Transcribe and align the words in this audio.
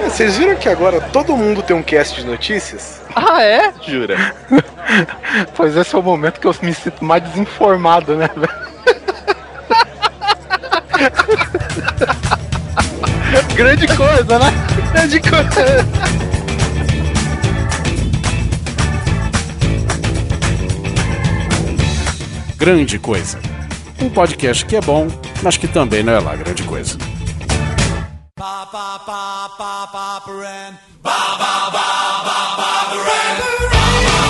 É, 0.00 0.08
Vocês 0.08 0.36
viram 0.36 0.56
que 0.56 0.68
agora 0.68 1.00
todo 1.00 1.36
mundo 1.36 1.62
tem 1.62 1.76
um 1.76 1.82
cast 1.82 2.20
de 2.20 2.26
notícias? 2.26 3.00
Ah, 3.14 3.42
é? 3.42 3.72
Jura? 3.86 4.16
Pois 5.54 5.76
esse 5.76 5.94
é 5.94 5.98
o 5.98 6.02
momento 6.02 6.40
que 6.40 6.46
eu 6.46 6.54
me 6.62 6.72
sinto 6.72 7.04
mais 7.04 7.22
desinformado, 7.22 8.16
né, 8.16 8.30
velho? 8.34 8.48
Grande 13.54 13.86
coisa, 13.88 14.38
né? 14.38 14.52
Grande 14.92 15.20
coisa. 15.20 15.86
Grande 22.56 22.98
Coisa. 22.98 23.38
Um 24.00 24.08
podcast 24.08 24.64
que 24.64 24.76
é 24.76 24.80
bom, 24.80 25.06
mas 25.42 25.56
que 25.56 25.68
também 25.68 26.02
não 26.02 26.14
é 26.14 26.18
lá 26.18 26.34
grande 26.34 26.62
coisa. 26.64 26.98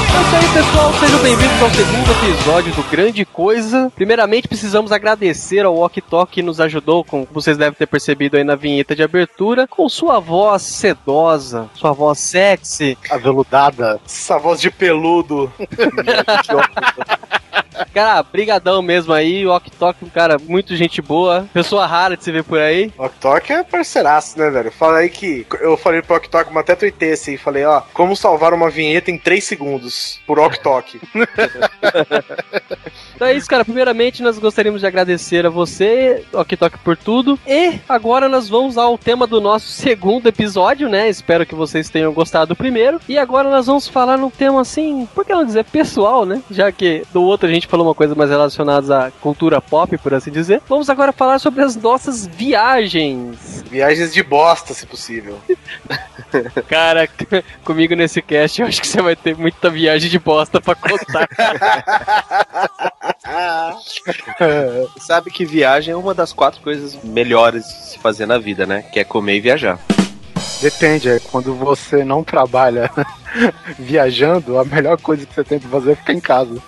É 0.09 0.21
isso 0.23 0.37
aí, 0.37 0.49
pessoal. 0.55 0.91
Sejam 0.95 1.19
bem-vindos 1.19 1.63
ao 1.63 1.71
segundo 1.71 2.11
episódio 2.13 2.73
do 2.73 2.83
Grande 2.85 3.27
Coisa. 3.27 3.93
Primeiramente, 3.95 4.49
precisamos 4.49 4.91
agradecer 4.91 5.67
ao 5.67 5.77
Ok 5.77 6.03
Tok 6.09 6.33
que 6.33 6.41
nos 6.41 6.61
ajudou, 6.61 7.05
como 7.05 7.29
vocês 7.31 7.59
devem 7.59 7.75
ter 7.75 7.87
percebido 7.87 8.39
aí 8.39 8.45
na 8.45 8.55
vinheta 8.55 8.97
de 8.97 9.03
abertura, 9.03 9.67
com 9.67 9.87
sua 9.87 10.19
voz 10.19 10.63
sedosa, 10.63 11.69
sua 11.75 11.93
voz 11.93 12.19
sexy. 12.19 12.97
Aveludada. 13.11 14.01
Essa 14.03 14.39
voz 14.39 14.63
de 14.63 14.71
peludo. 14.71 15.53
Cara, 17.93 18.23
brigadão 18.23 18.83
mesmo 18.83 19.13
aí. 19.13 19.47
O 19.47 19.55
Ok 19.55 20.05
um 20.05 20.09
cara 20.09 20.37
muito 20.39 20.77
gente 20.77 21.01
boa. 21.01 21.47
Pessoa 21.53 21.87
rara 21.87 22.17
de 22.17 22.25
se 22.25 22.33
ver 22.33 22.45
por 22.45 22.59
aí. 22.59 22.93
O 22.99 23.05
Oktok 23.05 23.53
é 23.53 23.63
parceiraço, 23.63 24.39
né, 24.39 24.51
velho? 24.51 24.71
Fala 24.71 24.99
aí 24.99 25.09
que 25.09 25.47
eu 25.61 25.77
falei 25.77 26.03
pro 26.03 26.17
Oktok, 26.17 26.53
mas 26.53 26.63
até 26.63 26.75
tuitei 26.75 27.13
assim, 27.13 27.37
falei, 27.37 27.65
ó, 27.65 27.83
como 27.93 28.17
salvar 28.17 28.53
uma 28.53 28.71
vinheta 28.71 29.11
em 29.11 29.19
3 29.19 29.43
segundos 29.43 30.21
por 30.27 30.39
Oktok. 30.39 31.01
Então 33.17 33.27
é 33.29 33.35
isso, 33.35 33.49
cara. 33.49 33.65
Primeiramente, 33.65 34.23
nós 34.23 34.39
gostaríamos 34.39 34.83
de 34.83 34.87
agradecer 34.87 35.47
a 35.47 35.51
você, 35.51 36.23
Ok 36.35 36.79
por 36.79 36.97
tudo. 36.97 37.39
E 37.47 37.81
agora 37.89 38.29
nós 38.29 38.47
vamos 38.47 38.77
ao 38.77 38.99
tema 38.99 39.27
do 39.27 39.41
nosso 39.41 39.69
segundo 39.73 40.27
episódio, 40.27 40.89
né? 40.89 41.09
Espero 41.09 41.47
que 41.47 41.55
vocês 41.55 41.89
tenham 41.89 42.13
gostado 42.13 42.49
do 42.49 42.57
primeiro. 42.57 43.01
E 43.09 43.19
agora 43.19 43.49
nós 43.49 43.67
vamos 43.67 43.89
falar 43.89 44.19
num 44.19 44.29
tema 44.29 44.61
assim, 44.61 45.09
por 45.15 45.25
que 45.25 45.33
não 45.33 45.45
dizer 45.45 45.65
pessoal, 45.65 46.27
né? 46.27 46.43
Já 46.51 46.71
que 46.71 47.05
do 47.13 47.23
outro 47.23 47.49
a 47.49 47.53
gente 47.53 47.66
falou 47.67 47.87
uma 47.87 47.95
coisa 47.95 48.15
mais 48.15 48.31
relacionada 48.31 49.07
à 49.07 49.11
cultura 49.11 49.61
pop, 49.61 49.97
por 49.99 50.15
assim 50.15 50.31
dizer. 50.31 50.63
Vamos 50.69 50.89
agora 50.89 51.13
falar 51.13 51.39
sobre 51.39 51.63
as 51.63 51.77
nossas 51.77 52.27
viagens. 52.27 53.65
Viagens 53.71 54.13
de 54.13 54.23
bosta, 54.23 54.75
se 54.75 54.87
possível. 54.87 55.39
Cara, 56.69 57.09
comigo 57.65 57.95
nesse 57.95 58.23
cast 58.23 58.61
eu 58.61 58.69
acho 58.69 58.81
que 58.81 58.89
você 58.89 59.01
vai 59.01 59.17
ter 59.17 59.37
muita 59.37 59.71
viagem 59.71 60.11
de 60.11 60.19
bosta 60.19 60.61
pra 60.61 60.75
contar. 60.75 61.29
Sabe 64.99 65.31
que 65.31 65.45
viagem 65.45 65.93
é 65.93 65.97
uma 65.97 66.15
das 66.15 66.33
quatro 66.33 66.61
coisas 66.61 66.97
melhores 67.03 67.65
de 67.65 67.91
se 67.91 67.99
fazer 67.99 68.27
na 68.27 68.39
vida, 68.39 68.67
né? 68.67 68.83
Que 68.83 69.01
é 69.01 69.05
comer 69.05 69.37
e 69.37 69.41
viajar. 69.41 69.79
Depende, 70.61 71.09
é 71.09 71.21
quando 71.21 71.55
você 71.55 72.05
não 72.05 72.25
trabalha 72.25 72.91
viajando, 73.79 74.59
a 74.59 74.65
melhor 74.65 74.99
coisa 75.01 75.27
que 75.27 75.35
você 75.35 75.45
tem 75.45 75.59
pra 75.59 75.69
fazer 75.69 75.93
é 75.93 75.97
ficar 75.97 76.13
em 76.13 76.21
casa. 76.21 76.63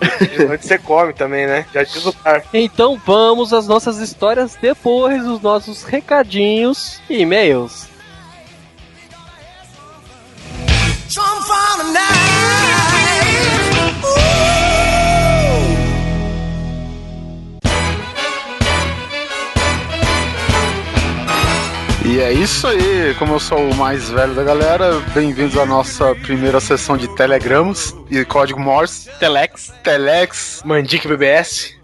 Onde 0.50 0.58
você 0.58 0.78
come 0.78 1.12
também, 1.12 1.46
né? 1.46 1.66
Já 1.72 1.82
diz 1.82 2.04
o 2.04 2.12
par. 2.12 2.44
Então 2.52 3.00
vamos 3.04 3.52
às 3.52 3.66
nossas 3.66 3.98
histórias 3.98 4.56
depois 4.60 5.24
dos 5.24 5.40
nossos 5.40 5.82
recadinhos 5.84 7.00
e 7.08 7.22
e-mails. 7.22 7.88
Some 11.08 11.42
E 22.08 22.20
é 22.20 22.32
isso 22.32 22.66
aí, 22.66 23.14
como 23.18 23.34
eu 23.34 23.38
sou 23.38 23.58
o 23.58 23.76
mais 23.76 24.08
velho 24.08 24.34
da 24.34 24.42
galera, 24.42 24.98
bem-vindos 25.14 25.58
à 25.58 25.66
nossa 25.66 26.14
primeira 26.14 26.58
sessão 26.58 26.96
de 26.96 27.06
telegramos 27.14 27.94
e 28.10 28.24
código 28.24 28.58
Morse, 28.58 29.10
Telex. 29.20 29.70
Telex, 29.84 30.62
Mandique 30.64 31.06
BBS. 31.06 31.76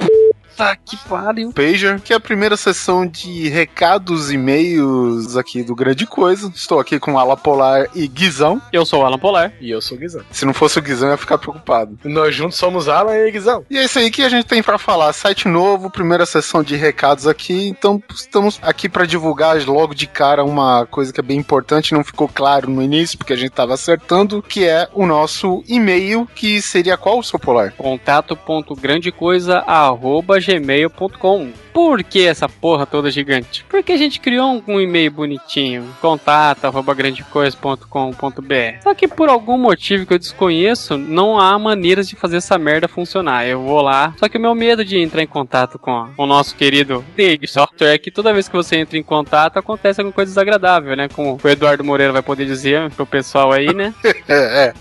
Tá 0.56 0.76
que 0.76 0.96
pariu. 1.08 1.52
Pager, 1.52 2.00
que 2.00 2.12
é 2.12 2.16
a 2.16 2.20
primeira 2.20 2.56
sessão 2.56 3.06
de 3.06 3.48
recados 3.48 4.30
e 4.30 4.38
e-mails 4.44 5.36
aqui 5.36 5.62
do 5.62 5.74
Grande 5.74 6.06
Coisa. 6.06 6.52
Estou 6.54 6.78
aqui 6.78 7.00
com 7.00 7.18
Ala 7.18 7.36
Polar 7.36 7.86
e 7.94 8.06
Guizão. 8.06 8.60
Eu 8.72 8.84
sou 8.84 9.02
o 9.02 9.06
Alan 9.06 9.18
Polar. 9.18 9.52
E 9.60 9.70
eu 9.70 9.80
sou 9.80 9.96
o 9.96 10.00
Guizão. 10.00 10.22
Se 10.30 10.44
não 10.44 10.52
fosse 10.52 10.78
o 10.78 10.82
Guizão, 10.82 11.08
eu 11.08 11.12
ia 11.12 11.18
ficar 11.18 11.38
preocupado. 11.38 11.98
Nós 12.04 12.34
juntos 12.34 12.58
somos 12.58 12.88
Alan 12.88 13.16
e 13.16 13.30
Guizão. 13.30 13.64
E 13.70 13.78
é 13.78 13.84
isso 13.84 13.98
aí 13.98 14.10
que 14.10 14.22
a 14.22 14.28
gente 14.28 14.46
tem 14.46 14.62
pra 14.62 14.76
falar. 14.76 15.12
Site 15.12 15.48
novo, 15.48 15.90
primeira 15.90 16.26
sessão 16.26 16.62
de 16.62 16.76
recados 16.76 17.26
aqui. 17.26 17.68
Então 17.68 18.02
estamos 18.14 18.58
aqui 18.60 18.88
pra 18.88 19.06
divulgar 19.06 19.56
logo 19.66 19.94
de 19.94 20.06
cara 20.06 20.44
uma 20.44 20.86
coisa 20.86 21.12
que 21.12 21.20
é 21.20 21.22
bem 21.22 21.38
importante, 21.38 21.94
não 21.94 22.04
ficou 22.04 22.28
claro 22.28 22.68
no 22.68 22.82
início, 22.82 23.16
porque 23.16 23.32
a 23.32 23.36
gente 23.36 23.52
tava 23.52 23.74
acertando, 23.74 24.42
que 24.42 24.64
é 24.64 24.88
o 24.92 25.06
nosso 25.06 25.62
e-mail, 25.66 26.28
que 26.34 26.60
seria 26.60 26.96
qual, 26.96 27.22
seu 27.22 27.38
Polar? 27.38 27.72
contato.grandecoisa@gmail.com 27.76 30.43
gmail.com. 30.44 31.63
Por 31.74 32.02
que 32.04 32.24
essa 32.24 32.48
porra 32.48 32.86
toda 32.86 33.10
gigante? 33.10 33.66
Porque 33.68 33.90
a 33.90 33.96
gente 33.96 34.20
criou 34.20 34.54
um, 34.54 34.62
um 34.74 34.80
e-mail 34.80 35.10
bonitinho, 35.10 35.92
contato@grandecoisa.com.br. 36.00 38.82
Só 38.82 38.94
que 38.94 39.08
por 39.08 39.28
algum 39.28 39.58
motivo 39.58 40.06
que 40.06 40.14
eu 40.14 40.18
desconheço, 40.18 40.96
não 40.96 41.36
há 41.36 41.58
maneiras 41.58 42.08
de 42.08 42.14
fazer 42.14 42.36
essa 42.36 42.56
merda 42.56 42.86
funcionar. 42.86 43.48
Eu 43.48 43.60
vou 43.60 43.82
lá, 43.82 44.14
só 44.18 44.28
que 44.28 44.38
o 44.38 44.40
meu 44.40 44.54
medo 44.54 44.84
de 44.84 44.98
entrar 44.98 45.20
em 45.20 45.26
contato 45.26 45.76
com 45.76 46.10
o 46.16 46.26
nosso 46.26 46.54
querido 46.54 47.04
Dig 47.16 47.44
Software 47.48 47.94
é 47.94 47.98
que 47.98 48.12
toda 48.12 48.32
vez 48.32 48.48
que 48.48 48.54
você 48.54 48.76
entra 48.76 48.96
em 48.96 49.02
contato 49.02 49.58
acontece 49.58 50.00
alguma 50.00 50.14
coisa 50.14 50.30
desagradável, 50.30 50.96
né? 50.96 51.08
Como 51.08 51.40
o 51.42 51.48
Eduardo 51.48 51.82
Moreira 51.82 52.12
vai 52.12 52.22
poder 52.22 52.46
dizer 52.46 52.88
pro 52.92 53.04
pessoal 53.04 53.50
aí, 53.50 53.74
né? 53.74 53.92
É, 54.28 54.72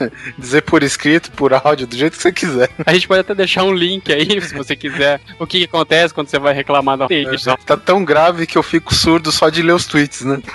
é. 0.00 0.10
Dizer 0.38 0.62
por 0.62 0.82
escrito, 0.82 1.30
por 1.32 1.52
áudio, 1.52 1.86
do 1.86 1.94
jeito 1.94 2.16
que 2.16 2.22
você 2.22 2.32
quiser. 2.32 2.70
A 2.86 2.94
gente 2.94 3.06
pode 3.06 3.20
até 3.20 3.34
deixar 3.34 3.64
um 3.64 3.72
link 3.72 4.10
aí, 4.12 4.40
se 4.40 4.54
você 4.54 4.74
quiser, 4.74 5.20
o 5.38 5.46
que, 5.46 5.58
que 5.60 5.64
acontece 5.64 6.14
quando 6.14 6.28
você 6.28 6.37
vai 6.38 6.52
reclamar 6.54 6.96
da 6.98 7.06
Dig 7.06 7.26
Software. 7.38 7.64
Tá 7.66 7.76
tão 7.76 8.04
grave 8.04 8.46
que 8.46 8.56
eu 8.58 8.62
fico 8.62 8.94
surdo 8.94 9.30
só 9.32 9.48
de 9.48 9.62
ler 9.62 9.72
os 9.72 9.86
tweets, 9.86 10.22
né? 10.24 10.40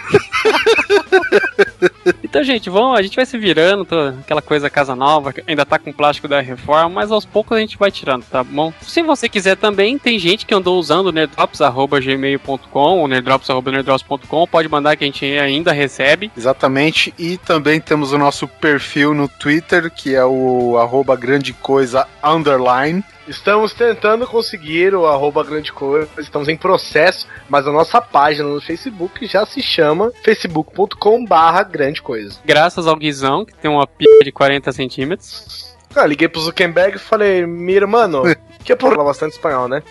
Então, 2.24 2.44
gente, 2.44 2.70
vamos, 2.70 2.98
a 2.98 3.02
gente 3.02 3.16
vai 3.16 3.26
se 3.26 3.38
virando, 3.38 3.86
tô- 3.86 4.08
aquela 4.22 4.42
coisa 4.42 4.70
casa 4.70 4.96
nova, 4.96 5.32
que 5.32 5.44
ainda 5.48 5.66
tá 5.66 5.78
com 5.80 5.90
o 5.92 5.94
plástico 5.94 6.28
da 6.28 6.42
reforma, 6.42 6.90
mas 6.90 7.12
aos 7.12 7.26
poucos 7.26 7.56
a 7.56 7.60
gente 7.60 7.78
vai 7.78 7.92
tirando, 7.92 8.24
tá 8.26 8.44
bom? 8.44 8.74
Se 8.82 9.02
você 9.04 9.30
quiser 9.30 9.56
também, 9.56 9.98
tem 9.98 10.18
gente 10.20 10.46
que 10.46 10.54
andou 10.54 10.78
usando 10.80 11.08
o 11.08 11.12
nerdrops.gmail.com 11.12 13.00
ou 13.00 13.08
nerdrops.nerdrops.com, 13.08 14.48
pode 14.48 14.68
mandar 14.68 14.96
que 14.96 15.04
a 15.04 15.08
gente 15.08 15.26
ainda 15.26 15.72
recebe. 15.72 16.32
Exatamente. 16.36 17.14
E 17.18 17.38
também 17.38 17.80
temos 17.80 18.12
o 18.12 18.18
nosso 18.18 18.48
perfil 18.48 19.14
no 19.14 19.28
Twitter, 19.28 19.92
que 19.92 20.16
é 20.16 20.26
o 20.26 20.78
arroba 20.78 21.16
grande 21.16 21.54
coisa 21.54 22.08
underline. 22.24 23.04
Estamos 23.28 23.74
tentando 23.74 24.28
conseguir 24.28 24.94
o 24.94 25.06
arroba 25.06 25.44
grande 25.44 25.72
coisa, 25.72 26.10
estamos 26.18 26.50
em 26.50 26.58
processo, 26.58 27.26
mas 27.50 27.66
a 27.66 27.72
nossa 27.72 28.02
página 28.02 28.48
no 28.48 28.60
Facebook 28.60 29.26
já 29.26 29.46
se 29.46 29.62
chama 29.62 30.12
facebook.com 30.24 31.24
barra 31.26 31.64
grande 31.64 32.02
coisa. 32.02 32.40
Graças 32.44 32.86
ao 32.86 32.96
Guizão, 32.96 33.46
que 33.46 33.54
tem 33.56 33.72
uma 33.72 33.88
p 33.88 34.06
de 34.24 34.32
40 34.32 34.72
centímetros. 34.74 35.74
Ah, 35.96 36.06
liguei 36.06 36.28
pro 36.28 36.42
Zuckerberg 36.42 36.98
e 36.98 37.00
falei, 37.00 37.46
mira, 37.46 37.86
mano, 37.86 38.24
que 38.64 38.72
é 38.72 38.76
por 38.76 38.98
lá 38.98 39.04
bastante 39.04 39.34
espanhol, 39.34 39.68
né? 39.68 39.84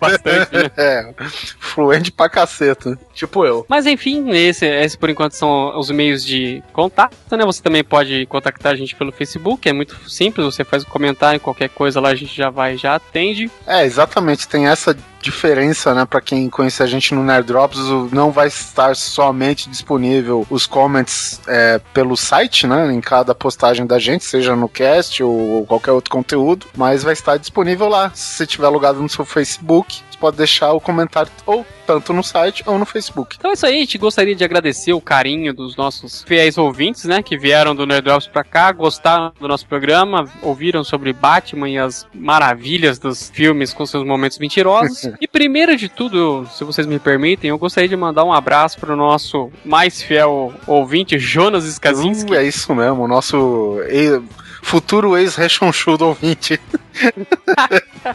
Bastante, 0.00 0.52
né? 0.52 0.70
É, 0.76 1.12
fluente 1.58 2.12
pra 2.12 2.28
caceta. 2.28 2.98
Tipo 3.14 3.44
eu. 3.44 3.66
Mas 3.68 3.86
enfim, 3.86 4.30
esse, 4.30 4.66
esse 4.66 4.96
por 4.96 5.10
enquanto 5.10 5.32
são 5.32 5.76
os 5.78 5.90
meios 5.90 6.24
de 6.24 6.62
contato, 6.72 7.16
né? 7.36 7.44
Você 7.44 7.62
também 7.62 7.82
pode 7.82 8.26
contactar 8.26 8.72
a 8.72 8.76
gente 8.76 8.94
pelo 8.94 9.10
Facebook, 9.10 9.68
é 9.68 9.72
muito 9.72 10.08
simples, 10.08 10.44
você 10.44 10.64
faz 10.64 10.84
um 10.84 10.88
comentário, 10.88 11.40
qualquer 11.40 11.68
coisa 11.68 12.00
lá 12.00 12.10
a 12.10 12.14
gente 12.14 12.34
já 12.34 12.50
vai, 12.50 12.76
já 12.76 12.94
atende. 12.94 13.50
É, 13.66 13.84
exatamente, 13.84 14.46
tem 14.46 14.66
essa 14.68 14.96
diferença, 15.20 15.94
né, 15.94 16.04
para 16.04 16.20
quem 16.20 16.48
conhece 16.48 16.82
a 16.82 16.86
gente 16.86 17.14
no 17.14 17.24
Nerd 17.24 17.46
Drops, 17.46 17.78
não 18.12 18.30
vai 18.30 18.48
estar 18.48 18.94
somente 18.94 19.68
disponível 19.68 20.46
os 20.48 20.66
comments 20.66 21.40
é, 21.46 21.80
pelo 21.92 22.16
site, 22.16 22.66
né, 22.66 22.92
em 22.92 23.00
cada 23.00 23.34
postagem 23.34 23.86
da 23.86 23.98
gente, 23.98 24.24
seja 24.24 24.54
no 24.54 24.68
cast 24.68 25.22
ou 25.22 25.66
qualquer 25.66 25.92
outro 25.92 26.10
conteúdo, 26.10 26.66
mas 26.76 27.02
vai 27.02 27.12
estar 27.12 27.36
disponível 27.36 27.88
lá. 27.88 28.10
Se 28.14 28.46
tiver 28.46 28.68
logado 28.68 29.00
no 29.00 29.08
seu 29.08 29.24
Facebook, 29.24 30.02
pode 30.18 30.36
deixar 30.36 30.72
o 30.72 30.80
comentário 30.80 31.30
ou 31.46 31.64
tanto 31.86 32.12
no 32.12 32.22
site 32.22 32.62
ou 32.66 32.78
no 32.78 32.84
Facebook. 32.84 33.36
Então 33.38 33.50
é 33.50 33.54
isso 33.54 33.64
aí, 33.64 33.76
a 33.76 33.78
gente 33.78 33.96
gostaria 33.96 34.34
de 34.34 34.44
agradecer 34.44 34.92
o 34.92 35.00
carinho 35.00 35.54
dos 35.54 35.76
nossos 35.76 36.22
fiéis 36.24 36.58
ouvintes, 36.58 37.04
né, 37.04 37.22
que 37.22 37.38
vieram 37.38 37.74
do 37.74 37.86
Nerd 37.86 38.04
Drops 38.04 38.26
pra 38.26 38.44
cá, 38.44 38.70
gostaram 38.72 39.32
do 39.40 39.48
nosso 39.48 39.66
programa, 39.66 40.26
ouviram 40.42 40.84
sobre 40.84 41.12
Batman 41.12 41.68
e 41.68 41.78
as 41.78 42.06
maravilhas 42.14 42.98
dos 42.98 43.30
filmes 43.30 43.72
com 43.72 43.86
seus 43.86 44.04
momentos 44.04 44.38
mentirosos. 44.38 45.10
e 45.20 45.26
primeiro 45.26 45.76
de 45.76 45.88
tudo, 45.88 46.46
se 46.52 46.62
vocês 46.64 46.86
me 46.86 46.98
permitem, 46.98 47.50
eu 47.50 47.58
gostaria 47.58 47.88
de 47.88 47.96
mandar 47.96 48.24
um 48.24 48.32
abraço 48.32 48.78
pro 48.78 48.96
nosso 48.96 49.50
mais 49.64 50.02
fiel 50.02 50.52
ouvinte, 50.66 51.18
Jonas 51.18 51.64
Skazinski. 51.64 52.32
Uh, 52.32 52.34
é 52.34 52.44
isso 52.44 52.74
mesmo, 52.74 53.04
o 53.04 53.08
nosso 53.08 53.80
e- 53.88 54.20
futuro 54.62 55.16
ex-rechonchudo 55.16 56.06
ouvinte. 56.06 56.60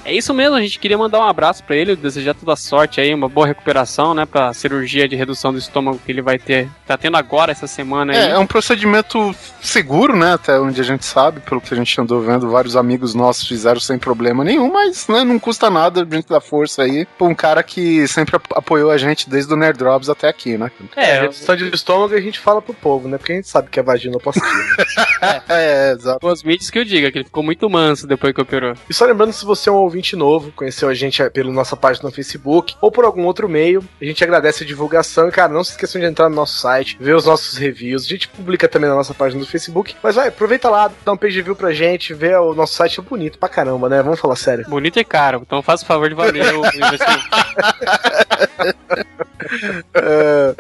É 0.03 0.13
isso 0.13 0.33
mesmo, 0.33 0.55
a 0.55 0.61
gente 0.61 0.77
queria 0.79 0.97
mandar 0.97 1.19
um 1.19 1.27
abraço 1.27 1.63
pra 1.63 1.75
ele, 1.75 1.95
desejar 1.95 2.33
toda 2.33 2.53
a 2.53 2.55
sorte 2.55 2.99
aí, 2.99 3.13
uma 3.13 3.29
boa 3.29 3.47
recuperação, 3.47 4.13
né, 4.13 4.25
pra 4.25 4.53
cirurgia 4.53 5.07
de 5.07 5.15
redução 5.15 5.51
do 5.53 5.57
estômago 5.59 5.99
que 6.05 6.11
ele 6.11 6.21
vai 6.21 6.37
ter, 6.37 6.69
tá 6.85 6.97
tendo 6.97 7.15
agora 7.15 7.51
essa 7.51 7.65
semana 7.67 8.11
aí. 8.13 8.19
É, 8.19 8.29
é 8.31 8.37
um 8.39 8.45
procedimento 8.47 9.33
seguro, 9.61 10.15
né? 10.15 10.33
Até 10.33 10.59
onde 10.59 10.81
a 10.81 10.83
gente 10.83 11.05
sabe, 11.05 11.39
pelo 11.41 11.61
que 11.61 11.73
a 11.73 11.77
gente 11.77 11.99
andou 11.99 12.21
vendo, 12.21 12.49
vários 12.49 12.75
amigos 12.75 13.13
nossos 13.13 13.47
fizeram 13.47 13.79
sem 13.79 13.97
problema 13.97 14.43
nenhum, 14.43 14.71
mas 14.71 15.07
né, 15.07 15.23
não 15.23 15.39
custa 15.39 15.69
nada 15.69 16.01
a 16.09 16.15
gente 16.15 16.27
dar 16.27 16.41
força 16.41 16.83
aí 16.83 17.05
pra 17.17 17.27
um 17.27 17.35
cara 17.35 17.63
que 17.63 18.05
sempre 18.07 18.35
ap- 18.35 18.53
apoiou 18.57 18.91
a 18.91 18.97
gente 18.97 19.29
desde 19.29 19.53
o 19.53 19.55
Nerd 19.57 19.77
Drops 19.77 20.09
até 20.09 20.27
aqui, 20.27 20.57
né? 20.57 20.69
É, 20.95 21.21
redução 21.21 21.55
de 21.55 21.73
estômago 21.73 22.15
a 22.15 22.21
gente 22.21 22.39
fala 22.39 22.61
pro 22.61 22.73
povo, 22.73 23.07
né? 23.07 23.17
Porque 23.17 23.31
a 23.31 23.35
gente 23.35 23.47
sabe 23.47 23.69
que 23.69 23.79
é 23.79 23.83
vaginoplastia. 23.83 24.43
É, 25.49 25.91
exato. 25.91 26.19
Os 26.33 26.44
mídias 26.44 26.69
que 26.69 26.80
eu 26.80 26.83
diga, 26.83 27.12
que 27.12 27.19
ele 27.19 27.25
ficou 27.25 27.44
muito 27.44 27.69
manso 27.69 28.07
depois 28.07 28.33
que 28.33 28.41
operou. 28.41 28.74
E 28.89 28.94
só 28.94 29.06
lembrando, 29.06 29.31
se 29.31 29.45
você 29.45 29.69
é 29.69 29.71
um 29.71 29.75
ouvinte 29.75 30.15
novo, 30.15 30.51
conheceu 30.51 30.89
a 30.89 30.94
gente 30.94 31.24
pela 31.30 31.51
nossa 31.51 31.75
página 31.75 32.09
no 32.09 32.15
Facebook 32.15 32.75
ou 32.81 32.91
por 32.91 33.06
algum 33.06 33.25
outro 33.25 33.47
meio, 33.47 33.83
a 34.01 34.06
gente 34.06 34.24
agradece 34.24 34.63
a 34.63 34.68
divulgação 34.68 35.30
e, 35.30 35.31
cara, 35.31 35.53
não 35.53 35.63
se 35.63 35.71
esqueçam 35.71 36.01
de 36.01 36.07
entrar 36.07 36.30
no 36.30 36.35
nosso 36.35 36.59
site, 36.59 36.97
ver 37.00 37.15
os 37.15 37.25
nossos 37.25 37.57
reviews. 37.57 38.06
A 38.06 38.07
gente 38.07 38.27
publica 38.27 38.68
também 38.68 38.89
na 38.89 38.95
nossa 38.95 39.13
página 39.13 39.39
do 39.41 39.47
Facebook. 39.47 39.95
Mas 40.01 40.15
vai, 40.15 40.30
aproveita 40.30 40.69
lá, 40.69 40.91
dá 41.06 41.12
um 41.12 41.18
page 41.18 41.41
view 41.41 41.56
pra 41.56 41.71
gente, 41.71 42.13
vê 42.13 42.36
o 42.36 42.53
nosso 42.53 42.74
site 42.74 43.00
é 43.00 43.03
bonito 43.03 43.38
pra 43.38 43.47
caramba, 43.47 43.88
né? 43.88 44.01
Vamos 44.01 44.19
falar 44.19 44.36
sério. 44.36 44.65
Bonito 44.68 45.00
e 45.00 45.03
caro, 45.03 45.44
então 45.45 45.62
faça 45.62 45.83
o 45.83 45.88
favor 45.88 46.09
de 46.09 46.15
valer 46.15 46.53
o 46.56 46.65
investimento. 46.75 47.24
É, 49.93 50.55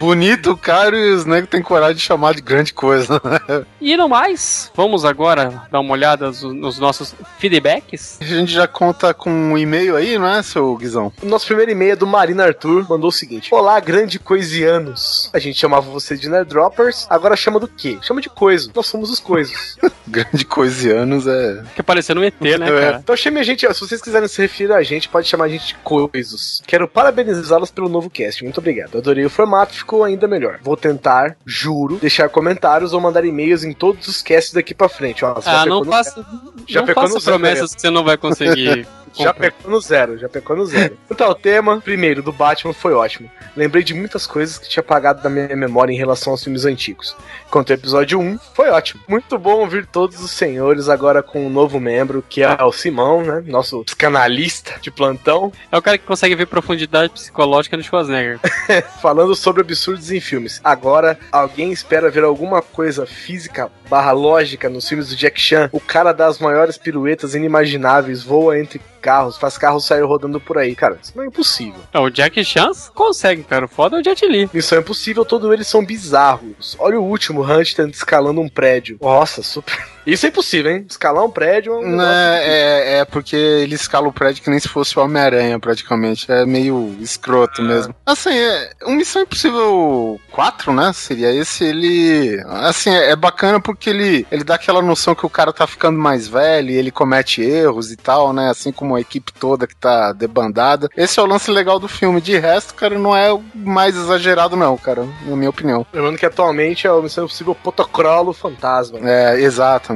bonito, 0.00 0.56
caro 0.56 0.96
e 0.96 1.12
os 1.12 1.24
negros 1.24 1.50
têm 1.50 1.62
coragem 1.62 1.96
de 1.96 2.00
chamar 2.02 2.34
de 2.34 2.42
grande 2.42 2.72
coisa. 2.72 3.20
né? 3.24 3.64
E 3.80 3.96
no 3.96 4.08
mais, 4.08 4.70
vamos 4.74 5.04
agora 5.04 5.62
dar 5.70 5.80
uma 5.80 5.92
olhada 5.92 6.26
nos- 6.26 6.42
nos 6.42 6.78
nossos 6.78 7.14
feedbacks. 7.38 8.18
A 8.20 8.24
gente 8.24 8.52
já 8.52 8.66
conta 8.66 9.12
com 9.12 9.30
um 9.30 9.58
e-mail 9.58 9.96
aí, 9.96 10.18
não 10.18 10.26
é, 10.28 10.42
seu 10.42 10.76
Guizão? 10.76 11.12
O 11.22 11.26
nosso 11.26 11.46
primeiro 11.46 11.70
e-mail 11.72 11.92
é 11.92 11.96
do 11.96 12.06
Marina 12.06 12.44
Arthur, 12.44 12.86
mandou 12.88 13.08
o 13.08 13.12
seguinte: 13.12 13.52
Olá, 13.52 13.78
grande 13.80 14.18
coisianos. 14.18 15.30
A 15.32 15.38
gente 15.38 15.58
chamava 15.58 15.90
você 15.90 16.16
de 16.16 16.28
Nerddroppers, 16.28 17.06
agora 17.10 17.36
chama 17.36 17.58
do 17.60 17.68
quê? 17.68 17.98
Chama 18.02 18.20
de 18.20 18.28
coisa. 18.30 18.70
Nós 18.74 18.86
somos 18.86 19.10
os 19.10 19.20
coisos. 19.20 19.76
Grande 20.08 20.42
coisianos 20.46 21.26
é. 21.26 21.62
Que 21.76 21.82
parecendo 21.82 22.22
um 22.22 22.24
ET, 22.24 22.34
né, 22.40 22.52
É. 22.52 22.58
cara? 22.58 23.00
Então 23.02 23.14
chame 23.14 23.38
a 23.40 23.42
gente, 23.42 23.66
ó, 23.66 23.72
se 23.74 23.80
vocês 23.80 24.00
quiserem 24.00 24.26
se 24.26 24.40
referir 24.40 24.72
a 24.72 24.82
gente, 24.82 25.06
pode 25.06 25.28
chamar 25.28 25.44
a 25.44 25.48
gente 25.48 25.66
de 25.68 25.74
coisos. 25.84 26.62
Quero 26.66 26.88
parabenizá-los 27.28 27.70
pelo 27.70 27.88
novo 27.88 28.08
cast. 28.10 28.42
Muito 28.42 28.58
obrigado. 28.58 28.98
Adorei 28.98 29.24
o 29.24 29.30
formato, 29.30 29.74
ficou 29.74 30.02
ainda 30.04 30.26
melhor. 30.26 30.58
Vou 30.62 30.76
tentar, 30.76 31.36
juro, 31.44 31.96
deixar 31.96 32.28
comentários 32.28 32.92
ou 32.92 33.00
mandar 33.00 33.24
e-mails 33.24 33.64
em 33.64 33.72
todos 33.72 34.08
os 34.08 34.22
casts 34.22 34.52
daqui 34.52 34.74
pra 34.74 34.88
frente. 34.88 35.24
Ó, 35.24 35.38
Ah, 35.44 35.66
não 35.66 35.84
faça, 35.84 36.24
Já 36.66 36.80
não 36.82 36.94
faça 36.94 37.20
promessas 37.20 37.74
que 37.74 37.80
você 37.80 37.90
não 37.90 38.04
vai 38.04 38.16
conseguir. 38.16 38.86
Já 39.14 39.32
pecou 39.32 39.70
no 39.70 39.80
zero, 39.80 40.18
já 40.18 40.28
pecou 40.28 40.56
no 40.56 40.66
zero. 40.66 40.96
Então, 41.10 41.30
o 41.30 41.34
tema, 41.34 41.80
primeiro, 41.80 42.22
do 42.22 42.32
Batman 42.32 42.72
foi 42.72 42.92
ótimo. 42.92 43.28
Lembrei 43.56 43.82
de 43.82 43.92
muitas 43.92 44.24
coisas 44.24 44.56
que 44.56 44.68
tinha 44.68 44.82
apagado 44.82 45.20
da 45.20 45.28
minha 45.28 45.56
memória 45.56 45.92
em 45.92 45.96
relação 45.96 46.32
aos 46.32 46.44
filmes 46.44 46.64
antigos. 46.64 47.16
Quanto 47.50 47.72
ao 47.72 47.74
episódio 47.74 48.20
1, 48.20 48.38
foi 48.54 48.68
ótimo. 48.68 49.02
Muito 49.08 49.36
bom 49.36 49.60
ouvir 49.60 49.84
todos 49.86 50.22
os 50.22 50.30
senhores 50.30 50.88
agora 50.88 51.22
com 51.22 51.44
um 51.44 51.50
novo 51.50 51.80
membro, 51.80 52.22
que 52.28 52.42
é 52.42 52.62
o 52.62 52.70
Simão, 52.70 53.22
né? 53.22 53.42
Nosso 53.46 53.82
psicanalista 53.84 54.74
de 54.80 54.90
plantão, 54.92 55.50
É 55.70 55.76
o 55.76 55.82
cara 55.82 55.98
que 55.98 56.04
consegue 56.04 56.34
ver 56.34 56.46
profundidade 56.46 57.12
psicológica 57.12 57.76
no 57.76 57.82
Schwarzenegger. 57.82 58.40
falando 59.00 59.34
sobre 59.34 59.60
absurdos 59.60 60.10
em 60.10 60.20
filmes. 60.20 60.60
Agora, 60.64 61.18
alguém 61.30 61.72
espera 61.72 62.10
ver 62.10 62.24
alguma 62.24 62.62
coisa 62.62 63.06
física 63.06 63.70
barra 63.88 64.12
lógica 64.12 64.68
nos 64.68 64.88
filmes 64.88 65.08
do 65.08 65.16
Jack 65.16 65.40
Chan? 65.40 65.68
O 65.72 65.80
cara 65.80 66.12
dá 66.12 66.26
as 66.26 66.38
maiores 66.38 66.76
piruetas 66.76 67.34
inimagináveis, 67.34 68.22
voa 68.22 68.58
entre 68.58 68.80
carros, 69.00 69.36
faz 69.36 69.56
carros 69.56 69.86
sair 69.86 70.02
rodando 70.02 70.40
por 70.40 70.58
aí. 70.58 70.74
Cara, 70.74 70.98
isso 71.02 71.12
não 71.14 71.24
é 71.24 71.26
impossível. 71.26 71.80
É, 71.92 71.98
o 71.98 72.10
Jack 72.10 72.42
Chan 72.44 72.70
consegue, 72.94 73.42
cara. 73.42 73.64
O 73.64 73.68
foda 73.68 73.96
é 73.96 74.00
o 74.00 74.04
Jet 74.04 74.26
Li. 74.26 74.50
Missão 74.52 74.78
Impossível, 74.78 75.24
todos 75.24 75.52
eles 75.52 75.66
são 75.66 75.84
bizarros. 75.84 76.76
Olha 76.78 77.00
o 77.00 77.04
último, 77.04 77.42
Hunter 77.42 77.88
escalando 77.88 78.40
um 78.40 78.48
prédio. 78.48 78.98
Nossa, 79.00 79.42
super. 79.42 79.76
Isso 80.08 80.24
é 80.24 80.30
impossível, 80.30 80.72
hein? 80.72 80.86
Escalar 80.88 81.22
um 81.22 81.30
prédio 81.30 81.74
é 81.74 81.76
um 81.76 81.80
negócio 81.82 81.98
Né, 81.98 82.40
é, 82.42 82.98
é 83.00 83.04
porque 83.04 83.36
ele 83.36 83.74
escala 83.74 84.08
o 84.08 84.12
prédio 84.12 84.42
que 84.42 84.48
nem 84.48 84.58
se 84.58 84.66
fosse 84.66 84.98
o 84.98 85.02
Homem-Aranha, 85.02 85.60
praticamente. 85.60 86.32
É 86.32 86.46
meio 86.46 86.96
escroto 86.98 87.60
mesmo. 87.62 87.94
Assim, 88.06 88.32
é, 88.32 88.70
o 88.86 88.92
Missão 88.92 89.20
Impossível 89.20 90.18
4, 90.32 90.72
né? 90.72 90.92
Seria 90.94 91.30
esse. 91.30 91.62
Ele. 91.62 92.42
Assim, 92.46 92.88
é, 92.88 93.10
é 93.10 93.16
bacana 93.16 93.60
porque 93.60 93.90
ele, 93.90 94.26
ele 94.32 94.44
dá 94.44 94.54
aquela 94.54 94.80
noção 94.80 95.14
que 95.14 95.26
o 95.26 95.30
cara 95.30 95.52
tá 95.52 95.66
ficando 95.66 95.98
mais 95.98 96.26
velho 96.26 96.70
e 96.70 96.76
ele 96.76 96.90
comete 96.90 97.42
erros 97.42 97.92
e 97.92 97.96
tal, 97.96 98.32
né? 98.32 98.48
Assim 98.48 98.72
como 98.72 98.96
a 98.96 99.00
equipe 99.02 99.30
toda 99.30 99.66
que 99.66 99.76
tá 99.76 100.12
debandada. 100.12 100.88
Esse 100.96 101.20
é 101.20 101.22
o 101.22 101.26
lance 101.26 101.50
legal 101.50 101.78
do 101.78 101.86
filme. 101.86 102.18
De 102.18 102.38
resto, 102.38 102.74
cara, 102.74 102.98
não 102.98 103.14
é 103.14 103.30
o 103.30 103.42
mais 103.54 103.94
exagerado, 103.94 104.56
não, 104.56 104.76
cara, 104.78 105.06
na 105.26 105.36
minha 105.36 105.50
opinião. 105.50 105.86
Lembrando 105.92 106.16
que 106.16 106.24
atualmente 106.24 106.86
é 106.86 106.92
o 106.92 107.02
Missão 107.02 107.24
Impossível 107.24 107.54
Protocolo 107.54 108.32
Fantasma. 108.32 108.98
É, 109.02 109.38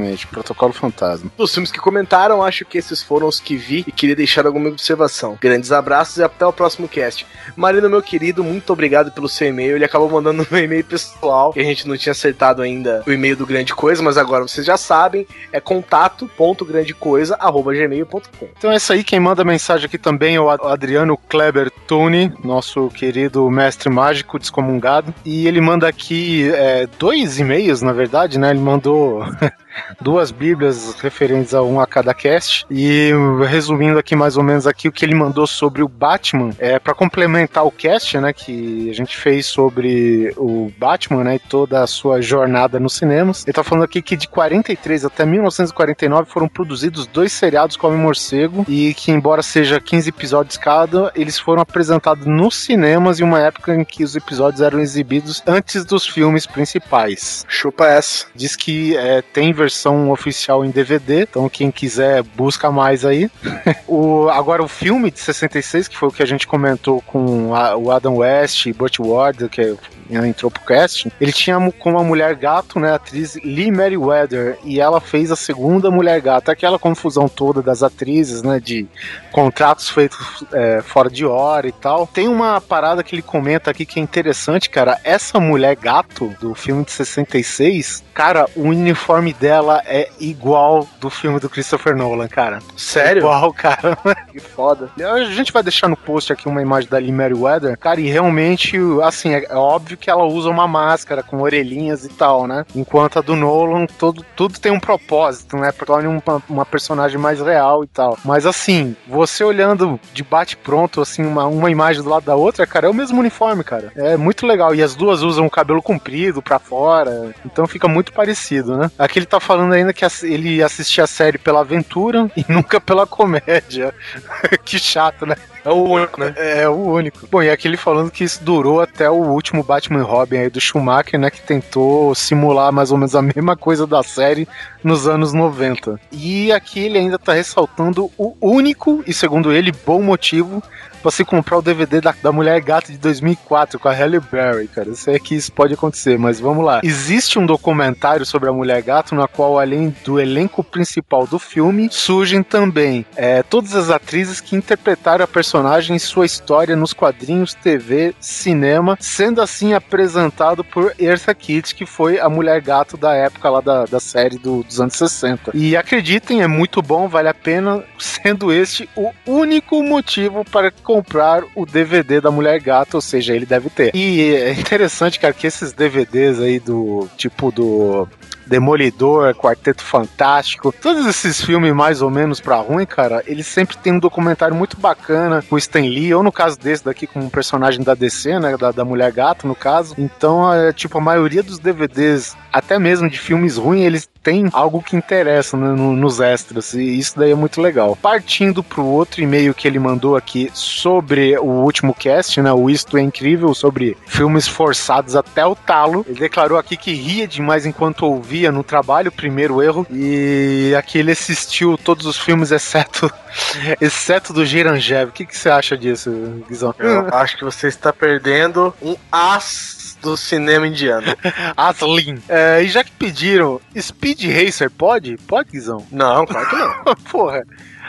exatamente. 0.02 0.26
Protocolo 0.26 0.72
Fantasma. 0.72 1.30
Dos 1.36 1.52
filmes 1.52 1.70
que 1.70 1.78
comentaram, 1.78 2.42
acho 2.42 2.64
que 2.64 2.78
esses 2.78 3.02
foram 3.02 3.26
os 3.28 3.38
que 3.40 3.56
vi 3.56 3.84
e 3.86 3.92
queria 3.92 4.16
deixar 4.16 4.46
alguma 4.46 4.68
observação. 4.68 5.36
Grandes 5.40 5.72
abraços 5.72 6.16
e 6.18 6.22
até 6.22 6.44
o 6.46 6.52
próximo 6.52 6.86
cast. 6.88 7.26
Marino, 7.56 7.88
meu 7.88 8.02
querido, 8.02 8.42
muito 8.44 8.72
obrigado 8.72 9.10
pelo 9.12 9.28
seu 9.28 9.48
e-mail. 9.48 9.76
Ele 9.76 9.84
acabou 9.84 10.10
mandando 10.10 10.46
um 10.50 10.56
e-mail 10.56 10.84
pessoal, 10.84 11.52
que 11.52 11.60
a 11.60 11.64
gente 11.64 11.86
não 11.88 11.96
tinha 11.96 12.10
acertado 12.12 12.62
ainda 12.62 13.02
o 13.06 13.12
e-mail 13.12 13.36
do 13.36 13.46
Grande 13.46 13.74
Coisa, 13.74 14.02
mas 14.02 14.16
agora 14.18 14.42
vocês 14.46 14.66
já 14.66 14.76
sabem, 14.76 15.26
é 15.52 15.60
contato.grandecoisa.gmail.com. 15.60 18.48
Então 18.58 18.70
é 18.70 18.76
isso 18.76 18.92
aí, 18.92 19.02
quem 19.04 19.20
manda 19.20 19.44
mensagem 19.44 19.86
aqui 19.86 19.98
também 19.98 20.36
é 20.36 20.40
o 20.40 20.50
Ad- 20.50 20.64
Adriano 20.66 21.16
Kleber 21.16 21.70
Tune, 21.86 22.32
nosso 22.44 22.88
querido 22.88 23.48
mestre 23.50 23.88
mágico 23.90 24.38
descomungado. 24.38 25.14
E 25.24 25.46
ele 25.46 25.60
manda 25.60 25.86
aqui 25.88 26.50
é, 26.54 26.86
dois 26.98 27.38
e-mails, 27.38 27.82
na 27.82 27.92
verdade, 27.92 28.38
né? 28.38 28.50
Ele 28.50 28.60
mandou 28.60 29.24
duas 30.00 30.30
bíblias 30.30 30.94
referentes 31.00 31.54
a 31.54 31.62
um 31.62 31.80
a 31.80 31.86
cada 31.86 32.14
cast. 32.14 32.66
E 32.70 33.10
resumindo 33.48 33.98
aqui 33.98 34.14
mais 34.14 34.36
ou 34.36 34.42
menos 34.42 34.66
aqui 34.66 34.88
o 34.88 34.92
que 34.92 35.04
ele 35.04 35.14
mandou 35.14 35.46
sobre 35.46 35.82
o 35.82 35.88
Batman, 35.88 36.50
é 36.58 36.78
para 36.78 36.94
complementar 36.94 37.64
o 37.66 37.70
cast, 37.70 38.18
né, 38.18 38.32
que 38.32 38.90
a 38.90 38.94
gente 38.94 39.16
fez 39.16 39.46
sobre 39.46 40.32
o 40.36 40.70
Batman, 40.78 41.24
né, 41.24 41.36
e 41.36 41.38
toda 41.38 41.82
a 41.82 41.86
sua 41.86 42.20
jornada 42.20 42.78
nos 42.78 42.94
cinemas. 42.94 43.44
Ele 43.46 43.52
tá 43.52 43.62
falando 43.62 43.84
aqui 43.84 44.02
que 44.02 44.16
de 44.16 44.28
43 44.28 45.04
até 45.04 45.24
1949 45.24 46.30
foram 46.30 46.48
produzidos 46.48 47.06
dois 47.06 47.32
seriados 47.32 47.76
como 47.76 47.96
Morcego 47.96 48.64
e 48.68 48.94
que 48.94 49.10
embora 49.10 49.42
seja 49.42 49.80
15 49.80 50.08
episódios 50.08 50.56
cada, 50.56 51.12
eles 51.14 51.38
foram 51.38 51.62
apresentados 51.62 52.26
nos 52.26 52.56
cinemas 52.56 53.20
em 53.20 53.24
uma 53.24 53.40
época 53.40 53.74
em 53.74 53.84
que 53.84 54.04
os 54.04 54.16
episódios 54.16 54.60
eram 54.60 54.80
exibidos 54.80 55.42
antes 55.46 55.84
dos 55.84 56.06
filmes 56.06 56.46
principais. 56.46 57.44
Chupa 57.48 57.86
essa. 57.86 58.26
Diz 58.34 58.56
que 58.56 58.96
é, 58.96 59.22
tem 59.22 59.52
versão 59.62 60.10
oficial 60.10 60.64
em 60.64 60.70
DVD, 60.70 61.22
então 61.22 61.48
quem 61.48 61.70
quiser 61.70 62.22
busca 62.22 62.70
mais 62.70 63.04
aí. 63.04 63.30
o, 63.86 64.28
agora 64.28 64.62
o 64.62 64.68
filme 64.68 65.10
de 65.10 65.20
66, 65.20 65.88
que 65.88 65.96
foi 65.96 66.08
o 66.08 66.12
que 66.12 66.22
a 66.22 66.26
gente 66.26 66.46
comentou 66.46 67.00
com 67.02 67.54
a- 67.54 67.76
o 67.76 67.90
Adam 67.90 68.16
West 68.16 68.66
e 68.66 68.72
Burt 68.72 68.98
Ward, 68.98 69.48
que 69.48 69.76
entrou 70.10 70.50
pro 70.50 70.62
cast, 70.64 71.10
ele 71.18 71.32
tinha 71.32 71.56
como 71.78 71.98
a 71.98 72.04
mulher 72.04 72.34
gato, 72.34 72.78
né, 72.78 72.90
a 72.90 72.96
atriz 72.96 73.34
Lee 73.36 73.70
Meriwether, 73.70 74.58
e 74.62 74.78
ela 74.78 75.00
fez 75.00 75.30
a 75.30 75.36
segunda 75.36 75.90
mulher 75.90 76.20
gato, 76.20 76.50
aquela 76.50 76.78
confusão 76.78 77.28
toda 77.28 77.62
das 77.62 77.82
atrizes, 77.82 78.42
né, 78.42 78.60
de 78.60 78.86
contratos 79.30 79.88
feitos 79.88 80.44
é, 80.52 80.82
fora 80.82 81.08
de 81.08 81.24
hora 81.24 81.66
e 81.66 81.72
tal. 81.72 82.06
Tem 82.06 82.28
uma 82.28 82.60
parada 82.60 83.02
que 83.02 83.14
ele 83.14 83.22
comenta 83.22 83.70
aqui 83.70 83.86
que 83.86 83.98
é 83.98 84.02
interessante, 84.02 84.68
cara, 84.68 84.98
essa 85.02 85.40
mulher 85.40 85.76
gato 85.76 86.34
do 86.40 86.54
filme 86.54 86.84
de 86.84 86.90
66, 86.92 88.04
cara, 88.12 88.46
o 88.54 88.62
uniforme 88.62 89.32
dela 89.32 89.51
dela 89.52 89.82
é 89.84 90.08
igual 90.18 90.88
do 90.98 91.10
filme 91.10 91.38
do 91.38 91.50
Christopher 91.50 91.94
Nolan, 91.94 92.26
cara. 92.26 92.60
Sério? 92.74 93.20
Igual, 93.20 93.52
cara. 93.52 93.98
Que 94.32 94.40
foda. 94.40 94.90
A 94.98 95.24
gente 95.24 95.52
vai 95.52 95.62
deixar 95.62 95.88
no 95.88 95.96
post 95.96 96.32
aqui 96.32 96.48
uma 96.48 96.62
imagem 96.62 96.88
da 96.88 96.96
Lee 96.96 97.12
Meriwether, 97.12 97.76
cara, 97.76 98.00
e 98.00 98.08
realmente, 98.08 98.78
assim, 99.02 99.34
é, 99.34 99.44
é 99.44 99.54
óbvio 99.54 99.98
que 99.98 100.08
ela 100.08 100.24
usa 100.24 100.48
uma 100.48 100.66
máscara 100.66 101.22
com 101.22 101.42
orelhinhas 101.42 102.06
e 102.06 102.08
tal, 102.08 102.46
né? 102.46 102.64
Enquanto 102.74 103.18
a 103.18 103.22
do 103.22 103.36
Nolan, 103.36 103.84
todo, 103.98 104.24
tudo 104.34 104.58
tem 104.58 104.72
um 104.72 104.80
propósito, 104.80 105.58
né? 105.58 105.70
Pra 105.70 105.84
tornar 105.84 106.08
uma, 106.08 106.42
uma 106.48 106.64
personagem 106.64 107.18
mais 107.18 107.42
real 107.42 107.84
e 107.84 107.86
tal. 107.86 108.16
Mas 108.24 108.46
assim, 108.46 108.96
você 109.06 109.44
olhando 109.44 110.00
de 110.14 110.22
bate-pronto, 110.22 111.02
assim, 111.02 111.26
uma, 111.26 111.46
uma 111.46 111.70
imagem 111.70 112.02
do 112.02 112.08
lado 112.08 112.24
da 112.24 112.34
outra, 112.34 112.66
cara, 112.66 112.86
é 112.86 112.90
o 112.90 112.94
mesmo 112.94 113.20
uniforme, 113.20 113.62
cara. 113.62 113.92
É 113.96 114.16
muito 114.16 114.46
legal. 114.46 114.74
E 114.74 114.82
as 114.82 114.94
duas 114.94 115.20
usam 115.20 115.44
o 115.44 115.50
cabelo 115.50 115.82
comprido 115.82 116.40
pra 116.40 116.58
fora, 116.58 117.34
então 117.44 117.66
fica 117.66 117.86
muito 117.86 118.14
parecido, 118.14 118.78
né? 118.78 118.90
Aqui 118.98 119.18
ele 119.18 119.26
tá 119.26 119.40
falando 119.42 119.72
ainda 119.72 119.92
que 119.92 120.04
ele 120.22 120.62
assistia 120.62 121.04
a 121.04 121.06
série 121.06 121.38
pela 121.38 121.60
aventura 121.60 122.30
e 122.36 122.44
nunca 122.48 122.80
pela 122.80 123.06
comédia. 123.06 123.94
que 124.64 124.78
chato, 124.78 125.26
né? 125.26 125.36
É 125.64 125.70
o 125.70 125.84
único, 125.84 126.20
né? 126.20 126.34
É 126.36 126.68
o 126.68 126.74
único. 126.74 127.26
Bom, 127.30 127.42
e 127.42 127.48
aqui 127.48 127.68
ele 127.68 127.76
falando 127.76 128.10
que 128.10 128.24
isso 128.24 128.42
durou 128.42 128.80
até 128.80 129.08
o 129.08 129.14
último 129.14 129.62
Batman 129.62 130.00
e 130.00 130.02
Robin 130.02 130.38
aí 130.38 130.50
do 130.50 130.60
Schumacher, 130.60 131.20
né? 131.20 131.30
Que 131.30 131.40
tentou 131.40 132.14
simular 132.14 132.72
mais 132.72 132.90
ou 132.90 132.98
menos 132.98 133.14
a 133.14 133.22
mesma 133.22 133.56
coisa 133.56 133.86
da 133.86 134.02
série 134.02 134.48
nos 134.82 135.06
anos 135.06 135.32
90. 135.32 136.00
E 136.10 136.50
aqui 136.50 136.80
ele 136.80 136.98
ainda 136.98 137.18
tá 137.18 137.32
ressaltando 137.32 138.10
o 138.18 138.34
único, 138.40 139.04
e 139.06 139.12
segundo 139.12 139.52
ele, 139.52 139.72
bom 139.86 140.02
motivo 140.02 140.62
se 141.10 141.24
comprar 141.24 141.58
o 141.58 141.62
DVD 141.62 142.00
da, 142.00 142.14
da 142.22 142.30
Mulher 142.32 142.60
Gato 142.60 142.92
de 142.92 142.98
2004 142.98 143.78
com 143.78 143.88
a 143.88 143.92
Halle 143.92 144.20
Berry, 144.20 144.68
cara. 144.68 144.88
Eu 144.88 144.94
sei 144.94 145.18
que 145.18 145.34
isso 145.34 145.52
pode 145.52 145.74
acontecer, 145.74 146.18
mas 146.18 146.38
vamos 146.40 146.64
lá. 146.64 146.80
Existe 146.84 147.38
um 147.38 147.46
documentário 147.46 148.24
sobre 148.26 148.48
a 148.48 148.52
Mulher 148.52 148.82
Gato, 148.82 149.14
na 149.14 149.26
qual, 149.26 149.58
além 149.58 149.94
do 150.04 150.20
elenco 150.20 150.62
principal 150.62 151.26
do 151.26 151.38
filme, 151.38 151.88
surgem 151.90 152.42
também 152.42 153.04
é, 153.16 153.42
todas 153.42 153.74
as 153.74 153.90
atrizes 153.90 154.40
que 154.40 154.54
interpretaram 154.56 155.24
a 155.24 155.28
personagem 155.28 155.96
em 155.96 155.98
sua 155.98 156.26
história 156.26 156.76
nos 156.76 156.92
quadrinhos, 156.92 157.54
TV, 157.54 158.14
cinema, 158.20 158.96
sendo 159.00 159.40
assim 159.40 159.72
apresentado 159.74 160.64
por 160.64 160.92
Eartha 160.98 161.34
Kitt, 161.34 161.74
que 161.74 161.86
foi 161.86 162.18
a 162.18 162.28
Mulher 162.28 162.60
Gato 162.60 162.96
da 162.96 163.14
época 163.14 163.48
lá 163.50 163.60
da, 163.60 163.84
da 163.84 164.00
série 164.00 164.38
do- 164.38 164.62
dos 164.62 164.80
anos 164.80 164.94
60. 164.96 165.52
E 165.54 165.76
acreditem, 165.76 166.42
é 166.42 166.46
muito 166.46 166.82
bom, 166.82 167.08
vale 167.08 167.28
a 167.28 167.34
pena, 167.34 167.82
sendo 167.98 168.52
este 168.52 168.88
o 168.96 169.10
único 169.26 169.82
motivo 169.82 170.44
para 170.44 170.70
comprar 170.92 171.42
o 171.54 171.64
DVD 171.64 172.20
da 172.20 172.30
Mulher 172.30 172.60
Gato, 172.60 172.94
ou 172.94 173.00
seja, 173.00 173.34
ele 173.34 173.46
deve 173.46 173.70
ter. 173.70 173.94
E 173.94 174.34
é 174.34 174.52
interessante, 174.52 175.18
cara, 175.18 175.32
que 175.32 175.46
esses 175.46 175.72
DVDs 175.72 176.38
aí 176.38 176.60
do 176.60 177.08
tipo 177.16 177.50
do 177.50 178.06
Demolidor, 178.46 179.34
Quarteto 179.34 179.82
Fantástico, 179.82 180.70
todos 180.70 181.06
esses 181.06 181.40
filmes 181.40 181.72
mais 181.72 182.02
ou 182.02 182.10
menos 182.10 182.40
pra 182.40 182.56
ruim, 182.56 182.84
cara, 182.84 183.22
eles 183.26 183.46
sempre 183.46 183.78
tem 183.78 183.94
um 183.94 183.98
documentário 183.98 184.54
muito 184.54 184.76
bacana 184.76 185.42
com 185.48 185.56
Stan 185.56 185.80
Lee, 185.80 186.12
ou 186.12 186.22
no 186.22 186.30
caso 186.30 186.58
desse 186.58 186.84
daqui 186.84 187.06
com 187.06 187.20
um 187.20 187.30
personagem 187.30 187.82
da 187.82 187.94
DC, 187.94 188.38
né, 188.38 188.54
da, 188.58 188.70
da 188.70 188.84
Mulher 188.84 189.12
Gato, 189.12 189.46
no 189.46 189.54
caso. 189.54 189.94
Então, 189.96 190.52
é, 190.52 190.72
tipo, 190.72 190.98
a 190.98 191.00
maioria 191.00 191.42
dos 191.42 191.58
DVDs, 191.58 192.36
até 192.52 192.78
mesmo 192.78 193.08
de 193.08 193.18
filmes 193.18 193.56
ruins, 193.56 193.86
eles 193.86 194.11
têm 194.22 194.48
algo 194.52 194.82
que 194.82 194.96
interessa 194.96 195.56
né, 195.56 195.68
no- 195.68 195.92
nos 195.96 196.20
extras, 196.20 196.74
e 196.74 196.98
isso 196.98 197.18
daí 197.18 197.32
é 197.32 197.34
muito 197.34 197.60
legal. 197.60 197.96
Partindo 198.00 198.62
pro 198.62 198.84
outro 198.84 199.20
e-mail 199.22 199.52
que 199.54 199.66
ele 199.66 199.78
mandou 199.78 200.16
aqui 200.16 200.50
sobre 200.54 201.36
o 201.38 201.44
último 201.44 201.94
cast, 201.94 202.40
né, 202.40 202.52
o 202.52 202.70
Isto 202.70 202.96
é 202.96 203.02
Incrível, 203.02 203.52
sobre 203.54 203.96
filmes 204.06 204.46
forçados 204.46 205.16
até 205.16 205.44
o 205.44 205.54
talo, 205.56 206.04
ele 206.08 206.20
declarou 206.20 206.58
aqui 206.58 206.76
que 206.76 206.92
ria 206.92 207.26
demais 207.26 207.66
enquanto 207.66 208.02
ouvia 208.06 208.52
no 208.52 208.62
trabalho, 208.62 209.10
primeiro 209.10 209.62
erro, 209.62 209.86
e 209.90 210.74
aqui 210.78 210.98
ele 210.98 211.12
assistiu 211.12 211.76
todos 211.76 212.06
os 212.06 212.16
filmes, 212.16 212.50
exceto, 212.52 213.10
exceto 213.80 214.32
do 214.32 214.44
Gerangev. 214.44 215.08
O 215.10 215.12
que, 215.12 215.26
que 215.26 215.36
você 215.36 215.50
acha 215.50 215.76
disso, 215.76 216.10
Guizão? 216.48 216.74
Eu 216.78 217.08
acho 217.14 217.36
que 217.36 217.44
você 217.44 217.66
está 217.68 217.92
perdendo 217.92 218.72
um 218.80 218.94
as 219.10 219.81
do 220.02 220.16
cinema 220.16 220.66
indiano. 220.66 221.06
Aslin. 221.56 222.20
É, 222.28 222.62
e 222.62 222.68
já 222.68 222.82
que 222.84 222.90
pediram, 222.92 223.60
Speed 223.78 224.24
Racer 224.24 224.70
pode? 224.70 225.16
Pode, 225.26 225.50
Guizão? 225.50 225.86
Não, 225.90 226.26
claro 226.26 226.48
que 226.48 226.56
não. 226.56 226.94
Porra. 227.10 227.44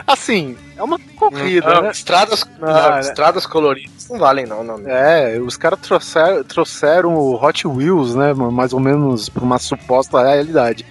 Assim, 0.06 0.58
é 0.76 0.84
uma 0.84 1.00
corrida, 1.18 1.76
Não, 1.76 1.82
né? 1.84 1.92
estradas, 1.92 2.46
não, 2.60 2.68
Não, 2.68 2.90
né? 2.92 3.00
estradas 3.00 3.46
coloridas 3.46 4.10
não 4.10 4.20
valem, 4.20 4.46
não, 4.46 4.64
não. 4.64 4.78
não. 4.78 4.90
É, 4.90 5.40
os 5.40 5.56
caras 5.56 5.80
trouxeram, 5.80 6.44
trouxeram 6.44 7.14
o 7.16 7.36
Hot 7.42 7.66
Wheels, 7.68 8.14
né? 8.16 8.34
Mais 8.34 8.74
ou 8.74 8.80
menos 8.80 9.30
pra 9.30 9.44
uma 9.44 9.58
suposta 9.60 10.22
realidade. 10.22 10.86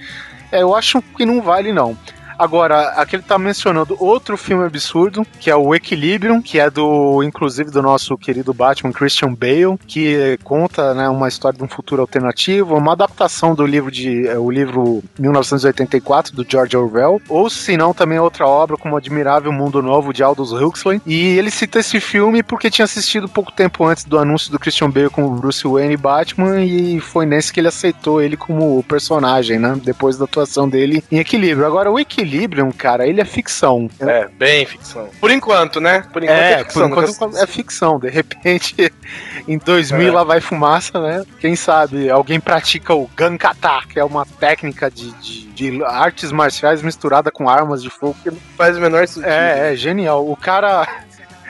É, 0.51 0.63
eu 0.63 0.75
acho 0.75 1.03
que 1.17 1.27
não 1.27 1.43
vale, 1.43 1.73
não. 1.73 1.97
Agora, 2.39 2.91
aqui 2.91 3.17
ele 3.17 3.23
tá 3.23 3.39
mencionando 3.39 3.97
outro 3.99 4.37
filme 4.37 4.65
absurdo, 4.65 5.27
que 5.41 5.51
é 5.51 5.57
o 5.57 5.75
Equilibrium, 5.75 6.41
que 6.41 6.59
é 6.59 6.71
do, 6.71 7.23
inclusive, 7.23 7.71
do 7.71 7.83
nosso 7.83 8.17
querido 8.17 8.53
Batman 8.53 8.93
Christian 8.93 9.35
Bale, 9.35 9.79
que 9.87 10.39
conta, 10.43 10.95
né, 10.95 11.09
uma 11.09 11.29
história 11.29 11.59
de 11.59 11.65
um 11.65 11.69
futuro 11.69 12.03
alternativo, 12.03 12.77
uma 12.77 12.93
adaptação 12.93 13.55
do 13.55 13.65
livro 13.67 13.91
de, 13.91 14.27
é, 14.27 14.39
o 14.39 14.51
livro 14.51 15.03
1984, 15.19 16.35
do 16.35 16.47
George 16.49 16.77
Orwell, 16.77 17.21
ou 17.29 17.49
se 17.49 17.77
não, 17.77 17.95
também 17.95 18.19
outra 18.19 18.47
obra 18.47 18.77
como 18.77 18.97
Admirável 18.97 19.53
Mundo 19.53 19.83
Novo, 19.83 20.13
de 20.13 20.23
Aldous 20.23 20.53
Huxley, 20.53 21.01
e 21.07 21.39
ele 21.39 21.51
cita 21.51 21.79
esse 21.79 22.01
filme 22.01 22.43
porque 22.43 22.71
tinha 22.71 22.85
assistido 22.85 23.29
pouco 23.29 23.53
tempo 23.53 23.85
antes 23.85 24.05
do 24.05 24.19
anúncio 24.19 24.51
do 24.51 24.59
Christian 24.59 24.91
Bale 24.91 25.11
com 25.11 25.37
Bruce 25.37 25.67
Wayne 25.67 25.95
e 25.95 25.97
Batman, 25.97 26.61
e 26.61 27.01
foi 27.01 27.27
nesse 27.27 27.53
que 27.53 27.61
ele 27.61 27.69
aceitou 27.69 28.21
ele 28.21 28.37
como 28.37 28.83
personagem, 28.85 29.59
né, 29.59 29.79
depois 29.83 30.17
da 30.17 30.25
atuação 30.25 30.69
dele 30.69 31.03
em 31.11 31.19
Equilíbrio. 31.19 31.67
Agora, 31.67 31.91
o 31.91 31.99
Equilibrium, 32.23 32.71
cara, 32.71 33.07
ele 33.07 33.21
é 33.21 33.25
ficção. 33.25 33.89
É, 34.01 34.29
bem 34.39 34.65
ficção. 34.65 35.09
Por 35.21 35.31
enquanto, 35.31 35.81
né? 35.81 36.05
Por 36.13 36.23
enquanto 36.23 36.39
é, 36.39 36.53
É, 36.53 36.59
ficção. 36.59 36.91
por 36.91 37.05
enquanto 37.09 37.37
é 37.39 37.47
ficção. 37.47 37.99
De 37.99 38.09
repente, 38.09 38.93
em 39.49 39.59
2000 39.59 40.09
É. 40.09 40.11
lá 40.13 40.25
vai 40.25 40.41
fumaça, 40.41 41.01
né? 41.01 41.25
Quem 41.41 41.57
sabe 41.57 42.09
alguém 42.11 42.39
pratica 42.41 42.95
o 42.95 43.09
Gankata, 43.17 43.81
que 43.89 43.99
é 43.99 44.05
uma 44.05 44.25
técnica 44.25 44.91
de, 44.91 45.11
de, 45.21 45.47
de 45.71 45.85
artes 45.85 46.31
marciais 46.33 46.83
misturada 46.83 47.31
com 47.31 47.49
armas 47.49 47.83
de 47.83 47.91
fogo. 47.91 48.17
que 48.23 48.31
faz 48.57 48.77
o 48.77 48.81
menor 48.81 49.07
sentido. 49.07 49.29
É, 49.29 49.73
é 49.73 49.77
genial. 49.77 50.29
O 50.29 50.37
cara. 50.37 50.87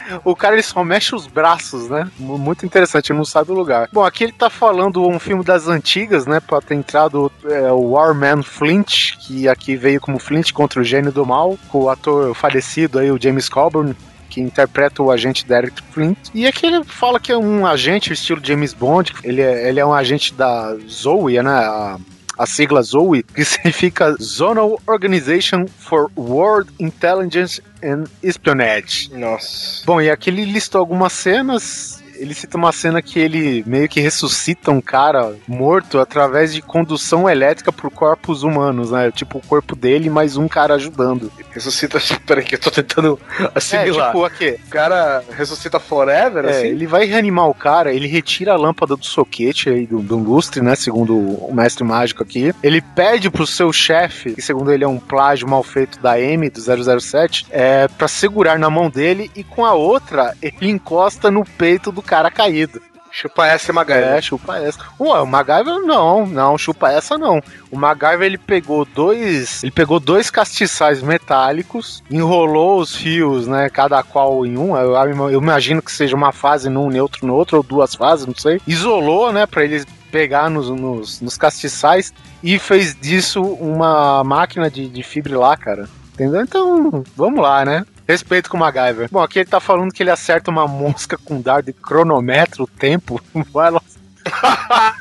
O 0.25 0.37
cara 0.37 0.54
ele 0.54 0.62
só 0.62 0.85
mexe 0.85 1.14
os 1.14 1.26
braços, 1.26 1.88
né? 1.88 2.11
Muito 2.18 2.64
interessante, 2.66 3.11
ele 3.11 3.18
não 3.18 3.25
sabe 3.25 3.50
o 3.50 3.54
lugar. 3.54 3.88
Bom, 3.92 4.04
aqui 4.04 4.25
ele 4.25 4.32
tá 4.32 4.49
falando 4.50 5.06
um 5.06 5.18
filme 5.18 5.44
das 5.44 5.68
antigas, 5.68 6.26
né? 6.26 6.40
Pra 6.40 6.61
ter 6.61 6.75
entrado 6.75 7.30
é, 7.44 7.73
o 7.73 7.92
Warman 7.92 8.42
Flint, 8.42 9.16
que 9.18 9.49
aqui 9.49 9.76
veio 9.76 10.00
como 10.00 10.18
Flint 10.18 10.52
contra 10.52 10.80
o 10.80 10.85
gênio 10.85 11.12
do 11.12 11.26
mal, 11.26 11.59
com 11.68 11.85
o 11.85 11.90
ator 11.90 12.35
falecido 12.35 12.99
aí, 12.99 13.11
o 13.11 13.21
James 13.21 13.49
Coburn, 13.49 13.94
que 14.28 14.40
interpreta 14.40 15.02
o 15.02 15.11
agente 15.11 15.47
Derek 15.47 15.82
Flint. 15.90 16.16
E 16.32 16.47
aqui 16.47 16.66
ele 16.66 16.82
fala 16.85 17.21
que 17.21 17.30
é 17.30 17.37
um 17.37 17.66
agente, 17.66 18.12
estilo 18.12 18.40
James 18.42 18.73
Bond. 18.73 19.12
Ele 19.23 19.42
é, 19.42 19.68
ele 19.68 19.78
é 19.78 19.85
um 19.85 19.92
agente 19.92 20.32
da 20.32 20.75
Zoe, 20.88 21.42
né? 21.42 21.50
A, 21.50 21.99
a 22.39 22.47
sigla 22.47 22.83
ZOE, 22.83 23.23
que 23.23 23.45
significa 23.47 24.15
Zonal 24.21 24.79
Organization 24.87 25.67
for 25.67 26.11
World 26.17 26.71
Intelligence 26.79 27.61
and 27.83 28.05
Espionage. 28.23 29.11
Nossa. 29.12 29.85
Bom, 29.85 30.01
e 30.01 30.11
aqui 30.11 30.31
ele 30.31 30.45
listou 30.45 30.81
algumas 30.81 31.12
cenas. 31.12 32.01
Ele 32.23 32.35
cita 32.35 32.57
uma 32.57 32.71
cena 32.71 33.02
que 33.02 33.19
ele 33.19 33.64
meio 33.67 33.88
que 33.88 34.00
ressuscita 34.00 34.71
um 34.71 34.81
cara 34.81 35.35
morto 35.49 35.99
através 35.99 36.55
de 36.55 36.62
condução 36.62 37.29
elétrica 37.29 37.73
por 37.73 37.91
corpos 37.91 38.45
humanos, 38.45 38.93
né? 38.93 39.11
Tipo, 39.11 39.38
o 39.38 39.47
corpo 39.47 39.75
dele 39.75 40.09
mais 40.09 40.37
um 40.37 40.47
cara 40.47 40.75
ajudando. 40.75 41.31
Ressuscita. 41.50 41.99
Peraí, 42.25 42.45
que 42.45 42.55
eu 42.55 42.61
tô 42.61 42.71
tentando 42.71 43.19
É, 43.41 43.50
assimilar. 43.57 44.07
tipo, 44.12 44.25
aqui. 44.25 44.57
O 44.67 44.71
cara 44.71 45.25
ressuscita 45.37 45.81
forever, 45.81 46.45
É, 46.45 46.50
assim? 46.50 46.67
ele 46.69 46.87
vai 46.87 47.05
reanimar 47.07 47.49
o 47.49 47.55
cara, 47.55 47.93
ele 47.93 48.07
retira 48.07 48.52
a 48.52 48.57
lâmpada 48.57 48.97
do 48.97 49.05
soquete 49.05 49.69
aí, 49.69 49.87
do, 49.87 49.99
do 49.99 50.17
lustre, 50.17 50.61
né? 50.62 50.76
Segundo 50.76 51.17
o 51.17 51.52
mestre 51.52 51.83
mágico 51.83 52.23
aqui. 52.23 52.55
Ele 52.62 52.81
pede 52.81 53.29
pro 53.31 53.47
seu 53.47 53.73
chefe, 53.73 54.35
que 54.35 54.43
segundo 54.43 54.71
ele 54.73 54.85
é 54.85 54.88
um 54.88 54.99
plágio 54.99 55.49
mal 55.49 55.62
feito 55.64 55.99
da 56.00 56.21
M, 56.21 56.49
do 56.49 56.61
007, 57.00 57.47
é, 57.50 57.88
pra 57.88 58.07
segurar 58.07 58.59
na 58.59 58.71
mão 58.71 58.88
dele 58.88 59.29
e 59.35 59.43
com 59.43 59.64
a 59.64 59.75
outra 59.75 60.35
ele 60.41 60.71
encosta 60.71 61.31
no 61.31 61.45
peito 61.45 61.91
do 61.91 62.00
cara 62.12 62.31
caído. 62.31 62.78
Chupa 63.11 63.47
essa 63.47 63.71
e 63.71 63.75
Magalhães. 63.75 64.19
É, 64.19 64.21
chupa 64.21 64.59
essa. 64.59 64.78
Ué, 65.00 65.21
o 65.21 65.26
MacGyver 65.26 65.81
não, 65.81 66.26
não, 66.26 66.59
chupa 66.59 66.90
essa 66.90 67.16
não. 67.16 67.42
O 67.71 67.76
MacGyver 67.78 68.23
ele 68.23 68.38
pegou 68.38 68.87
dois, 68.87 69.62
ele 69.62 69.71
pegou 69.71 69.99
dois 69.99 70.31
castiçais 70.31 71.02
metálicos, 71.02 72.02
enrolou 72.11 72.81
os 72.81 72.95
fios, 72.97 73.47
né, 73.47 73.69
cada 73.71 74.02
qual 74.02 74.45
em 74.47 74.57
um. 74.59 74.76
Eu, 74.76 74.95
eu 75.31 75.40
imagino 75.40 75.83
que 75.83 75.92
seja 75.92 76.16
uma 76.16 76.33
fase 76.33 76.69
num, 76.71 76.88
neutro 76.88 77.26
no 77.26 77.35
outro, 77.35 77.59
ou 77.59 77.62
duas 77.62 77.95
fases, 77.95 78.26
não 78.26 78.35
sei. 78.35 78.61
Isolou, 78.66 79.33
né, 79.33 79.47
para 79.47 79.64
eles 79.64 79.87
pegar 80.11 80.50
nos, 80.50 80.69
nos, 80.69 81.21
nos 81.21 81.37
castiçais 81.37 82.12
e 82.42 82.59
fez 82.59 82.95
disso 82.95 83.42
uma 83.42 84.23
máquina 84.25 84.71
de, 84.71 84.88
de 84.88 85.02
fibrilar, 85.02 85.59
cara. 85.59 85.88
Entendeu? 86.14 86.42
Então, 86.42 87.04
vamos 87.16 87.42
lá, 87.42 87.64
né? 87.64 87.85
Respeito 88.12 88.50
com 88.50 88.59
o 88.59 88.61
MacGyver. 88.61 89.09
Bom, 89.11 89.23
aqui 89.23 89.38
ele 89.38 89.49
tá 89.49 89.59
falando 89.59 89.90
que 89.90 90.02
ele 90.02 90.11
acerta 90.11 90.50
uma 90.50 90.69
mosca 90.69 91.16
com 91.16 91.40
dardo 91.40 91.71
e 91.71 91.73
cronometra 91.73 92.62
o 92.62 92.66
tempo. 92.66 93.19
Vai 93.50 93.71
lá. 93.71 93.81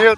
Meu, 0.00 0.16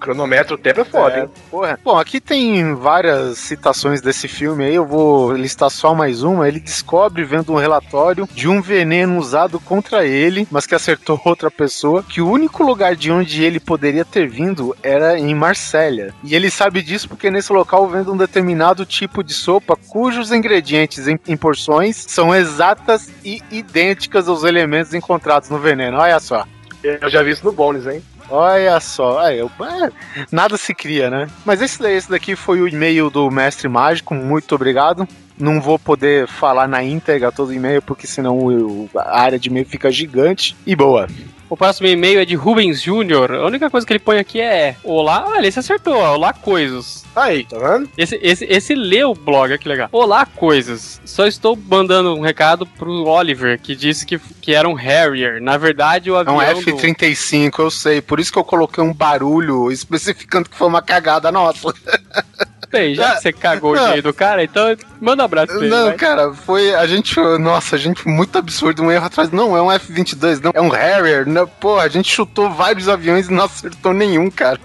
Cronômetro 0.00 0.54
o 0.54 0.58
tempo 0.58 0.80
é 0.80 0.84
foda, 0.84 1.16
É, 1.16 1.20
hein? 1.22 1.30
porra. 1.50 1.78
Bom, 1.84 1.98
aqui 1.98 2.20
tem 2.20 2.74
várias 2.74 3.38
citações 3.38 4.00
desse 4.00 4.28
filme 4.28 4.64
aí, 4.64 4.74
eu 4.74 4.86
vou 4.86 5.32
listar 5.32 5.70
só 5.70 5.94
mais 5.94 6.22
uma. 6.22 6.46
Ele 6.48 6.60
descobre, 6.60 7.24
vendo 7.24 7.52
um 7.52 7.56
relatório 7.56 8.28
de 8.32 8.48
um 8.48 8.60
veneno 8.62 9.18
usado 9.18 9.58
contra 9.60 10.04
ele, 10.06 10.46
mas 10.50 10.66
que 10.66 10.74
acertou 10.74 11.20
outra 11.24 11.50
pessoa, 11.50 12.02
que 12.02 12.20
o 12.20 12.28
único 12.30 12.62
lugar 12.62 12.94
de 12.94 13.10
onde 13.10 13.42
ele 13.42 13.60
poderia 13.60 14.04
ter 14.04 14.28
vindo 14.28 14.74
era 14.82 15.18
em 15.18 15.34
Marsella. 15.34 16.14
E 16.22 16.34
ele 16.34 16.50
sabe 16.50 16.82
disso 16.82 17.08
porque 17.08 17.30
nesse 17.30 17.52
local 17.52 17.88
vende 17.88 18.10
um 18.10 18.16
determinado 18.16 18.84
tipo 18.86 19.22
de 19.22 19.32
sopa 19.34 19.76
cujos 19.88 20.32
ingredientes 20.32 21.08
em, 21.08 21.18
em 21.26 21.36
porções 21.36 21.96
são 22.08 22.34
exatas 22.34 23.10
e 23.24 23.42
idênticas 23.50 24.28
aos 24.28 24.44
elementos 24.44 24.94
encontrados 24.94 25.48
no 25.50 25.58
veneno. 25.58 25.98
Olha 25.98 26.18
só. 26.20 26.44
Eu 26.82 27.08
já 27.10 27.22
vi 27.22 27.32
isso 27.32 27.44
no 27.44 27.52
Bones, 27.52 27.86
hein? 27.86 28.02
Olha 28.30 28.78
só, 28.80 29.20
aí, 29.20 29.38
eu- 29.38 29.50
é, 29.60 29.90
nada 30.30 30.56
se 30.56 30.74
cria, 30.74 31.08
né? 31.08 31.28
Mas 31.44 31.62
esse, 31.62 31.82
esse 31.90 32.10
daqui 32.10 32.36
foi 32.36 32.60
o 32.60 32.68
e-mail 32.68 33.08
do 33.10 33.30
Mestre 33.30 33.68
Mágico, 33.68 34.14
muito 34.14 34.54
obrigado. 34.54 35.08
Não 35.38 35.60
vou 35.60 35.78
poder 35.78 36.26
falar 36.26 36.66
na 36.68 36.82
íntegra 36.82 37.30
todo 37.32 37.48
o 37.48 37.52
e-mail, 37.52 37.80
porque 37.80 38.06
senão 38.06 38.36
o- 38.38 38.90
a 38.96 39.20
área 39.20 39.38
de 39.38 39.48
e-mail 39.48 39.64
fica 39.66 39.90
gigante. 39.90 40.56
E 40.66 40.74
boa. 40.74 41.06
O 41.50 41.56
próximo 41.56 41.86
e-mail 41.86 42.20
é 42.20 42.26
de 42.26 42.34
Rubens 42.34 42.82
Júnior. 42.82 43.32
A 43.32 43.46
única 43.46 43.70
coisa 43.70 43.86
que 43.86 43.92
ele 43.92 43.98
põe 43.98 44.18
aqui 44.18 44.38
é 44.38 44.76
Olá, 44.84 45.24
olha, 45.28 45.46
esse 45.46 45.58
acertou, 45.58 45.94
ó, 45.96 46.14
Olá 46.14 46.32
Coisas. 46.34 47.04
Aí, 47.16 47.44
tá 47.44 47.58
vendo? 47.58 47.88
Esse, 47.96 48.18
esse, 48.22 48.44
esse 48.44 48.74
lê 48.74 49.02
o 49.02 49.14
blog, 49.14 49.48
olha 49.50 49.58
que 49.58 49.66
legal. 49.68 49.88
Olá, 49.90 50.26
coisas. 50.26 51.00
Só 51.06 51.26
estou 51.26 51.56
mandando 51.56 52.14
um 52.14 52.20
recado 52.20 52.66
pro 52.66 53.06
Oliver, 53.06 53.58
que 53.58 53.74
disse 53.74 54.04
que, 54.04 54.18
que 54.40 54.54
era 54.54 54.68
um 54.68 54.74
Harrier. 54.74 55.40
Na 55.42 55.56
verdade, 55.56 56.10
o 56.10 56.16
É 56.16 56.20
avião. 56.20 56.36
um 56.36 56.62
do- 56.62 56.70
F-35, 56.78 57.58
eu 57.60 57.70
sei. 57.70 58.00
Por 58.02 58.20
isso 58.20 58.30
que 58.30 58.38
eu 58.38 58.44
coloquei 58.44 58.84
um 58.84 58.92
barulho 58.92 59.72
especificando 59.72 60.48
que 60.50 60.56
foi 60.56 60.68
uma 60.68 60.82
cagada 60.82 61.32
nossa. 61.32 61.72
Bem, 62.70 62.94
já 62.94 63.16
que 63.16 63.22
você 63.22 63.32
cagou 63.32 63.72
o 63.72 63.76
e-mail 63.76 64.02
do 64.02 64.12
cara, 64.12 64.44
então 64.44 64.76
manda 65.00 65.22
um 65.22 65.24
abraço 65.24 65.48
pra 65.48 65.56
ele. 65.56 65.68
Não, 65.68 65.86
vai. 65.86 65.96
cara, 65.96 66.32
foi. 66.34 66.74
A 66.74 66.86
gente. 66.86 67.18
Nossa, 67.38 67.76
a 67.76 67.78
gente 67.78 68.02
foi 68.02 68.12
muito 68.12 68.36
absurdo. 68.36 68.82
Um 68.82 68.90
erro 68.90 69.06
atrás. 69.06 69.30
Não, 69.30 69.56
é 69.56 69.62
um 69.62 69.72
F-22, 69.72 70.40
não. 70.42 70.52
É 70.54 70.60
um 70.60 70.68
Harrier. 70.68 71.26
Né? 71.26 71.46
Pô, 71.60 71.78
a 71.78 71.88
gente 71.88 72.10
chutou 72.12 72.50
vários 72.50 72.88
aviões 72.88 73.28
e 73.28 73.32
não 73.32 73.44
acertou 73.44 73.92
nenhum, 73.94 74.30
cara. 74.30 74.60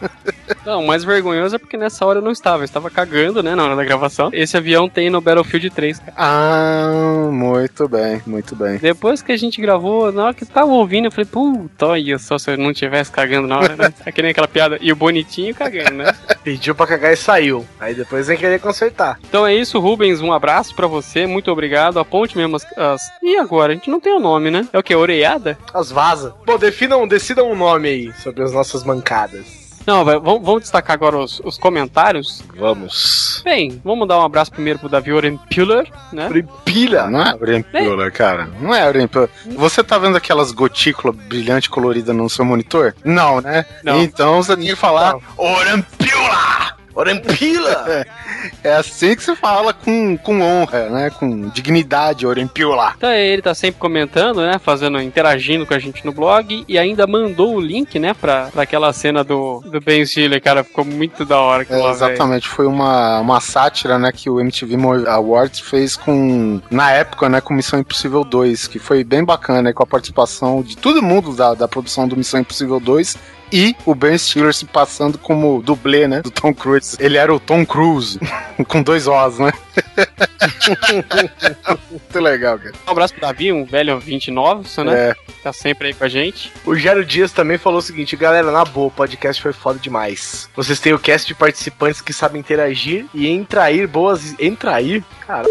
Não, 0.66 0.84
o 0.84 0.88
mais 0.88 1.04
vergonhoso 1.04 1.56
é 1.56 1.60
porque 1.60 1.78
nessa 1.78 2.06
hora 2.06 2.20
eu 2.20 2.24
não 2.24 2.32
estava. 2.32 2.64
Eu 2.64 2.66
estava 2.66 2.90
cagando, 2.90 3.42
né, 3.42 3.56
na 3.56 3.64
hora 3.64 3.76
da 3.76 3.84
gravação. 3.84 4.30
Esse 4.34 4.58
avião 4.58 4.90
tem 4.90 5.10
no 5.10 5.22
Battlefield 5.22 5.70
3, 5.70 6.00
cara. 6.00 6.14
Ah, 6.18 7.30
muito 7.32 7.88
bem, 7.88 8.22
muito 8.26 8.56
bem. 8.56 8.78
Depois 8.78 9.22
que 9.22 9.32
a 9.32 9.38
gente 9.38 9.62
gravou, 9.62 10.12
na 10.12 10.26
hora 10.26 10.34
que 10.34 10.44
eu 10.44 10.48
tava 10.48 10.72
ouvindo, 10.72 11.06
eu 11.06 11.12
falei, 11.12 11.26
puta, 11.26 11.88
olha 11.88 12.20
só 12.20 12.38
se 12.38 12.52
eu 12.52 12.58
não 12.58 12.74
tivesse 12.74 13.12
cagando 13.12 13.48
na 13.48 13.60
hora, 13.60 13.76
né? 13.76 13.94
É 14.06 14.12
que 14.12 14.22
nem 14.22 14.32
aquela 14.32 14.48
piada. 14.48 14.78
E 14.82 14.92
o 14.92 14.96
bonitinho 14.96 15.56
cagando, 15.56 15.92
né? 15.92 16.14
Pediu 16.44 16.76
pra 16.76 16.86
cagar 16.86 17.14
e 17.14 17.16
saiu. 17.16 17.66
Aí 17.80 17.93
depois 17.94 18.28
vem 18.28 18.38
querer 18.38 18.60
consertar. 18.60 19.20
Então 19.28 19.46
é 19.46 19.54
isso, 19.54 19.80
Rubens. 19.80 20.22
Um 20.22 20.32
abraço 20.34 20.76
pra 20.76 20.88
você. 20.88 21.26
Muito 21.26 21.52
obrigado. 21.52 22.00
Aponte 22.00 22.38
mesmo 22.38 22.56
as, 22.56 22.66
as- 22.78 23.12
E 23.22 23.38
agora? 23.38 23.74
A 23.74 23.76
gente 23.76 23.90
não 23.90 24.00
tem 24.00 24.14
o 24.14 24.20
nome, 24.20 24.50
né? 24.52 24.68
É 24.74 24.78
o 24.80 24.84
que? 24.84 24.96
Oreiada? 24.96 25.58
As 25.74 25.92
vaza. 25.92 26.36
Bom, 26.46 26.58
definam, 26.58 27.08
decidam 27.08 27.52
um 27.52 27.56
nome 27.56 27.88
aí 27.90 28.14
sobre 28.22 28.44
as 28.44 28.52
nossas 28.54 28.84
mancadas. 28.84 29.64
Não, 29.86 30.06
vamos, 30.06 30.24
vamos 30.46 30.62
destacar 30.62 30.94
agora 30.94 31.18
os, 31.18 31.42
os 31.44 31.58
comentários. 31.58 32.42
Vamos. 32.56 33.42
Bem, 33.44 33.82
vamos 33.84 34.08
dar 34.08 34.18
um 34.18 34.24
abraço 34.24 34.50
primeiro 34.50 34.80
pro 34.80 34.88
Davi 34.88 35.12
Orempuller, 35.12 35.92
né? 36.14 36.30
Pilha. 36.64 37.08
Não 37.08 37.22
é 37.22 37.36
Orempula, 37.36 38.10
cara. 38.10 38.50
Não 38.62 38.74
é 38.74 38.88
Orempula. 38.88 39.30
Você 39.58 39.84
tá 39.84 39.98
vendo 39.98 40.16
aquelas 40.16 40.54
gotículas 40.54 41.14
brilhantes 41.28 41.68
coloridas 41.68 42.16
no 42.16 42.30
seu 42.30 42.46
monitor? 42.46 42.96
Não, 43.04 43.42
né? 43.42 43.66
Não. 43.84 44.02
Então 44.02 44.42
você 44.42 44.56
tem 44.56 44.68
que 44.68 44.76
falar 44.78 45.18
Orempula! 45.36 46.53
Orempila! 46.96 48.06
É 48.62 48.74
assim 48.74 49.16
que 49.16 49.24
se 49.24 49.34
fala 49.38 49.74
com, 49.74 50.18
com 50.18 50.42
honra, 50.42 50.90
né? 50.90 51.10
Com 51.10 51.48
dignidade, 51.50 52.28
Orempula. 52.28 52.94
Então 52.98 53.10
ele 53.10 53.42
tá 53.42 53.54
sempre 53.54 53.80
comentando, 53.80 54.42
né? 54.42 54.60
Fazendo, 54.60 55.02
interagindo 55.02 55.66
com 55.66 55.74
a 55.74 55.80
gente 55.80 56.06
no 56.06 56.12
blog 56.12 56.66
e 56.68 56.78
ainda 56.78 57.08
mandou 57.08 57.56
o 57.56 57.62
link, 57.62 57.98
né? 58.00 58.14
Pra, 58.14 58.50
pra 58.52 58.64
aquela 58.64 58.92
cena 58.92 59.24
do, 59.24 59.62
do 59.66 59.80
Ben 59.80 60.06
Stiller, 60.06 60.42
cara. 60.42 60.64
Ficou 60.64 60.84
muito 60.84 61.24
da 61.24 61.40
hora 61.40 61.66
É, 61.70 61.78
lá, 61.78 61.92
exatamente, 61.92 62.48
foi 62.48 62.66
uma, 62.66 63.20
uma 63.20 63.40
sátira, 63.40 63.98
né, 63.98 64.12
que 64.12 64.30
o 64.30 64.40
MTV 64.40 64.76
Awards 65.08 65.60
fez 65.60 65.96
com, 65.96 66.62
na 66.70 66.92
época, 66.92 67.30
né, 67.30 67.40
com 67.40 67.54
Missão 67.54 67.80
Impossível 67.80 68.24
2, 68.24 68.68
que 68.68 68.80
foi 68.80 69.04
bem 69.04 69.24
bacana, 69.24 69.62
né, 69.62 69.74
com 69.74 69.84
a 69.84 69.88
participação 69.88 70.62
de 70.62 70.76
todo 70.76 71.02
mundo 71.02 71.34
da, 71.36 71.54
da 71.54 71.68
produção 71.68 72.08
do 72.08 72.18
Missão 72.18 72.40
Impossível 72.40 72.80
2 72.80 73.18
e 73.54 73.76
o 73.86 73.94
Ben 73.94 74.18
Stiller 74.18 74.52
se 74.52 74.66
passando 74.66 75.20
como 75.20 75.62
dublê, 75.62 76.08
né, 76.08 76.24
do 76.24 76.32
Tom 76.32 76.52
Cruise. 76.52 76.98
Ele 77.00 77.18
era 77.18 77.34
o 77.34 77.40
Tom 77.40 77.64
Cruise, 77.64 78.20
com 78.68 78.82
dois 78.82 79.06
Os, 79.06 79.38
né. 79.38 79.54
Muito 81.90 82.20
legal, 82.20 82.58
cara. 82.58 82.74
Um 82.88 82.92
abraço 82.92 83.14
pro 83.14 83.22
Davi, 83.22 83.52
um 83.52 83.66
velho 83.66 84.00
29, 84.00 84.84
né? 84.84 85.10
É, 85.10 85.16
Tá 85.44 85.52
sempre 85.52 85.90
aí 85.90 85.94
com 85.94 86.06
a 86.06 86.08
gente. 86.08 86.54
O 86.66 86.74
Jairo 86.74 87.04
Dias 87.04 87.34
também 87.34 87.58
falou 87.58 87.80
o 87.80 87.82
seguinte, 87.82 88.16
galera, 88.16 88.50
na 88.50 88.64
boa, 88.64 88.88
o 88.88 88.92
podcast 88.92 89.42
foi 89.42 89.52
foda 89.52 89.78
demais. 89.78 90.50
Vocês 90.56 90.80
têm 90.80 90.94
o 90.94 91.00
cast 91.00 91.28
de 91.28 91.36
participantes 91.36 92.00
que 92.00 92.14
sabem 92.14 92.40
interagir 92.40 93.06
e 93.14 93.28
entrair 93.28 93.86
boas... 93.86 94.34
Entrair? 94.40 95.04
Cara... 95.28 95.46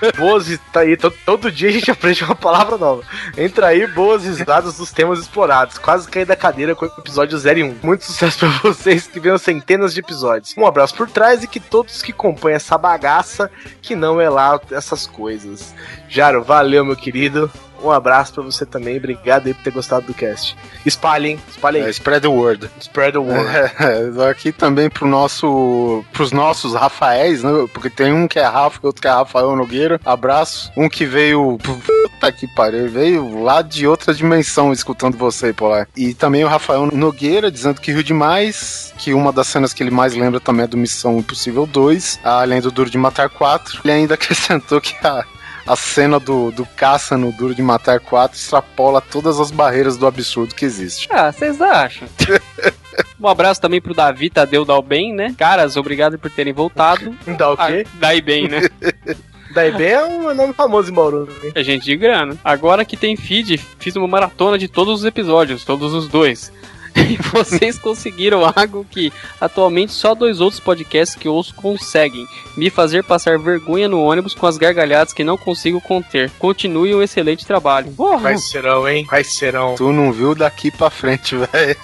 Boas 0.16 0.46
tá 0.72 0.80
aí, 0.80 0.96
todo, 0.96 1.50
dia 1.50 1.68
a 1.68 1.72
gente 1.72 1.90
aprende 1.90 2.22
uma 2.22 2.36
palavra 2.36 2.76
nova. 2.76 3.02
Entrair 3.36 3.92
boas 3.92 4.24
risadas 4.24 4.76
dos 4.76 4.92
temas 4.92 5.18
explorados. 5.18 5.76
Quase 5.76 6.08
caí 6.08 6.24
da 6.24 6.36
cadeira 6.36 6.74
com 6.74 6.84
o 6.86 6.92
episódio 6.98 7.36
0 7.36 7.58
e 7.58 7.64
1. 7.64 7.76
Muito 7.82 8.04
sucesso 8.04 8.38
pra 8.38 8.48
vocês 8.62 9.08
que 9.08 9.18
venham 9.18 9.38
centenas 9.38 9.92
de 9.92 9.98
episódios. 9.98 10.54
Um 10.56 10.64
abraço 10.64 10.94
por 10.94 11.10
trás 11.10 11.42
e 11.42 11.48
que 11.48 11.58
todos 11.58 12.00
que 12.00 12.12
acompanham 12.12 12.56
essa 12.56 12.78
bagaça, 12.78 13.50
que 13.82 13.96
não 13.96 14.20
é 14.20 14.30
lá 14.30 14.37
essas 14.70 15.06
coisas. 15.06 15.74
Jaro, 16.08 16.42
valeu, 16.42 16.84
meu 16.84 16.96
querido. 16.96 17.50
Um 17.82 17.90
abraço 17.90 18.34
pra 18.34 18.42
você 18.42 18.66
também. 18.66 18.96
Obrigado 18.96 19.46
aí 19.46 19.54
por 19.54 19.62
ter 19.62 19.70
gostado 19.70 20.06
do 20.06 20.14
cast. 20.14 20.56
Espalhem, 20.84 21.38
espalhem. 21.50 21.82
é, 21.84 21.90
spread 21.90 22.22
the 22.22 22.28
word. 22.28 22.68
Spread 22.80 23.12
the 23.12 23.18
word. 23.18 23.48
É, 23.78 24.30
aqui 24.30 24.52
também 24.52 24.90
pro 24.90 25.06
nosso, 25.06 26.04
pros 26.12 26.32
nossos 26.32 26.74
Rafaéis, 26.74 27.42
né? 27.42 27.50
Porque 27.72 27.88
tem 27.88 28.12
um 28.12 28.26
que 28.26 28.38
é 28.38 28.44
Rafa 28.44 28.80
e 28.82 28.86
outro 28.86 29.00
que 29.00 29.08
é 29.08 29.10
Rafael 29.10 29.54
Nogueira. 29.54 30.00
Abraço. 30.04 30.70
Um 30.76 30.88
que 30.88 31.04
veio. 31.06 31.58
Puta 31.58 32.32
que 32.32 32.46
pariu, 32.48 32.88
veio 32.88 33.42
lá 33.42 33.62
de 33.62 33.86
outra 33.86 34.12
dimensão 34.12 34.72
escutando 34.72 35.16
você, 35.16 35.52
Polar. 35.52 35.88
E 35.96 36.14
também 36.14 36.44
o 36.44 36.48
Rafael 36.48 36.86
Nogueira 36.86 37.50
dizendo 37.50 37.80
que 37.80 37.92
riu 37.92 38.02
demais. 38.02 38.92
Que 38.98 39.14
uma 39.14 39.32
das 39.32 39.46
cenas 39.46 39.72
que 39.72 39.82
ele 39.82 39.90
mais 39.90 40.14
lembra 40.14 40.40
também 40.40 40.64
é 40.64 40.68
do 40.68 40.76
Missão 40.76 41.18
Impossível 41.18 41.66
2, 41.66 42.20
além 42.24 42.60
do 42.60 42.70
Duro 42.70 42.90
de 42.90 42.98
Matar 42.98 43.28
4. 43.28 43.80
Ele 43.84 43.92
ainda 43.92 44.14
acrescentou 44.18 44.80
que 44.80 44.94
a. 45.06 45.24
A 45.68 45.76
cena 45.76 46.18
do, 46.18 46.50
do 46.50 46.64
caça 46.64 47.14
no 47.18 47.30
Duro 47.30 47.54
de 47.54 47.60
Matar 47.60 48.00
4 48.00 48.38
extrapola 48.38 49.02
todas 49.02 49.38
as 49.38 49.50
barreiras 49.50 49.98
do 49.98 50.06
absurdo 50.06 50.54
que 50.54 50.64
existe. 50.64 51.06
Ah, 51.10 51.30
vocês 51.30 51.60
acham? 51.60 52.08
um 53.20 53.28
abraço 53.28 53.60
também 53.60 53.78
pro 53.78 53.92
Davi 53.92 54.30
Tadeu 54.30 54.64
Dalben, 54.64 55.14
né? 55.14 55.34
Caras, 55.36 55.76
obrigado 55.76 56.18
por 56.18 56.30
terem 56.30 56.54
voltado. 56.54 57.14
Dá 57.36 57.50
o 57.50 57.56
quê? 57.56 57.84
Ah, 57.86 57.90
daí 58.00 58.22
bem, 58.22 58.48
né? 58.48 58.62
Daí 59.54 59.72
bem 59.72 59.88
é 59.88 60.04
um 60.04 60.34
nome 60.34 60.52
famoso 60.52 60.90
em 60.90 60.94
Bauru. 60.94 61.26
hein? 61.42 61.52
É 61.54 61.64
gente 61.64 61.84
de 61.84 61.96
grana. 61.96 62.36
Agora 62.44 62.84
que 62.84 62.98
tem 62.98 63.16
feed, 63.16 63.58
fiz 63.78 63.96
uma 63.96 64.06
maratona 64.06 64.58
de 64.58 64.68
todos 64.68 65.00
os 65.00 65.04
episódios, 65.06 65.64
todos 65.64 65.94
os 65.94 66.06
dois. 66.06 66.52
E 67.08 67.16
vocês 67.16 67.78
conseguiram 67.78 68.44
algo 68.44 68.84
que 68.90 69.12
atualmente 69.40 69.92
só 69.92 70.14
dois 70.14 70.40
outros 70.40 70.60
podcasts 70.60 71.16
que 71.16 71.28
ouço 71.28 71.54
conseguem: 71.54 72.26
me 72.56 72.70
fazer 72.70 73.02
passar 73.04 73.38
vergonha 73.38 73.88
no 73.88 74.02
ônibus 74.02 74.34
com 74.34 74.46
as 74.46 74.58
gargalhadas 74.58 75.12
que 75.12 75.24
não 75.24 75.36
consigo 75.36 75.80
conter. 75.80 76.30
Continue 76.38 76.94
um 76.94 77.02
excelente 77.02 77.46
trabalho. 77.46 77.92
Porra! 77.92 78.20
Quais 78.22 78.50
serão, 78.50 78.88
hein? 78.88 79.04
Quais 79.06 79.34
serão? 79.34 79.74
Tu 79.74 79.92
não 79.92 80.12
viu 80.12 80.34
daqui 80.34 80.70
pra 80.70 80.90
frente, 80.90 81.36
velho. 81.52 81.76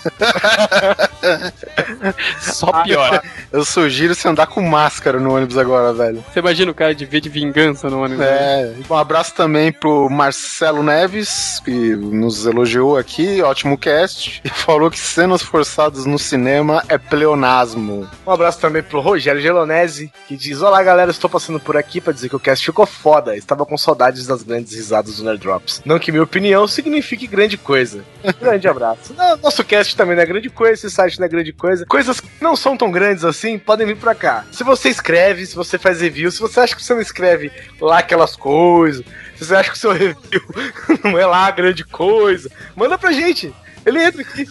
Só 2.40 2.82
piora. 2.82 3.22
Eu 3.52 3.64
sugiro 3.64 4.14
você 4.14 4.28
andar 4.28 4.46
com 4.46 4.60
máscara 4.62 5.18
no 5.18 5.34
ônibus 5.34 5.56
agora, 5.56 5.92
velho. 5.92 6.24
Você 6.32 6.40
imagina 6.40 6.70
o 6.70 6.74
cara 6.74 6.94
de 6.94 7.04
ver 7.06 7.20
de 7.20 7.28
vingança 7.28 7.88
no 7.88 8.02
ônibus? 8.02 8.18
né? 8.18 8.26
É. 8.26 8.74
Um 8.88 8.96
abraço 8.96 9.34
também 9.34 9.72
pro 9.72 10.08
Marcelo 10.10 10.82
Neves, 10.82 11.60
que 11.64 11.94
nos 11.96 12.46
elogiou 12.46 12.96
aqui, 12.96 13.42
ótimo 13.42 13.78
cast, 13.78 14.40
e 14.44 14.48
falou 14.50 14.90
que 14.90 14.98
cenas 15.04 15.42
forçadas 15.42 16.06
no 16.06 16.18
cinema 16.18 16.82
é 16.88 16.98
pleonasmo. 16.98 18.08
Um 18.26 18.30
abraço 18.30 18.58
também 18.58 18.82
pro 18.82 19.00
Rogério 19.00 19.40
Gelonese, 19.40 20.12
que 20.26 20.36
diz: 20.36 20.62
Olá 20.62 20.82
galera, 20.82 21.10
estou 21.10 21.30
passando 21.30 21.60
por 21.60 21.76
aqui 21.76 22.00
pra 22.00 22.12
dizer 22.12 22.28
que 22.28 22.36
o 22.36 22.40
cast 22.40 22.64
ficou 22.64 22.86
foda. 22.86 23.36
Estava 23.36 23.64
com 23.64 23.76
saudades 23.76 24.26
das 24.26 24.42
grandes 24.42 24.74
risadas 24.74 25.16
do 25.16 25.24
Nerd 25.24 25.40
Drops. 25.40 25.82
Não 25.84 25.98
que 25.98 26.10
minha 26.10 26.22
opinião 26.22 26.66
signifique 26.66 27.26
grande 27.26 27.56
coisa. 27.56 28.04
Grande 28.40 28.66
abraço. 28.66 29.14
Nosso 29.42 29.62
cast 29.64 29.96
também 29.96 30.16
não 30.16 30.22
é 30.22 30.26
grande 30.26 30.48
coisa, 30.48 30.74
esse 30.74 30.90
site 30.90 31.18
não 31.18 31.26
é 31.26 31.28
grande 31.28 31.52
coisa. 31.52 31.84
Coisas 31.86 32.20
que 32.20 32.28
não 32.40 32.56
são 32.56 32.76
tão 32.76 32.90
grandes 32.90 33.24
assim, 33.24 33.58
podem 33.58 33.86
vir 33.86 33.96
pra 33.96 34.14
cá. 34.14 34.44
Se 34.50 34.64
você 34.64 34.88
escreve, 34.88 35.46
se 35.46 35.54
você 35.54 35.78
faz 35.78 36.00
review, 36.00 36.30
se 36.30 36.40
você 36.40 36.60
acha 36.60 36.74
que 36.74 36.82
você 36.82 36.94
não 36.94 37.00
escreve 37.00 37.52
lá 37.80 37.98
aquelas 37.98 38.34
coisas, 38.34 39.04
se 39.36 39.44
você 39.44 39.54
acha 39.54 39.70
que 39.70 39.76
o 39.76 39.80
seu 39.80 39.92
review 39.92 40.42
não 41.04 41.18
é 41.18 41.26
lá 41.26 41.50
grande 41.50 41.84
coisa, 41.84 42.50
manda 42.74 42.96
pra 42.96 43.12
gente. 43.12 43.52
Ele 43.84 44.02
entra 44.02 44.22
aqui. 44.22 44.48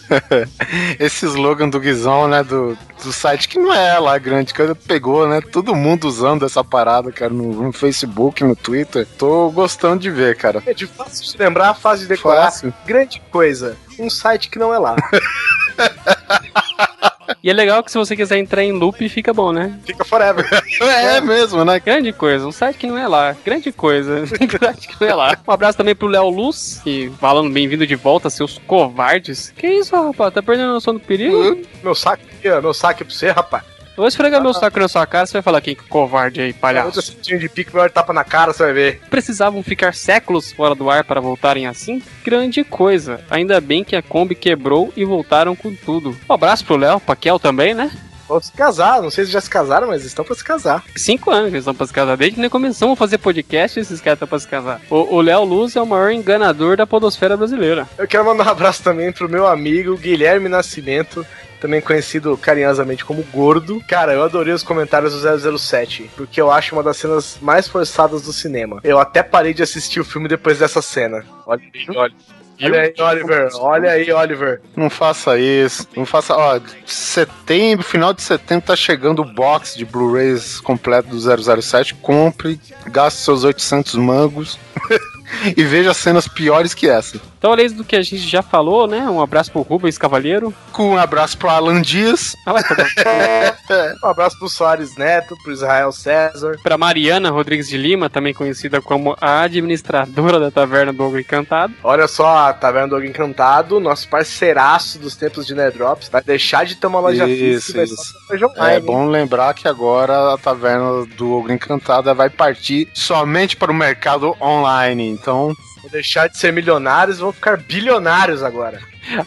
Esse 0.98 1.26
slogan 1.26 1.68
do 1.68 1.80
Guizão, 1.80 2.28
né? 2.28 2.42
Do, 2.42 2.76
do 3.02 3.12
site 3.12 3.48
que 3.48 3.58
não 3.58 3.72
é 3.72 3.98
lá 3.98 4.16
grande 4.18 4.54
coisa, 4.54 4.74
pegou, 4.74 5.28
né? 5.28 5.40
Todo 5.40 5.74
mundo 5.74 6.06
usando 6.06 6.44
essa 6.44 6.62
parada, 6.62 7.10
cara, 7.10 7.32
no, 7.32 7.64
no 7.64 7.72
Facebook, 7.72 8.44
no 8.44 8.54
Twitter. 8.54 9.06
Tô 9.18 9.50
gostando 9.50 10.00
de 10.00 10.10
ver, 10.10 10.36
cara. 10.36 10.62
É 10.66 10.74
de 10.74 10.86
fácil 10.86 11.24
de 11.24 11.38
lembrar, 11.38 11.74
fácil 11.74 12.06
de 12.06 12.14
decorar. 12.14 12.44
Fácil. 12.44 12.72
Grande 12.86 13.20
coisa. 13.30 13.76
Um 13.98 14.10
site 14.10 14.48
que 14.48 14.58
não 14.58 14.72
é 14.72 14.78
lá. 14.78 14.96
E 17.42 17.50
é 17.50 17.52
legal 17.52 17.82
que 17.82 17.90
se 17.90 17.98
você 17.98 18.16
quiser 18.16 18.38
entrar 18.38 18.62
em 18.62 18.72
loop, 18.72 19.08
fica 19.08 19.32
bom, 19.32 19.52
né? 19.52 19.78
Fica 19.84 20.04
forever. 20.04 20.44
É, 20.84 21.20
mesmo, 21.20 21.64
né? 21.64 21.78
Grande 21.80 22.12
coisa, 22.12 22.46
um 22.46 22.52
site 22.52 22.76
que 22.78 22.86
não 22.86 22.98
é 22.98 23.06
lá. 23.06 23.36
Grande 23.44 23.72
coisa, 23.72 24.22
um 24.24 24.26
site 24.26 24.88
que 24.88 25.00
não 25.00 25.08
é 25.08 25.14
lá. 25.14 25.38
Um 25.46 25.52
abraço 25.52 25.78
também 25.78 25.94
pro 25.94 26.08
Léo 26.08 26.28
Luz, 26.28 26.80
que 26.82 27.10
falando 27.20 27.52
bem-vindo 27.52 27.86
de 27.86 27.94
volta, 27.94 28.28
seus 28.30 28.58
covardes. 28.58 29.52
Que 29.56 29.66
isso, 29.66 29.94
rapaz? 29.94 30.34
Tá 30.34 30.42
perdendo 30.42 30.70
a 30.70 30.74
noção 30.74 30.94
do 30.94 31.00
perigo? 31.00 31.58
Meu 31.82 31.94
saco 31.94 32.22
aqui, 32.38 32.48
ó. 32.50 32.60
Meu 32.60 32.74
saco 32.74 33.02
é 33.02 33.04
pra 33.04 33.14
você, 33.14 33.30
rapaz. 33.30 33.73
Eu 33.96 34.02
vou 34.02 34.08
esfregar 34.08 34.42
meu 34.42 34.52
saco 34.52 34.80
na 34.80 34.88
sua 34.88 35.06
cara, 35.06 35.24
você 35.24 35.34
vai 35.34 35.42
falar 35.42 35.60
que 35.60 35.76
covarde 35.76 36.40
aí, 36.40 36.52
palhaço. 36.52 37.00
sentinho 37.00 37.38
de 37.38 37.48
pique, 37.48 37.70
vai 37.70 37.84
dar 37.84 37.90
tapa 37.90 38.12
na 38.12 38.24
cara, 38.24 38.52
você 38.52 38.64
vai 38.64 38.72
ver. 38.72 39.00
Precisavam 39.08 39.62
ficar 39.62 39.94
séculos 39.94 40.50
fora 40.50 40.74
do 40.74 40.90
ar 40.90 41.04
para 41.04 41.20
voltarem 41.20 41.66
assim? 41.68 42.02
Grande 42.24 42.64
coisa. 42.64 43.20
Ainda 43.30 43.60
bem 43.60 43.84
que 43.84 43.94
a 43.94 44.02
Kombi 44.02 44.34
quebrou 44.34 44.92
e 44.96 45.04
voltaram 45.04 45.54
com 45.54 45.72
tudo. 45.72 46.16
Um 46.28 46.32
abraço 46.34 46.64
pro 46.64 46.76
Léo, 46.76 46.98
pra 46.98 47.14
Kel 47.14 47.38
também, 47.38 47.72
né? 47.72 47.88
Vão 48.26 48.40
se 48.40 48.50
casar, 48.52 49.02
não 49.02 49.10
sei 49.10 49.26
se 49.26 49.30
já 49.30 49.40
se 49.40 49.50
casaram, 49.50 49.86
mas 49.88 50.04
estão 50.04 50.24
pra 50.24 50.34
se 50.34 50.42
casar. 50.42 50.82
Cinco 50.96 51.30
anos 51.30 51.50
que 51.50 51.56
eles 51.56 51.60
estão 51.62 51.74
pra 51.74 51.86
se 51.86 51.92
casar. 51.92 52.16
Desde 52.16 52.34
que 52.36 52.40
nós 52.40 52.50
começamos 52.50 52.94
a 52.94 52.96
fazer 52.96 53.18
podcast, 53.18 53.78
esses 53.78 54.00
caras 54.00 54.16
estão 54.16 54.26
pra 54.26 54.38
se 54.38 54.48
casar. 54.48 54.80
O 54.90 55.16
o 55.16 55.20
Léo 55.20 55.44
Luz 55.44 55.76
é 55.76 55.80
o 55.80 55.86
maior 55.86 56.10
enganador 56.10 56.76
da 56.76 56.86
podosfera 56.86 57.36
brasileira. 57.36 57.86
Eu 57.98 58.08
quero 58.08 58.24
mandar 58.24 58.46
um 58.46 58.50
abraço 58.50 58.82
também 58.82 59.12
pro 59.12 59.28
meu 59.28 59.46
amigo 59.46 59.96
Guilherme 59.96 60.48
Nascimento, 60.48 61.24
também 61.64 61.80
conhecido 61.80 62.36
carinhosamente 62.36 63.06
como 63.06 63.22
Gordo. 63.32 63.82
Cara, 63.88 64.12
eu 64.12 64.22
adorei 64.22 64.52
os 64.52 64.62
comentários 64.62 65.14
do 65.14 65.58
007, 65.58 66.10
porque 66.14 66.38
eu 66.38 66.50
acho 66.50 66.74
uma 66.74 66.82
das 66.82 66.98
cenas 66.98 67.38
mais 67.40 67.66
forçadas 67.66 68.20
do 68.20 68.34
cinema. 68.34 68.80
Eu 68.84 68.98
até 68.98 69.22
parei 69.22 69.54
de 69.54 69.62
assistir 69.62 69.98
o 69.98 70.04
filme 70.04 70.28
depois 70.28 70.58
dessa 70.58 70.82
cena. 70.82 71.24
Olha 71.46 71.62
aí, 71.74 71.86
olha. 71.96 72.14
Olha 72.60 72.80
aí, 72.82 72.94
Oliver. 73.00 73.48
Olha 73.54 73.90
aí, 73.90 74.12
Oliver. 74.12 74.60
Não 74.76 74.90
faça 74.90 75.38
isso. 75.38 75.88
Não 75.96 76.04
faça. 76.04 76.36
Ó, 76.36 76.60
setembro, 76.84 77.82
final 77.82 78.12
de 78.12 78.20
setembro 78.20 78.66
tá 78.66 78.76
chegando 78.76 79.22
o 79.22 79.24
box 79.24 79.74
de 79.74 79.86
Blu-rays 79.86 80.60
completo 80.60 81.08
do 81.08 81.62
007. 81.62 81.94
Compre, 81.94 82.60
gaste 82.88 83.22
seus 83.22 83.42
800 83.42 83.94
mangos 83.94 84.58
e 85.56 85.62
veja 85.62 85.94
cenas 85.94 86.26
piores 86.26 86.74
que 86.74 86.88
essa. 86.88 87.20
Então, 87.38 87.52
além 87.52 87.70
do 87.70 87.84
que 87.84 87.94
a 87.94 88.02
gente 88.02 88.26
já 88.26 88.42
falou, 88.42 88.86
né? 88.86 89.02
Um 89.08 89.20
abraço 89.20 89.52
pro 89.52 89.60
Rubens 89.60 89.98
Cavalheiro. 89.98 90.52
Com 90.72 90.92
um 90.92 90.98
abraço 90.98 91.36
pro 91.36 91.50
Alan 91.50 91.82
Dias. 91.82 92.34
Ah. 92.46 92.54
Um 94.02 94.08
abraço 94.08 94.38
pro 94.38 94.48
Soares 94.48 94.96
Neto, 94.96 95.36
pro 95.42 95.52
Israel 95.52 95.90
César. 95.90 96.58
pra 96.62 96.76
Mariana 96.76 97.30
Rodrigues 97.30 97.68
de 97.68 97.76
Lima, 97.76 98.10
também 98.10 98.34
conhecida 98.34 98.80
como 98.80 99.16
a 99.20 99.42
administradora 99.42 100.38
da 100.38 100.50
Taverna 100.50 100.92
do 100.92 101.02
Ogro 101.02 101.20
Encantado. 101.20 101.72
Olha 101.82 102.06
só, 102.06 102.52
tá 102.52 102.70
vendo 102.70 102.94
o 102.94 103.04
Encantado, 103.04 103.80
nosso 103.80 104.08
parceiraço 104.08 104.98
dos 104.98 105.16
tempos 105.16 105.46
de 105.46 105.54
Nerdrops. 105.54 106.08
Vai 106.08 106.22
deixar 106.22 106.64
de 106.64 106.76
ter 106.76 106.86
uma 106.86 107.00
loja 107.00 107.26
Isso, 107.26 107.72
física 107.72 107.82
isso. 107.84 108.14
É 108.56 108.80
bom 108.80 109.06
lembrar 109.06 109.54
que 109.54 109.66
agora 109.66 110.34
a 110.34 110.38
taverna 110.38 111.06
do 111.16 111.32
Ogro 111.32 111.52
Encantada 111.52 112.12
vai 112.12 112.28
partir 112.30 112.88
somente 112.94 113.56
para 113.56 113.72
o 113.72 113.74
mercado 113.74 114.36
online. 114.40 115.10
Então, 115.24 115.56
Vão 115.82 115.90
deixar 115.90 116.28
de 116.28 116.38
ser 116.38 116.50
milionários 116.52 117.18
e 117.18 117.20
vão 117.20 117.30
ficar 117.32 117.58
bilionários 117.58 118.42
agora. 118.42 118.80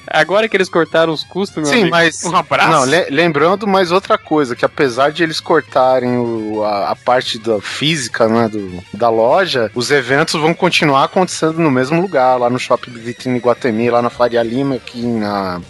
Agora 0.08 0.50
que 0.50 0.58
eles 0.58 0.68
cortaram 0.70 1.14
os 1.14 1.24
custos, 1.24 1.58
meu 1.58 1.66
sim, 1.68 1.82
amigo, 1.82 1.90
mas. 1.92 2.24
um 2.24 2.36
abraço. 2.36 2.72
Não, 2.72 2.84
le- 2.84 3.12
lembrando 3.12 3.68
mais 3.68 3.92
outra 3.92 4.18
coisa, 4.18 4.56
que 4.56 4.66
apesar 4.66 5.12
de 5.12 5.22
eles 5.22 5.40
cortarem 5.40 6.18
o- 6.18 6.64
a, 6.64 6.90
a 6.90 6.96
parte 6.96 7.38
da 7.38 7.62
física 7.62 8.28
né, 8.28 8.48
do, 8.50 8.84
da 8.92 9.08
loja, 9.08 9.70
os 9.76 9.92
eventos 9.92 10.40
vão 10.42 10.52
continuar 10.52 11.04
acontecendo 11.04 11.60
no 11.60 11.70
mesmo 11.70 12.02
lugar, 12.02 12.38
lá 12.40 12.50
no 12.50 12.58
Shopping 12.58 12.90
Vitrine 12.92 13.38
Guatemi, 13.38 13.92
lá 13.92 14.02
na 14.02 14.10
Faria 14.10 14.42
Lima, 14.42 14.76
aqui 14.76 15.02
na. 15.04 15.62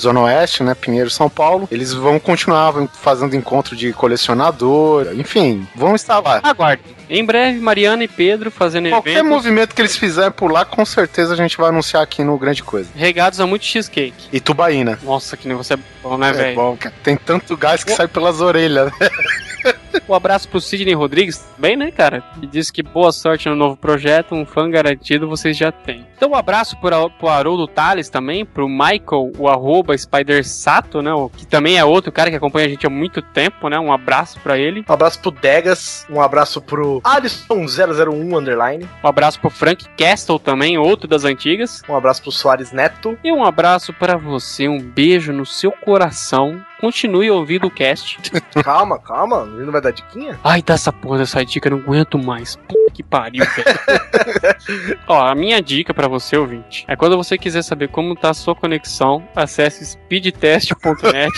Zona 0.00 0.20
Oeste, 0.20 0.62
né? 0.62 0.74
Pinheiro, 0.74 1.10
São 1.10 1.28
Paulo. 1.28 1.68
Eles 1.70 1.92
vão 1.92 2.18
continuar 2.18 2.72
fazendo 3.00 3.36
encontro 3.36 3.76
de 3.76 3.92
colecionador, 3.92 5.08
enfim, 5.14 5.66
vão 5.74 5.94
estar 5.94 6.20
lá. 6.20 6.40
Aguarde. 6.42 6.82
Em 7.10 7.24
breve, 7.24 7.58
Mariana 7.60 8.04
e 8.04 8.08
Pedro 8.08 8.50
fazendo 8.50 8.88
Qualquer 8.88 9.10
eventos 9.18 9.28
movimento 9.30 9.74
que 9.74 9.82
eles 9.82 9.96
fizerem 9.96 10.30
por 10.30 10.50
lá, 10.50 10.64
com 10.64 10.84
certeza 10.84 11.34
a 11.34 11.36
gente 11.36 11.56
vai 11.58 11.68
anunciar 11.68 12.02
aqui 12.02 12.24
no 12.24 12.38
Grande 12.38 12.62
Coisa. 12.62 12.88
regados 12.94 13.38
a 13.38 13.46
muito 13.46 13.64
cheesecake. 13.66 14.28
E 14.32 14.40
Tubaína. 14.40 14.98
Nossa, 15.02 15.36
que 15.36 15.46
negócio 15.46 15.74
é 15.74 15.78
bom, 16.02 16.16
né, 16.16 16.30
É 16.30 16.32
velho? 16.32 16.54
bom, 16.56 16.76
cara. 16.76 16.94
Tem 17.02 17.16
tanto 17.16 17.56
gás 17.56 17.84
que 17.84 17.92
sai 17.92 18.08
pelas 18.08 18.40
orelhas. 18.40 18.86
né? 18.98 19.10
Um 20.08 20.14
abraço 20.14 20.48
pro 20.48 20.60
Sidney 20.60 20.94
Rodrigues, 20.94 21.46
bem, 21.58 21.76
né, 21.76 21.90
cara? 21.90 22.22
Que 22.40 22.46
disse 22.46 22.72
que 22.72 22.82
boa 22.82 23.12
sorte 23.12 23.48
no 23.48 23.54
novo 23.54 23.76
projeto, 23.76 24.34
um 24.34 24.44
fã 24.44 24.68
garantido 24.68 25.28
vocês 25.28 25.56
já 25.56 25.70
têm. 25.70 26.06
Então, 26.16 26.30
um 26.30 26.34
abraço 26.34 26.76
pro, 26.80 27.08
pro 27.10 27.28
Haroldo 27.28 27.66
Tales 27.68 28.08
também, 28.08 28.44
pro 28.44 28.68
Michael, 28.68 29.32
o 29.38 29.48
arroba 29.48 29.96
Spider 29.96 30.46
Sato, 30.46 31.00
né? 31.02 31.12
o- 31.14 31.28
Que 31.30 31.46
também 31.46 31.78
é 31.78 31.84
outro 31.84 32.10
cara 32.10 32.30
que 32.30 32.36
acompanha 32.36 32.66
a 32.66 32.68
gente 32.70 32.86
há 32.86 32.90
muito 32.90 33.22
tempo, 33.22 33.68
né? 33.68 33.78
Um 33.78 33.92
abraço 33.92 34.40
pra 34.40 34.58
ele. 34.58 34.84
Um 34.88 34.92
abraço 34.92 35.20
pro 35.20 35.30
Degas, 35.30 36.06
um 36.10 36.20
abraço 36.20 36.60
pro 36.60 37.00
Alisson001 37.02 38.34
Underline, 38.38 38.88
Um 39.04 39.08
abraço 39.08 39.40
pro 39.40 39.50
Frank 39.50 39.86
Castle 39.96 40.38
também, 40.38 40.78
outro 40.78 41.06
das 41.08 41.24
antigas. 41.24 41.82
um 41.88 41.96
abraço 41.96 42.22
pro 42.22 42.32
Soares 42.32 42.72
Neto. 42.72 43.16
E 43.22 43.32
um 43.32 43.44
abraço 43.44 43.92
pra 43.92 44.16
você, 44.16 44.68
um 44.68 44.80
beijo 44.80 45.32
no 45.32 45.46
seu 45.46 45.70
coração. 45.72 46.60
Continue 46.82 47.30
ouvindo 47.30 47.68
o 47.68 47.70
cast. 47.70 48.18
Calma, 48.64 48.98
calma, 48.98 49.48
ele 49.54 49.66
não 49.66 49.70
vai 49.72 49.80
dar 49.80 49.92
diquinha? 49.92 50.36
Ai, 50.42 50.60
dá 50.60 50.74
essa 50.74 50.92
porra 50.92 51.18
dessa 51.18 51.44
dica, 51.44 51.68
eu 51.68 51.76
não 51.76 51.78
aguento 51.78 52.18
mais. 52.18 52.56
Puta 52.56 52.81
que 52.92 53.02
pariu, 53.02 53.44
velho. 53.44 54.98
Ó, 55.08 55.20
a 55.26 55.34
minha 55.34 55.60
dica 55.60 55.92
pra 55.94 56.08
você, 56.08 56.36
ouvinte, 56.36 56.84
é 56.88 56.94
quando 56.96 57.16
você 57.16 57.36
quiser 57.38 57.62
saber 57.62 57.88
como 57.88 58.14
tá 58.14 58.30
a 58.30 58.34
sua 58.34 58.54
conexão, 58.54 59.22
acesse 59.34 59.84
speedtest.net. 59.84 61.32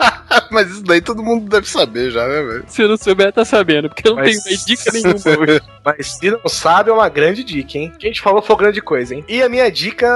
Mas 0.50 0.70
isso 0.70 0.82
daí 0.84 1.00
todo 1.00 1.22
mundo 1.22 1.48
deve 1.48 1.68
saber 1.68 2.10
já, 2.10 2.26
né, 2.26 2.42
velho? 2.42 2.64
Se 2.68 2.86
não 2.86 2.96
souber, 2.96 3.32
tá 3.32 3.44
sabendo, 3.44 3.88
porque 3.88 4.06
eu 4.08 4.14
não 4.14 4.22
Mas- 4.22 4.42
tenho 4.42 4.44
mais 4.44 4.64
dica 4.64 4.92
nenhuma 4.92 5.14
hoje. 5.40 5.60
Mas 5.84 6.06
se 6.06 6.30
não 6.30 6.40
sabe, 6.48 6.90
é 6.90 6.92
uma 6.92 7.08
grande 7.08 7.42
dica, 7.42 7.78
hein? 7.78 7.90
O 7.94 7.98
que 7.98 8.06
a 8.06 8.10
gente 8.10 8.20
falou 8.20 8.42
foi 8.42 8.54
grande 8.56 8.80
coisa, 8.80 9.14
hein? 9.14 9.24
E 9.28 9.42
a 9.42 9.48
minha 9.48 9.70
dica, 9.70 10.08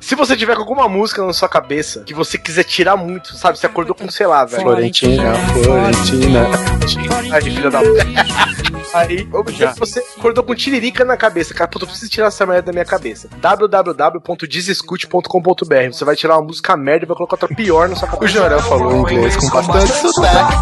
se 0.00 0.14
você 0.14 0.36
tiver 0.36 0.54
com 0.54 0.60
alguma 0.62 0.88
música 0.88 1.24
na 1.24 1.32
sua 1.32 1.48
cabeça 1.48 2.02
que 2.04 2.12
você 2.12 2.36
quiser 2.36 2.64
tirar 2.64 2.96
muito, 2.96 3.34
sabe? 3.36 3.58
Você 3.58 3.66
acordou 3.66 3.94
com, 3.94 4.10
sei 4.10 4.26
lá, 4.26 4.44
velho. 4.44 4.62
Florentina, 4.62 5.32
Florentina. 5.62 6.48
Aí, 7.32 7.42
filha 7.42 7.70
da 7.70 7.80
puta. 7.80 8.04
Aí, 8.94 9.28
Já. 9.48 9.72
você 9.74 10.00
acordou 10.16 10.44
com 10.44 10.54
tiririca 10.54 11.04
na 11.04 11.16
cabeça, 11.16 11.52
cara, 11.54 11.68
puta, 11.68 11.84
eu 11.84 11.88
preciso 11.88 12.10
tirar 12.10 12.26
essa 12.28 12.46
merda 12.46 12.66
da 12.66 12.72
minha 12.72 12.84
cabeça. 12.84 13.28
www.desescute.com.br 13.38 15.92
Você 15.92 16.04
vai 16.04 16.14
tirar 16.16 16.36
uma 16.38 16.46
música 16.46 16.76
merda 16.76 17.04
e 17.04 17.08
vai 17.08 17.16
colocar 17.16 17.34
outra 17.34 17.48
pior 17.54 17.88
na 17.88 17.96
sua 17.96 18.08
O 18.08 18.12
cabeça. 18.12 18.32
Jorel 18.32 18.60
falou 18.60 19.10
inglês 19.10 19.36
com 19.36 19.48
bastante 19.50 19.92
sotaque. 19.92 20.56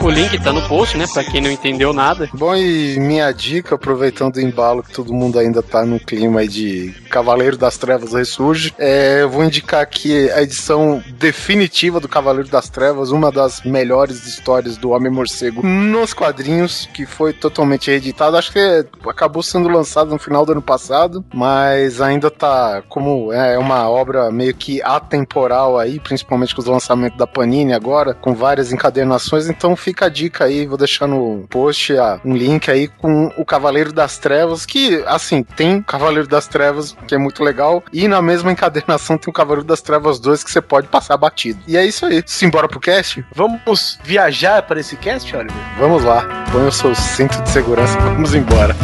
O 0.00 0.08
link 0.10 0.40
tá 0.42 0.52
no 0.52 0.66
post, 0.68 0.96
né? 0.96 1.06
Pra 1.12 1.24
quem 1.24 1.40
não 1.40 1.50
entendeu 1.50 1.92
nada. 1.92 2.28
Bom, 2.32 2.54
e 2.54 2.98
minha 3.00 3.30
dica, 3.32 3.74
aproveitando 3.74 4.36
o 4.36 4.40
embalo 4.40 4.82
que 4.82 4.92
todo 4.92 5.12
mundo 5.12 5.38
ainda 5.38 5.62
tá 5.62 5.84
no 5.84 5.98
clima 5.98 6.40
aí 6.40 6.48
de 6.48 6.94
Cavaleiro 7.10 7.56
das 7.58 7.76
Trevas 7.76 8.12
Ressurge, 8.12 8.72
é, 8.78 9.22
eu 9.22 9.28
vou 9.28 9.42
indicar 9.44 9.80
aqui 9.82 10.30
a 10.30 10.42
edição 10.42 11.02
definitiva 11.18 11.98
do 11.98 12.08
Cavaleiro 12.08 12.48
das 12.48 12.68
Trevas, 12.68 13.10
uma 13.10 13.32
das 13.32 13.62
melhores 13.64 14.24
histórias 14.26 14.76
do 14.76 14.94
Homem-Morcego 15.08 15.66
nos 15.66 16.12
quadrinhos, 16.12 16.88
que 16.92 17.06
foi 17.06 17.32
totalmente 17.32 17.90
reeditado. 17.90 18.36
Acho 18.36 18.52
que 18.52 18.86
acabou 19.08 19.42
sendo 19.42 19.68
lançado 19.68 20.10
no 20.10 20.18
final 20.18 20.44
do 20.44 20.52
ano 20.52 20.62
passado, 20.62 21.24
mas 21.32 22.00
ainda 22.00 22.30
tá 22.30 22.82
como 22.88 23.32
é 23.32 23.58
uma 23.58 23.88
obra 23.88 24.30
meio 24.30 24.54
que 24.54 24.82
atemporal 24.82 25.78
aí, 25.78 25.98
principalmente 25.98 26.54
com 26.54 26.60
os 26.60 26.66
lançamentos 26.66 27.18
da 27.18 27.26
Panini 27.26 27.72
agora, 27.72 28.14
com 28.14 28.34
várias 28.34 28.72
encadernações, 28.72 29.48
então 29.48 29.74
fica 29.74 30.06
a 30.06 30.08
dica 30.08 30.44
aí, 30.44 30.66
vou 30.66 30.78
deixar 30.78 31.06
no 31.06 31.46
post 31.48 31.96
ah, 31.96 32.20
um 32.24 32.36
link 32.36 32.70
aí 32.70 32.88
com 32.88 33.32
o 33.36 33.44
Cavaleiro 33.44 33.92
das 33.92 34.18
Trevas, 34.18 34.66
que 34.66 35.02
assim, 35.06 35.42
tem 35.42 35.82
Cavaleiro 35.82 36.28
das 36.28 36.46
Trevas, 36.46 36.96
que 37.06 37.14
é 37.14 37.18
muito 37.18 37.42
legal, 37.42 37.82
e 37.92 38.06
na 38.06 38.20
mesma 38.20 38.52
encadernação 38.52 39.16
tem 39.16 39.30
o 39.30 39.34
Cavaleiro 39.34 39.66
das 39.66 39.80
Trevas 39.80 40.18
2 40.20 40.44
que 40.44 40.50
você 40.50 40.60
pode 40.60 40.88
passar 40.88 41.16
batido. 41.16 41.60
E 41.66 41.76
é 41.76 41.84
isso 41.84 42.06
aí. 42.06 42.22
Simbora 42.26 42.68
pro 42.68 42.80
cast? 42.80 43.24
Vamos 43.34 43.98
viajar 44.02 44.62
para 44.62 44.80
esse 44.80 44.96
cast, 45.00 45.34
Oliver? 45.36 45.56
Vamos 45.78 46.04
lá. 46.04 46.26
Põe 46.52 46.66
o 46.66 46.72
seu 46.72 46.94
cinto 46.94 47.40
de 47.42 47.48
segurança 47.50 47.98
e 47.98 48.02
vamos 48.02 48.34
embora. 48.34 48.74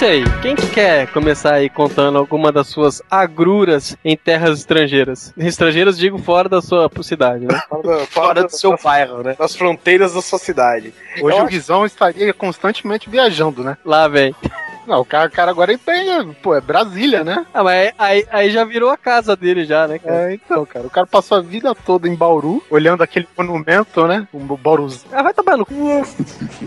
Isso 0.00 0.06
aí. 0.06 0.24
Quem 0.40 0.56
que 0.56 0.66
quer 0.70 1.08
começar 1.08 1.56
aí 1.56 1.68
contando 1.68 2.16
alguma 2.16 2.50
das 2.50 2.68
suas 2.68 3.02
agruras 3.10 3.98
em 4.02 4.16
terras 4.16 4.60
estrangeiras? 4.60 5.34
Estrangeiras, 5.36 5.98
digo, 5.98 6.16
fora 6.16 6.48
da 6.48 6.62
sua 6.62 6.90
cidade, 7.02 7.44
né? 7.44 7.60
Fora, 7.68 8.06
Fora 8.06 8.44
do 8.44 8.50
seu 8.50 8.78
bairro, 8.82 9.22
né? 9.22 9.36
Das 9.38 9.54
fronteiras 9.54 10.14
da 10.14 10.22
sua 10.22 10.38
cidade. 10.38 10.94
Hoje 11.20 11.36
Eu 11.36 11.44
o 11.44 11.46
Guizão 11.46 11.84
estaria 11.84 12.32
constantemente 12.32 13.10
viajando, 13.10 13.62
né? 13.62 13.76
Lá 13.84 14.08
vem. 14.08 14.34
Não, 14.90 15.02
o 15.02 15.04
cara, 15.04 15.28
o 15.28 15.30
cara 15.30 15.50
agora 15.52 15.78
tem, 15.78 16.32
pô, 16.42 16.52
é 16.52 16.60
Brasília, 16.60 17.22
né? 17.22 17.46
Ah, 17.54 17.62
mas 17.62 17.92
aí, 17.96 18.26
aí 18.28 18.50
já 18.50 18.64
virou 18.64 18.90
a 18.90 18.96
casa 18.96 19.36
dele 19.36 19.64
já, 19.64 19.86
né, 19.86 20.00
cara? 20.00 20.32
É, 20.32 20.34
então, 20.34 20.66
cara, 20.66 20.84
o 20.84 20.90
cara 20.90 21.06
passou 21.06 21.38
a 21.38 21.40
vida 21.40 21.72
toda 21.76 22.08
em 22.08 22.14
Bauru, 22.16 22.60
olhando 22.68 23.00
aquele 23.00 23.28
monumento, 23.38 24.04
né? 24.08 24.26
Um 24.34 24.40
Bauru. 24.40 24.88
Ah, 25.12 25.22
vai 25.22 25.32
tomar 25.32 25.56
no 25.56 25.64
cu. 25.64 26.02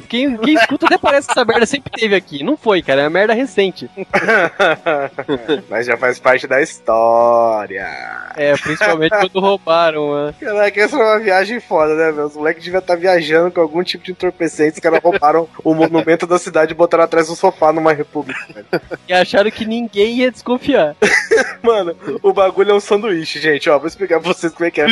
Quem, 0.08 0.38
quem 0.38 0.54
escuta 0.54 0.86
até 0.86 0.98
parece 0.98 1.28
que 1.28 1.34
essa 1.34 1.44
merda 1.44 1.66
sempre 1.66 1.92
teve 1.92 2.16
aqui. 2.16 2.44
Não 2.44 2.56
foi, 2.56 2.82
cara. 2.82 3.02
É 3.02 3.04
uma 3.04 3.10
merda 3.10 3.34
recente. 3.34 3.90
Mas 5.70 5.86
já 5.86 5.98
faz 5.98 6.18
parte 6.18 6.48
da 6.48 6.62
história. 6.62 7.88
É, 8.36 8.56
principalmente 8.56 9.10
quando 9.10 9.40
roubaram, 9.40 10.28
né? 10.28 10.36
Caraca, 10.40 10.80
essa 10.80 10.96
é 10.96 11.00
uma 11.00 11.20
viagem 11.20 11.60
foda, 11.60 11.94
né, 11.94 12.12
meu? 12.12 12.28
Os 12.28 12.36
moleques 12.36 12.64
deviam 12.64 12.80
estar 12.80 12.96
viajando 12.96 13.52
com 13.52 13.60
algum 13.60 13.84
tipo 13.84 14.04
de 14.04 14.12
entorpecente. 14.12 14.76
Os 14.76 14.80
caras 14.80 15.02
roubaram 15.04 15.48
o 15.64 15.74
monumento 15.74 16.26
da 16.26 16.40
cidade 16.40 16.72
e 16.72 16.76
botaram 16.76 17.04
atrás 17.04 17.28
do 17.28 17.36
sofá 17.36 17.74
numa 17.74 17.92
república. 18.14 18.46
velho. 18.54 18.68
E 19.08 19.14
acharam 19.14 19.50
que 19.50 19.66
ninguém 19.66 20.18
ia 20.18 20.32
desconfiar. 20.32 20.96
Mano, 21.64 21.96
o 22.22 22.32
bagulho 22.32 22.72
é 22.72 22.74
um 22.76 22.80
sanduíche, 22.80 23.40
gente. 23.40 23.70
Ó, 23.70 23.80
vou 23.80 23.88
explicar 23.88 24.20
pra 24.20 24.32
vocês 24.32 24.54
como 24.54 24.66
é 24.66 24.72
que 24.72 24.82
é. 24.82 24.88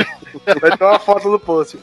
Vai 0.59 0.75
ter 0.77 0.83
uma 0.83 0.99
foto 0.99 1.29
no 1.29 1.39
post. 1.39 1.77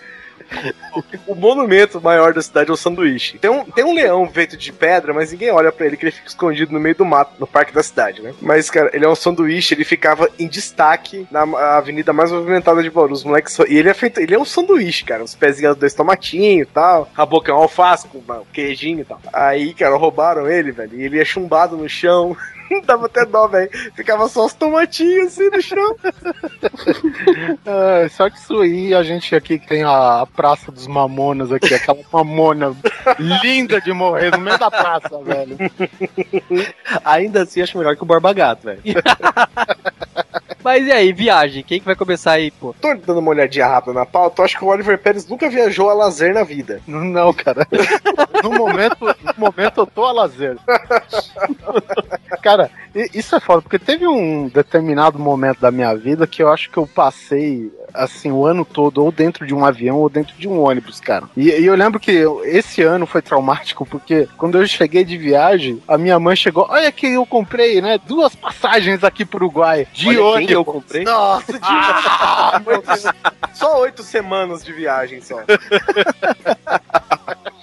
O 1.26 1.34
monumento 1.34 2.00
maior 2.00 2.32
da 2.32 2.42
cidade 2.42 2.70
é 2.70 2.72
o 2.72 2.76
sanduíche. 2.76 3.38
Tem 3.38 3.50
um, 3.50 3.64
tem 3.64 3.84
um 3.84 3.94
leão 3.94 4.28
feito 4.28 4.56
de 4.56 4.72
pedra, 4.72 5.12
mas 5.12 5.30
ninguém 5.32 5.50
olha 5.50 5.70
pra 5.70 5.86
ele, 5.86 5.96
que 5.96 6.04
ele 6.04 6.12
fica 6.12 6.28
escondido 6.28 6.72
no 6.72 6.80
meio 6.80 6.94
do 6.94 7.04
mato, 7.04 7.32
no 7.38 7.46
parque 7.46 7.72
da 7.72 7.82
cidade, 7.82 8.22
né? 8.22 8.34
Mas, 8.40 8.70
cara, 8.70 8.90
ele 8.92 9.04
é 9.04 9.08
um 9.08 9.14
sanduíche, 9.14 9.74
ele 9.74 9.84
ficava 9.84 10.28
em 10.38 10.48
destaque 10.48 11.26
na 11.30 11.42
avenida 11.76 12.12
mais 12.12 12.32
movimentada 12.32 12.82
de 12.82 12.90
Bauru. 12.90 13.12
Os 13.12 13.24
moleques. 13.24 13.52
só- 13.52 13.64
E 13.66 13.76
ele 13.76 13.88
é 13.88 13.94
feito. 13.94 14.20
Ele 14.20 14.34
é 14.34 14.38
um 14.38 14.44
sanduíche, 14.44 15.04
cara. 15.04 15.22
Os 15.22 15.34
pezinhos 15.34 15.76
dois 15.76 15.94
tomatinhos 15.94 16.68
e 16.68 16.70
tal. 16.72 17.08
A 17.16 17.26
boca 17.26 17.50
é 17.50 17.54
um 17.54 17.58
alface 17.58 18.08
com 18.08 18.22
queijinho 18.52 19.00
e 19.00 19.04
tal. 19.04 19.20
Aí, 19.32 19.74
cara, 19.74 19.96
roubaram 19.96 20.50
ele, 20.50 20.72
velho. 20.72 20.98
E 20.98 21.02
ele 21.04 21.20
é 21.20 21.24
chumbado 21.24 21.76
no 21.76 21.88
chão. 21.88 22.36
Dava 22.84 23.06
até 23.06 23.24
dó, 23.24 23.46
velho. 23.46 23.70
Ficava 23.94 24.28
só 24.28 24.46
os 24.46 24.54
tomatinhos 24.54 25.28
assim 25.28 25.48
no 25.50 25.62
chão. 25.62 25.96
É, 27.64 28.08
só 28.08 28.28
que 28.30 28.38
isso 28.38 28.60
aí, 28.60 28.94
a 28.94 29.02
gente 29.02 29.34
aqui 29.34 29.58
que 29.58 29.66
tem 29.66 29.82
a, 29.82 30.22
a 30.22 30.26
Praça 30.26 30.72
dos 30.72 30.86
Mamonas 30.86 31.52
aqui, 31.52 31.74
aquela 31.74 31.98
mamona 32.12 32.74
linda 33.18 33.80
de 33.80 33.92
morrer 33.92 34.30
no 34.30 34.38
meio 34.38 34.58
da 34.58 34.70
praça, 34.70 35.18
velho. 35.22 35.56
Ainda 37.04 37.42
assim, 37.42 37.60
acho 37.60 37.76
melhor 37.76 37.96
que 37.96 38.02
o 38.02 38.06
Borba 38.06 38.32
Gato, 38.32 38.64
velho. 38.64 38.80
Mas 40.62 40.86
e 40.86 40.92
aí, 40.92 41.12
viagem? 41.12 41.62
Quem 41.62 41.78
que 41.80 41.86
vai 41.86 41.96
começar 41.96 42.32
aí, 42.32 42.50
pô? 42.50 42.74
Tô 42.80 42.94
dando 42.94 43.20
uma 43.20 43.30
olhadinha 43.30 43.66
rápida 43.66 43.94
na 43.94 44.06
pauta. 44.06 44.40
Eu 44.40 44.44
acho 44.44 44.58
que 44.58 44.64
o 44.64 44.68
Oliver 44.68 44.98
Pérez 44.98 45.26
nunca 45.26 45.48
viajou 45.48 45.88
a 45.88 45.94
lazer 45.94 46.34
na 46.34 46.42
vida. 46.42 46.80
Não, 46.86 47.32
cara. 47.32 47.66
No 48.42 48.50
momento, 48.52 48.96
no 49.04 49.34
momento 49.36 49.80
eu 49.80 49.86
tô 49.86 50.04
a 50.04 50.12
lazer. 50.12 50.56
Cara, 52.42 52.70
isso 53.14 53.34
é 53.36 53.40
foda, 53.40 53.62
porque 53.62 53.78
teve 53.78 54.06
um 54.06 54.48
determinado 54.48 55.18
momento 55.18 55.60
da 55.60 55.70
minha 55.70 55.94
vida 55.94 56.26
que 56.26 56.42
eu 56.42 56.50
acho 56.52 56.70
que 56.70 56.76
eu 56.78 56.86
passei, 56.86 57.70
assim, 57.92 58.30
o 58.30 58.46
ano 58.46 58.64
todo 58.64 59.04
ou 59.04 59.10
dentro 59.10 59.46
de 59.46 59.54
um 59.54 59.64
avião 59.64 59.96
ou 59.96 60.08
dentro 60.08 60.36
de 60.36 60.46
um 60.48 60.60
ônibus, 60.60 61.00
cara. 61.00 61.24
E, 61.36 61.48
e 61.50 61.66
eu 61.66 61.74
lembro 61.74 61.98
que 61.98 62.12
eu- 62.12 62.42
esse 62.44 62.82
ano 62.82 63.06
foi 63.06 63.20
traumático, 63.22 63.84
porque 63.86 64.28
quando 64.36 64.58
eu 64.58 64.66
cheguei 64.66 65.04
de 65.04 65.16
viagem, 65.18 65.82
a 65.88 65.98
minha 65.98 66.18
mãe 66.20 66.36
chegou, 66.36 66.66
olha 66.68 66.90
que 66.92 67.06
eu 67.08 67.26
comprei, 67.26 67.80
né, 67.80 67.98
duas 68.06 68.34
passagens 68.36 69.02
aqui 69.04 69.24
pro 69.24 69.38
Uruguai, 69.38 69.86
de 69.92 70.18
Olha 70.20 70.46
quem 70.46 70.54
eu 70.54 70.64
comprei. 70.64 71.04
Nossa, 71.04 71.52
de... 71.52 71.58
Oito- 72.68 73.14
só 73.54 73.80
oito 73.80 74.02
semanas 74.02 74.64
de 74.64 74.72
viagem 74.72 75.20
só. 75.20 75.38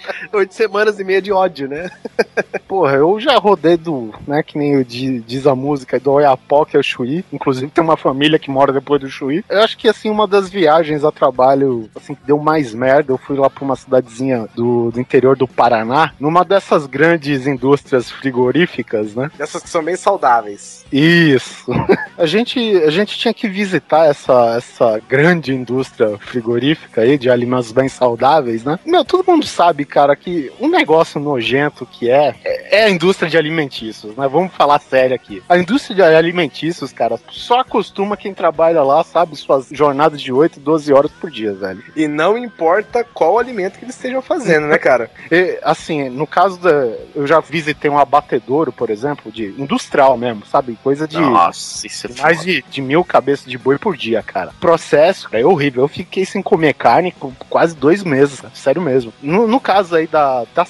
Oito 0.33 0.53
semanas 0.53 0.99
e 0.99 1.03
meia 1.03 1.21
de 1.21 1.31
ódio, 1.31 1.67
né? 1.67 1.89
Porra, 2.67 2.95
eu 2.95 3.19
já 3.19 3.37
rodei 3.37 3.77
do, 3.77 4.13
né, 4.27 4.43
que 4.43 4.57
nem 4.57 4.81
diz 4.83 5.47
a 5.47 5.55
música, 5.55 5.99
do 5.99 6.11
Oiapoque 6.13 6.77
ao 6.77 6.83
Chuí. 6.83 7.23
Inclusive 7.31 7.71
tem 7.71 7.83
uma 7.83 7.97
família 7.97 8.39
que 8.39 8.49
mora 8.49 8.73
depois 8.73 9.01
do 9.01 9.09
Chuí. 9.09 9.43
Eu 9.49 9.61
acho 9.61 9.77
que, 9.77 9.87
assim, 9.87 10.09
uma 10.09 10.27
das 10.27 10.49
viagens 10.49 11.03
a 11.03 11.11
trabalho, 11.11 11.89
assim, 11.95 12.15
que 12.15 12.25
deu 12.25 12.37
mais 12.37 12.73
merda, 12.73 13.11
eu 13.11 13.17
fui 13.17 13.37
lá 13.37 13.49
pra 13.49 13.63
uma 13.63 13.75
cidadezinha 13.75 14.47
do, 14.55 14.91
do 14.91 14.99
interior 14.99 15.35
do 15.35 15.47
Paraná, 15.47 16.13
numa 16.19 16.43
dessas 16.43 16.85
grandes 16.85 17.47
indústrias 17.47 18.09
frigoríficas, 18.09 19.15
né? 19.15 19.29
Essas 19.39 19.63
que 19.63 19.69
são 19.69 19.83
bem 19.83 19.95
saudáveis. 19.95 20.85
Isso. 20.91 21.71
A 22.17 22.25
gente, 22.25 22.59
a 22.77 22.89
gente 22.89 23.17
tinha 23.17 23.33
que 23.33 23.47
visitar 23.47 24.05
essa, 24.05 24.55
essa 24.55 25.01
grande 25.09 25.53
indústria 25.53 26.17
frigorífica 26.17 27.01
aí 27.01 27.17
de 27.17 27.29
alimentos 27.29 27.73
bem 27.73 27.89
saudáveis, 27.89 28.63
né? 28.63 28.79
Meu, 28.85 29.03
todo 29.03 29.25
mundo 29.29 29.45
sabe, 29.45 29.83
cara, 29.95 30.13
que 30.13 30.51
um 30.59 30.67
negócio 30.67 31.21
nojento 31.21 31.85
que 31.85 32.11
é, 32.11 32.35
é 32.43 32.83
a 32.83 32.89
indústria 32.89 33.29
de 33.29 33.37
alimentícios, 33.37 34.13
né? 34.17 34.27
Vamos 34.27 34.53
falar 34.53 34.77
sério 34.79 35.15
aqui. 35.15 35.41
A 35.47 35.57
indústria 35.57 35.95
de 35.95 36.01
alimentícios, 36.01 36.91
cara, 36.91 37.17
só 37.29 37.61
acostuma 37.61 38.17
quem 38.17 38.33
trabalha 38.33 38.83
lá, 38.83 39.05
sabe, 39.05 39.37
suas 39.37 39.69
jornadas 39.71 40.19
de 40.19 40.33
8, 40.33 40.59
12 40.59 40.91
horas 40.91 41.11
por 41.13 41.31
dia, 41.31 41.53
velho. 41.53 41.81
E 41.95 42.09
não 42.09 42.37
importa 42.37 43.05
qual 43.05 43.39
alimento 43.39 43.79
que 43.79 43.85
eles 43.85 43.95
estejam 43.95 44.21
fazendo, 44.21 44.67
né, 44.67 44.77
cara? 44.77 45.09
E, 45.31 45.59
assim, 45.63 46.07
no 46.09 46.27
caso 46.27 46.59
da. 46.59 46.69
Eu 47.15 47.25
já 47.25 47.39
visitei 47.39 47.89
um 47.89 47.97
abatedouro, 47.97 48.71
por 48.71 48.89
exemplo, 48.89 49.31
de 49.31 49.47
industrial 49.57 50.17
mesmo, 50.17 50.45
sabe? 50.45 50.77
Coisa 50.83 51.07
de. 51.07 51.17
Nossa, 51.17 51.87
isso 51.87 52.07
é 52.07 52.21
Mais 52.21 52.41
de, 52.41 52.63
de 52.69 52.81
mil 52.81 53.03
cabeças 53.03 53.45
de 53.45 53.57
boi 53.57 53.77
por 53.77 53.97
dia, 53.97 54.21
cara. 54.21 54.51
Processo, 54.59 55.29
cara, 55.29 55.41
é 55.41 55.45
horrível. 55.45 55.83
Eu 55.83 55.87
fiquei 55.87 56.25
sem 56.25 56.41
comer 56.41 56.73
carne 56.73 57.11
por 57.11 57.33
quase 57.49 57.75
dois 57.75 58.03
meses, 58.03 58.39
cara. 58.39 58.53
sério 58.53 58.81
mesmo. 58.81 59.11
No, 59.21 59.47
no 59.47 59.59
caso 59.59 59.84
aí 59.93 60.07
da. 60.07 60.43
da 60.53 60.65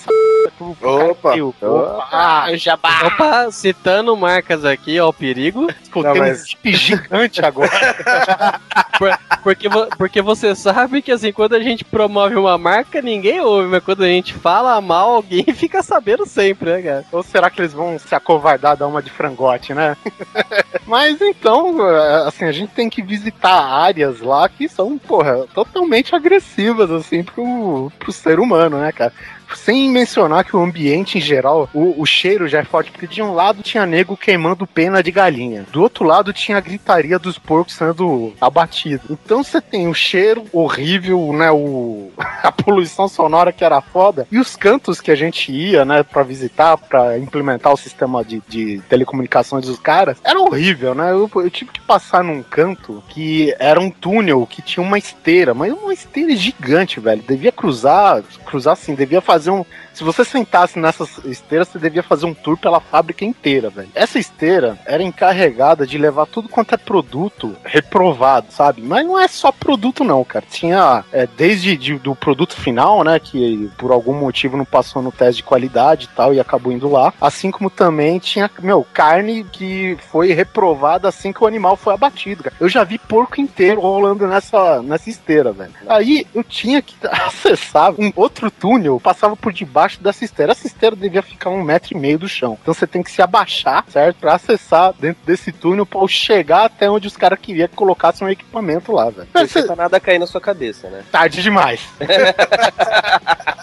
Opa. 0.60 1.15
carpio. 1.30 1.54
Opa! 1.62 2.08
Ah, 2.12 2.47
jabá! 2.56 3.08
Opa, 3.08 3.51
citando 3.51 4.15
marcas 4.15 4.63
aqui, 4.63 4.99
ó, 4.99 5.10
o 5.10 5.13
perigo. 5.13 5.67
Escutei 5.82 6.12
Não, 6.12 6.17
um 6.17 6.19
mas- 6.19 6.43
zip 6.43 6.73
gigante 6.73 7.43
agora. 7.43 7.69
Por- 8.97 9.17
porque, 9.43 9.67
porque 9.97 10.21
você 10.21 10.56
sabe 10.56 11.01
que, 11.01 11.12
assim, 11.12 11.32
quando 11.34 11.54
a 11.54 11.60
gente 11.60 11.84
promove 11.84 12.36
uma 12.36 12.58
marca, 12.58 13.01
ninguém 13.01 13.41
ouve, 13.41 13.67
mas 13.67 13.84
quando 13.84 14.04
a 14.04 14.08
gente 14.08 14.34
fala 14.34 14.80
mal, 14.80 15.15
alguém 15.15 15.43
fica 15.54 15.84
sabendo 15.84 16.25
sempre, 16.25 16.71
né, 16.71 16.82
cara? 16.82 17.06
Ou 17.12 17.21
será 17.21 17.49
que 17.49 17.60
eles 17.60 17.73
vão 17.73 17.99
se 17.99 18.15
acovardar, 18.15 18.78
dar 18.78 18.88
uma 18.88 19.01
de 19.01 19.10
frangote, 19.12 19.73
né? 19.73 19.97
Mas 20.88 21.19
então, 21.19 21.75
é, 21.89 22.28
assim, 22.28 22.45
a 22.45 22.51
gente 22.51 22.71
tem 22.71 22.89
que 22.89 23.01
visitar 23.01 23.60
áreas 23.60 24.21
lá 24.21 24.47
que 24.47 24.69
são, 24.69 24.97
porra, 24.99 25.45
totalmente 25.54 26.15
agressivas, 26.15 26.91
assim, 26.91 27.23
pro, 27.23 27.91
pro 27.99 28.12
ser 28.12 28.39
humano, 28.39 28.78
né, 28.78 28.91
cara? 28.91 29.05
cara. 29.10 29.35
Sem 29.53 29.89
mencionar 29.89 30.43
que 30.43 30.55
o 30.55 30.63
ambiente 30.63 31.17
em 31.17 31.21
geral, 31.21 31.69
o, 31.73 32.01
o 32.01 32.05
cheiro 32.05 32.47
já 32.47 32.60
é 32.60 32.63
forte, 32.63 32.91
porque 32.91 33.08
de 33.08 33.21
um 33.21 33.34
lado 33.34 33.62
tinha 33.62 33.86
nego 33.86 34.17
queimando 34.17 34.67
pena 34.67 35.01
de 35.01 35.12
galinha, 35.12 35.65
do 35.71 35.81
outro 35.81 36.05
lado 36.05 36.34
tinha 36.34 36.58
a 36.58 36.62
gritaria 36.62 37.19
dos 37.19 37.38
porcos 37.38 37.75
sendo 37.75 38.34
abatidos. 38.39 39.10
Então 39.10 39.43
você 39.43 39.62
tem 39.62 39.88
o 39.88 39.93
cheiro 39.93 40.45
horrível, 40.51 41.31
né? 41.34 41.51
O, 41.51 42.12
a 42.17 42.51
poluição 42.51 43.08
sonora 43.08 43.51
que 43.51 43.63
era 43.63 43.81
foda, 43.81 44.27
e 44.31 44.39
os 44.39 44.55
cantos 44.55 44.99
que 44.99 45.12
a 45.12 45.15
gente 45.15 45.51
ia, 45.51 45.86
né, 45.86 46.03
pra 46.03 46.23
visitar, 46.23 46.77
pra 46.77 47.17
implementar 47.17 47.73
o 47.73 47.77
sistema 47.77 48.23
de, 48.23 48.41
de 48.47 48.81
telecomunicações 48.89 49.65
dos 49.65 49.79
caras, 49.79 50.17
era 50.23 50.39
horrível, 50.39 50.95
né? 50.95 51.12
Eu, 51.12 51.29
eu 51.36 51.49
tive 51.49 51.71
que 51.71 51.81
passar 51.81 52.23
num 52.23 52.41
canto 52.43 53.03
que 53.10 53.55
era 53.60 53.79
um 53.79 53.89
túnel 53.89 54.45
que 54.49 54.62
tinha 54.62 54.86
uma 54.86 54.97
esteira, 54.97 55.53
mas 55.53 55.71
uma 55.73 55.93
esteira 55.93 56.36
gigante, 56.36 56.99
velho. 56.99 57.23
Devia 57.27 57.51
cruzar, 57.51 58.23
cruzar 58.45 58.73
assim, 58.73 58.95
devia 58.95 59.21
fazer 59.21 59.35
um. 59.48 59.65
Se 59.95 60.03
você 60.03 60.25
sentasse 60.25 60.77
nessas 60.77 61.17
esteiras, 61.25 61.69
você 61.69 61.79
devia 61.79 62.03
fazer 62.03 62.25
um 62.25 62.34
tour 62.34 62.58
pela 62.58 62.79
fábrica 62.81 63.23
inteira, 63.23 63.69
velho. 63.69 63.89
Essa 63.95 64.19
esteira 64.19 64.77
era 64.86 65.01
encarregada 65.01 65.88
de 65.88 65.97
levar 65.97 66.25
tudo 66.25 66.49
quanto 66.49 66.75
é 66.75 66.77
produto 66.77 67.55
reprovado, 67.63 68.47
sabe? 68.51 68.81
Mas 68.81 69.05
não 69.05 69.17
é 69.17 69.27
só 69.27 69.51
produto, 69.53 70.03
não, 70.03 70.23
cara. 70.25 70.43
Tinha 70.49 71.03
é, 71.13 71.25
desde 71.25 71.77
de- 71.77 71.97
do 71.97 72.13
produto 72.13 72.55
final, 72.55 73.03
né? 73.05 73.17
Que 73.19 73.69
por 73.77 73.91
algum 73.91 74.13
motivo 74.13 74.58
não 74.58 74.65
passou 74.65 75.01
no 75.01 75.13
teste 75.13 75.38
de 75.38 75.43
qualidade 75.47 76.05
e 76.12 76.15
tal 76.15 76.34
e 76.34 76.39
acabou 76.41 76.73
indo 76.73 76.89
lá. 76.91 77.13
Assim 77.21 77.49
como 77.49 77.69
também 77.69 78.19
tinha, 78.19 78.51
meu, 78.60 78.86
carne 78.93 79.45
que 79.45 79.97
foi 80.12 80.34
reprovada 80.34 81.08
assim 81.08 81.31
que 81.31 81.41
o 81.43 81.47
animal 81.47 81.77
foi 81.77 81.93
abatido, 81.93 82.43
cara. 82.43 82.55
Eu 82.60 82.67
já 82.67 82.84
vi 82.84 82.97
porco 82.97 83.39
inteiro 83.39 83.79
rolando 83.79 84.27
nessa, 84.27 84.81
nessa 84.81 85.10
esteira, 85.10 85.53
velho. 85.53 85.71
Aí 85.88 86.27
eu 86.36 86.43
tinha 86.43 86.81
que 86.81 86.95
acessar 87.08 87.93
um 87.97 88.12
outro 88.13 88.51
túnel, 88.51 88.99
passava 88.99 89.38
por 89.38 89.53
debaixo 89.53 89.85
dessa 90.00 90.26
esteira. 90.26 90.52
Essa 90.52 90.67
esteira 90.67 90.95
devia 90.95 91.21
ficar 91.21 91.50
um 91.50 91.63
metro 91.63 91.95
e 91.95 92.00
meio 92.00 92.19
do 92.19 92.28
chão. 92.28 92.58
Então 92.62 92.74
você 92.74 92.88
tem 92.88 93.04
que 93.04 93.12
se 93.12 93.21
abaixar, 93.21 93.86
certo? 93.89 94.17
Pra 94.17 94.36
acessar 94.36 94.93
dentro 95.00 95.24
desse 95.26 95.52
túnel 95.52 95.86
pra 95.86 96.06
chegar 96.08 96.65
até 96.65 96.89
onde 96.89 97.08
os 97.08 97.17
caras 97.17 97.39
queriam 97.39 97.67
que 97.67 97.76
colocasse 97.76 98.24
um 98.24 98.30
equipamento 98.30 98.91
lá, 98.91 99.10
velho. 99.10 99.28
Não 99.34 99.41
adianta 99.41 99.76
nada 99.76 100.00
cair 100.00 100.19
na 100.19 100.28
sua 100.28 100.41
cabeça, 100.41 100.89
né? 100.89 101.04
Tarde 101.12 101.41
demais. 101.41 101.82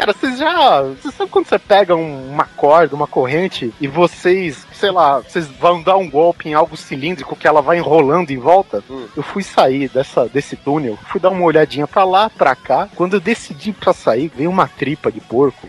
Cara, 0.00 0.14
vocês 0.14 0.38
já. 0.38 0.80
Você 0.82 1.10
sabe 1.10 1.30
quando 1.30 1.46
você 1.46 1.58
pega 1.58 1.94
um- 1.94 2.30
uma 2.30 2.46
corda, 2.56 2.96
uma 2.96 3.06
corrente, 3.06 3.70
e 3.78 3.86
vocês, 3.86 4.66
sei 4.72 4.90
lá, 4.90 5.18
vocês 5.18 5.46
vão 5.46 5.82
dar 5.82 5.98
um 5.98 6.08
golpe 6.08 6.48
em 6.48 6.54
algo 6.54 6.74
cilíndrico 6.74 7.36
que 7.36 7.46
ela 7.46 7.60
vai 7.60 7.76
enrolando 7.76 8.30
em 8.30 8.38
volta? 8.38 8.82
Eu 9.14 9.22
fui 9.22 9.42
sair 9.42 9.90
dessa, 9.90 10.26
desse 10.26 10.56
túnel, 10.56 10.98
fui 11.10 11.20
dar 11.20 11.28
uma 11.28 11.44
olhadinha 11.44 11.86
pra 11.86 12.02
lá, 12.04 12.30
pra 12.30 12.56
cá. 12.56 12.88
Quando 12.96 13.12
eu 13.12 13.20
decidi 13.20 13.74
pra 13.74 13.92
sair, 13.92 14.32
veio 14.34 14.48
uma 14.48 14.66
tripa 14.66 15.12
de 15.12 15.20
porco. 15.20 15.68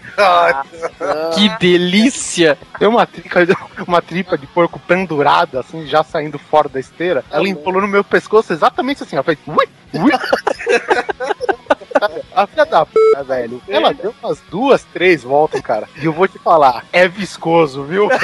Que 1.36 1.50
delícia! 1.60 2.58
Veio 2.80 2.92
uma 2.92 3.06
tripa, 3.06 3.40
uma 3.86 4.02
tripa 4.02 4.38
de 4.38 4.48
porco 4.48 4.80
pendurada, 4.80 5.60
assim, 5.60 5.86
já 5.86 6.04
saindo 6.06 6.40
fora 6.40 6.70
da 6.70 6.80
esteira. 6.80 7.22
Ela 7.30 7.50
empolou 7.50 7.82
no 7.82 7.88
meu 7.90 8.04
pescoço 8.04 8.54
exatamente 8.54 9.04
assim, 9.04 9.18
ela 9.18 9.24
fez. 9.24 9.38
Ui, 9.46 9.68
ui. 9.96 10.12
A 12.36 12.48
filha 12.48 12.66
da 12.66 12.86
p, 12.86 12.94
velho. 13.26 13.62
Ela 13.68 13.94
deu 13.94 14.14
umas 14.24 14.40
duas, 14.50 14.84
três 14.86 15.24
voltas, 15.24 15.62
cara. 15.62 15.88
E 16.02 16.06
eu 16.06 16.14
vou 16.14 16.28
te 16.28 16.40
falar, 16.40 16.84
é 16.92 17.08
viscoso, 17.08 17.84
viu? 17.84 18.10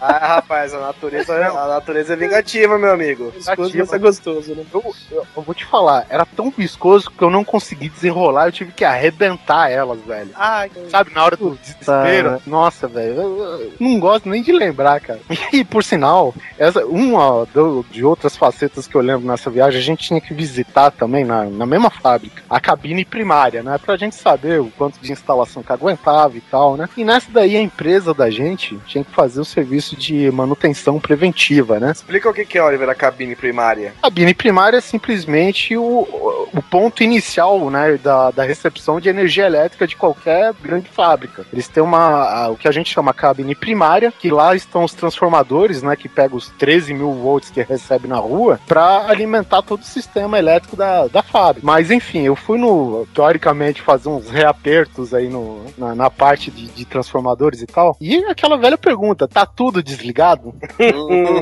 Ah, 0.00 0.34
rapaz, 0.36 0.72
a 0.72 0.80
natureza, 0.80 1.34
a 1.34 1.68
natureza 1.68 2.12
é 2.14 2.16
vingativa, 2.16 2.78
meu 2.78 2.92
amigo. 2.92 3.32
Isso 3.36 3.94
é 3.94 3.98
gostoso, 3.98 4.54
né? 4.54 4.64
Eu, 4.72 4.94
eu- 5.10 5.26
eu 5.36 5.42
vou 5.42 5.54
te 5.54 5.64
falar, 5.66 6.06
era 6.08 6.24
tão 6.24 6.50
viscoso 6.50 7.10
que 7.10 7.22
eu 7.22 7.30
não 7.30 7.44
consegui 7.44 7.88
desenrolar, 7.88 8.46
eu 8.48 8.52
tive 8.52 8.72
que 8.72 8.84
arrebentar 8.84 9.70
elas, 9.70 9.98
velho. 10.00 10.30
Ai, 10.34 10.70
Sabe, 10.90 11.12
na 11.12 11.24
hora 11.24 11.36
do 11.36 11.50
desespero. 11.60 12.40
Nossa, 12.46 12.88
velho, 12.88 13.14
eu, 13.14 13.38
eu 13.60 13.72
não 13.78 14.00
gosto 14.00 14.28
nem 14.28 14.42
de 14.42 14.52
lembrar, 14.52 15.00
cara. 15.00 15.20
E 15.52 15.64
por 15.64 15.84
sinal, 15.84 16.34
essa, 16.58 16.84
uma 16.86 17.46
do- 17.52 17.84
de 17.90 18.04
outras 18.04 18.36
facetas 18.36 18.86
que 18.86 18.94
eu 18.94 19.00
lembro 19.00 19.26
nessa 19.26 19.50
viagem, 19.50 19.78
a 19.80 19.82
gente 19.84 20.06
tinha 20.06 20.20
que 20.20 20.32
visitar 20.32 20.90
também 20.90 21.24
na, 21.24 21.44
na 21.44 21.66
mesma 21.66 21.90
fábrica, 21.90 22.42
a 22.48 22.58
cabine 22.60 23.04
primária, 23.04 23.62
né? 23.62 23.78
Pra 23.78 23.96
gente 23.96 24.14
saber 24.16 24.60
o 24.60 24.70
quanto 24.78 24.98
de 25.00 25.12
instalação 25.12 25.62
que 25.62 25.72
aguentava 25.72 26.36
e 26.36 26.40
tal, 26.40 26.76
né? 26.76 26.88
E 26.96 27.04
nessa 27.04 27.30
daí 27.30 27.56
a 27.56 27.60
empresa 27.60 28.14
da 28.14 28.30
gente 28.30 28.78
tinha 28.86 29.04
que 29.04 29.10
fazer 29.12 29.40
o 29.40 29.44
serviço 29.44 29.89
de 29.96 30.30
manutenção 30.30 30.98
preventiva, 30.98 31.78
né? 31.78 31.92
Explica 31.92 32.28
o 32.28 32.34
que 32.34 32.58
é, 32.58 32.62
Oliver, 32.62 32.88
a 32.88 32.94
cabine 32.94 33.36
primária. 33.36 33.94
A 33.98 34.02
cabine 34.04 34.34
primária 34.34 34.78
é 34.78 34.80
simplesmente 34.80 35.76
o, 35.76 36.06
o 36.52 36.62
ponto 36.62 37.02
inicial 37.02 37.70
né, 37.70 37.98
da, 38.02 38.30
da 38.30 38.44
recepção 38.44 39.00
de 39.00 39.08
energia 39.08 39.46
elétrica 39.46 39.86
de 39.86 39.96
qualquer 39.96 40.52
grande 40.54 40.88
fábrica. 40.88 41.46
Eles 41.52 41.68
têm 41.68 41.82
uma, 41.82 42.48
o 42.48 42.56
que 42.56 42.68
a 42.68 42.72
gente 42.72 42.92
chama 42.92 43.14
cabine 43.14 43.54
primária, 43.54 44.12
que 44.16 44.30
lá 44.30 44.54
estão 44.54 44.84
os 44.84 44.94
transformadores, 44.94 45.82
né, 45.82 45.96
que 45.96 46.08
pegam 46.08 46.36
os 46.36 46.48
13 46.48 46.94
mil 46.94 47.12
volts 47.12 47.50
que 47.50 47.62
recebe 47.62 48.08
na 48.08 48.16
rua, 48.16 48.60
para 48.66 49.06
alimentar 49.08 49.62
todo 49.62 49.82
o 49.82 49.86
sistema 49.86 50.38
elétrico 50.38 50.76
da, 50.76 51.06
da 51.06 51.22
fábrica. 51.22 51.66
Mas 51.66 51.90
enfim, 51.90 52.22
eu 52.22 52.36
fui 52.36 52.58
no, 52.58 53.06
teoricamente, 53.14 53.82
fazer 53.82 54.08
uns 54.08 54.28
reapertos 54.28 55.14
aí 55.14 55.28
no, 55.28 55.64
na, 55.76 55.94
na 55.94 56.10
parte 56.10 56.50
de, 56.50 56.66
de 56.66 56.84
transformadores 56.84 57.62
e 57.62 57.66
tal. 57.66 57.96
E 58.00 58.16
aquela 58.24 58.56
velha 58.56 58.78
pergunta, 58.78 59.28
tá 59.28 59.46
tudo 59.46 59.79
desligado? 59.82 60.54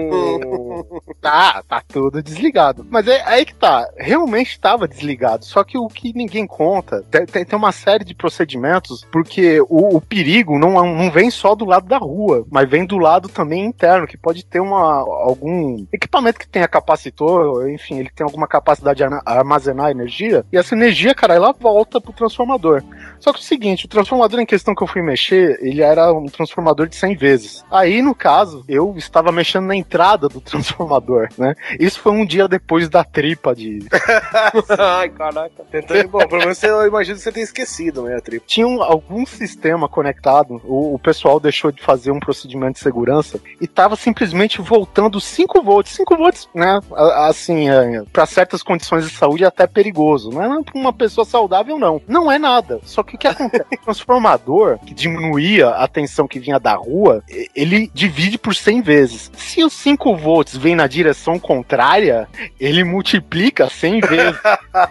Tá, 1.20 1.62
tá 1.68 1.82
tudo 1.86 2.22
desligado. 2.22 2.86
Mas 2.88 3.06
é 3.08 3.20
aí 3.26 3.44
que 3.44 3.54
tá, 3.54 3.88
realmente 3.96 4.50
estava 4.50 4.86
desligado. 4.86 5.44
Só 5.44 5.64
que 5.64 5.76
o 5.76 5.88
que 5.88 6.12
ninguém 6.14 6.46
conta, 6.46 7.02
tem, 7.10 7.44
tem- 7.44 7.58
uma 7.58 7.72
série 7.72 8.04
de 8.04 8.14
procedimentos, 8.14 9.04
porque 9.10 9.60
o, 9.68 9.96
o 9.96 10.00
perigo 10.00 10.56
não, 10.58 10.70
não 10.94 11.10
vem 11.10 11.28
só 11.30 11.56
do 11.56 11.64
lado 11.64 11.88
da 11.88 11.98
rua, 11.98 12.46
mas 12.50 12.70
vem 12.70 12.86
do 12.86 12.96
lado 12.98 13.28
também 13.28 13.64
interno, 13.64 14.06
que 14.06 14.16
pode 14.16 14.44
ter 14.44 14.60
uma, 14.60 15.00
algum 15.00 15.84
equipamento 15.92 16.38
que 16.38 16.48
tenha 16.48 16.68
capacitor, 16.68 17.68
enfim, 17.68 17.98
ele 17.98 18.10
tem 18.14 18.24
alguma 18.24 18.46
capacidade 18.46 18.98
de 18.98 19.02
arma- 19.04 19.22
armazenar 19.26 19.90
energia, 19.90 20.44
e 20.52 20.56
essa 20.56 20.76
energia, 20.76 21.14
cara, 21.16 21.34
ela 21.34 21.52
volta 21.52 22.00
pro 22.00 22.12
transformador. 22.12 22.82
Só 23.18 23.32
que 23.32 23.38
é 23.38 23.42
o 23.42 23.44
seguinte, 23.44 23.86
o 23.86 23.88
transformador 23.88 24.38
em 24.38 24.46
questão 24.46 24.72
que 24.74 24.82
eu 24.82 24.86
fui 24.86 25.02
mexer, 25.02 25.58
ele 25.60 25.82
era 25.82 26.12
um 26.12 26.26
transformador 26.26 26.86
de 26.86 26.94
100 26.94 27.16
vezes. 27.16 27.64
Aí, 27.72 28.00
no 28.00 28.14
caso, 28.14 28.27
eu 28.68 28.94
estava 28.96 29.32
mexendo 29.32 29.66
na 29.66 29.76
entrada 29.76 30.28
do 30.28 30.40
transformador, 30.42 31.28
né? 31.36 31.54
Isso 31.78 32.00
foi 32.00 32.12
um 32.12 32.24
dia 32.26 32.46
depois 32.48 32.88
da 32.88 33.02
tripa 33.04 33.54
de... 33.54 33.80
Ai, 34.78 35.08
caraca. 35.10 35.64
Tentando, 35.70 36.08
bom, 36.08 36.18
pelo 36.26 36.40
menos 36.42 36.62
eu 36.62 36.86
imagino 36.86 37.16
que 37.16 37.22
você 37.22 37.32
tenha 37.32 37.44
esquecido, 37.44 38.02
né, 38.02 38.16
a 38.16 38.20
tripa. 38.20 38.44
Tinha 38.46 38.66
um- 38.66 38.82
algum 38.82 39.24
sistema 39.26 39.88
conectado, 39.88 40.60
o, 40.64 40.94
o 40.94 40.98
pessoal 40.98 41.38
deixou 41.40 41.70
de 41.72 41.82
fazer 41.82 42.10
um 42.10 42.20
procedimento 42.20 42.74
de 42.74 42.78
segurança 42.80 43.40
e 43.60 43.66
tava 43.66 43.96
simplesmente 43.96 44.60
voltando 44.60 45.20
5 45.20 45.62
volts. 45.62 45.92
5 45.94 46.16
volts, 46.16 46.48
né? 46.54 46.80
Assim, 47.26 47.68
é, 47.68 48.02
para 48.12 48.26
certas 48.26 48.62
condições 48.62 49.04
de 49.08 49.10
saúde 49.16 49.44
é 49.44 49.46
até 49.46 49.66
perigoso. 49.66 50.30
Não 50.30 50.42
é 50.60 50.62
pra 50.62 50.78
uma 50.78 50.92
pessoa 50.92 51.24
saudável, 51.24 51.78
não. 51.78 52.00
Não 52.06 52.30
é 52.30 52.38
nada. 52.38 52.80
Só 52.84 53.02
que 53.02 53.14
o 53.14 53.18
que 53.18 53.26
acontece? 53.26 53.64
O 53.78 53.84
transformador, 53.90 54.78
que 54.80 54.92
diminuía 54.94 55.70
a 55.70 55.88
tensão 55.88 56.26
que 56.28 56.38
vinha 56.38 56.58
da 56.58 56.74
rua, 56.74 57.22
ele 57.54 57.90
divide 58.18 58.36
por 58.36 58.52
100 58.54 58.82
vezes. 58.82 59.30
Se 59.36 59.62
os 59.62 59.72
5 59.74 60.16
volts 60.16 60.56
vem 60.56 60.74
na 60.74 60.88
direção 60.88 61.38
contrária, 61.38 62.26
ele 62.58 62.82
multiplica 62.82 63.70
100 63.70 64.00
vezes. 64.08 64.40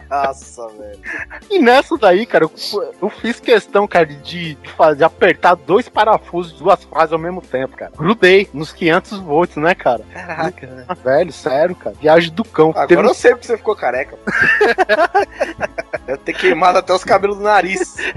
Nossa, 0.10 0.68
velho. 0.70 1.00
E 1.50 1.60
nessa 1.60 1.98
daí, 1.98 2.26
cara, 2.26 2.46
eu, 2.46 2.52
eu 3.02 3.10
fiz 3.10 3.40
questão, 3.42 3.86
cara, 3.86 4.06
de, 4.06 4.56
de 4.56 4.70
fazer, 4.78 5.04
apertar 5.04 5.56
dois 5.56 5.90
parafusos 5.90 6.54
de 6.54 6.60
duas 6.64 6.82
fases 6.86 7.12
ao 7.12 7.20
mesmo 7.20 7.42
tempo, 7.42 7.76
cara. 7.76 7.92
Grudei 7.98 8.48
nos 8.54 8.72
500 8.72 9.20
volts, 9.20 9.58
né, 9.58 9.76
cara? 9.76 10.04
Caraca? 10.14 10.86
Ah, 10.88 10.94
Velho, 10.94 11.32
sério, 11.34 11.76
cara. 11.76 11.96
Viagem 12.00 12.32
do 12.34 12.46
cão. 12.46 12.70
Agora 12.70 12.88
Teve 12.88 13.02
eu 13.02 13.14
sei 13.14 13.32
porque 13.32 13.48
você 13.48 13.58
ficou 13.58 13.76
careca. 13.76 14.18
Deve 16.06 16.18
ter 16.24 16.34
queimado 16.34 16.78
até 16.78 16.94
os 16.94 17.04
cabelos 17.04 17.38
do 17.38 17.44
nariz. 17.44 17.98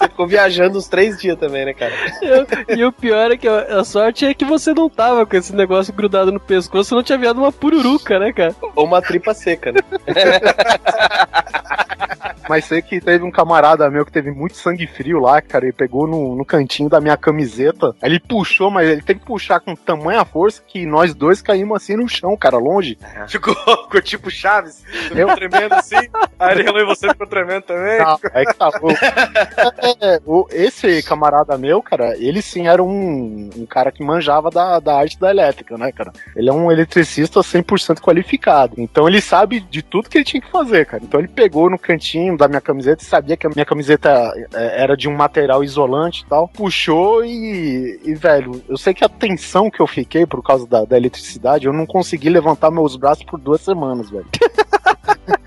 Você 0.00 0.08
ficou 0.08 0.26
viajando 0.26 0.78
uns 0.78 0.88
três 0.88 1.18
dias 1.18 1.38
também, 1.38 1.66
né, 1.66 1.74
cara? 1.74 1.92
Eu- 2.22 2.46
e 2.76 2.84
o 2.86 2.90
pior 2.92 3.30
é 3.30 3.36
que 3.36 3.46
a 3.46 3.80
a 3.80 3.84
sorte 3.84 4.19
é 4.26 4.34
que 4.34 4.44
você 4.44 4.74
não 4.74 4.88
tava 4.88 5.24
com 5.26 5.36
esse 5.36 5.54
negócio 5.54 5.92
grudado 5.92 6.32
no 6.32 6.40
pescoço, 6.40 6.94
não 6.94 7.02
tinha 7.02 7.18
virado 7.18 7.40
uma 7.40 7.52
pururuca, 7.52 8.18
né, 8.18 8.32
cara? 8.32 8.54
Ou 8.74 8.84
uma 8.84 9.00
tripa 9.00 9.34
seca, 9.34 9.72
né? 9.72 9.80
Mas 12.50 12.64
sei 12.64 12.82
que 12.82 13.00
teve 13.00 13.22
um 13.24 13.30
camarada 13.30 13.88
meu 13.88 14.04
que 14.04 14.10
teve 14.10 14.32
muito 14.32 14.56
sangue 14.56 14.84
frio 14.88 15.20
lá, 15.20 15.40
cara. 15.40 15.64
Ele 15.66 15.72
pegou 15.72 16.04
no, 16.04 16.34
no 16.34 16.44
cantinho 16.44 16.88
da 16.88 17.00
minha 17.00 17.16
camiseta. 17.16 17.94
Ele 18.02 18.18
puxou, 18.18 18.72
mas 18.72 18.88
ele 18.88 19.02
teve 19.02 19.20
que 19.20 19.26
puxar 19.26 19.60
com 19.60 19.76
tamanha 19.76 20.24
força 20.24 20.60
que 20.66 20.84
nós 20.84 21.14
dois 21.14 21.40
caímos 21.40 21.76
assim 21.80 21.94
no 21.96 22.08
chão, 22.08 22.36
cara, 22.36 22.58
longe. 22.58 22.98
Ficou, 23.28 23.54
ficou 23.54 24.02
tipo 24.02 24.28
Chaves. 24.28 24.82
Eu- 25.14 25.30
tremendo 25.36 25.74
assim. 25.76 25.94
Aí 26.40 26.54
ele 26.56 26.64
relou 26.64 26.80
e 26.80 26.84
você 26.86 27.08
ficou 27.08 27.24
tremendo 27.28 27.62
também. 27.62 27.98
Não, 28.00 28.18
é 28.34 28.44
que 28.44 28.54
tá. 28.54 28.68
É, 30.00 30.20
o- 30.26 30.46
esse 30.50 31.02
camarada 31.04 31.56
meu, 31.56 31.80
cara, 31.82 32.16
ele 32.16 32.42
sim 32.42 32.66
era 32.66 32.82
um, 32.82 33.48
um 33.56 33.66
cara 33.66 33.92
que 33.92 34.02
manjava 34.02 34.50
da, 34.50 34.80
da 34.80 34.96
arte 34.98 35.18
da 35.20 35.30
elétrica, 35.30 35.76
né, 35.78 35.92
cara? 35.92 36.12
Ele 36.34 36.48
é 36.48 36.52
um 36.52 36.70
eletricista 36.72 37.40
100% 37.40 38.00
qualificado. 38.00 38.74
Então 38.78 39.06
ele 39.08 39.20
sabe 39.20 39.60
de 39.60 39.82
tudo 39.82 40.08
que 40.08 40.18
ele 40.18 40.24
tinha 40.24 40.40
que 40.40 40.50
fazer, 40.50 40.86
cara. 40.86 41.02
Então 41.04 41.20
ele 41.20 41.28
pegou 41.28 41.70
no 41.70 41.78
cantinho 41.78 42.36
da 42.40 42.48
minha 42.48 42.60
camiseta 42.60 43.02
e 43.02 43.06
sabia 43.06 43.36
que 43.36 43.46
a 43.46 43.50
minha 43.50 43.64
camiseta 43.64 44.10
é, 44.54 44.82
era 44.82 44.96
de 44.96 45.08
um 45.08 45.14
material 45.14 45.62
isolante 45.62 46.22
e 46.22 46.26
tal. 46.26 46.48
Puxou 46.48 47.24
e, 47.24 48.00
e, 48.02 48.14
velho, 48.14 48.62
eu 48.68 48.76
sei 48.76 48.94
que 48.94 49.04
a 49.04 49.08
tensão 49.08 49.70
que 49.70 49.80
eu 49.80 49.86
fiquei 49.86 50.26
por 50.26 50.42
causa 50.42 50.66
da, 50.66 50.84
da 50.84 50.96
eletricidade, 50.96 51.66
eu 51.66 51.72
não 51.72 51.86
consegui 51.86 52.30
levantar 52.30 52.70
meus 52.70 52.96
braços 52.96 53.24
por 53.24 53.38
duas 53.38 53.60
semanas, 53.60 54.10
velho. 54.10 54.26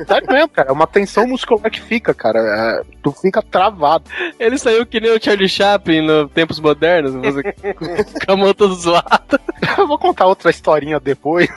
Sério 0.08 0.28
mesmo, 0.32 0.50
cara. 0.50 0.70
É 0.70 0.72
uma 0.72 0.88
tensão 0.88 1.28
muscular 1.28 1.70
que 1.70 1.82
fica, 1.82 2.14
cara. 2.14 2.40
É, 2.40 2.84
tu 3.02 3.12
fica 3.12 3.42
travado. 3.42 4.06
Ele 4.40 4.58
saiu 4.58 4.86
que 4.86 5.00
nem 5.00 5.12
o 5.12 5.24
Charlie 5.24 5.50
Chaplin 5.50 6.02
no 6.02 6.28
Tempos 6.28 6.60
Modernos, 6.60 7.14
você, 7.14 7.44
com 8.26 8.32
a 8.32 8.36
mão 8.36 8.54
toda 8.54 8.74
zoada. 8.76 9.40
Eu 9.78 9.88
vou 9.88 9.98
contar 9.98 10.26
outra 10.26 10.50
historinha 10.50 11.00
depois. 11.00 11.48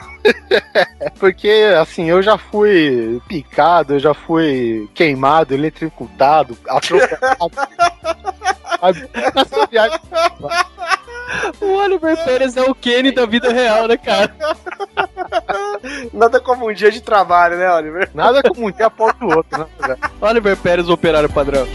Porque, 1.19 1.49
assim, 1.79 2.09
eu 2.09 2.21
já 2.21 2.37
fui 2.37 3.21
picado, 3.27 3.95
eu 3.95 3.99
já 3.99 4.13
fui 4.13 4.89
queimado, 4.93 5.16
eletricutado, 5.53 6.57
atropelado. 6.67 7.51
O 11.59 11.65
Oliver 11.65 12.15
Pérez 12.23 12.55
é 12.55 12.61
o 12.61 12.73
Kenny 12.73 13.11
da 13.11 13.25
vida 13.25 13.51
real, 13.51 13.87
né, 13.87 13.97
cara? 13.97 14.33
Nada 16.13 16.39
como 16.39 16.69
um 16.69 16.73
dia 16.73 16.89
de 16.89 17.01
trabalho, 17.01 17.57
né, 17.57 17.71
Oliver? 17.73 18.09
Nada 18.13 18.41
como 18.41 18.67
um 18.67 18.71
dia 18.71 18.87
após 18.87 19.13
o 19.21 19.35
outro, 19.35 19.59
né? 19.59 19.67
Oliver 20.21 20.55
Pérez, 20.57 20.89
operário 20.89 21.29
padrão. 21.29 21.67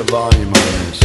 Of 0.00 0.10
volume 0.10 0.48
on 0.48 0.52
this. 0.52 1.00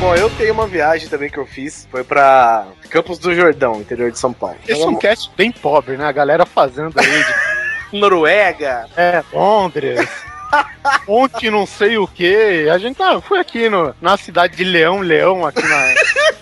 Bom, 0.00 0.14
eu 0.14 0.30
tenho 0.30 0.52
uma 0.52 0.66
viagem 0.66 1.08
também 1.08 1.30
que 1.30 1.38
eu 1.38 1.46
fiz. 1.46 1.88
Foi 1.90 2.04
pra 2.04 2.66
Campos 2.90 3.18
do 3.18 3.34
Jordão, 3.34 3.80
interior 3.80 4.10
de 4.10 4.18
São 4.18 4.32
Paulo. 4.32 4.56
Esse 4.66 4.82
é 4.82 4.86
um 4.86 4.96
cast 4.96 5.30
bem 5.36 5.50
pobre, 5.50 5.96
né? 5.96 6.04
A 6.04 6.12
galera 6.12 6.46
fazendo 6.46 6.98
aí 6.98 7.24
de 7.90 7.98
Noruega. 7.98 8.86
É, 8.96 9.22
Londres. 9.32 10.08
Ontem 11.08 11.50
não 11.50 11.66
sei 11.66 11.98
o 11.98 12.06
que. 12.06 12.68
A 12.68 12.78
gente 12.78 12.96
tá, 12.96 13.20
foi 13.20 13.38
aqui 13.38 13.68
no, 13.68 13.94
na 14.00 14.16
cidade 14.16 14.56
de 14.56 14.64
Leão, 14.64 15.00
Leão, 15.00 15.46
aqui 15.46 15.62
na. 15.62 15.94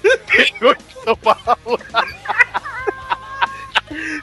interior 0.32 0.76
de 0.76 1.04
São 1.04 1.16
Paulo. 1.16 1.80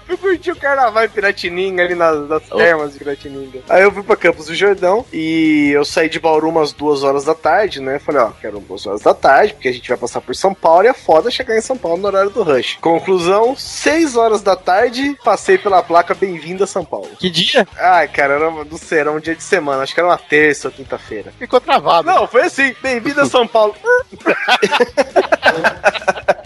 Fui 0.10 0.18
curtir 0.18 0.52
o 0.52 0.56
carnaval 0.56 1.06
em 1.06 1.10
Piratininga, 1.10 1.84
ali 1.84 1.94
nas, 1.94 2.28
nas 2.28 2.42
termas 2.44 2.94
de 2.94 3.00
Piratininga. 3.00 3.60
Aí 3.70 3.84
eu 3.84 3.92
fui 3.92 4.02
pra 4.02 4.16
Campos 4.16 4.48
do 4.48 4.56
Jordão 4.56 5.06
e 5.14 5.70
eu 5.72 5.86
saí 5.86 6.10
de 6.10 6.20
Bauru 6.20 6.50
umas 6.50 6.74
duas 6.74 7.04
horas 7.04 7.26
da 7.26 7.36
tarde, 7.36 7.80
né? 7.80 8.00
Falei, 8.00 8.22
ó, 8.22 8.32
quero 8.32 8.60
duas 8.60 8.88
horas 8.88 9.02
da 9.02 9.14
tarde, 9.14 9.54
porque 9.54 9.68
a 9.68 9.72
gente 9.72 9.88
vai 9.88 10.00
passar 10.00 10.20
por 10.22 10.36
São 10.36 10.52
Paulo 10.52 10.86
e 10.86 10.88
é 10.88 10.94
foda 10.94 11.30
chegar 11.30 11.56
em 11.56 11.62
São 11.62 11.78
Paulo 11.78 11.98
no 11.98 12.08
horário 12.08 12.32
do 12.32 12.42
rush. 12.42 12.80
Conclusão, 12.82 13.56
seis 13.56 14.16
horas 14.16 14.42
da 14.42 14.56
tarde, 14.56 15.16
passei 15.24 15.60
pela 15.60 15.84
placa 15.84 16.16
Bem-vindo 16.16 16.64
a 16.64 16.68
São 16.68 16.84
Paulo. 16.84 17.10
Que 17.20 17.30
dia? 17.30 17.68
Ai, 17.78 18.08
cara, 18.08 18.34
era, 18.34 18.50
não 18.50 18.78
sei, 18.78 19.00
era 19.00 19.12
um 19.12 19.20
dia 19.20 19.36
de 19.36 19.44
semana, 19.44 19.84
acho 19.84 19.94
que 19.94 20.00
era 20.00 20.10
uma 20.10 20.18
terça 20.18 20.70
ou 20.70 20.72
quinta-feira. 20.72 21.32
Ficou 21.38 21.62
travado. 21.62 22.08
Não, 22.08 22.28
foi 22.28 22.42
assim, 22.42 22.76
bem-vindo 22.82 23.22
a 23.22 23.26
São 23.26 23.48
Paulo. 23.48 23.76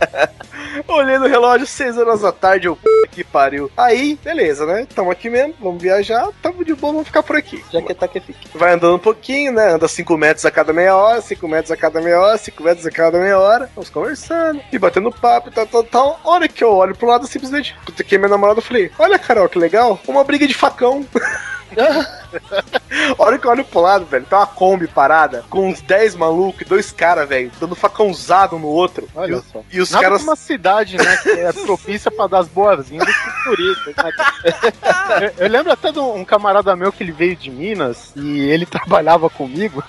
Olhei 0.94 1.18
no 1.18 1.28
relógio, 1.28 1.66
6 1.66 1.98
horas 1.98 2.22
da 2.22 2.32
tarde, 2.32 2.68
eu, 2.68 2.76
"Puta 2.76 3.08
que 3.14 3.24
pariu. 3.24 3.72
Aí, 3.78 4.18
beleza, 4.24 4.66
né? 4.66 4.88
Tamo 4.94 5.12
aqui 5.12 5.30
mesmo, 5.30 5.54
vamos 5.60 5.82
viajar, 5.82 6.30
tamo 6.41 6.66
de 6.66 6.74
boa, 6.74 6.94
vamos 6.94 7.08
ficar 7.08 7.24
por 7.24 7.36
aqui. 7.36 7.64
Já 7.72 7.82
que 7.82 7.94
tá 7.94 8.08
que 8.08 8.20
fica. 8.20 8.39
Vai 8.56 8.74
andando 8.74 8.96
um 8.96 9.00
pouquinho, 9.00 9.52
né? 9.52 9.74
Anda 9.74 9.88
5 9.88 10.18
metros 10.18 10.46
a 10.46 10.52
cada 10.52 10.74
meia 10.74 10.96
hora, 10.96 11.22
5 11.22 11.48
metros 11.48 11.72
a 11.72 11.78
cada 11.78 12.02
meia 12.02 12.20
hora, 12.20 12.38
5 12.38 12.64
metros 12.64 12.86
a 12.86 12.91
cada 12.91 13.20
meia 13.20 13.38
hora. 13.39 13.70
Vamos 13.76 13.89
conversando 13.89 14.62
e 14.72 14.80
batendo 14.80 15.12
papo 15.12 15.50
e 15.50 15.52
tal, 15.52 15.68
tal, 15.68 15.84
tal. 15.84 16.20
A 16.24 16.30
hora 16.30 16.48
que 16.48 16.64
eu 16.64 16.72
olho 16.72 16.96
pro 16.96 17.08
lado, 17.08 17.28
simplesmente, 17.28 17.76
puta 17.86 18.04
que 18.04 18.18
minha 18.18 18.30
namorada, 18.30 18.60
eu 18.60 18.64
falei: 18.64 18.91
Olha, 18.98 19.20
Carol, 19.20 19.50
que 19.50 19.60
legal, 19.60 20.00
uma 20.08 20.24
briga 20.24 20.48
de 20.48 20.54
facão. 20.54 21.06
A 23.17 23.24
hora 23.24 23.38
que 23.38 23.45
eu 23.45 23.51
olho 23.51 23.65
pro 23.65 23.82
lado, 23.82 24.05
velho, 24.05 24.26
tá 24.26 24.39
uma 24.39 24.47
Kombi 24.47 24.88
parada 24.88 25.43
com 25.49 25.69
uns 25.69 25.82
10 25.82 26.15
malucos 26.15 26.61
e 26.61 26.65
dois 26.65 26.91
caras, 26.91 27.28
velho, 27.28 27.51
dando 27.59 27.76
facãozado 27.76 28.57
no 28.59 28.67
outro. 28.67 29.07
Olha 29.15 29.36
e, 29.36 29.51
só. 29.51 29.63
e 29.71 29.82
os 29.82 29.91
Nada 29.91 30.03
caras. 30.03 30.24
uma 30.24 30.36
cidade, 30.36 30.97
né, 30.97 31.17
que 31.17 31.30
é 31.30 31.51
propícia 31.65 32.11
pra 32.11 32.28
dar 32.28 32.39
as 32.39 32.47
boas-vindas 32.47 33.13
pro 33.15 33.55
turista. 33.55 33.91
eu, 35.21 35.45
eu 35.45 35.49
lembro 35.49 35.71
até 35.71 35.91
de 35.91 35.99
um 35.99 36.24
camarada 36.24 36.76
meu 36.76 36.91
que 36.91 37.03
ele 37.03 37.11
veio 37.11 37.36
de 37.36 37.49
Minas 37.49 38.11
e 38.15 38.41
ele 38.41 38.65
trabalhava 38.65 39.30
comigo. 39.30 39.84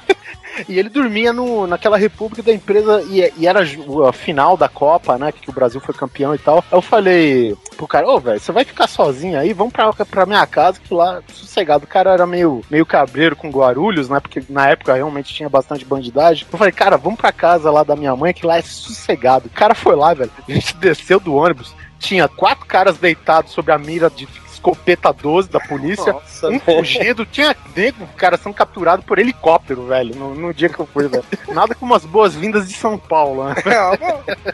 E 0.68 0.78
ele 0.78 0.88
dormia 0.88 1.32
no, 1.32 1.66
naquela 1.66 1.96
república 1.96 2.42
da 2.42 2.52
empresa 2.52 3.02
e, 3.08 3.32
e 3.36 3.46
era 3.46 3.60
a 4.08 4.12
final 4.12 4.56
da 4.56 4.68
Copa, 4.68 5.18
né? 5.18 5.32
Que 5.32 5.50
o 5.50 5.52
Brasil 5.52 5.80
foi 5.80 5.94
campeão 5.94 6.34
e 6.34 6.38
tal. 6.38 6.64
Eu 6.70 6.80
falei 6.80 7.56
pro 7.76 7.86
cara, 7.86 8.08
ô, 8.08 8.18
velho, 8.18 8.40
você 8.40 8.52
vai 8.52 8.64
ficar 8.64 8.86
sozinho 8.86 9.38
aí? 9.38 9.52
Vamos 9.52 9.72
pra, 9.72 9.92
pra 9.92 10.26
minha 10.26 10.46
casa, 10.46 10.80
que 10.80 10.92
lá, 10.92 11.22
sossegado. 11.32 11.84
O 11.84 11.88
cara 11.88 12.12
era 12.12 12.26
meio, 12.26 12.62
meio 12.70 12.86
cabreiro 12.86 13.36
com 13.36 13.50
Guarulhos, 13.50 14.08
né? 14.08 14.20
Porque 14.20 14.42
na 14.48 14.68
época 14.68 14.94
realmente 14.94 15.34
tinha 15.34 15.48
bastante 15.48 15.84
bandidagem. 15.84 16.46
Eu 16.50 16.58
falei, 16.58 16.72
cara, 16.72 16.96
vamos 16.96 17.18
pra 17.18 17.32
casa 17.32 17.70
lá 17.70 17.82
da 17.82 17.96
minha 17.96 18.14
mãe, 18.16 18.32
que 18.32 18.46
lá 18.46 18.58
é 18.58 18.62
sossegado. 18.62 19.46
O 19.46 19.50
cara 19.50 19.74
foi 19.74 19.96
lá, 19.96 20.14
velho. 20.14 20.30
A 20.48 20.52
gente 20.52 20.76
desceu 20.76 21.20
do 21.20 21.34
ônibus. 21.34 21.74
Tinha 21.98 22.28
quatro 22.28 22.66
caras 22.66 22.98
deitados 22.98 23.52
sobre 23.52 23.72
a 23.72 23.78
mira 23.78 24.10
de 24.10 24.26
escopeta 24.68 25.12
12 25.12 25.50
da 25.50 25.60
polícia. 25.60 26.12
Nossa, 26.12 26.48
Um 26.48 26.58
fugido, 26.58 27.26
tinha 27.26 27.54
nego, 27.76 28.06
cara, 28.16 28.36
sendo 28.38 28.54
capturado 28.54 29.02
por 29.02 29.18
helicóptero, 29.18 29.86
velho, 29.86 30.14
no, 30.16 30.34
no 30.34 30.54
dia 30.54 30.68
que 30.70 30.78
eu 30.78 30.86
fui, 30.86 31.06
velho. 31.06 31.24
Nada 31.48 31.74
como 31.74 31.94
as 31.94 32.04
boas-vindas 32.04 32.66
de 32.68 32.74
São 32.74 32.96
Paulo, 32.98 33.44
né? 33.44 33.54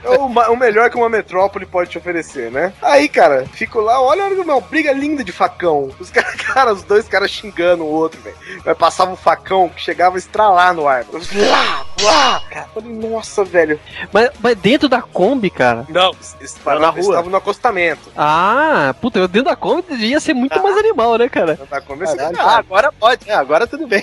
É, 0.02 0.10
o, 0.18 0.28
ma- 0.28 0.48
o 0.48 0.56
melhor 0.56 0.90
que 0.90 0.96
uma 0.96 1.08
metrópole 1.08 1.64
pode 1.64 1.90
te 1.90 1.98
oferecer, 1.98 2.50
né? 2.50 2.72
Aí, 2.82 3.08
cara, 3.08 3.46
fico 3.52 3.80
lá, 3.80 4.00
olha, 4.02 4.24
olha, 4.24 4.44
meu, 4.44 4.60
briga 4.60 4.92
linda 4.92 5.22
de 5.22 5.32
facão. 5.32 5.90
Os 6.00 6.10
caras, 6.10 6.34
cara, 6.42 6.72
os 6.72 6.82
dois 6.82 7.06
caras 7.06 7.30
xingando 7.30 7.84
o 7.84 7.88
outro, 7.88 8.20
velho. 8.20 8.36
Aí 8.66 8.74
Passava 8.74 9.12
um 9.12 9.16
facão 9.16 9.68
que 9.68 9.80
chegava 9.80 10.16
a 10.16 10.18
estralar 10.18 10.74
no 10.74 10.88
ar. 10.88 11.04
Eu, 11.12 11.20
Lá, 11.50 11.84
lá! 12.02 12.40
Cara, 12.50 12.66
falei, 12.74 12.92
nossa, 12.92 13.44
velho. 13.44 13.78
Mas, 14.12 14.30
mas 14.40 14.56
dentro 14.56 14.88
da 14.88 15.02
Kombi, 15.02 15.50
cara. 15.50 15.84
Não, 15.88 16.12
eles 16.40 16.56
pararam 16.64 16.80
na 16.86 16.92
eles 16.92 17.04
rua. 17.04 17.14
estavam 17.14 17.30
no 17.30 17.36
acostamento. 17.36 18.10
Ah, 18.16 18.94
puta, 19.00 19.18
eu 19.18 19.28
dentro 19.28 19.50
da 19.50 19.56
Kombi 19.56 19.84
ia 20.06 20.20
ser 20.20 20.34
muito 20.34 20.60
mais 20.62 20.76
animal, 20.76 21.16
né, 21.16 21.28
cara? 21.28 21.58
Na 21.70 21.80
começo, 21.80 22.16
Caralho. 22.16 22.40
Ah, 22.40 22.58
agora 22.58 22.92
pode. 22.92 23.28
É, 23.28 23.34
agora 23.34 23.66
tudo 23.66 23.86
bem. 23.86 24.02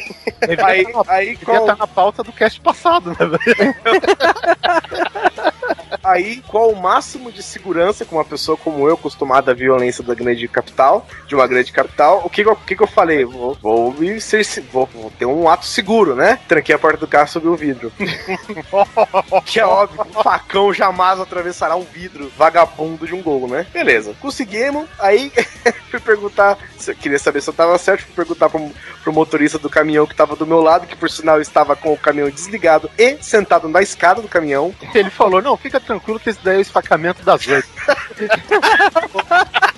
Aí, 0.63 0.85
aí, 1.07 1.29
Devia 1.31 1.45
qual, 1.45 1.61
estar 1.61 1.77
na 1.77 1.87
pauta 1.87 2.23
do 2.23 2.31
cast 2.31 2.59
passado, 2.61 3.11
né, 3.11 3.17
aí, 6.03 6.41
qual 6.47 6.71
o 6.71 6.75
máximo 6.75 7.31
de 7.31 7.43
segurança 7.43 8.05
com 8.05 8.15
uma 8.15 8.25
pessoa 8.25 8.57
como 8.57 8.87
eu, 8.87 8.93
acostumada 8.93 9.51
à 9.51 9.53
violência 9.53 10.03
da 10.03 10.13
grande 10.13 10.47
capital, 10.47 11.05
de 11.27 11.35
uma 11.35 11.47
grande 11.47 11.71
capital, 11.71 12.21
o 12.23 12.29
que, 12.29 12.45
o 12.45 12.55
que, 12.55 12.75
que 12.75 12.83
eu 12.83 12.87
falei? 12.87 13.25
Vou, 13.25 13.57
vou 13.61 13.91
me 13.93 14.19
ser, 14.21 14.45
vou, 14.71 14.87
vou 14.93 15.11
ter 15.11 15.25
um 15.25 15.49
ato 15.49 15.65
seguro, 15.65 16.15
né? 16.15 16.39
Tranquei 16.47 16.73
a 16.73 16.79
porta 16.79 16.97
do 16.97 17.07
carro 17.07 17.27
subi 17.27 17.47
o 17.47 17.55
vidro. 17.55 17.91
que 19.45 19.59
é 19.59 19.65
óbvio, 19.65 20.01
um 20.01 20.23
facão 20.23 20.73
jamais 20.73 21.19
atravessará 21.19 21.75
um 21.75 21.83
vidro 21.83 22.31
vagabundo 22.37 23.05
de 23.05 23.13
um 23.13 23.21
gol, 23.21 23.47
né? 23.47 23.65
Beleza, 23.73 24.15
conseguimos. 24.21 24.87
Aí 24.99 25.31
fui 25.87 25.99
perguntar, 25.99 26.57
se 26.77 26.91
eu 26.91 26.95
queria 26.95 27.19
saber 27.19 27.41
se 27.41 27.49
eu 27.49 27.53
tava 27.53 27.77
certo, 27.77 28.05
fui 28.05 28.15
perguntar 28.15 28.49
pro, 28.49 28.71
pro 29.03 29.13
motorista 29.13 29.57
do 29.57 29.69
caminhão 29.69 30.05
que 30.05 30.15
tava 30.15 30.35
do 30.35 30.45
meu 30.45 30.61
lado, 30.61 30.87
que 30.87 30.95
por 30.95 31.09
sinal 31.09 31.41
estava 31.41 31.75
com 31.75 31.93
o 31.93 31.97
caminhão 31.97 32.29
desligado 32.29 32.89
e 32.97 33.17
sentado 33.21 33.67
na 33.67 33.81
escada 33.81 34.21
do 34.21 34.27
caminhão. 34.27 34.73
Ele 34.93 35.09
falou, 35.09 35.41
não, 35.41 35.57
fica 35.57 35.79
tranquilo 35.79 36.19
que 36.19 36.29
esse 36.29 36.39
daí 36.43 36.55
é 36.55 36.59
o 36.59 36.61
esfacamento 36.61 37.23
das 37.23 37.47
oito. 37.47 37.67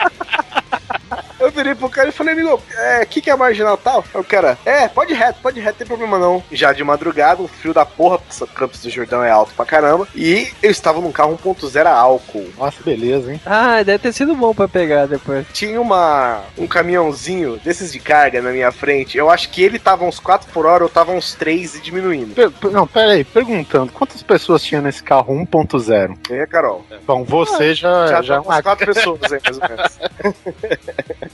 Eu 1.59 1.63
virei 1.63 1.75
pro 1.75 1.89
cara 1.89 2.07
e 2.07 2.11
falei, 2.13 2.33
amigo, 2.35 2.61
é, 2.77 3.05
que 3.05 3.19
que 3.21 3.29
é 3.29 3.35
marginal 3.35 3.75
tal? 3.75 4.01
Aí 4.13 4.21
O 4.21 4.23
cara, 4.23 4.57
é, 4.65 4.87
pode 4.87 5.11
ir 5.11 5.17
reto, 5.17 5.39
pode 5.41 5.59
ir 5.59 5.63
reto, 5.63 5.79
tem 5.79 5.85
problema 5.87 6.17
não. 6.17 6.41
Já 6.51 6.71
de 6.71 6.81
madrugada, 6.85 7.41
um 7.41 7.49
frio 7.49 7.73
da 7.73 7.85
porra, 7.85 8.17
porque 8.17 8.41
o 8.43 8.47
Campos 8.47 8.81
do 8.81 8.89
Jordão 8.89 9.21
é 9.21 9.29
alto 9.29 9.53
pra 9.53 9.65
caramba. 9.65 10.07
E 10.15 10.47
eu 10.63 10.71
estava 10.71 11.01
num 11.01 11.11
carro 11.11 11.37
1.0 11.37 11.85
a 11.85 11.91
álcool. 11.91 12.47
Nossa, 12.57 12.81
beleza, 12.81 13.33
hein? 13.33 13.41
Ah, 13.45 13.83
deve 13.83 13.99
ter 13.99 14.13
sido 14.13 14.33
bom 14.35 14.53
pra 14.55 14.69
pegar 14.69 15.05
depois. 15.05 15.45
Tinha 15.51 15.81
uma, 15.81 16.43
um 16.57 16.65
caminhãozinho 16.65 17.57
desses 17.57 17.91
de 17.91 17.99
carga 17.99 18.41
na 18.41 18.51
minha 18.51 18.71
frente. 18.71 19.17
Eu 19.17 19.29
acho 19.29 19.49
que 19.49 19.61
ele 19.61 19.77
tava 19.79 20.05
uns 20.05 20.17
4 20.17 20.49
por 20.53 20.65
hora, 20.65 20.85
eu 20.85 20.89
tava 20.89 21.11
uns 21.11 21.33
3 21.35 21.75
e 21.75 21.81
diminuindo. 21.81 22.35
Per- 22.35 22.51
per- 22.51 22.71
não, 22.71 22.87
pera 22.87 23.11
aí, 23.11 23.25
perguntando, 23.25 23.91
quantas 23.91 24.23
pessoas 24.23 24.63
tinha 24.63 24.79
nesse 24.81 25.03
carro 25.03 25.33
1.0? 25.33 26.17
E 26.29 26.33
aí, 26.39 26.47
Carol? 26.47 26.85
Bom, 27.05 27.25
você 27.25 27.73
já, 27.75 28.07
Já, 28.07 28.21
já, 28.21 28.35
é 28.35 28.37
tá 28.37 28.43
umas 28.43 28.61
quatro 28.61 28.85
pessoas 28.85 29.19
aí, 29.33 29.39
mais 29.43 29.57
ou 29.57 29.69
menos. 29.69 29.99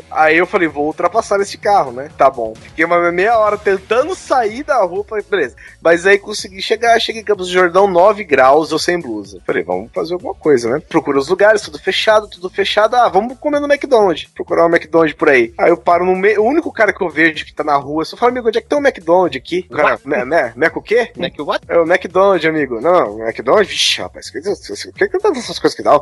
Aí 0.16 0.38
eu 0.38 0.47
falei, 0.47 0.68
vou 0.68 0.88
ultrapassar 0.88 1.39
esse 1.41 1.57
carro, 1.57 1.91
né? 1.91 2.09
Tá 2.18 2.30
bom. 2.30 2.53
Fiquei 2.55 2.86
uma 2.86 3.11
meia 3.11 3.38
hora 3.38 3.57
tentando 3.57 4.16
sair 4.16 4.63
da 4.63 4.82
rua, 4.84 5.03
falei, 5.03 5.26
beleza. 5.30 5.55
Mas 5.82 6.05
aí 6.05 6.18
consegui 6.18 6.61
chegar, 6.61 6.99
cheguei 6.99 7.22
em 7.22 7.26
Campos 7.26 7.47
do 7.47 7.53
Jordão, 7.53 7.88
9 7.88 8.24
graus, 8.24 8.72
eu 8.72 8.80
sem 8.80 8.99
blusa. 8.99 9.41
Falei, 9.45 9.63
vamos 9.63 9.91
fazer 9.93 10.13
alguma 10.13 10.34
coisa, 10.34 10.70
né? 10.70 10.82
Procura 10.88 11.18
os 11.18 11.28
lugares, 11.28 11.61
tudo 11.61 11.78
fechado, 11.78 12.28
tudo 12.28 12.49
fechado. 12.49 12.95
Ah, 12.95 13.09
vamos 13.09 13.38
comer 13.39 13.59
no 13.59 13.68
McDonald's. 13.72 14.28
Procurar 14.34 14.66
um 14.66 14.70
McDonald's 14.70 15.16
por 15.16 15.30
aí. 15.30 15.53
Aí 15.57 15.70
eu 15.70 15.78
paro 15.78 16.05
no 16.05 16.16
meio, 16.16 16.41
o 16.41 16.45
único 16.45 16.72
cara 16.72 16.93
que 16.93 17.01
eu 17.01 17.09
vejo 17.09 17.45
que 17.45 17.53
tá 17.53 17.63
na 17.63 17.76
rua, 17.76 18.05
só 18.05 18.16
falo, 18.16 18.32
amigo, 18.32 18.47
onde 18.47 18.57
é 18.57 18.61
que 18.61 18.68
tem 18.68 18.78
um 18.78 18.82
McDonald's 18.82 19.38
aqui? 19.38 19.66
O 19.70 19.76
cara, 19.76 19.99
né, 20.05 20.26
né, 20.26 20.53
Mac 20.55 20.76
o 20.76 20.82
quê? 20.82 21.11
Que 21.36 21.41
what? 21.41 21.66
É 21.68 21.78
o 21.78 21.84
McDonald's, 21.84 22.47
amigo. 22.47 22.80
Não, 22.80 23.20
McDonald's, 23.22 23.70
vixe, 23.70 24.01
rapaz, 24.01 24.28
o 24.28 24.32
que, 24.32 24.41
que, 24.41 25.07
que, 25.09 25.20
que 25.20 25.28
essas 25.28 25.59
coisas 25.59 25.76
que 25.76 25.84
dá? 25.84 25.99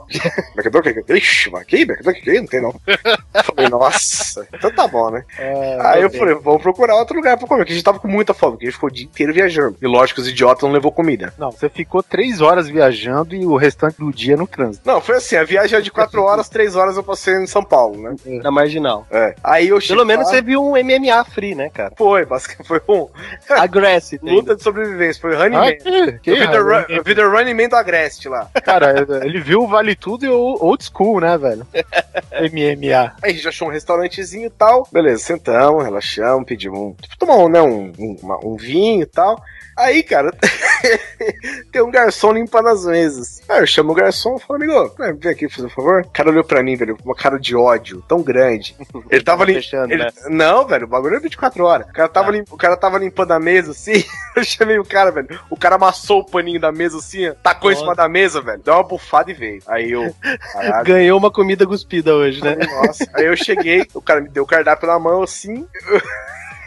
McDonald's, 0.55 1.05
que, 1.05 1.13
ixi, 1.13 1.55
aqui, 1.55 1.81
McDonald's, 1.81 2.23
que, 2.23 2.39
não 2.39 2.47
tem 2.47 2.61
não. 2.61 2.75
falei, 3.43 3.69
nossa, 3.69 4.02
então 4.53 4.71
tá 4.71 4.87
bom, 4.87 5.09
né? 5.11 5.23
Aí 5.81 6.01
eu 6.01 6.09
falei, 6.09 6.33
vamos 6.35 6.61
procurar 6.61 6.95
outro 6.95 7.15
lugar 7.15 7.37
pra 7.37 7.47
comer, 7.47 7.61
porque 7.61 7.73
a 7.73 7.75
gente 7.75 7.83
tava 7.85 7.99
com 7.99 8.07
muita 8.07 8.33
fome, 8.33 8.53
porque 8.53 8.65
a 8.65 8.69
gente 8.69 8.75
ficou 8.75 8.89
o 8.89 8.93
dia 8.93 9.05
inteiro 9.05 9.33
viajando. 9.33 9.75
E 9.81 9.87
lógico, 9.87 10.21
os 10.21 10.27
idiotas 10.27 10.63
não 10.63 10.71
levou 10.71 10.91
comida. 10.91 11.33
Não, 11.37 11.51
você 11.51 11.69
ficou 11.69 12.01
três 12.03 12.41
horas 12.41 12.67
viajando 12.67 13.35
e 13.35 13.45
o 13.45 13.55
restante 13.55 13.97
do 13.97 14.11
dia 14.11 14.35
no 14.37 14.47
trânsito. 14.47 14.87
Não, 14.87 14.99
foi 15.01 15.15
assim, 15.17 15.35
a 15.35 15.43
viagem 15.43 15.75
era 15.75 15.83
de 15.83 15.91
4 15.91 16.21
horas, 16.21 16.49
3 16.49 16.75
horas 16.75 16.97
eu 16.97 17.03
passei 17.03 17.35
em 17.35 17.47
São 17.47 17.63
Paulo, 17.63 18.01
né? 18.01 18.15
Na 18.41 18.51
marginal. 18.51 19.05
É. 19.11 19.35
Aí 19.43 19.67
eu 19.69 19.79
cheguei 19.79 19.95
Pelo 19.97 20.07
menos 20.07 20.25
lá, 20.25 20.31
você 20.31 20.41
viu 20.41 20.63
um 20.63 20.71
MMA 20.71 21.23
free, 21.25 21.55
né, 21.55 21.69
cara? 21.69 21.93
Foi, 21.97 22.25
basicamente, 22.25 22.67
foi 22.67 22.81
um 22.89 23.07
Aggressive. 23.49 24.21
luta 24.29 24.55
de 24.55 24.63
sobrevivência, 24.63 25.21
foi 25.21 25.35
Running 25.35 25.55
Ah, 25.55 25.59
Man. 25.61 25.71
que, 25.75 26.11
que 26.19 26.29
Eu 26.31 26.35
vi, 26.35 26.41
the 26.41 26.45
raiva. 26.45 26.79
run, 26.79 26.85
eu 26.89 27.03
vi 27.03 27.15
The 27.15 27.23
Running 27.23 27.53
Man 27.53 27.69
do 27.69 27.75
Agreste 27.75 28.27
lá. 28.29 28.47
Cara, 28.63 29.05
ele 29.23 29.39
viu 29.39 29.61
o 29.63 29.67
Vale 29.67 29.95
Tudo 29.95 30.25
e 30.25 30.29
o 30.29 30.57
Old 30.59 30.83
School, 30.83 31.19
né, 31.21 31.37
velho? 31.37 31.65
MMA. 32.31 33.13
Aí 33.21 33.31
a 33.31 33.33
gente 33.33 33.47
achou 33.47 33.67
um 33.67 33.71
restaurantezinho 33.97 34.47
e 34.47 34.49
tal. 34.49 34.87
Beleza, 34.91 35.23
sentamos, 35.23 35.83
relaxamos, 35.83 36.45
pedimos 36.45 36.79
um. 36.79 36.93
Tipo, 36.93 37.17
tomar 37.17 37.37
um, 37.37 37.49
né, 37.49 37.61
um, 37.61 37.91
um, 37.97 38.17
uma- 38.21 38.45
um 38.45 38.55
vinho 38.55 39.03
e 39.03 39.05
tal. 39.05 39.41
Aí, 39.77 40.03
cara, 40.03 40.31
tem 41.71 41.81
um 41.81 41.89
garçom 41.91 42.31
limpando 42.31 42.67
as 42.69 42.85
mesas. 42.85 43.41
Aí 43.49 43.59
eu 43.61 43.67
chamo 43.67 43.91
o 43.91 43.95
garçom 43.95 44.35
e 44.35 44.39
falo, 44.39 44.61
amigo, 44.63 44.95
né, 44.99 45.15
vem 45.19 45.31
aqui 45.31 45.49
fazer 45.49 45.67
um 45.67 45.69
favor. 45.69 46.01
O 46.01 46.09
cara 46.09 46.29
olhou 46.29 46.43
pra 46.43 46.61
mim, 46.61 46.75
velho, 46.75 46.95
com 46.97 47.03
uma 47.05 47.15
cara 47.15 47.39
de 47.39 47.55
ódio 47.55 48.03
tão 48.07 48.21
grande. 48.21 48.75
Ele 49.09 49.23
tava 49.23 49.45
lim... 49.45 49.55
fechando, 49.55 49.91
ele- 49.93 50.03
né? 50.03 50.11
Não, 50.29 50.65
velho, 50.67 50.85
o 50.85 50.87
bagulho 50.89 51.15
é 51.15 51.19
24 51.19 51.63
horas. 51.65 51.87
O 51.89 51.93
cara, 51.93 52.07
tava 52.09 52.31
lim- 52.31 52.43
o 52.51 52.57
cara 52.57 52.77
tava 52.77 52.97
limpando 52.97 53.31
a 53.31 53.39
mesa 53.39 53.71
assim. 53.71 54.03
Eu 54.35 54.43
chamei 54.43 54.79
o 54.79 54.85
cara, 54.85 55.11
velho. 55.11 55.39
O 55.49 55.55
cara 55.57 55.75
amassou 55.75 56.21
o 56.21 56.25
paninho 56.25 56.59
da 56.59 56.71
mesa 56.71 56.97
assim, 56.97 57.29
ó, 57.29 57.33
tacou 57.35 57.71
em 57.71 57.75
cima 57.75 57.93
da 57.95 58.09
mesa, 58.09 58.41
velho. 58.41 58.61
Deu 58.63 58.73
uma 58.73 58.83
bufada 58.83 59.29
e 59.29 59.33
veio. 59.33 59.61
Aí 59.67 59.91
eu. 59.91 60.13
Caralho. 60.53 60.85
Ganhou 60.85 61.17
uma 61.19 61.29
comida 61.31 61.65
cuspida 61.67 62.15
hoje, 62.15 62.43
né? 62.43 62.55
Nossa. 62.55 63.07
Aí 63.13 63.25
eu 63.25 63.35
cheguei, 63.37 63.85
o 63.93 64.01
cara 64.01 64.21
me 64.21 64.29
deu 64.29 64.43
o 64.43 64.47
cardápio 64.47 64.87
na 64.87 64.97
mão 64.97 65.21
assim. 65.21 65.67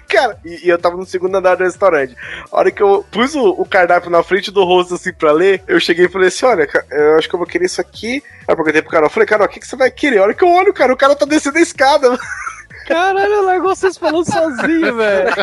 Cara, 0.08 0.38
e, 0.44 0.66
e 0.66 0.68
eu 0.68 0.78
tava 0.78 0.96
no 0.96 1.04
segundo 1.04 1.36
andar 1.36 1.56
do 1.56 1.64
restaurante. 1.64 2.16
A 2.50 2.58
hora 2.58 2.70
que 2.70 2.82
eu 2.82 3.04
pus 3.10 3.34
o, 3.34 3.48
o 3.50 3.66
cardápio 3.66 4.10
na 4.10 4.22
frente 4.22 4.50
do 4.50 4.64
rosto 4.64 4.94
assim 4.94 5.12
pra 5.12 5.32
ler, 5.32 5.62
eu 5.66 5.80
cheguei 5.80 6.06
e 6.06 6.08
falei 6.08 6.28
assim: 6.28 6.46
olha, 6.46 6.68
eu 6.90 7.16
acho 7.16 7.28
que 7.28 7.34
eu 7.34 7.38
vou 7.38 7.46
querer 7.46 7.66
isso 7.66 7.80
aqui. 7.80 8.22
Aí 8.46 8.52
eu 8.52 8.56
perguntei 8.56 8.82
pro 8.82 8.90
cara, 8.90 9.06
eu 9.06 9.10
falei, 9.10 9.26
cara, 9.26 9.44
o 9.44 9.48
que, 9.48 9.60
que 9.60 9.66
você 9.66 9.76
vai 9.76 9.90
querer? 9.90 10.18
A 10.18 10.22
hora 10.22 10.34
que 10.34 10.44
eu 10.44 10.48
olho, 10.48 10.72
cara, 10.72 10.92
o 10.92 10.96
cara 10.96 11.16
tá 11.16 11.26
descendo 11.26 11.58
a 11.58 11.62
escada. 11.62 12.16
Caralho, 12.86 13.44
largou 13.44 13.74
vocês 13.74 13.96
falando 13.96 14.24
sozinho, 14.24 14.96
velho. 14.96 15.34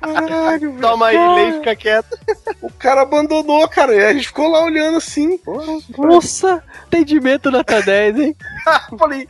Caralho, 0.00 0.72
velho. 0.72 0.80
Toma 0.80 1.06
aí, 1.06 1.34
lei, 1.34 1.52
fica 1.52 1.76
quieto. 1.76 2.18
O 2.60 2.70
cara 2.70 3.02
abandonou, 3.02 3.68
cara. 3.68 3.94
E 3.94 4.04
a 4.04 4.12
gente 4.12 4.28
ficou 4.28 4.48
lá 4.48 4.64
olhando 4.64 4.98
assim. 4.98 5.40
Nossa, 5.96 6.62
atendimento 6.84 7.50
nota 7.50 7.80
10, 7.80 8.18
hein? 8.18 8.36
Falei. 8.98 9.26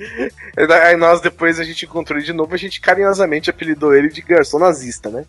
Aí 0.85 0.97
nós 0.97 1.21
depois 1.21 1.61
a 1.61 1.65
gente 1.65 1.85
encontrou 1.85 2.19
ele 2.19 2.27
de 2.27 2.33
novo, 2.33 2.55
a 2.55 2.59
gente 2.59 2.81
carinhosamente 2.81 3.51
apelidou 3.51 3.95
ele 3.95 4.09
de 4.09 4.23
garçom 4.23 4.59
nazista, 4.59 5.11
né? 5.11 5.25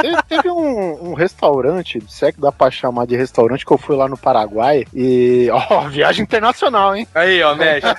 Teve, 0.00 0.22
teve 0.28 0.50
um, 0.50 1.10
um 1.10 1.14
restaurante, 1.14 2.02
se 2.08 2.26
é 2.26 2.32
que 2.32 2.40
dá 2.40 2.50
pra 2.50 2.70
chamar 2.70 3.06
de 3.06 3.16
restaurante, 3.16 3.64
que 3.64 3.72
eu 3.72 3.78
fui 3.78 3.96
lá 3.96 4.08
no 4.08 4.18
Paraguai 4.18 4.84
e. 4.92 5.48
Ó, 5.52 5.88
viagem 5.94 6.24
internacional, 6.24 6.96
hein? 6.96 7.06
Aí, 7.14 7.42
ó, 7.42 7.54
mexe. 7.54 7.86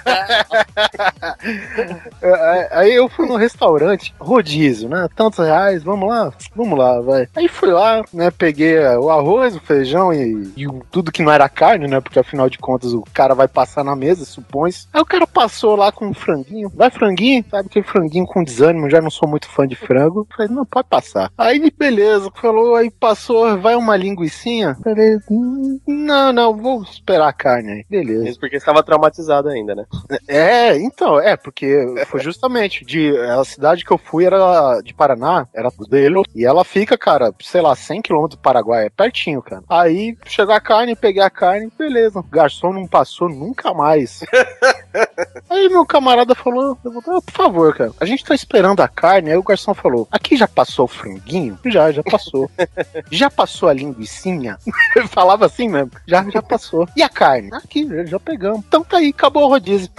É, 2.71 2.77
Aí 2.77 2.93
eu 2.93 3.07
fui 3.09 3.27
no 3.27 3.35
restaurante, 3.35 4.13
rodízio, 4.19 4.89
né? 4.89 5.07
Tantos 5.15 5.39
reais, 5.39 5.83
vamos 5.83 6.07
lá, 6.09 6.31
vamos 6.55 6.77
lá, 6.77 6.99
vai. 7.01 7.27
Aí 7.35 7.47
fui 7.47 7.69
lá, 7.69 8.03
né? 8.13 8.31
Peguei 8.31 8.75
é, 8.77 8.97
o 8.97 9.09
arroz, 9.09 9.55
o 9.55 9.59
feijão 9.59 10.13
e, 10.13 10.51
e 10.55 10.67
o- 10.67 10.81
tudo 10.91 11.11
que 11.11 11.23
não 11.23 11.31
era 11.31 11.47
carne, 11.49 11.87
né? 11.87 11.99
Porque 12.01 12.19
afinal 12.19 12.49
de 12.49 12.57
contas 12.57 12.93
o 12.93 13.03
cara 13.13 13.33
vai 13.33 13.47
passar 13.47 13.83
na 13.83 13.95
mesa, 13.95 14.25
supõe. 14.25 14.71
Aí 14.93 15.01
o 15.01 15.05
cara 15.05 15.27
passou 15.27 15.75
lá 15.75 15.91
com 15.91 16.07
um 16.07 16.13
franguinho. 16.13 16.71
Vai 16.73 16.89
franguinho? 16.89 17.43
Sabe 17.49 17.67
aquele 17.69 17.85
franguinho 17.85 18.25
com 18.25 18.43
desânimo, 18.43 18.89
já 18.89 19.01
não 19.01 19.09
sou 19.09 19.27
muito 19.29 19.47
fã 19.49 19.67
de 19.67 19.75
frango. 19.75 20.27
Falei, 20.35 20.51
não, 20.51 20.65
pode 20.65 20.87
passar. 20.87 21.31
Aí 21.37 21.57
ele, 21.57 21.71
beleza, 21.71 22.31
falou, 22.41 22.75
aí 22.75 22.89
passou, 22.89 23.57
vai 23.59 23.75
uma 23.75 23.95
linguicinha. 23.95 24.75
Falei, 24.83 25.17
"Hum, 25.29 25.79
não, 25.87 26.31
não, 26.33 26.55
vou 26.55 26.81
esperar 26.83 27.27
a 27.27 27.33
carne 27.33 27.71
aí. 27.71 27.85
Beleza. 27.89 28.23
Mesmo 28.23 28.39
porque 28.39 28.55
estava 28.55 28.83
traumatizado 28.83 29.49
ainda, 29.49 29.75
né? 29.75 29.85
É, 30.27 30.77
então, 30.77 31.19
é, 31.19 31.35
porque 31.37 31.85
foi 32.07 32.19
justamente 32.21 32.54
de 32.85 33.15
a 33.17 33.43
cidade 33.43 33.83
que 33.83 33.91
eu 33.91 33.97
fui 33.97 34.25
era 34.25 34.79
de 34.81 34.93
Paraná, 34.93 35.47
era 35.53 35.69
dele, 35.89 36.23
e 36.33 36.45
ela 36.45 36.63
fica, 36.63 36.97
cara, 36.97 37.33
sei 37.41 37.61
lá, 37.61 37.75
100 37.75 38.01
km 38.01 38.27
do 38.29 38.37
Paraguai, 38.37 38.85
é 38.85 38.89
pertinho, 38.89 39.41
cara. 39.41 39.63
Aí 39.69 40.17
chegou 40.25 40.53
a 40.53 40.59
carne, 40.59 40.95
peguei 40.95 41.21
a 41.21 41.29
carne, 41.29 41.71
beleza. 41.77 42.19
O 42.19 42.23
garçom 42.23 42.71
não 42.71 42.87
passou 42.87 43.29
nunca 43.29 43.73
mais. 43.73 44.21
Aí 45.49 45.69
meu 45.69 45.85
camarada 45.85 46.33
falou, 46.33 46.77
"Ah, 46.85 47.21
por 47.21 47.31
favor, 47.31 47.75
cara, 47.75 47.91
a 47.99 48.05
gente 48.05 48.23
tá 48.23 48.33
esperando 48.33 48.81
a 48.81 48.87
carne. 48.87 49.31
Aí 49.31 49.37
o 49.37 49.43
garçom 49.43 49.73
falou, 49.73 50.07
aqui 50.11 50.37
já 50.37 50.47
passou 50.47 50.85
o 50.85 50.87
franguinho? 50.87 51.59
Já, 51.65 51.91
já 51.91 52.03
passou. 52.03 52.49
já 53.11 53.29
passou 53.29 53.69
a 53.69 53.73
linguicinha? 53.73 54.57
Ele 54.95 55.07
falava 55.07 55.45
assim 55.45 55.67
mesmo, 55.67 55.91
já, 56.07 56.23
já 56.29 56.41
passou. 56.41 56.87
E 56.95 57.03
a 57.03 57.09
carne? 57.09 57.49
Aqui, 57.53 57.87
já, 57.87 58.05
já 58.05 58.19
pegamos. 58.19 58.63
Então 58.67 58.83
tá 58.83 58.97
aí, 58.97 59.09
acabou 59.09 59.43
o 59.43 59.49
rodízio. 59.49 59.89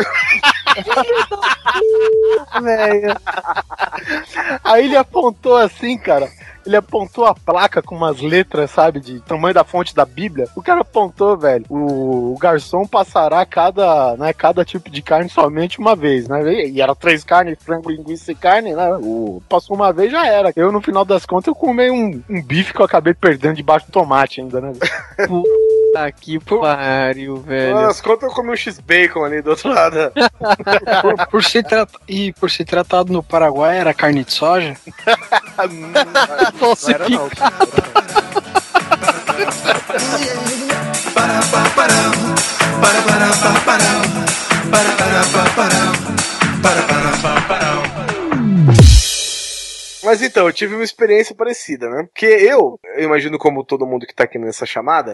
Velho. 2.63 3.17
Aí 4.65 4.85
ele 4.85 4.97
apontou 4.97 5.57
assim, 5.57 5.97
cara. 5.99 6.29
Ele 6.67 6.77
apontou 6.77 7.25
a 7.25 7.33
placa 7.33 7.81
com 7.81 7.95
umas 7.95 8.21
letras, 8.21 8.73
sabe, 8.73 8.99
de 8.99 9.21
tamanho 9.21 9.55
da 9.55 9.63
fonte 9.63 9.95
da 9.95 10.05
Bíblia. 10.05 10.49
O 10.57 10.63
cara 10.63 10.81
apontou, 10.81 11.37
velho. 11.37 11.65
O, 11.69 12.33
o 12.35 12.39
garçom 12.39 12.85
passará 12.85 13.47
cada, 13.47 14.17
né, 14.17 14.33
cada 14.33 14.65
tipo 14.65 14.91
de 14.91 15.01
carne 15.01 15.29
somente 15.29 15.79
uma 15.79 15.95
vez, 15.95 16.27
né? 16.27 16.43
E, 16.53 16.73
e 16.73 16.81
era 16.81 16.93
três 16.95 17.23
carnes, 17.23 17.57
frango, 17.63 17.89
linguiça 17.89 18.33
e 18.33 18.35
carne, 18.35 18.75
né? 18.75 18.97
O, 19.01 19.41
passou 19.49 19.77
uma 19.77 19.93
vez 19.93 20.11
já 20.11 20.27
era. 20.27 20.53
Eu, 20.57 20.73
no 20.73 20.83
final 20.83 21.05
das 21.05 21.25
contas, 21.25 21.47
eu 21.47 21.55
comi 21.55 21.89
um, 21.89 22.21
um 22.29 22.43
bife 22.43 22.73
que 22.73 22.81
eu 22.81 22.85
acabei 22.85 23.15
perdendo 23.15 23.55
debaixo 23.55 23.87
do 23.87 23.93
tomate 23.93 24.41
ainda, 24.41 24.61
né? 24.61 24.73
Tá 25.97 26.13
que 26.13 26.39
pariu, 26.39 27.39
velho. 27.39 27.75
Nas 27.75 28.01
contas 28.01 28.29
eu 28.29 28.35
comi 28.35 28.51
um 28.51 28.57
X-Bacon 28.57 29.25
ali 29.25 29.41
do 29.41 29.51
outro 29.51 29.71
lado. 29.73 30.13
Por, 31.03 31.27
por 31.29 31.43
trat- 31.63 31.89
E 32.07 32.33
por 32.35 32.51
ser 32.51 32.65
tratado 32.67 33.13
no 33.13 33.23
Paraguai, 33.23 33.79
era 33.79 33.95
carne 33.95 34.23
de 34.25 34.33
soja? 34.33 34.77
Nossa, 36.61 36.95
que 36.95 37.19
Mas 50.07 50.23
então, 50.23 50.47
eu 50.47 50.53
tive 50.53 50.77
uma 50.77 50.85
experiência 50.85 51.35
parecida, 51.35 51.91
né? 51.91 52.05
Porque 52.05 52.27
eu, 52.27 52.79
eu 52.97 53.03
imagino 53.03 53.37
como 53.37 53.65
todo 53.65 53.85
mundo 53.85 54.07
que 54.07 54.15
tá 54.15 54.23
aqui 54.23 54.39
nessa 54.39 54.65
chamada, 54.65 55.11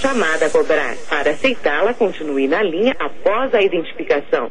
Chamada 0.00 0.46
a 0.46 0.50
cobrar. 0.50 0.96
Para 1.10 1.32
aceitá-la, 1.32 1.92
continue 1.92 2.48
na 2.48 2.62
linha 2.62 2.96
após 2.98 3.54
a 3.54 3.60
identificação. 3.60 4.50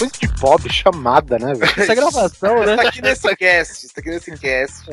Coisa 0.00 0.14
de 0.18 0.40
pobre 0.40 0.72
chamada, 0.72 1.38
né, 1.38 1.52
velho? 1.52 1.72
essa 1.76 1.94
gravação, 1.94 2.64
né? 2.64 2.74
tá 2.74 2.88
aqui 2.88 3.02
nesse 3.02 3.36
cast, 3.36 3.84
está 3.84 4.00
aqui 4.00 4.08
nesse 4.08 4.30
cast, 4.38 4.88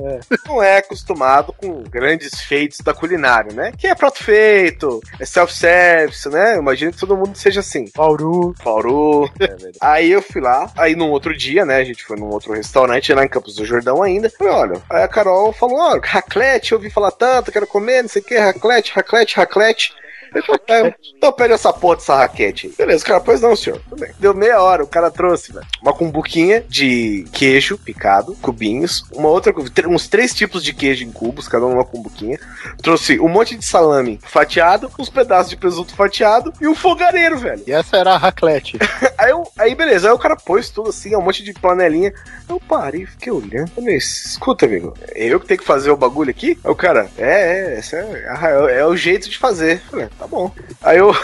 não 0.45 0.61
é 0.61 0.79
acostumado 0.79 1.53
com 1.53 1.81
grandes 1.83 2.41
feitos 2.41 2.79
da 2.79 2.93
culinária, 2.93 3.53
né? 3.53 3.71
Que 3.77 3.87
é 3.87 3.95
prato 3.95 4.21
feito, 4.21 5.01
é 5.17 5.25
self-service, 5.25 6.27
né? 6.27 6.55
Eu 6.55 6.59
imagino 6.59 6.91
que 6.91 6.99
todo 6.99 7.15
mundo 7.15 7.37
seja 7.37 7.61
assim. 7.61 7.85
Bauru. 7.95 8.53
Bauru. 8.61 9.31
aí 9.79 10.11
eu 10.11 10.21
fui 10.21 10.41
lá, 10.41 10.69
aí 10.77 10.93
num 10.93 11.09
outro 11.09 11.33
dia, 11.33 11.65
né? 11.65 11.77
A 11.77 11.85
gente 11.85 12.03
foi 12.03 12.17
num 12.17 12.27
outro 12.27 12.51
restaurante 12.51 13.13
lá 13.13 13.23
em 13.23 13.29
Campos 13.29 13.55
do 13.55 13.65
Jordão 13.65 14.03
ainda. 14.03 14.29
Falei, 14.29 14.51
olha, 14.51 14.81
aí 14.89 15.03
a 15.03 15.07
Carol 15.07 15.53
falou: 15.53 15.77
ó, 15.79 15.97
raclete, 16.03 16.73
eu 16.73 16.79
ouvi 16.79 16.89
falar 16.89 17.11
tanto, 17.11 17.49
quero 17.49 17.65
comer, 17.65 18.01
não 18.01 18.09
sei 18.09 18.21
o 18.21 18.25
que, 18.25 18.37
raclete, 18.37 18.91
raclete, 18.93 19.37
raclete. 19.37 19.95
Eu 20.33 20.43
falei, 20.43 20.61
"É, 20.69 20.93
Então 21.17 21.31
pede 21.31 21.53
essa 21.53 21.71
porra 21.73 21.95
dessa 21.97 22.15
raquete 22.15 22.67
aí. 22.67 22.73
Beleza, 22.77 23.03
o 23.03 23.07
cara, 23.07 23.19
pois 23.19 23.41
não, 23.41 23.55
senhor. 23.55 23.81
Tudo 23.89 23.99
bem. 23.99 24.11
Deu 24.19 24.33
meia 24.33 24.61
hora, 24.61 24.83
o 24.83 24.87
cara 24.87 25.09
trouxe, 25.11 25.51
velho, 25.51 25.65
uma 25.81 25.93
cumbuquinha 25.93 26.63
de 26.67 27.25
queijo 27.31 27.77
picado, 27.77 28.35
cubinhos, 28.41 29.03
uma 29.13 29.29
outra, 29.29 29.53
tr- 29.53 29.87
uns 29.87 30.07
três 30.07 30.33
tipos 30.33 30.63
de 30.63 30.73
queijo 30.73 31.03
em 31.03 31.11
cubos, 31.11 31.47
cada 31.47 31.65
um 31.65 31.69
numa 31.71 31.85
cumbuquinha. 31.85 32.39
Trouxe 32.81 33.19
um 33.19 33.27
monte 33.27 33.55
de 33.55 33.65
salame 33.65 34.19
fatiado, 34.23 34.91
uns 34.99 35.09
pedaços 35.09 35.49
de 35.49 35.57
presunto 35.57 35.95
fatiado 35.95 36.53
e 36.61 36.67
um 36.67 36.75
fogareiro, 36.75 37.37
velho. 37.37 37.63
E 37.67 37.71
essa 37.71 37.97
era 37.97 38.13
a 38.13 38.17
raclete. 38.17 38.77
Aí, 39.17 39.31
eu, 39.31 39.43
aí 39.57 39.73
beleza, 39.73 40.07
aí 40.09 40.13
o 40.13 40.19
cara 40.19 40.35
pôs 40.35 40.69
tudo 40.69 40.89
assim, 40.89 41.15
um 41.15 41.21
monte 41.21 41.43
de 41.43 41.51
panelinha. 41.51 42.13
Eu 42.47 42.59
parei, 42.59 43.05
fiquei 43.07 43.31
olhando. 43.33 43.69
Falei, 43.71 43.95
escuta, 43.95 44.65
amigo, 44.67 44.93
é 45.09 45.25
eu 45.25 45.39
que 45.39 45.47
tenho 45.47 45.59
que 45.59 45.65
fazer 45.65 45.89
o 45.89 45.97
bagulho 45.97 46.29
aqui? 46.29 46.57
Aí 46.63 46.71
o 46.71 46.75
cara, 46.75 47.09
é, 47.17 47.73
é, 47.75 47.79
esse 47.79 47.95
é, 47.95 47.99
é, 47.99 48.79
é 48.79 48.85
o 48.85 48.95
jeito 48.95 49.27
de 49.27 49.35
fazer. 49.37 49.81
Falei, 49.89 50.07
tá 50.17 50.27
bom. 50.27 50.51
Aí 50.81 50.97
eu. 50.97 51.13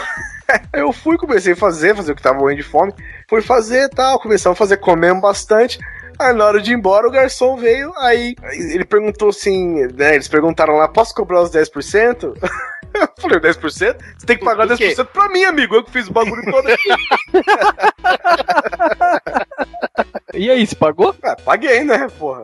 Eu 0.72 0.92
fui, 0.92 1.16
comecei 1.16 1.54
a 1.54 1.56
fazer, 1.56 1.96
fazer 1.96 2.12
o 2.12 2.14
que 2.14 2.22
tava 2.22 2.38
morrendo 2.38 2.58
de 2.58 2.68
fome. 2.68 2.92
Fui 3.28 3.40
fazer 3.40 3.88
tal, 3.88 4.20
começamos 4.20 4.56
a 4.56 4.58
fazer, 4.58 4.76
comemos 4.76 5.22
bastante. 5.22 5.78
Aí 6.18 6.32
na 6.32 6.44
hora 6.44 6.60
de 6.60 6.70
ir 6.70 6.74
embora, 6.74 7.08
o 7.08 7.10
garçom 7.10 7.56
veio, 7.56 7.92
aí 7.96 8.36
ele 8.52 8.84
perguntou 8.84 9.30
assim, 9.30 9.86
né? 9.94 10.14
Eles 10.14 10.28
perguntaram 10.28 10.76
lá, 10.76 10.86
posso 10.86 11.14
cobrar 11.14 11.42
os 11.42 11.50
10%? 11.50 12.34
Eu 12.94 13.08
falei, 13.18 13.40
10%? 13.40 13.60
Você 13.70 13.94
tem 14.26 14.38
que 14.38 14.44
pagar 14.44 14.66
Do 14.66 14.76
quê? 14.76 14.94
10% 14.94 15.04
pra 15.06 15.28
mim, 15.28 15.44
amigo. 15.44 15.74
Eu 15.74 15.84
que 15.84 15.90
fiz 15.90 16.08
o 16.08 16.12
bagulho 16.12 16.42
todo 16.50 16.68
aqui. 16.68 16.88
E 20.36 20.50
aí, 20.50 20.66
se 20.66 20.74
pagou? 20.74 21.14
Ah, 21.22 21.36
paguei, 21.36 21.84
né, 21.84 22.08
porra? 22.18 22.42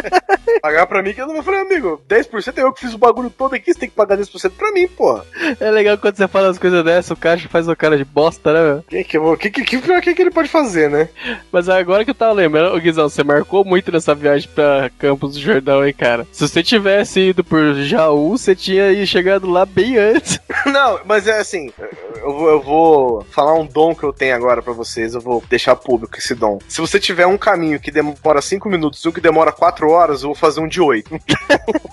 Pagar 0.60 0.86
pra 0.86 1.02
mim 1.02 1.14
que 1.14 1.20
eu 1.20 1.26
não 1.26 1.42
falei, 1.42 1.60
amigo, 1.60 2.00
10% 2.08 2.58
é 2.58 2.62
eu 2.62 2.72
que 2.72 2.80
fiz 2.80 2.94
o 2.94 2.98
bagulho 2.98 3.30
todo 3.30 3.54
aqui, 3.54 3.72
você 3.72 3.80
tem 3.80 3.88
que 3.88 3.94
pagar 3.94 4.18
10% 4.18 4.50
pra 4.50 4.70
mim, 4.70 4.86
porra. 4.86 5.24
É 5.58 5.70
legal 5.70 5.96
quando 5.96 6.16
você 6.16 6.28
fala 6.28 6.50
as 6.50 6.58
coisas 6.58 6.84
dessas, 6.84 7.10
o 7.10 7.16
cara 7.16 7.40
faz 7.48 7.68
o 7.68 7.74
cara 7.74 7.96
de 7.96 8.04
bosta, 8.04 8.52
né, 8.52 8.62
meu? 8.62 8.82
Que 8.82 9.04
que, 9.04 9.50
que, 9.50 9.64
que, 9.64 9.80
que, 9.80 10.00
que, 10.02 10.14
que 10.14 10.22
ele 10.22 10.30
pode 10.30 10.48
fazer, 10.48 10.90
né? 10.90 11.08
Mas 11.50 11.68
agora 11.68 12.04
que 12.04 12.10
eu 12.10 12.14
tava 12.14 12.32
lembrando, 12.32 12.76
ô 12.76 12.78
Guizão, 12.78 13.08
você 13.08 13.24
marcou 13.24 13.64
muito 13.64 13.90
nessa 13.90 14.14
viagem 14.14 14.48
pra 14.54 14.90
Campos 14.98 15.32
do 15.32 15.40
Jordão, 15.40 15.86
hein, 15.86 15.94
cara? 15.94 16.26
Se 16.30 16.46
você 16.46 16.62
tivesse 16.62 17.30
ido 17.30 17.42
por 17.42 17.74
Jaú, 17.74 18.36
você 18.36 18.54
tinha 18.54 18.92
ido 18.92 19.06
chegado 19.06 19.50
lá 19.50 19.64
bem 19.64 19.81
antes. 19.96 20.40
Não, 20.66 21.00
mas 21.04 21.26
é 21.26 21.38
assim, 21.38 21.72
eu 22.16 22.32
vou, 22.32 22.48
eu 22.48 22.60
vou 22.60 23.26
falar 23.30 23.54
um 23.54 23.66
dom 23.66 23.94
que 23.94 24.04
eu 24.04 24.12
tenho 24.12 24.34
agora 24.34 24.62
pra 24.62 24.72
vocês, 24.72 25.14
eu 25.14 25.20
vou 25.20 25.42
deixar 25.48 25.76
público 25.76 26.18
esse 26.18 26.34
dom. 26.34 26.58
Se 26.68 26.80
você 26.80 27.00
tiver 27.00 27.26
um 27.26 27.38
caminho 27.38 27.80
que 27.80 27.90
demora 27.90 28.40
5 28.40 28.68
minutos 28.68 29.04
e 29.04 29.08
um 29.08 29.12
que 29.12 29.20
demora 29.20 29.52
4 29.52 29.90
horas, 29.90 30.22
eu 30.22 30.28
vou 30.28 30.36
fazer 30.36 30.60
um 30.60 30.68
de 30.68 30.80
8. 30.80 31.10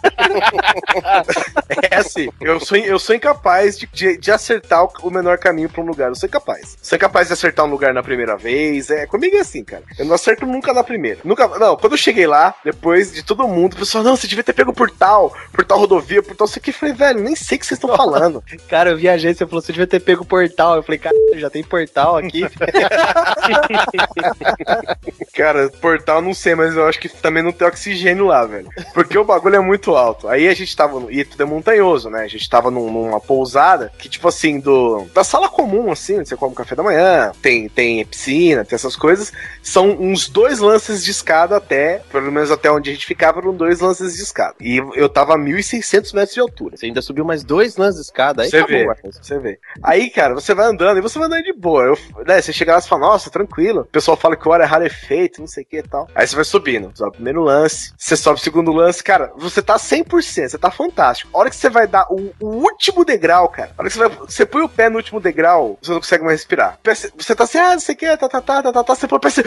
é 1.91 1.97
assim, 1.97 2.29
eu 2.39 2.59
sou, 2.59 2.77
eu 2.77 2.99
sou 2.99 3.15
incapaz 3.15 3.77
de, 3.77 3.87
de, 3.87 4.17
de 4.17 4.31
acertar 4.31 4.85
o, 4.85 5.09
menor 5.09 5.37
caminho 5.37 5.69
pra 5.69 5.81
um 5.81 5.85
lugar. 5.85 6.09
Eu 6.09 6.15
sou 6.15 6.27
incapaz. 6.27 6.77
Sou 6.81 6.95
incapaz 6.95 7.27
de 7.27 7.33
acertar 7.33 7.65
um 7.65 7.69
lugar 7.69 7.93
na 7.93 8.03
primeira 8.03 8.37
vez. 8.37 8.89
É, 8.89 9.05
comigo 9.05 9.35
é 9.35 9.39
assim, 9.39 9.63
cara. 9.63 9.83
Eu 9.97 10.05
não 10.05 10.15
acerto 10.15 10.45
nunca 10.45 10.73
na 10.73 10.83
primeira. 10.83 11.19
Nunca. 11.23 11.47
Não, 11.59 11.77
quando 11.77 11.93
eu 11.93 11.97
cheguei 11.97 12.27
lá, 12.27 12.55
depois 12.63 13.11
de 13.11 13.23
todo 13.23 13.47
mundo, 13.47 13.73
o 13.73 13.77
pessoal, 13.77 14.03
não, 14.03 14.15
você 14.15 14.27
devia 14.27 14.43
ter 14.43 14.53
pego 14.53 14.73
por 14.73 14.89
tal, 14.89 15.35
por 15.51 15.65
tal 15.65 15.79
rodovia, 15.79 16.21
por 16.21 16.35
tal. 16.35 16.49
Aqui. 16.49 16.71
Eu 16.71 16.73
falei, 16.73 16.95
velho, 16.95 17.21
nem 17.21 17.35
sei 17.35 17.57
que 17.57 17.65
vocês 17.65 17.78
estão 17.79 17.95
falando. 17.95 18.43
Cara, 18.69 18.91
eu 18.91 18.97
viajei, 18.97 19.33
você 19.33 19.45
falou, 19.45 19.61
você 19.61 19.71
devia 19.71 19.87
ter 19.87 19.99
pego 19.99 20.23
o 20.23 20.25
portal. 20.25 20.75
Eu 20.75 20.83
falei, 20.83 20.99
cara, 20.99 21.15
já 21.35 21.49
tem 21.49 21.63
portal 21.63 22.17
aqui. 22.17 22.43
Cara, 25.33 25.69
portal 25.81 26.17
eu 26.17 26.21
não 26.21 26.33
sei, 26.33 26.55
mas 26.55 26.75
eu 26.75 26.87
acho 26.87 26.99
que 26.99 27.09
também 27.09 27.43
não 27.43 27.51
tem 27.51 27.67
oxigênio 27.67 28.25
lá, 28.27 28.45
velho. 28.45 28.69
Porque 28.93 29.17
o 29.17 29.23
bagulho 29.23 29.55
é 29.55 29.59
muito 29.59 29.95
alto. 29.95 30.27
Aí 30.27 30.47
a 30.47 30.53
gente 30.53 30.75
tava. 30.75 30.99
no- 30.99 31.11
E 31.11 31.23
tudo 31.23 31.41
é 31.41 31.45
montanhoso, 31.45 32.09
né? 32.09 32.23
A 32.23 32.27
gente 32.27 32.49
tava 32.49 32.69
num- 32.71 32.91
numa 32.91 33.19
pousada 33.19 33.91
que, 33.97 34.09
tipo 34.09 34.27
assim, 34.27 34.59
do. 34.59 35.05
Da 35.13 35.23
sala 35.23 35.49
comum, 35.49 35.91
assim, 35.91 36.19
onde 36.19 36.29
você 36.29 36.35
come 36.35 36.55
café 36.55 36.75
da 36.75 36.83
manhã, 36.83 37.31
tem, 37.41 37.69
tem 37.69 38.05
piscina, 38.05 38.65
tem 38.65 38.75
essas 38.75 38.95
coisas. 38.95 39.31
São 39.61 39.89
uns 39.91 40.27
dois 40.29 40.59
lances 40.59 41.03
de 41.03 41.11
escada 41.11 41.57
até. 41.57 42.01
Pelo 42.11 42.31
menos 42.31 42.51
até 42.51 42.71
onde 42.71 42.89
a 42.89 42.93
gente 42.93 43.05
ficava, 43.05 43.39
eram 43.39 43.53
dois 43.53 43.79
lances 43.79 44.15
de 44.15 44.23
escada. 44.23 44.55
E 44.59 44.77
eu 44.95 45.09
tava 45.09 45.35
a 45.35 45.37
1.600 45.37 46.13
metros 46.13 46.33
de 46.33 46.39
altura. 46.39 46.77
Você 46.77 46.85
ainda 46.87 47.01
subiu 47.01 47.23
mais 47.25 47.43
dois 47.43 47.68
lances 47.77 47.95
de 47.95 48.01
escada, 48.01 48.43
aí 48.43 48.49
Você 48.49 48.57
acabou, 48.57 48.77
vê, 48.77 48.85
Marcos. 48.85 49.17
você 49.21 49.39
vê. 49.39 49.59
Aí, 49.83 50.09
cara, 50.09 50.33
você 50.33 50.53
vai 50.53 50.65
andando 50.65 50.97
e 50.97 51.01
você 51.01 51.17
vai 51.17 51.27
andando 51.27 51.43
de 51.43 51.53
boa. 51.53 51.83
Eu, 51.83 51.97
né, 52.25 52.41
você 52.41 52.53
chega 52.53 52.73
lá 52.73 52.79
e 52.79 52.87
fala, 52.87 53.07
nossa, 53.07 53.29
tranquilo. 53.29 53.81
O 53.81 53.85
pessoal 53.85 54.17
fala 54.17 54.35
que 54.35 54.47
o 54.47 54.53
ar 54.53 54.61
é 54.61 54.65
rarefeito, 54.65 55.39
não 55.41 55.47
sei 55.47 55.63
o 55.63 55.65
que 55.65 55.77
e 55.77 55.83
tal. 55.83 56.07
Aí 56.13 56.27
você 56.27 56.35
vai 56.35 56.45
subindo. 56.45 56.91
Sobe 56.95 57.09
o 57.09 57.13
primeiro 57.13 57.41
lance, 57.41 57.93
você 57.97 58.15
sobe 58.15 58.39
o 58.39 58.43
segundo 58.43 58.71
lance. 58.71 59.03
Cara, 59.03 59.31
você 59.37 59.61
tá 59.61 59.75
100%, 59.77 60.49
você 60.49 60.57
tá 60.57 60.71
fantástico. 60.71 61.29
A 61.33 61.39
hora 61.39 61.49
que 61.49 61.55
você 61.55 61.69
vai 61.69 61.87
dar 61.87 62.05
o, 62.09 62.33
o 62.39 62.47
último 62.47 63.05
degrau, 63.05 63.49
cara, 63.49 63.71
a 63.77 63.81
hora 63.81 63.89
que 63.89 63.95
você, 63.95 63.99
vai, 64.07 64.09
você 64.09 64.45
põe 64.45 64.61
o 64.61 64.69
pé 64.69 64.89
no 64.89 64.97
último 64.97 65.19
degrau, 65.19 65.77
você 65.81 65.91
não 65.91 65.99
consegue 65.99 66.23
mais 66.23 66.39
respirar. 66.39 66.79
Você 66.83 67.35
tá 67.35 67.43
assim, 67.43 67.57
ah, 67.57 67.73
não 67.73 67.79
sei 67.79 67.95
o 67.95 67.97
que, 67.97 68.17
tá, 68.17 68.29
tá, 68.29 68.41
tá, 68.41 68.63
tá, 68.63 68.71
tá, 68.73 68.83
tá, 68.83 68.95
você 68.95 69.07
põe 69.07 69.17
o 69.17 69.21
pé 69.21 69.27
assim... 69.27 69.41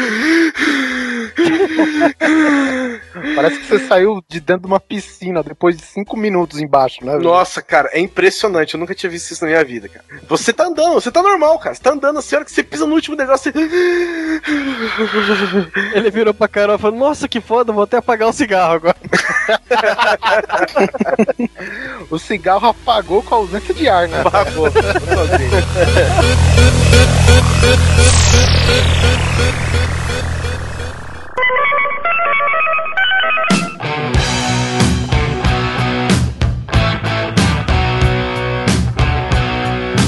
Parece 3.34 3.58
que 3.58 3.66
você 3.66 3.78
saiu 3.86 4.22
de 4.28 4.40
dentro 4.40 4.62
de 4.62 4.66
uma 4.66 4.80
piscina 4.80 5.42
depois 5.42 5.76
de 5.76 5.82
cinco 5.82 6.16
minutos 6.16 6.60
embaixo, 6.60 7.04
né? 7.04 7.16
Nossa, 7.16 7.62
cara, 7.62 7.88
é 7.92 8.00
impressionante. 8.02 8.74
Eu 8.74 8.80
nunca 8.80 8.94
tinha 8.94 9.10
visto 9.10 9.30
isso 9.30 9.42
na 9.44 9.50
minha 9.50 9.64
vida, 9.64 9.88
cara. 9.88 10.04
Você 10.28 10.52
tá 10.52 10.66
andando, 10.66 10.94
você 10.94 11.10
tá 11.10 11.22
normal, 11.22 11.58
cara. 11.58 11.74
Você 11.74 11.82
tá 11.82 11.92
andando 11.92 12.18
assim, 12.18 12.34
a 12.34 12.38
hora 12.38 12.44
que 12.44 12.52
você 12.52 12.62
pisa 12.62 12.86
no 12.86 12.94
último 12.94 13.16
degrau, 13.16 13.38
você. 13.38 13.52
Ele 15.94 16.10
virou 16.10 16.34
pra 16.34 16.48
Carol 16.48 16.76
e 16.76 16.78
falou, 16.78 16.98
nossa, 16.98 17.28
que 17.28 17.40
foda, 17.40 17.72
vou 17.72 17.84
até 17.84 17.96
apagar 17.96 18.28
o 18.28 18.32
cigarro 18.32 18.74
agora. 18.74 18.96
O 22.10 22.18
cigarro 22.18 22.68
apagou 22.68 23.22
com 23.22 23.34
a 23.34 23.38
ausência 23.38 23.74
de 23.74 23.88
ar, 23.88 24.06
né? 24.06 24.20
Apagou. 24.20 24.66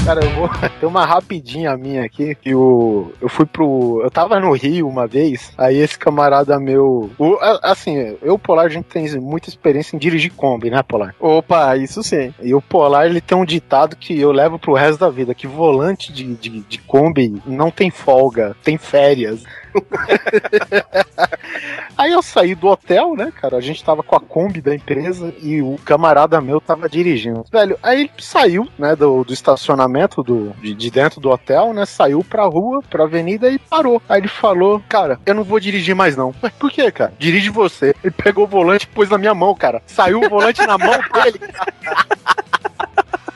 Cara, 0.05 0.23
eu 0.23 0.29
vou 0.35 0.47
ter 0.79 0.85
uma 0.85 1.03
rapidinha 1.03 1.75
minha 1.75 2.05
aqui. 2.05 2.35
Que 2.35 2.53
o, 2.53 3.11
eu 3.19 3.27
fui 3.27 3.45
pro. 3.45 4.01
Eu 4.03 4.11
tava 4.11 4.39
no 4.39 4.51
Rio 4.53 4.87
uma 4.87 5.07
vez. 5.07 5.51
Aí 5.57 5.77
esse 5.77 5.97
camarada 5.97 6.59
meu. 6.59 7.09
o- 7.17 7.37
assim, 7.63 8.15
eu 8.21 8.37
Polar, 8.37 8.65
a 8.67 8.69
gente 8.69 8.85
tem 8.85 9.09
muita 9.19 9.49
experiência 9.49 9.95
em 9.95 9.99
dirigir 9.99 10.31
Kombi, 10.31 10.69
né, 10.69 10.83
Polar? 10.83 11.15
Opa, 11.19 11.75
isso 11.75 12.03
sim. 12.03 12.31
E 12.39 12.53
o 12.53 12.61
Polar, 12.61 13.07
ele 13.07 13.19
tem 13.19 13.35
um 13.35 13.43
ditado 13.45 13.95
que 13.95 14.19
eu 14.19 14.31
levo 14.31 14.59
pro 14.59 14.73
resto 14.73 14.99
da 14.99 15.09
vida: 15.09 15.33
que 15.33 15.47
volante 15.47 16.13
de, 16.13 16.35
de, 16.35 16.59
de 16.61 16.77
Kombi 16.79 17.41
não 17.45 17.71
tem 17.71 17.89
folga, 17.89 18.55
tem 18.63 18.77
férias. 18.77 19.43
Aí 21.97 22.11
eu 22.11 22.21
saí 22.21 22.55
do 22.55 22.67
hotel, 22.67 23.15
né, 23.15 23.31
cara? 23.39 23.57
A 23.57 23.61
gente 23.61 23.83
tava 23.83 24.03
com 24.03 24.15
a 24.15 24.19
Kombi 24.19 24.61
da 24.61 24.75
empresa 24.75 25.33
e 25.41 25.61
o 25.61 25.77
camarada 25.85 26.41
meu 26.41 26.59
tava 26.59 26.89
dirigindo. 26.89 27.45
Velho, 27.49 27.77
aí 27.81 28.01
ele 28.01 28.11
saiu, 28.19 28.67
né, 28.77 28.95
do, 28.95 29.23
do 29.23 29.33
estacionamento 29.33 30.21
do, 30.21 30.49
de, 30.61 30.73
de 30.73 30.91
dentro 30.91 31.21
do 31.21 31.29
hotel, 31.29 31.73
né? 31.73 31.85
Saiu 31.85 32.23
pra 32.23 32.43
rua, 32.43 32.81
pra 32.89 33.05
avenida 33.05 33.49
e 33.49 33.57
parou. 33.57 34.01
Aí 34.09 34.19
ele 34.19 34.27
falou, 34.27 34.83
cara, 34.89 35.19
eu 35.25 35.33
não 35.33 35.43
vou 35.43 35.59
dirigir 35.59 35.95
mais 35.95 36.17
não. 36.17 36.33
Ué, 36.43 36.51
por 36.59 36.69
quê, 36.69 36.91
cara? 36.91 37.13
Dirige 37.17 37.49
você. 37.49 37.95
Ele 38.03 38.11
pegou 38.11 38.43
o 38.43 38.47
volante 38.47 38.83
e 38.83 38.93
pôs 38.93 39.09
na 39.09 39.17
minha 39.17 39.33
mão, 39.33 39.55
cara. 39.55 39.81
Saiu 39.85 40.21
o 40.21 40.29
volante 40.29 40.65
na 40.65 40.77
mão 40.77 40.91
dele. 40.91 41.39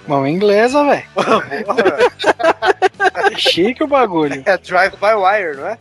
Mão 0.09 0.25
inglesa, 0.25 0.83
velho. 0.83 1.03
Chique 3.37 3.83
o 3.83 3.87
bagulho. 3.87 4.41
É 4.43 4.57
Drive 4.57 4.93
by 4.93 5.13
Wire, 5.13 5.55
não 5.55 5.67
é? 5.67 5.77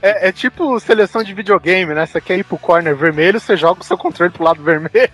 É, 0.00 0.28
é 0.28 0.32
tipo 0.32 0.78
seleção 0.78 1.24
de 1.24 1.34
videogame, 1.34 1.92
né? 1.92 2.06
Você 2.06 2.20
quer 2.20 2.38
ir 2.38 2.44
pro 2.44 2.56
corner 2.56 2.94
vermelho, 2.94 3.40
você 3.40 3.56
joga 3.56 3.80
o 3.80 3.84
seu 3.84 3.98
controle 3.98 4.30
pro 4.30 4.44
lado 4.44 4.62
vermelho. 4.62 4.92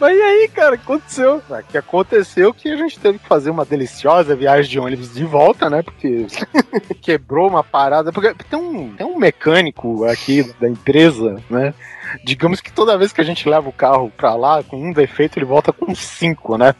Mas 0.00 0.16
e 0.16 0.22
aí, 0.22 0.48
cara, 0.48 0.76
o 0.76 0.78
que 0.78 0.84
aconteceu? 0.84 1.42
O 1.48 1.62
que 1.64 1.78
aconteceu 1.78 2.54
que 2.54 2.70
a 2.70 2.76
gente 2.76 2.98
teve 2.98 3.18
que 3.18 3.28
fazer 3.28 3.50
uma 3.50 3.66
deliciosa 3.66 4.34
viagem 4.34 4.70
de 4.70 4.78
ônibus 4.78 5.12
de 5.12 5.24
volta, 5.24 5.68
né? 5.68 5.82
Porque 5.82 6.26
quebrou 7.02 7.48
uma 7.48 7.62
parada. 7.62 8.10
Porque 8.12 8.34
tem 8.48 8.58
um, 8.58 8.94
tem 8.94 9.06
um 9.06 9.18
mecânico 9.18 10.04
aqui 10.04 10.50
da 10.58 10.68
empresa, 10.68 11.36
né? 11.50 11.74
Digamos 12.22 12.60
que 12.60 12.72
toda 12.72 12.98
vez 12.98 13.12
que 13.12 13.20
a 13.20 13.24
gente 13.24 13.48
leva 13.48 13.68
o 13.68 13.72
carro 13.72 14.12
pra 14.16 14.34
lá 14.34 14.62
com 14.62 14.76
um 14.76 14.92
defeito, 14.92 15.38
ele 15.38 15.46
volta 15.46 15.72
com 15.72 15.94
cinco, 15.94 16.56
né? 16.56 16.74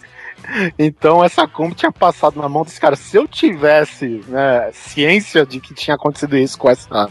Então 0.79 1.25
essa 1.25 1.47
Kombi 1.49 1.75
tinha 1.75 1.93
passado 1.93 2.41
na 2.41 2.49
mão 2.49 2.65
desse 2.65 2.81
cara. 2.81 2.97
Se 2.97 3.17
eu 3.17 3.27
tivesse 3.27 4.23
né, 4.29 4.71
ciência 4.73 5.47
de 5.47 5.61
que 5.61 5.75
tinha 5.75 5.95
acontecido 5.95 6.37
isso 6.37 6.59
com 6.59 6.71
essa. 6.71 7.09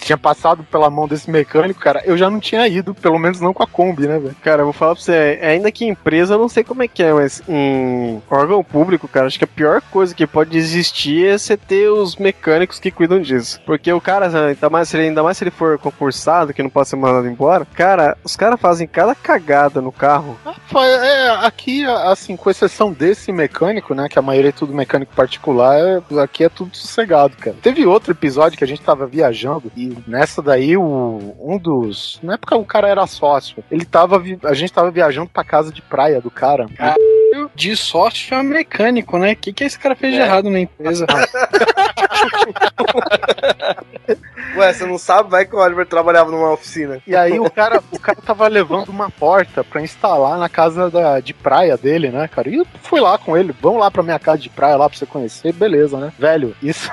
Tinha 0.00 0.16
passado 0.18 0.64
pela 0.64 0.88
mão 0.90 1.06
desse 1.06 1.30
mecânico, 1.30 1.80
cara, 1.80 2.02
eu 2.04 2.16
já 2.16 2.30
não 2.30 2.40
tinha 2.40 2.66
ido, 2.66 2.94
pelo 2.94 3.18
menos 3.18 3.40
não 3.40 3.52
com 3.52 3.62
a 3.62 3.66
Kombi, 3.66 4.06
né, 4.06 4.18
velho? 4.18 4.36
Cara, 4.42 4.62
eu 4.62 4.66
vou 4.66 4.72
falar 4.72 4.94
pra 4.94 5.02
você, 5.02 5.38
ainda 5.42 5.70
que 5.70 5.84
em 5.84 5.88
empresa, 5.90 6.34
eu 6.34 6.38
não 6.38 6.48
sei 6.48 6.64
como 6.64 6.82
é 6.82 6.88
que 6.88 7.02
é, 7.02 7.12
mas 7.12 7.42
em 7.48 8.22
órgão 8.30 8.62
público, 8.64 9.06
cara, 9.08 9.26
acho 9.26 9.38
que 9.38 9.44
a 9.44 9.48
pior 9.48 9.82
coisa 9.90 10.14
que 10.14 10.26
pode 10.26 10.56
existir 10.56 11.26
é 11.26 11.36
você 11.38 11.56
ter 11.56 11.88
os 11.88 12.16
mecânicos 12.16 12.78
que 12.78 12.90
cuidam 12.90 13.20
disso. 13.20 13.60
Porque 13.66 13.92
o 13.92 14.00
cara, 14.00 14.26
ainda 14.48 14.70
mais, 14.70 14.88
se 14.88 14.96
ele, 14.96 15.08
ainda 15.08 15.22
mais 15.22 15.36
se 15.36 15.44
ele 15.44 15.50
for 15.50 15.78
concursado, 15.78 16.52
que 16.54 16.62
não 16.62 16.70
pode 16.70 16.88
ser 16.88 16.96
mandado 16.96 17.28
embora, 17.28 17.66
cara, 17.74 18.16
os 18.24 18.36
caras 18.36 18.60
fazem 18.60 18.86
cada 18.86 19.14
cagada 19.14 19.80
no 19.80 19.92
carro. 19.92 20.38
É, 20.74 21.30
aqui, 21.46 21.84
assim, 21.84 22.36
com 22.36 22.50
exceção 22.50 22.92
desse 22.92 23.32
mecânico, 23.32 23.94
né? 23.94 24.08
Que 24.08 24.18
a 24.18 24.22
maioria 24.22 24.50
é 24.50 24.52
tudo 24.52 24.72
mecânico 24.74 25.14
particular, 25.14 25.76
é- 25.78 26.20
aqui 26.22 26.44
é 26.44 26.48
tudo 26.48 26.76
sossegado, 26.76 27.36
cara. 27.36 27.56
Teve 27.62 27.84
outro 27.86 28.12
episódio 28.12 28.56
que 28.58 28.64
a 28.64 28.66
gente 28.66 28.82
tava 28.82 29.06
viajando 29.06 29.70
e 29.76 29.87
nessa 30.06 30.40
daí 30.42 30.76
o, 30.76 31.34
um 31.40 31.58
dos. 31.58 32.18
Na 32.22 32.34
época 32.34 32.56
o 32.56 32.64
cara 32.64 32.88
era 32.88 33.06
sócio. 33.06 33.62
Ele 33.70 33.84
tava. 33.84 34.18
vi- 34.18 34.38
A 34.44 34.54
gente 34.54 34.72
tava 34.72 34.90
viajando 34.90 35.28
pra 35.28 35.44
casa 35.44 35.72
de 35.72 35.80
praia 35.82 36.20
do 36.20 36.30
cara. 36.30 36.66
De 37.54 37.76
sócio 37.76 38.34
é 38.36 38.42
mecânico, 38.42 39.18
né? 39.18 39.32
O 39.32 39.36
que, 39.36 39.52
que 39.52 39.64
esse 39.64 39.78
cara 39.78 39.94
fez 39.94 40.14
de 40.14 40.20
errado 40.20 40.48
na 40.50 40.60
empresa? 40.60 41.06
Ué, 44.56 44.72
você 44.72 44.86
não 44.86 44.98
sabe? 44.98 45.30
Vai 45.30 45.44
que 45.44 45.54
o 45.54 45.58
Oliver 45.58 45.86
trabalhava 45.86 46.30
numa 46.30 46.52
oficina. 46.52 47.00
E 47.06 47.14
aí 47.14 47.38
o 47.38 47.50
cara, 47.50 47.82
o 47.92 47.98
cara 47.98 48.18
tava 48.20 48.48
levando 48.48 48.88
uma 48.88 49.10
porta 49.10 49.62
pra 49.62 49.82
instalar 49.82 50.38
na 50.38 50.48
casa 50.48 50.90
da, 50.90 51.20
de 51.20 51.34
praia 51.34 51.76
dele, 51.76 52.10
né, 52.10 52.26
cara? 52.28 52.48
E 52.48 52.56
eu 52.56 52.66
fui 52.82 53.00
lá 53.00 53.18
com 53.18 53.36
ele, 53.36 53.54
vamos 53.60 53.80
lá 53.80 53.90
pra 53.90 54.02
minha 54.02 54.18
casa 54.18 54.38
de 54.38 54.48
praia 54.48 54.76
lá 54.76 54.88
pra 54.88 54.98
você 54.98 55.06
conhecer, 55.06 55.52
beleza, 55.52 55.98
né? 55.98 56.12
Velho, 56.18 56.56
isso 56.62 56.90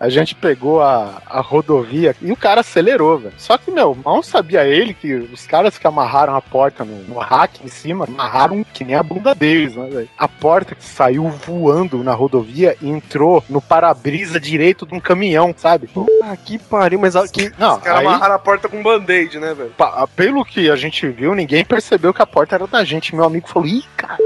A 0.00 0.08
gente 0.08 0.34
pegou 0.34 0.80
a, 0.80 1.20
a 1.26 1.42
rodovia 1.42 2.16
e 2.22 2.32
o 2.32 2.36
cara 2.36 2.62
acelerou, 2.62 3.18
velho. 3.18 3.34
Só 3.36 3.58
que, 3.58 3.70
meu, 3.70 3.94
mal 4.02 4.22
sabia 4.22 4.64
ele 4.64 4.94
que 4.94 5.12
os 5.14 5.46
caras 5.46 5.76
que 5.76 5.86
amarraram 5.86 6.34
a 6.34 6.40
porta 6.40 6.86
no, 6.86 7.02
no 7.04 7.18
rack 7.18 7.60
em 7.62 7.68
cima, 7.68 8.06
amarraram 8.06 8.64
que 8.72 8.82
nem 8.82 8.94
a 8.94 9.02
bunda 9.02 9.34
deles, 9.34 9.76
né, 9.76 9.86
velho? 9.90 10.08
A 10.16 10.26
porta 10.26 10.74
que 10.74 10.82
saiu 10.82 11.28
voando 11.28 12.02
na 12.02 12.14
rodovia 12.14 12.74
e 12.80 12.88
entrou 12.88 13.44
no 13.46 13.60
para-brisa 13.60 14.40
direito 14.40 14.86
de 14.86 14.94
um 14.94 15.00
caminhão, 15.00 15.54
sabe? 15.54 15.90
Ah, 16.22 16.34
que 16.34 16.58
pariu, 16.58 16.98
mas 16.98 17.14
a- 17.14 17.28
que. 17.28 17.52
Não, 17.58 17.76
Os 17.76 17.82
caras 17.82 18.00
aí- 18.00 18.06
amarraram 18.06 18.34
a 18.36 18.38
porta 18.38 18.70
com 18.70 18.82
band-aid, 18.82 19.38
né, 19.38 19.52
velho? 19.52 19.74
Pelo 20.16 20.46
que 20.46 20.70
a 20.70 20.76
gente 20.76 21.06
viu, 21.08 21.34
ninguém 21.34 21.62
percebeu 21.62 22.14
que 22.14 22.22
a 22.22 22.26
porta 22.26 22.54
era 22.54 22.66
da 22.66 22.82
gente. 22.84 23.14
Meu 23.14 23.24
amigo 23.24 23.46
falou: 23.46 23.68
ih, 23.68 23.84
cara, 23.98 24.16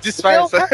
Disfarça. 0.00 0.68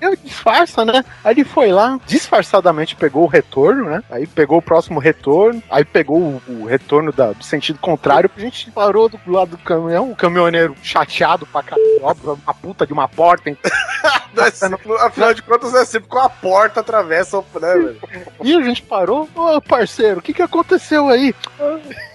eu 0.00 0.14
disfarça, 0.16 0.84
né? 0.84 1.04
Aí 1.24 1.34
ele 1.34 1.42
foi 1.44 1.72
lá, 1.72 1.98
disfarçadamente 2.06 2.94
pegou 2.94 3.24
o 3.24 3.31
retorno, 3.32 3.84
né? 3.90 4.02
Aí 4.10 4.26
pegou 4.26 4.58
o 4.58 4.62
próximo 4.62 5.00
retorno, 5.00 5.62
aí 5.70 5.84
pegou 5.84 6.18
o, 6.18 6.42
o 6.48 6.64
retorno 6.66 7.10
da- 7.12 7.32
do 7.32 7.42
sentido 7.42 7.78
contrário. 7.78 8.30
A 8.36 8.40
gente 8.40 8.70
parou 8.70 9.08
do 9.08 9.18
lado 9.26 9.52
do 9.52 9.58
caminhão, 9.58 10.10
o 10.10 10.16
caminhoneiro 10.16 10.76
chateado 10.82 11.46
pra 11.46 11.62
caralho, 11.62 12.38
uma 12.44 12.54
puta 12.54 12.86
de 12.86 12.92
uma 12.92 13.08
porta. 13.08 13.50
é 13.50 14.50
sempre- 14.50 14.92
afinal 15.00 15.32
de 15.34 15.42
contas, 15.42 15.74
é 15.74 15.84
sempre 15.84 16.08
com 16.08 16.18
a 16.18 16.28
porta 16.28 16.80
atravessa, 16.80 17.38
o- 17.38 17.44
né, 17.60 17.74
velho? 17.74 17.96
E 18.42 18.54
a 18.54 18.60
gente 18.62 18.82
parou, 18.82 19.28
ô 19.34 19.60
parceiro, 19.60 20.18
o 20.20 20.22
que 20.22 20.34
que 20.34 20.42
aconteceu 20.42 21.08
aí? 21.08 21.34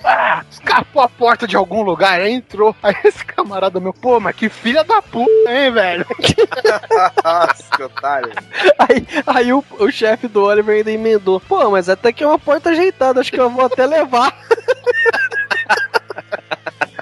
Ah, 0.04 0.44
escapou 0.50 1.02
a 1.02 1.10
porta 1.10 1.48
de 1.48 1.56
algum 1.56 1.82
lugar, 1.82 2.22
aí 2.22 2.32
entrou. 2.34 2.76
Aí 2.84 2.96
esse 3.04 3.26
camarada 3.26 3.80
meu, 3.80 3.94
pô, 3.94 4.20
mas 4.20 4.36
que 4.36 4.50
filha 4.50 4.84
da 4.84 5.02
puta, 5.02 5.32
hein, 5.50 5.72
velho? 5.72 6.06
Nossa, 7.24 7.64
que 7.76 7.84
otário. 7.84 8.32
Aí, 8.80 9.08
aí 9.26 9.54
o, 9.54 9.64
o 9.80 9.92
chefe 9.92 10.28
do 10.28 10.44
Oliver 10.44 10.76
ainda 10.78 10.92
emendou. 11.08 11.40
Pô, 11.40 11.70
mas 11.72 11.90
até 11.90 12.12
que 12.12 12.24
é 12.24 12.28
uma 12.28 12.40
porta 12.40 12.70
ajeitada, 12.70 13.20
acho 13.20 13.32
que 13.32 13.40
eu 13.40 13.50
vou 13.50 13.66
até 13.66 13.86
levar. 13.86 14.36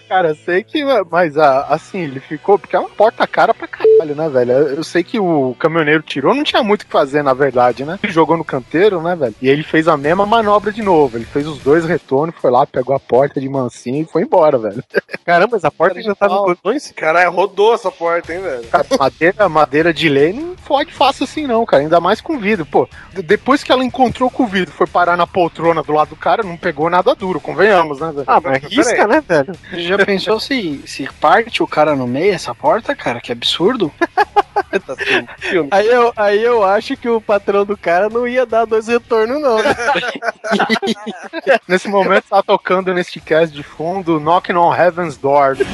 Cara, 0.07 0.35
sei 0.35 0.63
que, 0.63 0.83
mas 1.09 1.37
ah, 1.37 1.65
assim, 1.69 1.99
ele 1.99 2.19
ficou, 2.19 2.59
porque 2.59 2.75
é 2.75 2.79
uma 2.79 2.89
porta 2.89 3.25
cara 3.25 3.53
pra 3.53 3.67
caralho, 3.67 3.84
né, 4.03 4.27
velho? 4.29 4.51
Eu 4.51 4.83
sei 4.83 5.03
que 5.03 5.19
o 5.19 5.55
caminhoneiro 5.59 6.01
tirou, 6.03 6.33
não 6.35 6.43
tinha 6.43 6.61
muito 6.63 6.81
o 6.81 6.85
que 6.85 6.91
fazer, 6.91 7.23
na 7.23 7.33
verdade, 7.33 7.85
né? 7.85 7.97
Ele 8.03 8.11
jogou 8.11 8.35
no 8.37 8.43
canteiro, 8.43 9.01
né, 9.01 9.15
velho? 9.15 9.33
E 9.41 9.47
ele 9.49 9.63
fez 9.63 9.87
a 9.87 9.95
mesma 9.95 10.25
manobra 10.25 10.71
de 10.71 10.81
novo. 10.81 11.17
Ele 11.17 11.25
fez 11.25 11.47
os 11.47 11.59
dois 11.59 11.85
retornos, 11.85 12.35
foi 12.39 12.51
lá, 12.51 12.65
pegou 12.65 12.95
a 12.95 12.99
porta 12.99 13.39
de 13.39 13.47
mansinho 13.47 14.01
e 14.03 14.05
foi 14.05 14.23
embora, 14.23 14.57
velho. 14.57 14.83
Caramba, 15.25 15.49
mas 15.53 15.63
a 15.65 15.71
porta 15.71 16.01
já 16.01 16.13
tava 16.13 16.33
em 16.33 16.37
Pau. 16.37 16.45
condições? 16.45 16.93
Caralho, 16.95 17.31
rodou 17.31 17.73
essa 17.73 17.91
porta, 17.91 18.33
hein, 18.33 18.41
velho? 18.41 18.67
Cara, 18.67 18.85
madeira, 18.99 19.49
madeira 19.49 19.93
de 19.93 20.09
lei 20.09 20.33
não 20.33 20.55
fode 20.57 20.91
fácil 20.93 21.23
assim, 21.23 21.47
não, 21.47 21.65
cara. 21.65 21.83
Ainda 21.83 21.99
mais 21.99 22.19
com 22.21 22.37
vidro. 22.37 22.65
Pô, 22.65 22.87
de- 23.13 23.21
depois 23.21 23.63
que 23.63 23.71
ela 23.71 23.83
encontrou 23.83 24.29
com 24.29 24.43
o 24.43 24.47
vidro, 24.47 24.73
foi 24.73 24.87
parar 24.87 25.15
na 25.17 25.25
poltrona 25.27 25.81
do 25.81 25.93
lado 25.93 26.09
do 26.09 26.15
cara, 26.15 26.43
não 26.43 26.57
pegou 26.57 26.89
nada 26.89 27.15
duro, 27.15 27.39
convenhamos, 27.39 27.99
né, 27.99 28.11
velho? 28.11 28.25
Ah, 28.27 28.41
mas 28.41 28.63
risca, 28.63 29.07
né, 29.07 29.23
velho? 29.27 29.53
Já 29.73 29.97
pensou 30.05 30.39
se, 30.39 30.81
se 30.85 31.07
parte 31.19 31.63
o 31.63 31.67
cara 31.67 31.95
no 31.95 32.07
meio 32.07 32.33
essa 32.33 32.53
porta, 32.53 32.95
cara? 32.95 33.19
Que 33.21 33.31
absurdo. 33.31 33.91
Aí 35.71 35.87
eu, 35.87 36.13
aí 36.17 36.43
eu 36.43 36.61
acho 36.63 36.97
que 36.97 37.07
o 37.07 37.21
patrão 37.21 37.63
do 37.65 37.77
cara 37.77 38.09
não 38.09 38.27
ia 38.27 38.45
dar 38.45 38.65
dois 38.65 38.87
retornos, 38.87 39.41
não. 39.41 39.57
né? 39.57 39.73
Nesse 41.67 41.87
momento 41.87 42.25
tá 42.29 42.43
tocando 42.43 42.93
neste 42.93 43.21
cast 43.21 43.55
de 43.55 43.63
fundo 43.63 44.19
Knocking 44.19 44.55
on 44.55 44.75
Heaven's 44.75 45.17
Door. 45.17 45.57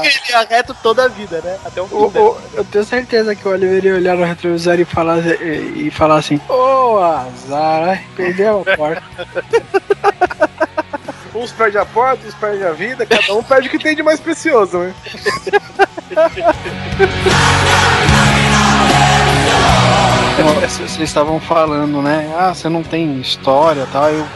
Ele 0.00 0.20
ia 0.30 0.44
reto 0.44 0.76
toda 0.82 1.04
a 1.04 1.08
vida, 1.08 1.40
né? 1.42 1.58
Até 1.64 1.80
o 1.80 1.86
fim. 1.86 1.94
Ô, 1.94 2.10
né? 2.10 2.20
ô, 2.20 2.36
eu 2.54 2.64
tenho 2.64 2.84
certeza 2.84 3.34
que 3.34 3.46
o 3.46 3.50
Oliver 3.50 3.84
ia 3.84 3.94
olhar 3.94 4.16
no 4.16 4.24
retrovisor 4.24 4.78
e 4.78 4.84
falar, 4.84 5.18
e, 5.18 5.86
e 5.86 5.90
falar 5.90 6.16
assim: 6.16 6.40
Ô 6.48 6.98
azar, 6.98 7.88
ai, 7.88 8.04
perdeu 8.16 8.64
a 8.66 8.76
porta. 8.76 9.02
Uns 11.34 11.50
perdem 11.50 11.80
a 11.80 11.86
porta, 11.86 12.26
uns 12.28 12.34
perdem 12.34 12.62
a 12.62 12.72
vida, 12.72 13.06
cada 13.06 13.34
um 13.34 13.42
perde 13.42 13.68
o 13.68 13.70
que 13.70 13.78
tem 13.78 13.96
de 13.96 14.02
mais 14.02 14.20
precioso, 14.20 14.78
né? 14.78 14.94
Vocês 20.60 21.00
estavam 21.00 21.40
falando, 21.40 22.02
né? 22.02 22.30
Ah, 22.36 22.54
você 22.54 22.68
não 22.68 22.82
tem 22.82 23.18
história 23.20 23.82
e 23.82 23.86
tal. 23.86 24.04
Aí 24.04 24.20
o 24.20 24.26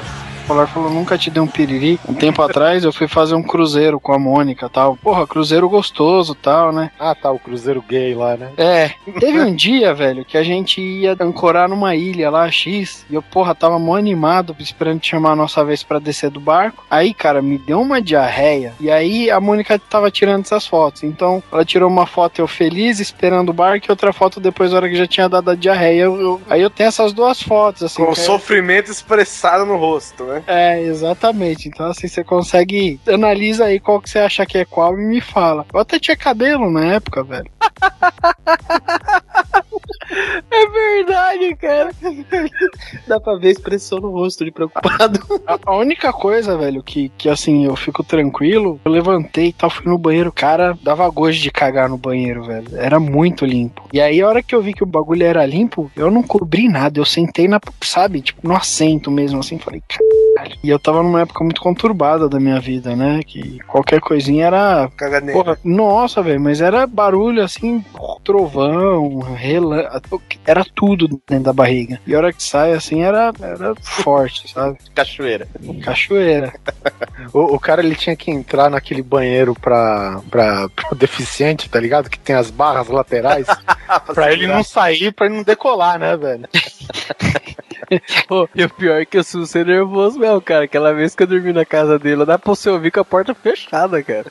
Polar 0.47 0.69
falou, 0.69 0.91
nunca 0.91 1.19
te 1.19 1.29
dei 1.29 1.43
um 1.43 1.47
piriri. 1.47 1.99
Um 2.09 2.15
tempo 2.15 2.41
atrás 2.41 2.85
eu 2.85 2.93
fui 2.93 3.09
fazer 3.09 3.35
um 3.35 3.43
cruzeiro 3.43 3.99
com 3.99 4.13
a 4.13 4.19
Mônica 4.19 4.69
tal. 4.69 4.97
Porra, 4.97 5.27
cruzeiro 5.27 5.69
gostoso 5.69 6.35
tal, 6.37 6.71
né? 6.71 6.91
Ah, 7.01 7.15
tá, 7.17 7.33
o 7.33 7.39
cruzeiro 7.39 7.83
gay 7.83 8.15
lá, 8.15 8.37
né? 8.37 8.51
É, 8.57 8.91
teve 9.19 9.41
um 9.41 9.53
dia, 9.57 9.93
velho, 9.93 10.25
que 10.25 10.39
a 10.39 10.45
gente 10.45 10.81
ia 10.81 11.17
ancorar 11.19 11.69
numa 11.69 11.97
ilha 11.97 12.31
lá, 12.31 12.49
X, 12.51 13.05
e 13.11 13.15
eu, 13.17 13.23
porra, 13.23 13.55
tava 13.57 13.77
mó 13.79 13.97
animado, 13.97 14.55
esperando 14.61 15.05
chamar 15.05 15.33
a 15.33 15.37
nossa 15.37 15.65
vez 15.65 15.83
pra 15.83 15.99
descer 15.99 16.31
do 16.31 16.39
barco. 16.39 16.85
Aí, 16.89 17.13
cara, 17.13 17.43
me 17.43 17.59
deu 17.59 17.81
uma 17.81 18.01
diarreia, 18.01 18.73
e 18.79 18.89
aí 18.89 19.29
a 19.31 19.41
Mônica 19.41 19.79
tava 19.79 20.11
tirando 20.13 20.45
essas 20.45 20.65
fotos. 20.67 21.03
Então, 21.03 21.43
ela 21.51 21.65
tirou 21.65 21.91
uma 21.91 22.07
foto 22.07 22.39
eu 22.41 22.47
feliz, 22.47 23.01
esperando 23.01 23.49
o 23.51 23.53
barco, 23.53 23.87
e 23.89 23.91
outra 23.91 24.13
foto 24.13 24.39
depois, 24.39 24.71
na 24.71 24.77
hora 24.77 24.89
que 24.89 24.97
já 24.97 25.07
tinha 25.09 25.29
dado 25.29 25.51
a 25.51 25.55
diarreia. 25.57 26.03
Eu- 26.03 26.21
eu- 26.21 26.43
aí 26.49 26.63
eu 26.63 26.71
tenho 26.71 26.87
essas 26.89 27.13
duas 27.13 27.43
fotos, 27.43 27.83
assim. 27.83 28.05
Com 28.05 28.13
é- 28.13 28.15
sofrimento 28.15 28.93
expressado 28.93 29.67
no 29.67 29.77
rosto, 29.77 30.23
né? 30.25 30.36
É, 30.47 30.83
exatamente. 30.83 31.69
Então, 31.69 31.87
assim, 31.87 32.09
você 32.09 32.25
consegue. 32.25 33.01
Analisa 33.07 33.67
aí 33.67 33.81
qual 33.81 34.01
que 34.01 34.11
você 34.11 34.19
acha 34.19 34.47
que 34.47 34.59
é 34.59 34.65
qual 34.65 34.99
e 34.99 35.05
me 35.05 35.21
fala. 35.21 35.67
Eu 35.73 35.81
até 35.81 35.99
tinha 35.99 36.17
cabelo 36.17 36.71
na 36.71 36.95
época, 36.95 37.23
velho. 37.23 37.51
É 40.51 40.67
verdade, 40.69 41.55
cara. 41.57 41.91
Dá 43.07 43.21
pra 43.21 43.37
ver 43.37 43.49
a 43.49 43.53
expressão 43.53 43.99
no 43.99 44.11
rosto 44.11 44.45
de 44.45 44.51
preocupado. 44.51 45.21
A, 45.47 45.59
a 45.67 45.77
única 45.77 46.13
coisa, 46.13 46.57
velho, 46.57 46.83
que, 46.83 47.11
que 47.19 47.29
assim, 47.29 47.67
eu 47.67 47.77
fico 47.77 48.05
tranquilo, 48.05 48.81
eu 48.85 48.91
levantei 48.91 49.49
e 49.49 49.53
tal, 49.53 49.69
fui 49.69 49.87
no 49.87 49.99
banheiro, 49.99 50.33
cara, 50.33 50.79
dava 50.83 51.09
gosto 51.11 51.41
de 51.41 51.51
cagar 51.51 51.89
no 51.89 51.99
banheiro, 51.99 52.45
velho. 52.45 52.69
Era 52.77 53.01
muito 53.01 53.45
limpo. 53.45 53.83
E 53.93 54.01
aí, 54.01 54.21
a 54.21 54.29
hora 54.29 54.43
que 54.43 54.55
eu 54.55 54.63
vi 54.63 54.73
que 54.73 54.83
o 54.83 54.87
bagulho 54.87 55.25
era 55.25 55.45
limpo, 55.45 55.91
eu 55.97 56.11
não 56.11 56.23
cobri 56.23 56.69
nada. 56.69 56.99
Eu 56.99 57.05
sentei 57.05 57.49
na, 57.49 57.61
sabe, 57.83 58.21
tipo, 58.21 58.47
no 58.47 58.55
assento 58.55 59.11
mesmo, 59.11 59.41
assim, 59.41 59.59
falei, 59.59 59.83
caralho. 59.89 60.26
E 60.63 60.69
eu 60.69 60.79
tava 60.79 61.03
numa 61.03 61.23
época 61.23 61.45
muito 61.45 61.61
conturbada 61.61 62.29
da 62.29 62.41
minha 62.41 62.61
vida, 62.61 62.95
né? 62.95 63.21
Que 63.25 63.59
qualquer 63.61 64.01
coisinha 64.01 64.47
era 64.47 64.91
Caganeira. 64.97 65.39
Porra, 65.39 65.59
nossa, 65.65 66.23
velho, 66.23 66.41
mas 66.41 66.61
era 66.61 66.87
barulho 66.87 67.43
assim, 67.43 67.85
trovão, 68.25 69.19
relâmpago, 69.21 70.23
era 70.47 70.65
tudo 70.75 71.09
dentro 71.27 71.45
da 71.45 71.53
barriga. 71.53 72.01
E 72.07 72.15
a 72.15 72.19
hora 72.19 72.33
que 72.33 72.43
sai 72.43 72.73
assim 72.73 73.03
era, 73.03 73.33
era 73.41 73.75
forte, 73.81 74.53
sabe? 74.53 74.79
Cachoeira. 74.95 75.49
Cachoeira. 75.83 76.53
O, 77.33 77.57
o 77.57 77.61
cara 77.61 77.83
ele 77.83 77.97
tinha 77.97 78.15
que 78.15 78.31
entrar 78.31 78.71
naquele 78.71 79.03
banheiro 79.03 79.55
pra, 79.55 80.21
pra, 80.31 80.69
pro 80.69 80.95
deficiente, 80.95 81.69
tá 81.69 81.81
ligado? 81.81 82.09
Que 82.09 82.19
tem 82.19 82.37
as 82.37 82.51
barras 82.51 82.89
laterais. 82.89 83.47
pra 84.15 84.33
ele 84.33 84.47
não 84.47 84.63
sair, 84.63 85.13
pra 85.13 85.27
ele 85.27 85.37
não 85.37 85.43
decolar, 85.43 85.99
né, 85.99 86.17
velho? 86.17 86.49
Pô, 88.27 88.49
e 88.55 88.65
o 88.65 88.71
pior 88.71 89.01
é 89.01 89.05
que 89.05 89.19
eu 89.19 89.25
sou 89.25 89.47
ser 89.47 89.67
nervoso 89.67 90.19
mesmo, 90.27 90.41
cara. 90.41 90.65
Aquela 90.65 90.93
vez 90.93 91.15
que 91.15 91.23
eu 91.23 91.27
dormi 91.27 91.53
na 91.53 91.65
casa 91.65 91.99
dele, 91.99 92.25
dá 92.25 92.39
pra 92.39 92.55
você 92.55 92.69
ouvir 92.69 92.91
com 92.91 93.01
a 93.01 93.05
porta 93.05 93.35
fechada, 93.35 94.03
cara. 94.03 94.27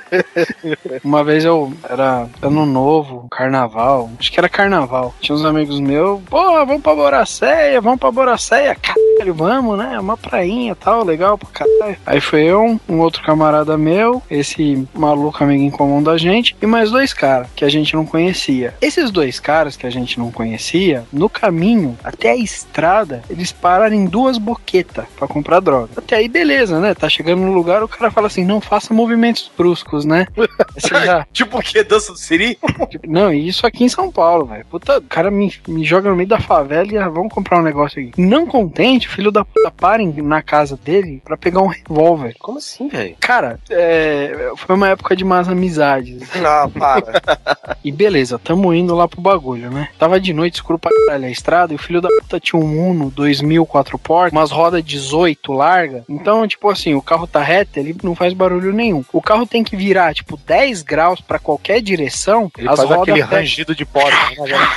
Uma 1.02 1.24
vez 1.24 1.44
eu 1.44 1.72
era 1.88 2.28
ano 2.42 2.66
novo, 2.66 3.26
carnaval, 3.30 4.10
acho 4.18 4.30
que 4.30 4.38
era 4.38 4.48
carnaval. 4.48 5.14
Tinha 5.20 5.34
uns 5.34 5.44
amigos 5.44 5.80
meus, 5.80 6.20
pô, 6.28 6.42
vamos 6.66 6.82
pra 6.82 6.94
Boracéia, 6.94 7.80
vamos 7.80 7.98
pra 7.98 8.10
Boracéia, 8.10 8.74
caralho, 8.74 9.34
vamos, 9.34 9.78
né? 9.78 9.98
Uma 9.98 10.16
prainha 10.16 10.74
tal, 10.74 11.04
legal 11.04 11.38
pra 11.38 11.48
caralho. 11.48 11.96
Aí 12.04 12.20
foi 12.20 12.42
eu, 12.42 12.80
um 12.88 12.98
outro 13.00 13.22
camarada 13.22 13.76
meu, 13.78 14.22
esse 14.30 14.86
maluco 14.94 15.42
amigo 15.42 15.62
em 15.62 15.70
comum 15.70 16.02
da 16.02 16.18
gente, 16.18 16.56
e 16.60 16.66
mais 16.66 16.90
dois 16.90 17.12
caras 17.12 17.48
que 17.54 17.64
a 17.64 17.68
gente 17.68 17.94
não 17.94 18.04
conhecia. 18.04 18.74
Esses 18.80 19.10
dois 19.10 19.40
caras 19.40 19.76
que 19.76 19.86
a 19.86 19.90
gente 19.90 20.18
não 20.18 20.30
conhecia, 20.30 21.04
no 21.12 21.28
caminho 21.28 21.96
até 22.02 22.30
a 22.30 22.36
estrada, 22.36 23.22
eles 23.30 23.52
pararam 23.52 23.94
em 23.94 24.04
duas 24.04 24.38
boquetas 24.38 24.89
pra 24.92 25.28
comprar 25.28 25.60
droga. 25.60 25.88
Até 25.96 26.16
aí, 26.16 26.28
beleza, 26.28 26.78
né? 26.80 26.94
Tá 26.94 27.08
chegando 27.08 27.40
no 27.42 27.52
lugar, 27.52 27.82
o 27.82 27.88
cara 27.88 28.10
fala 28.10 28.26
assim: 28.26 28.44
não 28.44 28.60
faça 28.60 28.92
movimentos 28.94 29.50
bruscos, 29.56 30.04
né? 30.04 30.26
Já, 30.90 31.26
Tipo 31.32 31.58
o 31.58 31.62
que? 31.62 31.82
Dança 31.84 32.12
do 32.12 32.18
Siri? 32.18 32.58
Tipo, 32.88 33.06
Não, 33.10 33.32
e 33.32 33.48
isso 33.48 33.66
aqui 33.66 33.84
em 33.84 33.88
São 33.88 34.10
Paulo, 34.10 34.44
velho. 34.46 34.64
Puta, 34.66 34.98
o 34.98 35.02
cara 35.02 35.30
me, 35.30 35.52
me 35.68 35.84
joga 35.84 36.10
no 36.10 36.16
meio 36.16 36.28
da 36.28 36.40
favela 36.40 36.92
e 36.92 36.98
ah, 36.98 37.08
vamos 37.08 37.32
comprar 37.32 37.58
um 37.58 37.62
negócio 37.62 38.00
aqui. 38.00 38.20
Não 38.20 38.46
contente, 38.46 39.06
o 39.08 39.10
filho 39.10 39.30
da 39.30 39.44
puta 39.44 39.70
para 39.70 40.02
em- 40.02 40.22
na 40.22 40.42
casa 40.42 40.78
dele 40.82 41.20
pra 41.24 41.36
pegar 41.36 41.60
um 41.60 41.66
revólver. 41.68 42.34
Como 42.38 42.58
assim, 42.58 42.88
velho? 42.88 43.14
Cara, 43.20 43.58
é, 43.70 44.52
foi 44.56 44.74
uma 44.76 44.88
época 44.88 45.14
de 45.16 45.24
más 45.24 45.48
amizades. 45.48 46.28
Ah, 46.44 46.68
para. 46.76 47.20
E 47.82 47.90
beleza, 47.90 48.38
tamo 48.38 48.74
indo 48.74 48.94
lá 48.94 49.08
pro 49.08 49.20
bagulho, 49.22 49.70
né? 49.70 49.88
Tava 49.98 50.20
de 50.20 50.34
noite, 50.34 50.56
escuro 50.56 50.78
pra 50.78 50.90
caralho 51.06 51.24
a 51.24 51.30
estrada, 51.30 51.72
e 51.72 51.76
o 51.76 51.78
filho 51.78 52.00
da 52.00 52.08
puta 52.08 52.38
tinha 52.38 52.60
um 52.60 52.90
Uno 52.90 53.10
2000 53.10 53.64
quatro 53.64 53.98
portas, 53.98 54.32
umas 54.32 54.50
rodas 54.50 54.79
18 54.82 55.52
larga. 55.52 56.04
Então, 56.08 56.46
tipo 56.46 56.68
assim, 56.68 56.94
o 56.94 57.02
carro 57.02 57.26
tá 57.26 57.42
reto, 57.42 57.78
ele 57.78 57.96
não 58.02 58.14
faz 58.14 58.32
barulho 58.32 58.72
nenhum. 58.72 59.04
O 59.12 59.20
carro 59.22 59.46
tem 59.46 59.62
que 59.64 59.76
virar, 59.76 60.14
tipo, 60.14 60.36
10 60.36 60.82
graus 60.82 61.20
pra 61.20 61.38
qualquer 61.38 61.80
direção, 61.80 62.50
Ele 62.56 62.68
as 62.68 62.76
faz 62.76 62.88
rodas 62.88 63.02
aquele 63.02 63.22
pegam- 63.22 63.38
rangido 63.38 63.74
de 63.74 63.84
porta, 63.84 64.16
né, 64.38 64.46
velho? 64.46 64.68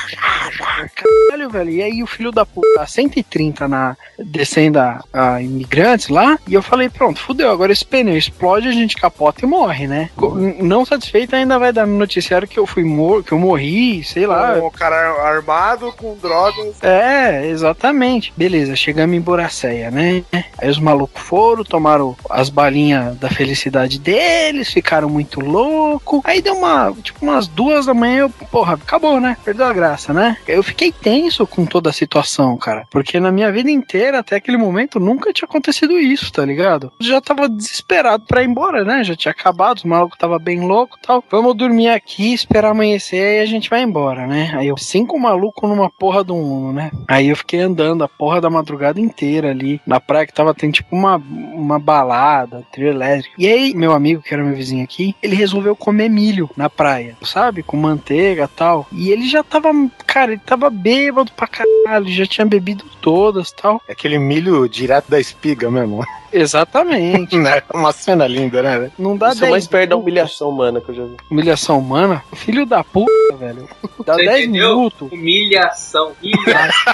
Caralho, 0.95 1.49
velho. 1.49 1.69
E 1.69 1.81
aí 1.83 2.03
o 2.03 2.07
filho 2.07 2.31
da 2.31 2.45
puta, 2.45 2.81
a 2.81 2.87
130 2.87 3.67
na, 3.67 3.95
descendo 4.19 4.79
a, 4.79 5.03
a 5.13 5.41
imigrantes 5.41 6.09
lá. 6.09 6.37
E 6.47 6.53
eu 6.53 6.61
falei, 6.61 6.89
pronto, 6.89 7.19
fudeu. 7.19 7.49
Agora 7.51 7.71
esse 7.71 7.85
pneu 7.85 8.17
explode, 8.17 8.67
a 8.67 8.71
gente 8.71 8.95
capota 8.95 9.43
e 9.45 9.47
morre, 9.47 9.87
né? 9.87 10.09
Co- 10.15 10.35
Não 10.35 10.85
satisfeito, 10.85 11.35
ainda 11.35 11.57
vai 11.59 11.71
dar 11.73 11.85
no 11.85 11.97
noticiário 11.97 12.47
que 12.47 12.59
eu 12.59 12.65
fui 12.65 12.83
mor 12.83 13.23
que 13.23 13.31
eu 13.31 13.39
morri, 13.39 14.03
sei 14.03 14.25
lá. 14.25 14.53
Um 14.63 14.69
cara 14.69 14.95
armado 15.23 15.91
com 15.93 16.15
drogas. 16.21 16.81
É, 16.81 17.45
exatamente. 17.47 18.33
Beleza, 18.35 18.75
chegamos 18.75 19.15
em 19.15 19.21
Boracéia, 19.21 19.89
né? 19.93 20.23
Aí 20.57 20.69
os 20.69 20.79
malucos 20.79 21.21
foram, 21.21 21.63
tomaram 21.63 22.15
as 22.29 22.49
balinhas 22.49 23.15
da 23.17 23.29
felicidade 23.29 23.99
deles, 23.99 24.71
ficaram 24.71 25.09
muito 25.09 25.39
loucos. 25.39 26.21
Aí 26.23 26.41
deu 26.41 26.55
uma, 26.55 26.93
tipo, 27.01 27.23
umas 27.23 27.47
duas 27.47 27.85
da 27.85 27.93
manhã, 27.93 28.21
eu, 28.21 28.29
porra, 28.29 28.73
acabou, 28.73 29.19
né? 29.19 29.37
Perdeu 29.43 29.65
a 29.65 29.73
graça, 29.73 30.13
né? 30.13 30.37
Eu 30.47 30.63
fiquei 30.63 30.91
tenso 30.91 31.45
com 31.47 31.65
toda 31.65 31.89
a 31.89 31.93
situação, 31.93 32.57
cara. 32.57 32.85
Porque 32.89 33.19
na 33.19 33.31
minha 33.31 33.51
vida 33.51 33.69
inteira 33.69 34.19
até 34.19 34.35
aquele 34.35 34.57
momento, 34.57 34.99
nunca 34.99 35.31
tinha 35.31 35.47
acontecido 35.47 35.97
isso, 35.99 36.31
tá 36.31 36.45
ligado? 36.45 36.91
Eu 36.99 37.05
já 37.05 37.21
tava 37.21 37.47
desesperado 37.47 38.25
pra 38.27 38.43
ir 38.43 38.49
embora, 38.49 38.83
né? 38.83 39.03
Já 39.03 39.15
tinha 39.15 39.31
acabado, 39.31 39.77
os 39.77 39.83
malucos 39.83 40.17
tava 40.17 40.39
bem 40.39 40.61
louco 40.61 40.97
tal. 41.01 41.23
Vamos 41.29 41.55
dormir 41.55 41.89
aqui, 41.89 42.33
esperar 42.33 42.71
amanhecer 42.71 43.39
e 43.39 43.41
a 43.41 43.45
gente 43.45 43.69
vai 43.69 43.81
embora, 43.81 44.27
né? 44.27 44.53
Aí 44.55 44.67
eu, 44.67 44.77
cinco 44.77 45.19
malucos 45.19 45.69
numa 45.69 45.89
porra 45.89 46.23
do 46.23 46.35
Uno, 46.35 46.73
né? 46.73 46.91
Aí 47.07 47.29
eu 47.29 47.35
fiquei 47.35 47.61
andando 47.61 48.03
a 48.03 48.07
porra 48.07 48.41
da 48.41 48.49
madrugada 48.49 48.99
inteira 48.99 49.49
ali, 49.49 49.72
na 49.85 49.99
praia 49.99 50.25
que 50.25 50.33
tava 50.33 50.53
tendo 50.53 50.73
tipo 50.73 50.95
uma, 50.95 51.15
uma 51.17 51.79
balada, 51.79 52.63
trio 52.71 52.87
elétrico. 52.89 53.35
E 53.37 53.47
aí, 53.47 53.73
meu 53.73 53.93
amigo, 53.93 54.21
que 54.21 54.33
era 54.33 54.43
meu 54.43 54.55
vizinho 54.55 54.83
aqui, 54.83 55.15
ele 55.21 55.35
resolveu 55.35 55.75
comer 55.75 56.09
milho 56.09 56.49
na 56.55 56.69
praia, 56.69 57.15
sabe? 57.23 57.63
Com 57.63 57.77
manteiga 57.77 58.43
e 58.43 58.47
tal. 58.55 58.87
E 58.91 59.11
ele 59.11 59.27
já 59.27 59.43
tava, 59.43 59.69
cara, 60.05 60.31
ele 60.33 60.41
tava 60.45 60.69
bêbado 60.69 61.31
pra 61.31 61.47
caralho, 61.47 62.07
já 62.07 62.25
tinha 62.25 62.45
bebido 62.45 62.85
todas 63.01 63.49
e 63.49 63.55
tal. 63.55 63.81
Aquele 63.89 64.17
milho 64.17 64.67
direto 64.67 65.09
da 65.09 65.19
espiga 65.19 65.69
mesmo. 65.69 66.03
Exatamente. 66.33 67.37
né? 67.37 67.61
Uma 67.71 67.91
cena 67.91 68.25
linda, 68.25 68.63
né? 68.63 68.91
Não 68.97 69.15
dá 69.15 69.27
Isso 69.29 69.37
é 69.37 69.41
10 69.41 69.51
mais 69.51 69.67
perto 69.67 69.89
da 69.91 69.97
humilhação 69.97 70.49
humana 70.49 70.81
que 70.81 70.89
eu 70.89 70.95
já 70.95 71.03
vi. 71.05 71.15
Humilhação 71.29 71.77
humana? 71.77 72.23
Filho 72.33 72.65
da 72.65 72.83
puta, 72.83 73.35
velho. 73.37 73.69
Dá 74.03 74.15
Você 74.15 74.25
10 74.25 74.39
entendeu? 74.45 74.75
minutos. 74.75 75.11
Humilhação. 75.11 76.13
Humilhação. 76.23 76.93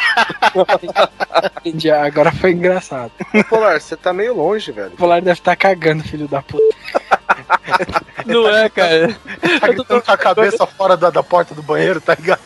Entendi, 1.64 1.90
Agora 1.90 2.32
foi 2.32 2.52
engraçado. 2.52 2.69
Ô, 3.34 3.44
Polar, 3.44 3.80
você 3.80 3.96
tá 3.96 4.14
meio 4.14 4.36
longe, 4.36 4.72
velho. 4.72 4.94
O 4.94 4.98
Polar 4.98 5.22
deve 5.22 5.40
estar 5.40 5.56
cagando, 5.56 6.04
filho 6.04 6.28
da 6.28 6.42
puta. 6.42 6.64
Não 8.26 8.50
é, 8.50 8.70
cara. 8.70 9.16
Tá 9.60 9.68
gritando 9.68 10.02
com 10.02 10.12
a 10.12 10.18
cabeça 10.18 10.66
fora 10.68 10.96
da, 10.96 11.10
da 11.10 11.24
porta 11.24 11.56
do 11.56 11.64
banheiro, 11.64 12.00
tá 12.00 12.16
ligado? 12.16 12.42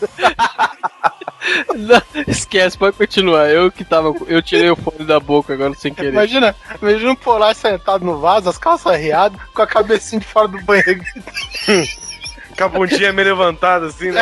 Não, 1.76 2.02
esquece, 2.28 2.78
pode 2.78 2.96
continuar. 2.96 3.50
Eu 3.50 3.72
que 3.72 3.84
tava. 3.84 4.14
Eu 4.28 4.42
tirei 4.42 4.70
o 4.70 4.76
fone 4.76 5.06
da 5.06 5.20
boca 5.20 5.54
agora 5.54 5.74
sem 5.76 5.94
querer. 5.94 6.14
Imagina, 6.14 6.56
imagina 6.82 7.12
um 7.12 7.16
polar 7.16 7.54
sentado 7.54 8.06
no 8.06 8.20
vaso, 8.20 8.50
as 8.50 8.58
calças 8.58 8.94
arriadas, 8.94 9.40
com 9.54 9.62
a 9.62 9.68
cabecinha 9.68 10.22
de 10.22 10.28
fora 10.28 10.48
do 10.48 10.62
banheiro. 10.62 11.04
Com 12.58 12.64
a 12.64 12.68
bundinha 12.70 13.12
meio 13.12 13.30
levantada, 13.30 13.88
assim, 13.88 14.12
né? 14.12 14.22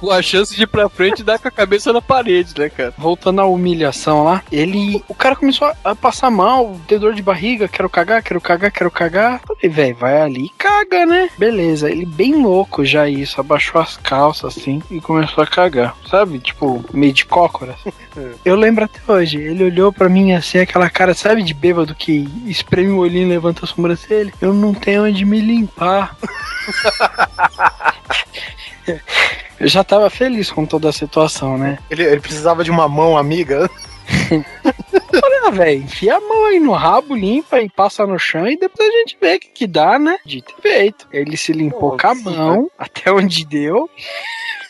Com 0.00 0.10
a 0.10 0.20
chance 0.22 0.54
de 0.54 0.62
ir 0.62 0.66
pra 0.66 0.88
frente 0.88 1.20
e 1.20 1.24
dar 1.24 1.38
com 1.38 1.48
a 1.48 1.50
cabeça 1.50 1.92
na 1.92 2.00
parede, 2.02 2.52
né, 2.58 2.68
cara? 2.68 2.92
Voltando 2.98 3.40
à 3.40 3.46
humilhação 3.46 4.24
lá, 4.24 4.42
ele. 4.50 5.02
O 5.08 5.14
cara 5.14 5.36
começou 5.36 5.70
a- 5.84 5.94
passar 5.94 6.30
mal, 6.30 6.78
ter 6.86 6.98
dor 6.98 7.14
de 7.14 7.22
barriga, 7.22 7.68
quero 7.68 7.88
cagar, 7.88 8.22
quero 8.22 8.40
cagar, 8.40 8.70
quero 8.70 8.90
cagar. 8.90 9.40
Falei, 9.46 9.68
velho, 9.68 9.96
vai 9.96 10.20
ali 10.20 10.44
e 10.46 10.48
caga, 10.50 11.06
né? 11.06 11.28
Beleza, 11.38 11.90
ele 11.90 12.04
bem 12.06 12.34
louco 12.42 12.84
já 12.84 13.08
isso, 13.08 13.40
abaixou 13.40 13.80
as 13.80 13.96
calças 13.96 14.56
assim 14.58 14.82
e 14.90 15.00
começou 15.00 15.42
a 15.42 15.46
cagar, 15.46 15.96
sabe? 16.10 16.38
Tipo, 16.38 16.84
meio 16.92 17.12
de 17.12 17.24
cócoras. 17.24 17.76
Eu 18.44 18.54
lembro 18.54 18.84
até 18.84 19.00
hoje, 19.12 19.38
ele 19.38 19.64
olhou 19.64 19.92
pra 19.92 20.08
mim 20.08 20.32
assim, 20.32 20.58
aquela 20.58 20.88
cara, 20.88 21.14
sabe, 21.14 21.42
de 21.42 21.52
bêbado 21.52 21.94
que 21.96 22.28
espreme 22.46 22.90
o 22.92 22.98
olhinho 22.98 23.26
e 23.26 23.30
levanta 23.30 23.64
a 23.64 23.68
sobrancelha. 23.68 24.32
Eu 24.40 24.52
não 24.54 24.72
tenho 24.72 25.04
onde 25.04 25.24
me 25.24 25.40
limpar. 25.40 26.16
Eu 29.58 29.68
já 29.68 29.84
tava 29.84 30.10
feliz 30.10 30.50
com 30.50 30.66
toda 30.66 30.88
a 30.88 30.92
situação, 30.92 31.56
né? 31.56 31.78
Ele, 31.90 32.02
ele 32.02 32.20
precisava 32.20 32.64
de 32.64 32.70
uma 32.70 32.88
mão 32.88 33.16
amiga. 33.16 33.70
Falei, 35.20 35.38
ah, 35.46 35.50
velho, 35.50 35.82
enfia 35.82 36.16
a 36.16 36.20
mão 36.20 36.46
aí 36.46 36.60
no 36.60 36.72
rabo, 36.72 37.14
limpa 37.14 37.60
e 37.60 37.70
passa 37.70 38.06
no 38.06 38.18
chão 38.18 38.46
e 38.46 38.56
depois 38.56 38.88
a 38.88 38.98
gente 38.98 39.16
vê 39.20 39.36
o 39.36 39.40
que, 39.40 39.48
que 39.48 39.66
dá, 39.66 39.98
né? 39.98 40.18
Dito 40.24 40.54
e 40.58 40.62
feito. 40.62 41.06
Ele 41.12 41.36
se 41.36 41.52
limpou 41.52 41.96
com 41.96 42.06
a 42.06 42.14
mão, 42.14 42.70
até 42.78 43.10
onde 43.12 43.46
deu. 43.46 43.88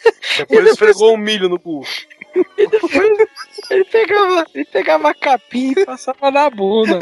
Depois 0.36 0.66
esfregou 0.66 1.14
um 1.14 1.16
milho 1.16 1.48
no 1.48 1.58
cu. 1.58 1.82
E 2.58 2.66
depois 2.66 3.28
ele 3.70 3.84
pegava, 3.84 4.46
ele 4.52 4.64
pegava 4.64 5.10
a 5.10 5.14
capinha 5.14 5.72
e 5.76 5.86
passava 5.86 6.32
na 6.32 6.50
bunda. 6.50 6.98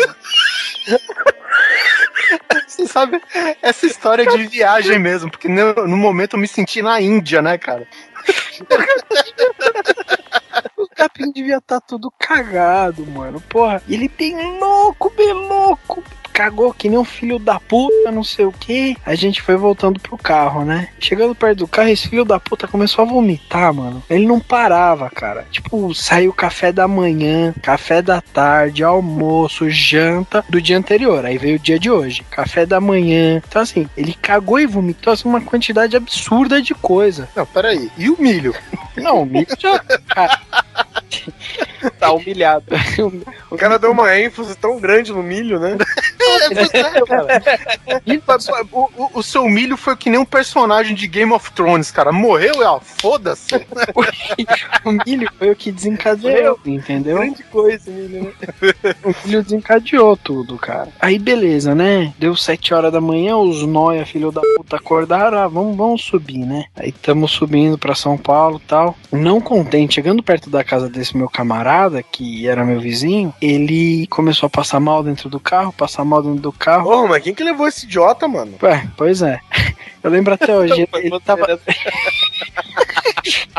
Você 2.67 2.87
sabe, 2.87 3.21
essa 3.61 3.87
história 3.87 4.27
de 4.27 4.47
viagem 4.47 4.99
mesmo, 4.99 5.31
porque 5.31 5.49
no, 5.49 5.87
no 5.87 5.97
momento 5.97 6.35
eu 6.35 6.41
me 6.41 6.49
senti 6.49 6.81
na 6.81 7.01
Índia, 7.01 7.43
né, 7.43 7.59
cara? 7.59 7.87
O 10.77 10.89
capim 10.89 11.31
devia 11.33 11.59
estar 11.59 11.81
tudo 11.81 12.13
cagado, 12.19 13.07
mano. 13.07 13.41
Porra, 13.41 13.83
ele 13.89 14.09
bem 14.09 14.59
louco, 14.59 15.11
bem 15.11 15.33
louco. 15.33 16.03
Cagou 16.43 16.75
que 16.75 16.89
nem 16.89 16.99
um 16.99 17.05
filho 17.05 17.39
da 17.39 17.61
puta, 17.61 18.11
não 18.11 18.25
sei 18.25 18.45
o 18.45 18.51
que. 18.51 18.97
A 19.07 19.15
gente 19.15 19.41
foi 19.41 19.55
voltando 19.55 20.01
pro 20.01 20.19
carro, 20.19 20.65
né? 20.65 20.89
Chegando 20.99 21.37
perto 21.37 21.59
do 21.59 21.69
carro, 21.69 21.91
esse 21.91 22.09
filho 22.09 22.25
da 22.25 22.41
puta 22.41 22.67
começou 22.67 23.05
a 23.05 23.09
vomitar, 23.09 23.73
mano. 23.73 24.03
Ele 24.11 24.27
não 24.27 24.41
parava, 24.41 25.09
cara. 25.09 25.47
Tipo, 25.53 25.95
saiu 25.95 26.33
café 26.33 26.73
da 26.73 26.89
manhã, 26.89 27.55
café 27.63 28.03
da 28.03 28.21
tarde, 28.21 28.83
almoço, 28.83 29.71
janta 29.71 30.45
do 30.49 30.61
dia 30.61 30.77
anterior. 30.77 31.25
Aí 31.25 31.39
veio 31.39 31.55
o 31.55 31.61
dia 31.61 31.79
de 31.79 31.89
hoje. 31.89 32.25
Café 32.29 32.67
da 32.67 32.81
manhã. 32.81 33.41
Então, 33.47 33.63
assim, 33.63 33.89
ele 33.97 34.13
cagou 34.13 34.59
e 34.59 34.67
vomitou 34.67 35.13
assim, 35.13 35.29
uma 35.29 35.41
quantidade 35.41 35.97
absurda 35.97 36.61
de 36.61 36.75
coisa. 36.75 37.29
Não, 37.37 37.47
peraí. 37.47 37.89
E 37.97 38.11
o 38.11 38.21
milho? 38.21 38.53
Não, 38.97 39.23
o 39.23 39.27
Mico 39.27 39.55
já. 39.61 39.79
Cara, 40.09 40.41
Tá 41.99 42.13
humilhado. 42.13 42.65
O 43.51 43.57
cara 43.57 43.79
deu 43.79 43.91
uma 43.93 44.17
ênfase 44.17 44.57
tão 44.57 44.79
grande 44.81 45.13
no 45.13 45.23
milho, 45.23 45.59
né? 45.61 45.77
O, 48.73 48.91
o- 48.97 49.11
o 49.15 49.23
seu 49.23 49.45
milho 49.49 49.77
foi 49.77 49.97
que 49.97 50.11
nem 50.11 50.19
um 50.19 50.25
personagem 50.25 50.95
de 50.95 51.07
Game 51.07 51.33
of 51.33 51.53
Thrones, 51.53 51.91
cara. 51.91 52.13
Morreu 52.13 52.55
e 52.57 52.63
ó, 52.65 52.81
foda-se. 52.81 53.55
o 54.85 54.93
milho 55.07 55.29
foi 55.39 55.51
o 55.51 55.57
que 55.57 55.71
desencadeou, 55.73 56.59
entendeu? 56.67 57.17
Grande 57.19 57.43
coisa, 57.45 57.91
milho, 57.91 58.25
né? 58.25 58.33
O 59.05 59.15
milho 59.27 59.43
desencadeou 59.43 60.17
tudo, 60.17 60.57
cara. 60.59 60.89
Aí 61.01 61.19
beleza, 61.19 61.75
né? 61.75 62.13
Deu 62.19 62.35
sete 62.37 62.75
horas 62.75 62.93
da 62.93 63.01
manhã, 63.01 63.37
os 63.37 63.63
noia, 63.67 64.07
filho 64.07 64.31
da 64.33 64.41
puta, 64.57 64.77
acordaram, 64.77 65.39
ah, 65.39 65.49
vamos, 65.49 65.77
vamos 65.77 66.03
subir, 66.05 66.39
né? 66.45 66.65
Aí 66.77 66.89
estamos 66.91 67.31
subindo 67.33 67.79
pra 67.79 67.95
São 67.95 68.17
Paulo 68.17 68.61
e 68.63 68.67
tal. 68.67 68.97
Não 69.11 69.41
contente, 69.41 69.95
chegando 69.95 70.23
perto 70.23 70.49
da 70.51 70.65
casa 70.65 70.89
desse 70.89 71.17
meu 71.17 71.29
camarada, 71.29 71.72
que 72.11 72.47
era 72.47 72.65
meu 72.65 72.81
vizinho, 72.81 73.33
ele 73.41 74.07
começou 74.09 74.47
a 74.47 74.51
passar 74.51 74.81
mal 74.81 75.03
dentro 75.03 75.29
do 75.29 75.41
carro, 75.41 75.73
passar 75.73 76.05
mal 76.05 76.23
dentro 76.23 76.41
do 76.41 76.53
carro. 76.53 76.85
Porra, 76.85 77.09
mas 77.09 77.23
quem 77.23 77.35
que 77.35 77.45
levou 77.45 77.67
esse 77.67 77.87
idiota, 77.87 78.27
mano? 78.29 78.55
Ué, 78.63 78.89
pois 78.97 79.23
é. 79.23 79.41
Eu 80.03 80.11
lembro 80.11 80.35
até 80.35 80.55
hoje, 80.57 80.73
ele, 80.73 80.89
ele 80.95 81.21
tava. 81.21 81.47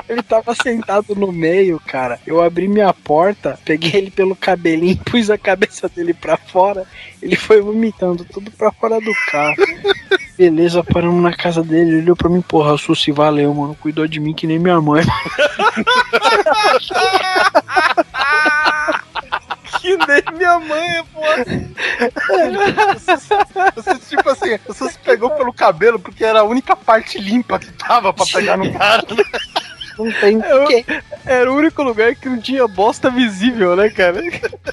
Ele 0.10 0.22
tava 0.22 0.54
sentado 0.54 1.16
no 1.16 1.32
meio, 1.32 1.80
cara. 1.80 2.20
Eu 2.28 2.42
abri 2.42 2.68
minha 2.68 2.94
porta, 2.94 3.58
peguei 3.64 3.96
ele 3.96 4.12
pelo 4.12 4.36
cabelinho, 4.36 4.98
pus 5.06 5.30
a 5.30 5.38
cabeça 5.38 5.88
dele 5.88 6.14
pra 6.14 6.36
fora. 6.38 6.86
Ele 7.22 7.36
foi 7.36 7.62
vomitando 7.62 8.26
tudo 8.26 8.52
pra 8.52 8.72
fora 8.72 9.00
do 9.00 9.12
carro. 9.32 9.56
Beleza, 10.38 10.84
paramos 10.84 11.24
na 11.24 11.34
casa 11.34 11.64
dele. 11.64 11.92
Ele 11.92 12.02
olhou 12.02 12.16
pra 12.16 12.30
mim, 12.30 12.42
porra, 12.42 12.78
Sussi, 12.78 13.12
valeu, 13.12 13.54
mano. 13.54 13.78
Cuidou 13.80 14.08
de 14.08 14.20
mim 14.20 14.34
que 14.34 14.46
nem 14.46 14.60
minha 14.60 14.82
mãe. 14.82 15.04
Nem 20.14 20.24
minha 20.38 20.60
mãe, 20.60 21.04
porra. 21.14 21.46
Você, 23.76 24.00
tipo 24.16 24.30
assim, 24.30 24.58
você 24.68 24.90
se 24.90 25.00
pegou 25.00 25.30
pelo 25.32 25.54
cabelo 25.54 26.00
porque 26.00 26.24
era 26.24 26.40
a 26.42 26.44
única 26.44 26.76
parte 26.76 27.18
limpa 27.20 27.60
que 27.60 27.72
tava 27.74 28.14
pra 28.14 28.26
pegar 28.26 28.58
no 28.58 28.72
cara. 28.74 29.04
Não 29.98 30.12
tem 30.12 30.40
Eu- 30.42 30.66
quem. 30.66 30.86
Era 31.26 31.52
o 31.52 31.56
único 31.56 31.84
lugar 31.84 32.16
que 32.16 32.28
não 32.28 32.40
tinha 32.40 32.68
bosta 32.68 33.10
visível, 33.10 33.76
né, 33.76 33.90
cara? 33.90 34.20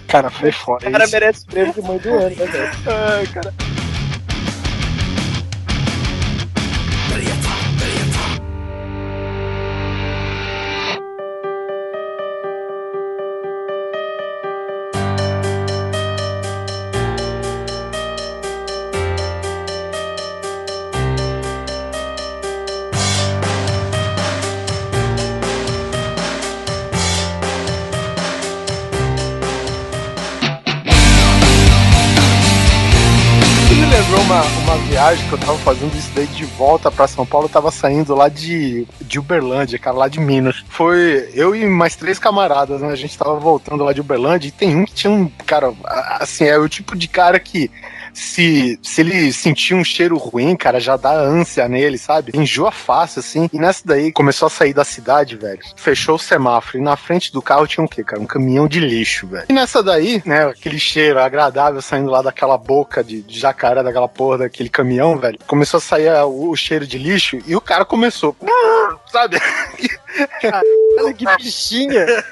Cara, 0.09 0.31
foi 0.31 0.51
foda. 0.51 0.89
O 0.89 0.93
cara 0.93 1.05
Isso. 1.05 1.13
merece 1.13 1.43
o 1.45 1.47
prêmio 1.47 1.75
de 1.75 1.83
mãe 1.83 1.99
do 1.99 2.09
ano, 2.09 2.31
né, 2.37 2.47
velho? 2.47 2.71
Ai, 2.87 3.27
cara. 3.27 3.55
Viagem 35.11 35.29
que 35.29 35.35
eu 35.35 35.39
tava 35.39 35.59
fazendo 35.59 35.97
isso 35.97 36.11
daí 36.15 36.27
de 36.29 36.45
volta 36.45 36.91
pra 36.91 37.09
São 37.09 37.27
Paulo. 37.27 37.47
Eu 37.47 37.51
tava 37.51 37.71
saindo 37.73 38.15
lá 38.15 38.29
de, 38.29 38.87
de 39.01 39.19
Uberlândia, 39.19 39.79
cara, 39.79 39.97
lá 39.97 40.09
de 40.09 40.21
Minas. 40.21 40.65
Foi 40.69 41.29
eu 41.35 41.55
e 41.55 41.67
mais 41.67 41.97
três 41.97 42.19
camaradas, 42.19 42.81
né? 42.81 42.89
A 42.89 42.97
gente 42.97 43.19
tava 43.19 43.35
voltando 43.35 43.83
lá 43.83 43.93
de 43.93 44.01
Uberlândia 44.01 44.49
e 44.49 44.53
tem 44.53 44.77
um 44.77 44.85
que 44.85 44.95
tinha 44.95 45.11
um. 45.11 45.29
Cara, 45.45 45.75
assim, 46.21 46.45
é 46.45 46.57
o 46.59 46.69
tipo 46.69 46.97
de 46.97 47.09
cara 47.09 47.41
que. 47.41 47.71
Se, 48.13 48.79
se 48.83 49.01
ele 49.01 49.33
sentir 49.33 49.75
um 49.75 49.85
cheiro 49.85 50.17
ruim, 50.17 50.57
cara, 50.57 50.81
já 50.81 50.97
dá 50.97 51.13
ânsia 51.13 51.69
nele, 51.69 51.99
sabe? 51.99 52.33
Enjoa 52.35 52.71
fácil, 52.71 53.21
assim. 53.21 53.49
E 53.53 53.59
nessa 53.59 53.83
daí, 53.85 54.13
começou 54.13 54.47
a 54.47 54.51
sair 54.51 54.73
da 54.73 54.85
cidade, 54.85 55.37
velho. 55.37 55.61
Fechou 55.77 56.17
o 56.17 56.19
semáforo. 56.19 56.79
E 56.79 56.83
na 56.83 56.97
frente 56.97 57.33
do 57.33 57.43
carro 57.43 57.67
tinha 57.67 57.85
um 57.85 57.89
quê, 57.89 58.03
cara? 58.03 58.21
Um 58.21 58.27
caminhão 58.27 58.69
de 58.69 58.81
lixo, 58.81 59.27
velho. 59.27 59.47
E 59.49 59.53
nessa 59.53 59.83
daí, 59.83 60.23
né, 60.25 60.47
aquele 60.47 60.79
cheiro 60.79 61.19
agradável 61.21 61.81
saindo 61.81 62.11
lá 62.11 62.23
daquela 62.23 62.57
boca 62.57 63.03
de, 63.03 63.23
de 63.23 63.39
jacaré, 63.39 63.83
daquela 63.83 64.09
porra 64.09 64.39
daquele 64.39 64.69
caminhão, 64.69 65.19
velho. 65.19 65.39
Começou 65.47 65.79
a 65.79 65.81
sair 65.81 66.11
o, 66.25 66.51
o 66.51 66.57
cheiro 66.57 66.87
de 66.87 66.99
lixo 66.99 67.39
e 67.47 67.55
o 67.55 67.61
cara 67.61 67.85
começou. 67.85 68.37
Sabe? 69.11 69.39
Olha 70.99 71.15
que 71.15 71.25
bichinha. 71.37 72.05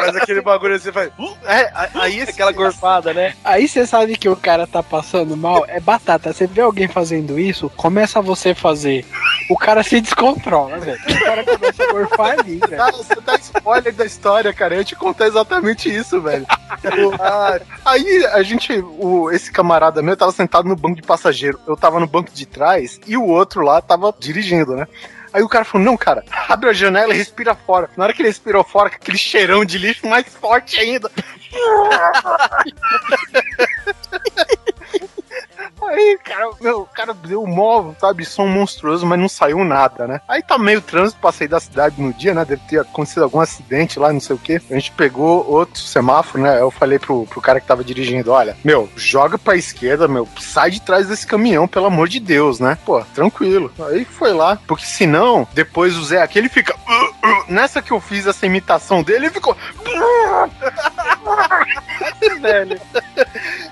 Mas 0.00 0.16
aquele 0.16 0.40
bagulho 0.40 0.74
assim 0.74 0.92
faz. 0.92 1.10
É, 1.44 1.62
a- 1.74 1.88
aí 1.94 2.22
Aquela 2.28 2.52
gorfada, 2.52 3.12
né? 3.14 3.34
Aí 3.44 3.66
você 3.68 3.86
sabe 3.86 4.16
que 4.16 4.28
o 4.28 4.36
cara 4.36 4.66
tá 4.66 4.82
passando 4.82 5.36
mal, 5.36 5.64
é 5.68 5.80
batata. 5.80 6.32
Você 6.32 6.46
vê 6.46 6.60
alguém 6.60 6.88
fazendo 6.88 7.38
isso, 7.38 7.70
começa 7.76 8.20
você 8.20 8.54
fazer. 8.54 9.04
O 9.50 9.56
cara 9.56 9.82
se 9.82 10.00
descontrola, 10.00 10.78
velho. 10.78 10.98
O 11.08 11.24
cara 11.24 11.44
começa 11.44 11.82
a 11.84 11.92
gorfar 11.92 12.38
ali, 12.38 12.56
velho. 12.68 12.76
Cara, 12.76 12.92
você 12.92 13.14
dá 13.20 13.36
spoiler 13.36 13.94
da 13.94 14.04
história, 14.04 14.52
cara. 14.52 14.74
Eu 14.74 14.78
ia 14.80 14.84
te 14.84 14.96
contar 14.96 15.26
exatamente 15.26 15.94
isso, 15.94 16.20
velho. 16.20 16.46
Ah, 17.20 17.58
Aí 17.84 18.26
a 18.32 18.42
gente, 18.42 18.72
o, 18.98 19.30
esse 19.30 19.50
camarada 19.50 20.02
meu 20.02 20.16
tava 20.16 20.32
sentado 20.32 20.68
no 20.68 20.76
banco 20.76 20.96
de 20.96 21.02
passageiro. 21.02 21.58
Eu 21.66 21.76
tava 21.76 21.98
no 22.00 22.06
banco 22.06 22.30
de 22.32 22.44
trás 22.46 23.00
e 23.06 23.16
o 23.16 23.24
outro 23.24 23.62
lá 23.62 23.80
tava 23.80 24.14
dirigindo, 24.18 24.74
né? 24.76 24.86
Aí 25.32 25.42
o 25.42 25.48
cara 25.48 25.64
falou: 25.64 25.84
Não, 25.84 25.96
cara, 25.96 26.24
abre 26.48 26.70
a 26.70 26.72
janela 26.72 27.14
e 27.14 27.16
respira 27.16 27.54
fora. 27.54 27.88
Na 27.96 28.04
hora 28.04 28.12
que 28.12 28.22
ele 28.22 28.28
respirou 28.28 28.64
fora, 28.64 28.88
aquele 28.88 29.18
cheirão 29.18 29.64
de 29.64 29.78
lixo 29.78 30.06
mais 30.06 30.26
forte 30.34 30.78
ainda. 30.78 31.10
Aí, 35.88 36.18
cara, 36.22 36.50
meu, 36.60 36.82
o 36.82 36.86
cara 36.86 37.14
deu 37.14 37.46
mó, 37.46 37.92
sabe, 37.98 38.24
som 38.24 38.46
monstruoso, 38.46 39.06
mas 39.06 39.18
não 39.18 39.28
saiu 39.28 39.64
nada, 39.64 40.06
né? 40.06 40.20
Aí 40.28 40.42
tá 40.42 40.58
meio 40.58 40.80
trânsito 40.80 41.18
sair 41.32 41.48
da 41.48 41.60
cidade 41.60 42.00
no 42.00 42.12
dia, 42.12 42.34
né? 42.34 42.44
Deve 42.44 42.62
ter 42.68 42.80
acontecido 42.80 43.22
algum 43.22 43.40
acidente 43.40 43.98
lá, 43.98 44.12
não 44.12 44.20
sei 44.20 44.36
o 44.36 44.38
quê. 44.38 44.60
A 44.70 44.74
gente 44.74 44.90
pegou 44.92 45.48
outro 45.48 45.80
semáforo, 45.80 46.42
né? 46.42 46.60
Eu 46.60 46.70
falei 46.70 46.98
pro, 46.98 47.26
pro 47.26 47.40
cara 47.40 47.60
que 47.60 47.66
tava 47.66 47.84
dirigindo: 47.84 48.32
olha, 48.32 48.56
meu, 48.64 48.88
joga 48.96 49.38
pra 49.38 49.56
esquerda, 49.56 50.08
meu, 50.08 50.28
sai 50.38 50.70
de 50.70 50.80
trás 50.80 51.08
desse 51.08 51.26
caminhão, 51.26 51.68
pelo 51.68 51.86
amor 51.86 52.08
de 52.08 52.20
Deus, 52.20 52.60
né? 52.60 52.76
Pô, 52.84 53.00
tranquilo. 53.14 53.72
Aí 53.90 54.04
foi 54.04 54.32
lá, 54.32 54.58
porque 54.66 54.84
senão, 54.84 55.46
depois 55.54 55.96
o 55.96 56.04
Zé 56.04 56.22
aqui, 56.22 56.38
ele 56.38 56.48
fica. 56.48 56.74
"Uh, 56.74 57.28
uh". 57.28 57.44
Nessa 57.48 57.80
que 57.80 57.92
eu 57.92 58.00
fiz 58.00 58.26
essa 58.26 58.46
imitação 58.46 59.02
dele, 59.02 59.26
ele 59.26 59.34
ficou. 59.34 59.56
velho. 62.40 62.80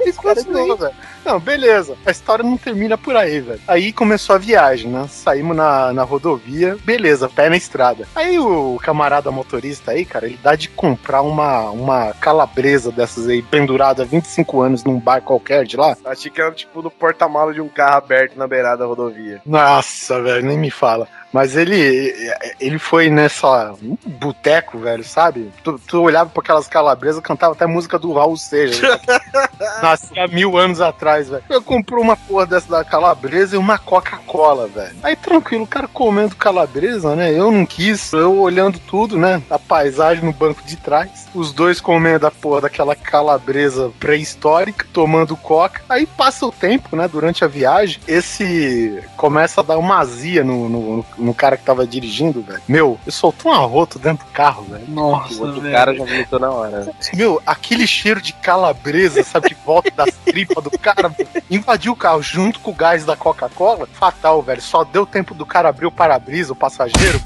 E 0.04 0.12
continuou, 0.12 0.76
velho. 0.76 0.94
Não, 1.24 1.40
beleza. 1.40 1.96
A 2.06 2.12
história 2.12 2.44
não 2.44 2.56
termina 2.56 2.96
por 2.96 3.16
aí, 3.16 3.40
velho. 3.40 3.60
Aí 3.66 3.92
começou 3.92 4.36
a 4.36 4.38
viagem, 4.38 4.90
né? 4.90 5.06
Saímos 5.08 5.56
na, 5.56 5.92
na 5.92 6.04
rodovia, 6.04 6.76
beleza, 6.84 7.28
pé 7.28 7.48
na 7.48 7.56
estrada. 7.56 8.06
Aí 8.14 8.38
o 8.38 8.78
camarada 8.80 9.30
motorista 9.32 9.90
aí, 9.90 10.04
cara, 10.04 10.26
ele 10.26 10.38
dá 10.40 10.54
de 10.54 10.68
comprar 10.68 11.22
uma, 11.22 11.70
uma 11.70 12.12
calabresa 12.14 12.92
dessas 12.92 13.28
aí, 13.28 13.42
pendurada 13.42 14.04
há 14.04 14.06
25 14.06 14.60
anos 14.60 14.84
num 14.84 15.00
bar 15.00 15.20
qualquer 15.20 15.64
de 15.64 15.76
lá. 15.76 15.96
Achei 16.04 16.30
que 16.30 16.40
era 16.40 16.52
tipo 16.52 16.80
no 16.80 16.90
porta-mala 16.90 17.52
de 17.52 17.60
um 17.60 17.68
carro 17.68 17.96
aberto 17.96 18.36
na 18.36 18.46
beirada 18.46 18.78
da 18.78 18.86
rodovia. 18.86 19.40
Nossa, 19.44 20.22
velho, 20.22 20.46
nem 20.46 20.56
me 20.56 20.70
fala. 20.70 21.08
Mas 21.36 21.54
ele, 21.54 22.32
ele 22.58 22.78
foi 22.78 23.10
nessa 23.10 23.74
um 23.82 23.98
boteco, 24.06 24.78
velho, 24.78 25.04
sabe? 25.04 25.52
Tu, 25.62 25.78
tu 25.86 26.00
olhava 26.00 26.30
pra 26.30 26.42
aquelas 26.42 26.66
calabresas, 26.66 27.20
cantava 27.20 27.52
até 27.52 27.66
música 27.66 27.98
do 27.98 28.10
Raul 28.14 28.38
Seixas. 28.38 28.98
Nascia 29.82 30.26
mil 30.28 30.56
anos 30.56 30.80
atrás, 30.80 31.28
velho. 31.28 31.44
Eu 31.50 31.60
comprei 31.60 32.02
uma 32.02 32.16
porra 32.16 32.46
dessa 32.46 32.70
da 32.70 32.82
calabresa 32.82 33.54
e 33.54 33.58
uma 33.58 33.76
Coca-Cola, 33.76 34.66
velho. 34.66 34.96
Aí 35.02 35.14
tranquilo, 35.14 35.64
o 35.64 35.66
cara 35.66 35.86
comendo 35.86 36.34
calabresa, 36.36 37.14
né? 37.14 37.30
Eu 37.30 37.52
não 37.52 37.66
quis, 37.66 38.14
eu 38.14 38.38
olhando 38.38 38.78
tudo, 38.78 39.18
né? 39.18 39.42
A 39.50 39.58
paisagem 39.58 40.24
no 40.24 40.32
banco 40.32 40.62
de 40.64 40.76
trás. 40.76 41.26
Os 41.34 41.52
dois 41.52 41.82
comendo 41.82 42.26
a 42.26 42.30
porra 42.30 42.62
daquela 42.62 42.96
calabresa 42.96 43.92
pré-histórica, 44.00 44.86
tomando 44.90 45.36
coca. 45.36 45.82
Aí 45.86 46.06
passa 46.06 46.46
o 46.46 46.52
tempo, 46.52 46.96
né? 46.96 47.06
Durante 47.06 47.44
a 47.44 47.46
viagem, 47.46 48.00
esse 48.08 49.02
começa 49.18 49.60
a 49.60 49.64
dar 49.64 49.76
uma 49.76 49.98
azia 49.98 50.42
no, 50.42 50.68
no, 50.68 51.04
no 51.18 51.25
cara 51.34 51.56
que 51.56 51.64
tava 51.64 51.86
dirigindo, 51.86 52.42
velho. 52.42 52.62
Meu, 52.66 52.98
eu 53.06 53.12
soltou 53.12 53.52
um 53.52 53.54
arroto 53.54 53.98
dentro 53.98 54.26
do 54.26 54.32
carro, 54.32 54.64
velho. 54.64 54.84
O 54.86 54.90
Nossa, 54.90 55.42
outro 55.42 55.60
velho. 55.60 55.74
cara 55.74 55.94
já 55.94 56.04
vomitou 56.04 56.38
na 56.38 56.50
hora. 56.50 56.94
Meu, 57.14 57.42
aquele 57.46 57.86
cheiro 57.86 58.20
de 58.20 58.32
calabresa, 58.32 59.22
sabe, 59.22 59.48
de 59.48 59.56
volta 59.64 59.90
das 59.90 60.14
tripas 60.24 60.62
do 60.62 60.70
cara, 60.78 61.14
invadiu 61.50 61.92
o 61.92 61.96
carro 61.96 62.22
junto 62.22 62.60
com 62.60 62.70
o 62.70 62.74
gás 62.74 63.04
da 63.04 63.16
Coca-Cola. 63.16 63.88
Fatal, 63.92 64.42
velho. 64.42 64.62
Só 64.62 64.84
deu 64.84 65.06
tempo 65.06 65.34
do 65.34 65.46
cara 65.46 65.68
abrir 65.68 65.86
o 65.86 65.92
para-brisa, 65.92 66.52
o 66.52 66.56
passageiro. 66.56 67.20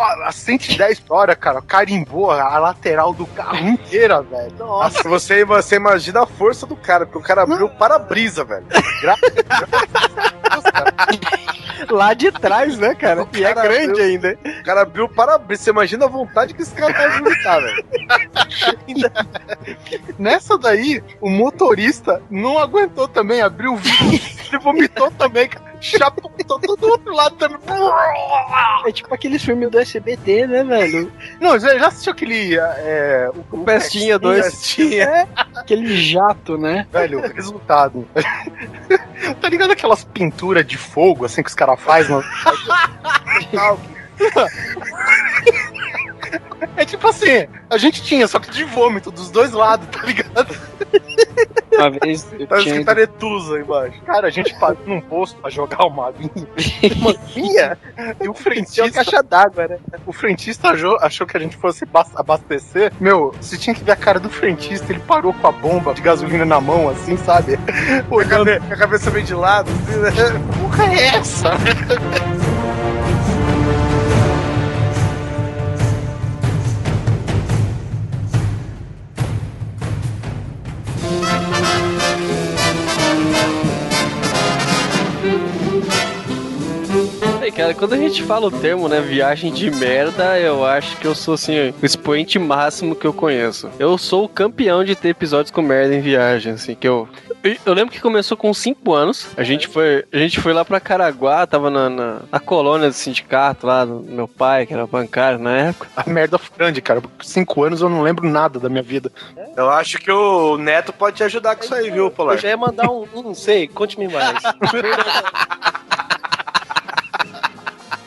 A 0.00 0.32
110 0.32 1.00
por 1.00 1.16
hora, 1.16 1.36
cara, 1.36 1.60
carimbou 1.60 2.30
a 2.30 2.58
lateral 2.58 3.12
do 3.12 3.26
carro 3.26 3.58
inteira, 3.68 4.22
velho. 4.22 4.52
Nossa, 4.58 5.06
você, 5.08 5.44
você 5.44 5.76
imagina 5.76 6.22
a 6.22 6.26
força 6.26 6.66
do 6.66 6.74
cara, 6.76 7.04
porque 7.04 7.18
o 7.18 7.22
cara 7.22 7.42
abriu 7.42 7.66
o 7.66 7.70
para-brisa, 7.70 8.44
velho. 8.44 8.64
Lá 11.90 12.14
de 12.14 12.30
trás, 12.30 12.78
né, 12.78 12.94
cara? 12.94 13.26
E 13.32 13.44
é 13.44 13.52
grande 13.52 13.90
abriu- 13.90 14.04
ainda. 14.04 14.38
O 14.44 14.62
cara 14.64 14.82
abriu 14.82 15.04
o 15.04 15.08
para-brisa. 15.08 15.64
Você 15.64 15.70
imagina 15.70 16.04
a 16.04 16.08
vontade 16.08 16.54
que 16.54 16.62
esse 16.62 16.72
cara 16.74 16.92
tá 16.94 17.06
de 17.08 17.18
vomitar, 17.18 17.60
velho. 17.60 17.84
Nessa 20.18 20.56
daí, 20.58 21.02
o 21.20 21.28
motorista 21.28 22.22
não 22.30 22.58
aguentou 22.58 23.08
também, 23.08 23.40
abriu 23.40 23.72
o 23.72 23.76
vidro, 23.76 24.06
ele 24.48 24.58
vomitou 24.62 25.10
também, 25.12 25.48
cara. 25.48 25.69
Chaputou 25.80 26.30
todo 26.58 26.76
do 26.76 26.88
outro 26.88 27.14
lado 27.14 27.36
também. 27.36 27.58
É 28.86 28.92
tipo 28.92 29.14
aqueles 29.14 29.44
filmes 29.44 29.70
do 29.70 29.78
SBT, 29.78 30.46
né, 30.46 30.64
velho? 30.64 31.12
Não, 31.38 31.58
já, 31.58 31.78
já 31.78 31.88
assistiu 31.88 32.12
aquele. 32.12 32.56
É, 32.56 33.30
o, 33.34 33.56
O 33.56 33.64
Pestinha 33.64 34.18
2. 34.18 34.42
Pestinha. 34.42 35.28
Aquele 35.54 35.96
jato, 35.96 36.56
né? 36.56 36.86
Velho, 36.90 37.18
o 37.18 37.32
resultado. 37.32 38.08
tá 39.40 39.48
ligado 39.50 39.72
aquelas 39.72 40.02
pinturas 40.02 40.66
de 40.66 40.78
fogo, 40.78 41.26
assim, 41.26 41.42
que 41.42 41.50
os 41.50 41.54
caras 41.54 41.78
fazem? 41.78 42.16
No... 42.16 42.24
É 46.80 46.84
tipo 46.86 47.06
assim, 47.06 47.46
a 47.68 47.76
gente 47.76 48.02
tinha, 48.02 48.26
só 48.26 48.38
que 48.38 48.50
de 48.50 48.64
vômito, 48.64 49.10
dos 49.10 49.30
dois 49.30 49.52
lados, 49.52 49.86
tá 49.88 50.00
ligado? 50.02 50.56
Uma 51.74 51.90
vez 51.90 52.22
Tá 52.22 52.56
tinha 52.56 52.72
escrito 52.72 52.88
Aretusa 52.88 53.58
embaixo. 53.60 54.00
Cara, 54.00 54.28
a 54.28 54.30
gente 54.30 54.58
parou 54.58 54.78
num 54.86 54.98
posto 54.98 55.38
pra 55.42 55.50
jogar 55.50 55.84
uma 55.84 56.08
aguinha. 56.08 56.30
Uma 56.96 57.10
aguinha? 57.10 57.78
E 57.98 58.08
o 58.10 58.14
Tinha 58.16 58.28
uma 58.30 58.34
frentista, 58.34 58.90
caixa 58.92 59.22
d'água, 59.22 59.68
né? 59.68 59.78
o 60.06 60.12
frentista 60.12 60.70
achou, 60.70 60.96
achou 61.02 61.26
que 61.26 61.36
a 61.36 61.40
gente 61.40 61.54
fosse 61.58 61.84
bas- 61.84 62.16
abastecer. 62.16 62.90
Meu, 62.98 63.34
você 63.38 63.58
tinha 63.58 63.74
que 63.74 63.84
ver 63.84 63.92
a 63.92 63.96
cara 63.96 64.18
do 64.18 64.30
frentista, 64.30 64.90
ele 64.90 65.00
parou 65.00 65.34
com 65.34 65.46
a 65.46 65.52
bomba 65.52 65.92
de 65.92 66.00
gasolina 66.00 66.46
na 66.46 66.62
mão, 66.62 66.88
assim, 66.88 67.14
sabe? 67.18 67.58
Com 68.08 68.18
a 68.20 68.76
cabeça 68.76 69.10
meio 69.10 69.26
de 69.26 69.34
lado, 69.34 69.70
assim, 69.70 70.00
né? 70.00 70.10
Que 70.50 70.58
porra 70.60 70.94
é 70.94 71.06
essa? 71.16 71.50
Cara, 87.56 87.74
quando 87.74 87.92
a 87.92 87.96
gente 87.96 88.22
fala 88.22 88.46
o 88.46 88.50
termo, 88.50 88.88
né, 88.88 89.00
viagem 89.00 89.52
de 89.52 89.70
merda, 89.70 90.38
eu 90.38 90.64
acho 90.64 90.96
que 90.96 91.06
eu 91.06 91.14
sou, 91.14 91.34
assim, 91.34 91.70
o 91.82 91.84
expoente 91.84 92.38
máximo 92.38 92.94
que 92.94 93.06
eu 93.06 93.12
conheço. 93.12 93.68
Eu 93.78 93.98
sou 93.98 94.24
o 94.24 94.28
campeão 94.28 94.82
de 94.84 94.94
ter 94.96 95.08
episódios 95.10 95.50
com 95.50 95.60
merda 95.60 95.94
em 95.94 96.00
viagem, 96.00 96.52
assim, 96.54 96.74
que 96.74 96.88
eu... 96.88 97.08
Eu- 97.42 97.72
lembro 97.72 97.92
que 97.92 98.00
começou 98.00 98.36
com 98.36 98.52
5 98.52 98.92
anos. 98.94 99.28
A 99.36 99.42
gente 99.42 99.66
foi, 99.66 100.04
a 100.12 100.16
gente 100.18 100.40
foi 100.40 100.52
lá 100.52 100.64
pra 100.64 100.78
Caraguá, 100.80 101.46
tava 101.46 101.70
na, 101.70 101.88
na, 101.88 102.16
na 102.30 102.38
colônia 102.40 102.88
do 102.88 102.92
sindicato 102.94 103.66
lá 103.66 103.84
do 103.84 104.00
meu 104.00 104.28
pai, 104.28 104.66
que 104.66 104.74
era 104.74 104.86
bancário 104.86 105.38
na 105.38 105.56
época. 105.56 105.88
A 105.96 106.08
merda 106.08 106.38
foi 106.38 106.56
grande, 106.56 106.80
cara. 106.82 107.02
Cinco 107.22 107.64
anos 107.64 107.80
eu 107.80 107.88
não 107.88 108.02
lembro 108.02 108.28
nada 108.28 108.58
da 108.60 108.68
minha 108.68 108.82
vida. 108.82 109.10
Eu 109.56 109.70
acho 109.70 109.98
que 109.98 110.10
o 110.10 110.56
Neto 110.58 110.92
pode 110.92 111.16
te 111.16 111.24
ajudar 111.24 111.56
com 111.56 111.64
isso 111.64 111.74
aí, 111.74 111.90
viu, 111.90 112.10
Polar? 112.10 112.34
Eu 112.36 112.40
já 112.40 112.48
ia 112.48 112.56
mandar 112.56 112.90
um, 112.90 113.06
um, 113.14 113.22
não 113.22 113.34
sei, 113.34 113.66
conte-me 113.68 114.06
mais. 114.08 114.38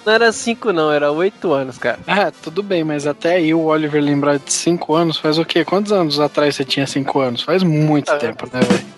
Não 0.05 0.13
era 0.13 0.31
5 0.31 0.73
não, 0.73 0.91
era 0.91 1.11
8 1.11 1.51
anos, 1.53 1.77
cara. 1.77 1.99
Ah, 2.07 2.31
tudo 2.31 2.61
bem, 2.61 2.83
mas 2.83 3.07
até 3.07 3.35
aí 3.35 3.53
o 3.53 3.65
Oliver 3.65 4.01
lembrar 4.03 4.37
de 4.37 4.51
5 4.51 4.93
anos 4.93 5.17
faz 5.17 5.37
o 5.37 5.45
quê? 5.45 5.63
Quantos 5.63 5.91
anos 5.91 6.19
atrás 6.19 6.55
você 6.55 6.65
tinha 6.65 6.85
5 6.85 7.19
anos? 7.19 7.41
Faz 7.41 7.63
muito 7.63 8.11
É. 8.11 8.17
tempo, 8.17 8.47
né, 8.51 8.59
velho? 8.61 8.93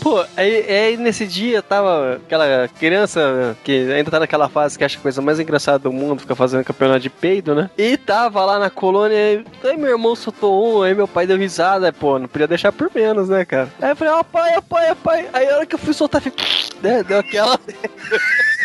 Pô, 0.00 0.24
aí, 0.36 0.70
aí 0.70 0.96
nesse 0.96 1.26
dia 1.26 1.60
tava 1.60 2.20
aquela 2.24 2.68
criança 2.78 3.56
que 3.64 3.90
ainda 3.92 4.08
tá 4.08 4.20
naquela 4.20 4.48
fase 4.48 4.78
que 4.78 4.84
acha 4.84 4.96
a 4.96 5.02
coisa 5.02 5.20
mais 5.20 5.40
engraçada 5.40 5.80
do 5.80 5.92
mundo, 5.92 6.20
fica 6.20 6.36
fazendo 6.36 6.62
campeonato 6.62 7.00
de 7.00 7.10
peido, 7.10 7.56
né? 7.56 7.68
E 7.76 7.96
tava 7.96 8.44
lá 8.44 8.56
na 8.56 8.70
colônia, 8.70 9.44
aí, 9.64 9.76
meu 9.76 9.90
irmão 9.90 10.14
soltou 10.14 10.78
um, 10.78 10.82
aí 10.82 10.94
meu 10.94 11.08
pai 11.08 11.26
deu 11.26 11.36
risada, 11.36 11.92
pô, 11.92 12.20
não 12.20 12.28
podia 12.28 12.46
deixar 12.46 12.70
por 12.70 12.88
menos, 12.94 13.28
né, 13.28 13.44
cara? 13.44 13.68
Aí 13.82 13.90
eu 13.90 13.96
falei, 13.96 14.14
ó, 14.14 14.22
pai, 14.22 14.52
ó, 14.56 14.60
pai, 14.62 14.90
ó, 14.92 14.94
pai. 14.94 15.28
Aí 15.32 15.48
a 15.50 15.56
hora 15.56 15.66
que 15.66 15.74
eu 15.74 15.78
fui 15.80 15.92
soltar, 15.92 16.22
fiquei, 16.22 16.46
né, 16.80 17.02
deu 17.02 17.18
aquela. 17.18 17.58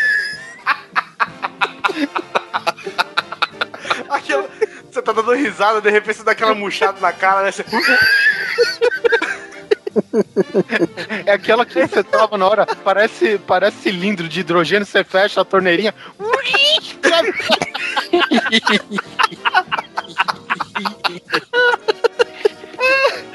Aquela- 4.09 4.49
Você 4.91 5.01
tá 5.01 5.11
dando 5.13 5.31
risada, 5.33 5.79
de 5.81 5.89
repente 5.89 6.17
você 6.17 6.23
dá 6.23 6.31
aquela 6.33 6.53
murchada 6.53 6.99
na 6.99 7.13
cara, 7.13 7.43
né? 7.43 7.51
Você... 7.51 7.63
É 11.25 11.33
aquela 11.33 11.65
que 11.65 11.85
você 11.85 12.01
tava 12.01 12.37
na 12.37 12.47
hora, 12.47 12.65
parece, 12.65 13.37
parece 13.39 13.77
cilindro 13.81 14.25
de 14.27 14.39
hidrogênio, 14.39 14.85
você 14.85 15.03
fecha 15.03 15.41
a 15.41 15.45
torneirinha. 15.45 15.93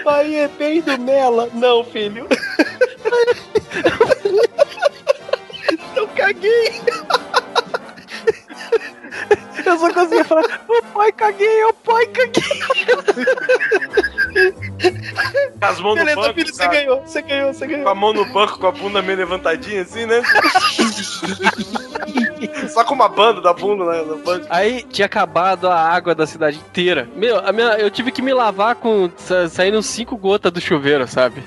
Pai, 0.05 0.35
é 0.35 0.49
bem 0.49 0.81
do 0.81 0.99
Mela. 0.99 1.49
Não, 1.55 1.85
filho. 1.85 2.27
Eu 5.95 6.09
caguei. 6.09 6.81
Eu 9.67 9.79
só 9.79 9.93
conseguia 9.93 10.25
falar, 10.25 10.45
ô 10.69 10.83
pai, 10.95 11.11
caguei, 11.13 11.65
ô 11.65 11.73
pai, 11.73 12.07
caguei. 12.07 12.43
Com 15.59 15.67
as 15.67 15.81
mãos 15.81 15.91
no 15.91 16.05
Beleza, 16.05 16.21
banco, 16.21 16.35
filho, 16.35 16.55
você 16.55 16.69
ganhou, 16.69 17.01
você 17.03 17.23
ganhou, 17.23 17.53
você 17.53 17.67
ganhou. 17.67 17.85
Com 17.85 17.89
a 17.91 17.95
mão 17.95 18.13
no 18.13 18.25
banco, 18.27 18.59
com 18.59 18.67
a 18.67 18.73
bunda 18.73 19.03
meio 19.03 19.19
levantadinha 19.19 19.83
assim, 19.83 20.07
né? 20.07 20.23
Só 22.69 22.85
com 22.85 22.95
uma 22.95 23.09
banda 23.09 23.41
da 23.41 23.53
bunda 23.53 23.85
né, 23.87 24.03
na 24.03 24.17
banda. 24.17 24.47
Aí 24.51 24.83
tinha 24.83 25.07
acabado 25.07 25.69
a 25.69 25.77
água 25.79 26.15
da 26.15 26.27
cidade 26.27 26.59
inteira. 26.59 27.09
Meu, 27.17 27.39
a 27.39 27.53
minha, 27.53 27.69
eu 27.79 27.91
tive 27.91 28.13
que 28.13 28.23
me 28.23 28.33
lavar 28.35 28.75
com. 28.77 29.11
sa- 29.17 29.49
saindo 29.49 29.83
cinco 29.83 30.17
gotas 30.17 30.53
do 30.53 30.61
chuveiro, 30.61 31.07
sabe? 31.09 31.43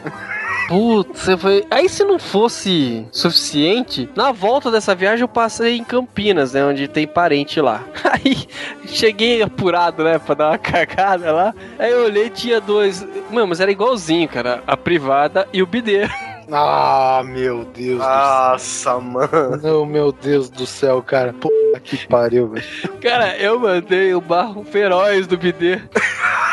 Putz. 0.69 1.25
Aí 1.71 1.89
se 1.89 2.03
não 2.03 2.19
fosse 2.19 3.03
suficiente, 3.11 4.07
na 4.15 4.31
volta 4.31 4.69
dessa 4.69 4.93
viagem 4.93 5.23
eu 5.23 5.27
passei 5.27 5.77
em 5.77 5.83
Campinas, 5.83 6.53
né? 6.53 6.63
Onde 6.63 6.87
tem 6.87 7.07
parente 7.07 7.59
lá. 7.59 7.83
Aí 8.05 8.47
cheguei 8.85 9.41
apurado, 9.41 10.03
né? 10.03 10.19
Pra 10.19 10.35
dar 10.35 10.49
uma 10.51 10.57
cagada 10.59 11.31
lá. 11.31 11.55
Aí 11.79 11.91
eu 11.91 12.03
olhei 12.05 12.29
tinha 12.29 12.61
dois. 12.61 13.03
Mano, 13.31 13.47
mas 13.47 13.59
era 13.59 13.71
igualzinho, 13.71 14.29
cara. 14.29 14.63
A 14.67 14.77
privada 14.77 15.47
e 15.51 15.63
o 15.63 15.65
bidê. 15.65 16.07
Ah, 16.51 17.21
meu 17.23 17.63
Deus 17.63 17.99
Nossa, 17.99 18.99
mano. 18.99 19.27
do 19.27 19.61
céu. 19.61 19.71
Não, 19.71 19.85
meu 19.85 20.11
Deus 20.11 20.49
do 20.49 20.65
céu, 20.65 20.99
cara. 21.03 21.31
Puta 21.31 21.58
que 21.83 22.07
pariu, 22.07 22.47
velho. 22.49 22.65
Cara, 23.01 23.35
eu 23.37 23.59
mandei 23.59 24.13
o 24.13 24.21
barro 24.21 24.63
feroz 24.63 25.27
do 25.27 25.37
bidê. 25.37 25.81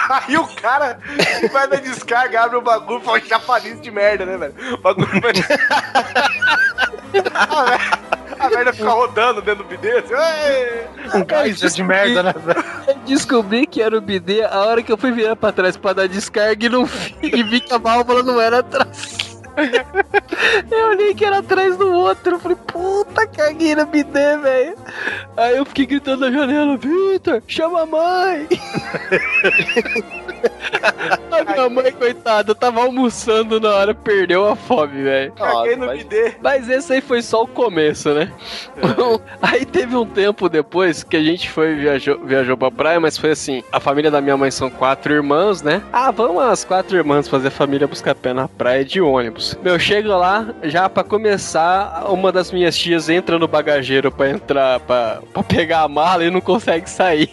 Aí 0.08 0.36
o 0.36 0.46
cara 0.46 0.98
vai 1.52 1.66
na 1.66 1.76
descarga, 1.76 2.42
abre 2.42 2.56
o 2.56 2.62
bagulho 2.62 3.00
e 3.00 3.04
fala 3.04 3.20
chafariz 3.20 3.80
de 3.80 3.90
merda, 3.90 4.24
né, 4.24 4.38
velho? 4.38 4.54
O 4.74 4.78
bagulho 4.78 5.08
vai. 5.20 5.32
a, 7.34 7.64
merda, 7.64 7.98
a 8.38 8.50
merda 8.50 8.72
fica 8.72 8.90
rodando 8.90 9.42
dentro 9.42 9.64
do 9.64 9.68
bidê, 9.68 9.98
assim. 9.98 10.14
"Ê!" 10.14 10.84
Um 11.12 11.26
geyser 11.28 11.70
de 11.70 11.82
merda, 11.82 12.22
né, 12.22 12.32
velho? 12.36 12.64
Descobri 13.04 13.66
que 13.66 13.82
era 13.82 13.98
o 13.98 14.00
bidê 14.00 14.44
a 14.44 14.60
hora 14.60 14.80
que 14.82 14.92
eu 14.92 14.96
fui 14.96 15.10
virar 15.10 15.34
pra 15.34 15.50
trás 15.50 15.76
pra 15.76 15.92
dar 15.92 16.06
descarga 16.06 16.66
e 16.66 16.68
não 16.68 16.84
vi, 16.84 17.16
e 17.22 17.42
vi 17.42 17.60
que 17.60 17.74
a 17.74 17.78
válvula 17.78 18.22
não 18.22 18.40
era 18.40 18.60
atrás. 18.60 19.18
Eu 20.70 20.88
olhei 20.88 21.14
que 21.14 21.24
era 21.24 21.38
atrás 21.38 21.76
do 21.76 21.90
outro. 21.90 22.34
Eu 22.34 22.40
falei, 22.40 22.56
puta, 22.66 23.26
caguei 23.26 23.74
no 23.74 23.86
bidê, 23.86 24.36
velho. 24.36 24.76
Aí 25.36 25.56
eu 25.56 25.64
fiquei 25.64 25.86
gritando 25.86 26.20
na 26.20 26.30
janela, 26.30 26.76
Vitor, 26.76 27.42
chama 27.46 27.82
a 27.82 27.86
mãe. 27.86 28.46
a 31.30 31.44
minha 31.44 31.68
mãe, 31.68 31.92
coitada, 31.92 32.54
tava 32.54 32.80
almoçando 32.82 33.60
na 33.60 33.70
hora, 33.70 33.94
perdeu 33.94 34.46
a 34.46 34.56
fome, 34.56 35.02
velho. 35.02 35.32
Caguei 35.32 35.76
no 35.76 35.86
mas-. 35.86 36.06
Mas 36.42 36.68
esse 36.68 36.92
aí 36.92 37.00
foi 37.00 37.22
só 37.22 37.42
o 37.42 37.46
começo, 37.46 38.12
né? 38.14 38.32
aí 39.42 39.64
teve 39.64 39.96
um 39.96 40.06
tempo 40.06 40.48
depois 40.48 41.02
que 41.02 41.16
a 41.16 41.22
gente 41.22 41.50
foi 41.50 41.74
viajou, 41.74 42.18
viajou 42.24 42.56
pra 42.56 42.70
praia, 42.70 43.00
mas 43.00 43.18
foi 43.18 43.30
assim: 43.30 43.62
a 43.70 43.80
família 43.80 44.10
da 44.10 44.20
minha 44.20 44.36
mãe 44.36 44.50
são 44.50 44.70
quatro 44.70 45.12
irmãos, 45.12 45.62
né? 45.62 45.82
Ah, 45.92 46.10
vamos 46.10 46.42
as 46.42 46.64
quatro 46.64 46.96
irmãs 46.96 47.28
fazer 47.28 47.48
a 47.48 47.50
família 47.50 47.86
buscar 47.86 48.14
pé 48.14 48.32
na 48.32 48.48
praia 48.48 48.84
de 48.84 49.00
ônibus. 49.00 49.58
Meu, 49.62 49.78
chega 49.78 50.16
lá, 50.16 50.48
já 50.62 50.88
pra 50.88 51.04
começar, 51.04 52.04
uma 52.08 52.32
das 52.32 52.50
minhas 52.50 52.76
tias 52.76 53.08
entra 53.08 53.38
no 53.38 53.48
bagageiro 53.48 54.10
pra 54.10 54.30
entrar, 54.30 54.80
pra, 54.80 55.22
pra 55.32 55.42
pegar 55.42 55.82
a 55.82 55.88
mala 55.88 56.24
e 56.24 56.30
não 56.30 56.40
consegue 56.40 56.88
sair. 56.88 57.30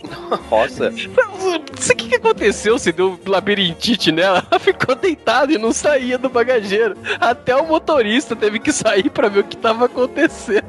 Nossa. 0.49 0.91
Sei 1.83 1.93
o 1.93 1.97
que, 1.97 2.07
que 2.07 2.15
aconteceu, 2.15 2.79
se 2.79 2.93
deu 2.93 3.19
labirintite 3.25 4.09
nela. 4.09 4.41
Ela 4.49 4.59
ficou 4.59 4.95
deitada 4.95 5.51
e 5.51 5.57
não 5.57 5.73
saía 5.73 6.17
do 6.17 6.29
bagageiro. 6.29 6.95
Até 7.19 7.53
o 7.57 7.67
motorista 7.67 8.37
teve 8.37 8.57
que 8.59 8.71
sair 8.71 9.09
pra 9.09 9.27
ver 9.27 9.41
o 9.41 9.43
que 9.43 9.57
tava 9.57 9.85
acontecendo. 9.85 10.63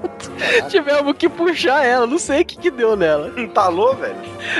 Tivemos 0.68 1.16
que 1.16 1.28
puxar 1.28 1.84
ela, 1.84 2.04
não 2.04 2.18
sei 2.18 2.42
o 2.42 2.44
que, 2.44 2.56
que 2.56 2.70
deu 2.70 2.96
nela. 2.96 3.32
Entalou, 3.36 3.94
velho. 3.94 4.16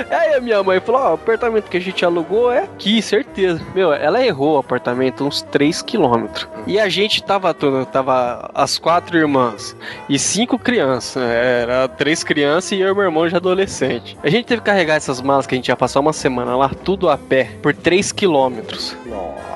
Aí 0.09 0.35
a 0.35 0.41
minha 0.41 0.63
mãe 0.63 0.79
falou: 0.79 1.01
Ó, 1.01 1.11
o 1.11 1.15
apartamento 1.15 1.69
que 1.69 1.77
a 1.77 1.81
gente 1.81 2.05
alugou 2.05 2.53
é 2.53 2.61
aqui, 2.61 3.03
certeza. 3.03 3.61
Meu, 3.75 3.93
ela 3.93 4.25
errou 4.25 4.55
o 4.55 4.59
apartamento 4.59 5.25
uns 5.25 5.43
3 5.43 5.83
quilômetros. 5.83 6.47
E 6.67 6.79
a 6.79 6.89
gente 6.89 7.23
tava 7.23 7.53
todo, 7.53 7.85
tava 7.87 8.51
as 8.55 8.79
quatro 8.79 9.19
irmãs 9.19 9.77
e 10.09 10.19
cinco 10.19 10.59
crianças. 10.59 11.23
né? 11.23 11.63
Era 11.63 11.89
três 11.89 12.23
crianças 12.25 12.73
e 12.73 12.81
eu 12.81 12.91
e 12.91 12.95
meu 12.95 13.03
irmão 13.05 13.29
já 13.29 13.37
adolescente. 13.37 14.17
A 14.23 14.31
gente 14.31 14.47
teve 14.47 14.61
que 14.61 14.67
carregar 14.67 14.95
essas 14.95 15.21
malas 15.21 15.47
que 15.47 15.55
a 15.55 15.59
gente 15.59 15.69
ia 15.69 15.77
passar 15.77 16.01
uma 16.01 16.13
semana 16.13 16.44
lá, 16.53 16.69
tudo 16.69 17.09
a 17.09 17.17
pé, 17.17 17.51
por 17.63 17.75
3 17.75 18.13
quilômetros. 18.13 18.97
Nossa. 19.07 19.55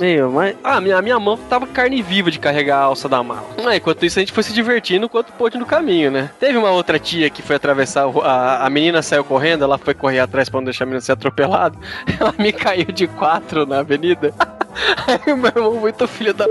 Meu, 0.00 0.30
mas. 0.30 0.56
Ah, 0.64 0.80
minha, 0.80 1.00
minha 1.02 1.20
mão 1.20 1.36
tava 1.36 1.66
carne 1.66 2.00
viva 2.00 2.30
de 2.30 2.38
carregar 2.38 2.78
a 2.78 2.84
alça 2.84 3.06
da 3.06 3.22
mala. 3.22 3.44
Ah, 3.66 3.76
enquanto 3.76 4.06
isso, 4.06 4.18
a 4.18 4.22
gente 4.22 4.32
foi 4.32 4.42
se 4.42 4.52
divertindo 4.52 5.04
enquanto 5.04 5.30
pôde 5.32 5.58
no 5.58 5.66
caminho, 5.66 6.10
né? 6.10 6.30
Teve 6.40 6.56
uma 6.56 6.70
outra 6.70 6.98
tia 6.98 7.28
que 7.28 7.42
foi 7.42 7.56
atravessar. 7.56 8.06
A, 8.24 8.66
a 8.66 8.70
menina 8.70 9.02
saiu 9.02 9.22
correndo, 9.22 9.62
ela 9.62 9.76
foi 9.76 9.92
correr 9.92 10.20
atrás 10.20 10.48
pra 10.48 10.58
não 10.58 10.64
deixar 10.64 10.84
a 10.84 10.86
menina 10.86 11.02
ser 11.02 11.12
atropelada. 11.12 11.76
Ela 12.18 12.34
me 12.38 12.50
caiu 12.52 12.86
de 12.86 13.06
quatro 13.06 13.66
na 13.66 13.80
avenida. 13.80 14.32
Aí 15.06 15.32
o 15.32 15.36
meu 15.36 15.52
irmão, 15.54 15.74
muito 15.74 16.08
filho 16.08 16.32
da. 16.32 16.46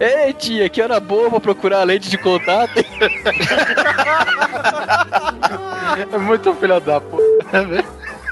Ei, 0.00 0.32
tia, 0.32 0.68
que 0.70 0.80
hora 0.80 0.98
boa 0.98 1.28
pra 1.28 1.40
procurar 1.40 1.80
a 1.80 1.84
lente 1.84 2.08
de 2.08 2.16
contato. 2.16 2.72
É 6.12 6.18
muito 6.18 6.54
filho 6.54 6.78
da 6.80 7.00
puta, 7.00 7.64
né, 7.64 7.82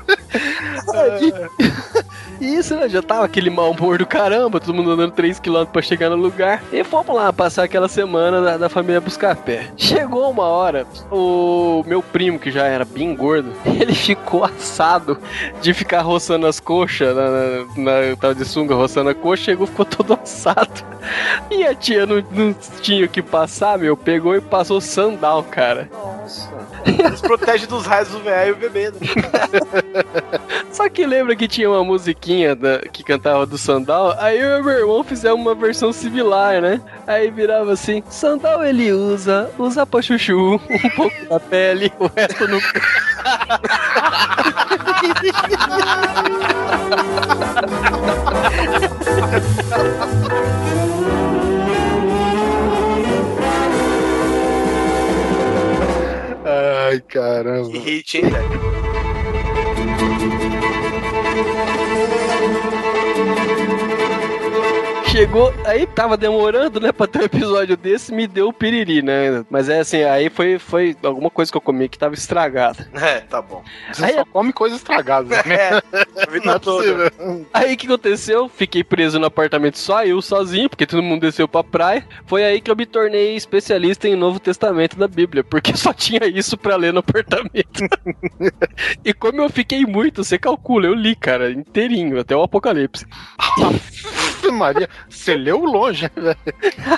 velho? 0.07 1.51
Isso, 2.41 2.77
né? 2.77 2.89
Já 2.89 3.03
tava 3.03 3.25
aquele 3.25 3.49
mau 3.49 3.71
humor 3.71 3.99
do 3.99 4.07
caramba, 4.07 4.61
todo 4.61 4.75
mundo 4.75 4.91
andando 4.91 5.13
3km 5.13 5.67
pra 5.67 5.81
chegar 5.81 6.11
no 6.11 6.17
lugar. 6.17 6.63
E 6.71 6.85
fomos 6.85 7.15
lá 7.15 7.33
passar 7.33 7.65
aquela 7.65 7.89
semana 7.89 8.41
da, 8.43 8.57
da 8.59 8.69
família 8.69 9.01
buscar 9.01 9.35
pé. 9.37 9.69
Chegou 9.77 10.31
uma 10.31 10.45
hora, 10.45 10.87
o 11.11 11.83
meu 11.87 12.03
primo, 12.03 12.39
que 12.39 12.51
já 12.51 12.65
era 12.67 12.85
bem 12.85 13.15
gordo, 13.17 13.53
ele 13.65 13.95
ficou 13.95 14.45
assado 14.45 15.19
de 15.63 15.73
ficar 15.73 16.03
roçando 16.03 16.47
as 16.47 16.61
coxas, 16.61 17.17
na, 17.17 17.31
na, 17.31 18.11
na- 18.11 18.17
tava 18.17 18.35
de 18.35 18.45
sunga 18.45 18.75
roçando 18.75 19.09
a 19.11 19.15
coxa, 19.15 19.45
chegou, 19.45 19.67
ficou 19.67 19.87
todo 19.87 20.19
assado. 20.23 20.85
E 21.51 21.65
a 21.65 21.75
tia 21.75 22.05
não, 22.05 22.23
não 22.33 22.55
tinha 22.83 23.07
o 23.07 23.09
que 23.09 23.23
passar, 23.23 23.79
meu, 23.79 23.97
pegou 23.97 24.35
e 24.37 24.41
passou 24.41 24.81
sandal, 24.81 25.43
cara. 25.43 25.89
Eles 27.07 27.21
protegem 27.21 27.67
dos 27.69 27.87
raios 27.87 28.09
do 28.09 28.21
velho 28.21 28.51
e 28.51 28.53
o 28.53 28.57
bebê. 28.57 28.91
Né? 28.91 28.99
Só 30.71 30.89
que 30.89 31.07
lembra 31.07 31.35
que 31.35 31.49
tinha 31.49 31.69
uma 31.71 31.83
musiquinha 31.85 32.55
da- 32.55 32.81
que 32.81 33.03
cantava 33.03 33.47
do 33.47 33.57
Sandal? 33.59 34.15
Aí 34.19 34.39
eu 34.39 34.61
e 34.61 34.63
meu 34.63 34.73
irmão 34.79 35.03
fizemos 35.05 35.41
uma 35.41 35.55
versão 35.55 35.93
similar, 35.93 36.61
né? 36.61 36.81
Aí 37.07 37.31
virava 37.31 37.73
assim: 37.73 38.03
Sandal 38.09 38.65
ele 38.65 38.93
usa, 38.93 39.51
usa 39.59 39.87
pra 39.87 40.03
chuchu, 40.03 40.61
um 40.69 40.91
pouco 40.95 41.25
da 41.29 41.41
pele, 41.41 41.93
o 41.99 42.07
resto 42.15 42.47
não. 42.47 42.61
Ai, 56.87 57.01
caramba. 57.01 57.73
Que 57.73 57.79
hit, 57.79 58.15
hein, 58.15 58.31
velho? 58.31 58.77
Chegou, 65.17 65.51
aí 65.65 65.87
tava 65.87 66.15
demorando, 66.15 66.79
né, 66.79 66.93
pra 66.93 67.07
ter 67.07 67.21
um 67.21 67.25
episódio 67.25 67.75
desse, 67.75 68.13
me 68.13 68.27
deu 68.27 68.49
o 68.49 68.53
piriri, 68.53 69.01
né? 69.01 69.47
Mas 69.49 69.67
é 69.67 69.81
assim, 69.81 70.03
aí 70.03 70.29
foi, 70.29 70.59
foi 70.59 70.95
alguma 71.03 71.31
coisa 71.31 71.51
que 71.51 71.57
eu 71.57 71.61
comi 71.63 71.89
que 71.89 71.97
tava 71.99 72.13
estragada. 72.13 72.87
É, 72.93 73.21
tá 73.21 73.41
bom. 73.41 73.65
Você 73.91 74.05
Aí- 74.05 74.13
só 74.13 74.27
come 74.27 74.53
coisa 74.53 74.77
estragada. 74.77 75.29
né? 75.37 75.81
É, 76.17 76.31
vida 76.31 76.51
é 76.51 76.59
toda. 76.59 77.13
Aí 77.55 77.73
o 77.75 77.77
que 77.77 77.87
aconteceu? 77.87 78.49
Fiquei 78.49 78.83
preso 78.85 79.19
no 79.19 79.27
apartamento 79.27 79.79
só 79.79 80.05
eu 80.05 80.21
sozinho, 80.21 80.69
porque 80.69 80.87
todo 80.87 81.03
mundo 81.03 81.23
desceu 81.23 81.47
pra 81.49 81.65
praia. 81.65 82.07
Foi 82.27 82.45
aí 82.45 82.61
que 82.61 82.71
eu 82.71 82.77
me 82.77 82.85
tornei 82.85 83.37
especialista 83.37 84.09
em 84.09 84.17
Novo 84.17 84.39
Testamento 84.39 84.97
da 84.99 85.09
Bíblia, 85.09 85.43
porque 85.45 85.75
só 85.77 85.93
tinha 85.93 86.27
isso 86.27 86.59
pra 86.59 86.77
ler 86.77 86.93
no 86.93 87.01
apartamento. 87.01 87.85
e 89.05 89.15
como 89.15 89.41
eu 89.41 89.49
fiquei 89.49 89.85
muito, 89.87 90.23
você 90.25 90.39
calcula, 90.39 90.87
eu 90.87 90.95
li, 90.95 91.15
cara, 91.17 91.51
inteirinho, 91.51 92.21
até 92.21 92.37
o 92.37 92.43
Apocalipse. 92.43 93.07
Maria, 94.53 94.89
você 95.09 95.35
leu 95.35 95.65
longe, 95.65 96.11
né? 96.17 96.35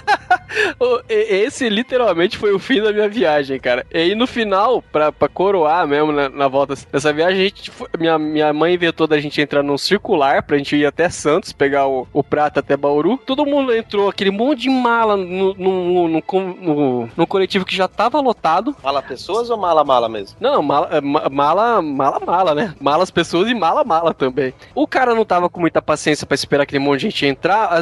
E- 1.08 1.44
Esse 1.44 1.68
literalmente 1.68 2.36
foi 2.38 2.52
o 2.52 2.58
fim 2.58 2.80
da 2.82 2.92
minha 2.92 3.08
viagem, 3.08 3.58
cara. 3.60 3.86
E 3.92 3.98
aí 3.98 4.14
no 4.14 4.26
final, 4.26 4.80
pra, 4.82 5.12
pra 5.12 5.28
coroar 5.28 5.86
mesmo 5.86 6.10
na, 6.12 6.28
na 6.28 6.48
volta 6.48 6.74
dessa 6.90 7.12
viagem, 7.12 7.40
a 7.40 7.44
gente 7.44 7.70
minha, 7.98 8.18
minha 8.18 8.52
mãe 8.52 8.74
inventou 8.74 9.06
da 9.06 9.18
gente 9.20 9.40
entrar 9.40 9.62
num 9.62 9.76
circular 9.78 10.42
pra 10.42 10.56
gente 10.56 10.74
ir 10.76 10.86
até 10.86 11.08
Santos, 11.08 11.52
pegar 11.52 11.86
o, 11.86 12.06
o 12.12 12.22
prata 12.24 12.60
até 12.60 12.76
Bauru. 12.76 13.18
Todo 13.26 13.44
mundo 13.46 13.74
entrou, 13.74 14.08
aquele 14.08 14.30
monte 14.30 14.62
de 14.62 14.70
mala 14.70 15.16
no, 15.16 15.54
no, 15.54 16.08
no, 16.08 16.22
no- 16.40 17.08
no 17.16 17.26
coletivo 17.26 17.64
que 17.64 17.76
já 17.76 17.86
tava 17.88 18.20
lotado. 18.20 18.74
Mala 18.82 19.02
pessoas 19.02 19.50
ou 19.50 19.56
mala 19.56 19.84
mala 19.84 20.08
mesmo? 20.08 20.36
Não, 20.40 20.54
não, 20.54 20.62
mala, 20.62 21.00
ma- 21.02 21.28
mala, 21.28 21.82
mala, 21.82 22.20
mala, 22.24 22.54
né? 22.54 22.74
Malas 22.80 23.10
pessoas 23.10 23.48
e 23.48 23.54
mala, 23.54 23.84
mala 23.84 24.14
também. 24.14 24.52
O 24.74 24.86
cara 24.86 25.14
não 25.14 25.24
tava 25.24 25.48
com 25.48 25.60
muita 25.60 25.80
paciência 25.82 26.26
pra 26.26 26.34
esperar 26.34 26.62
aquele 26.62 26.78
monte 26.78 27.00
de 27.00 27.10
gente 27.10 27.26
entrar. 27.26 27.37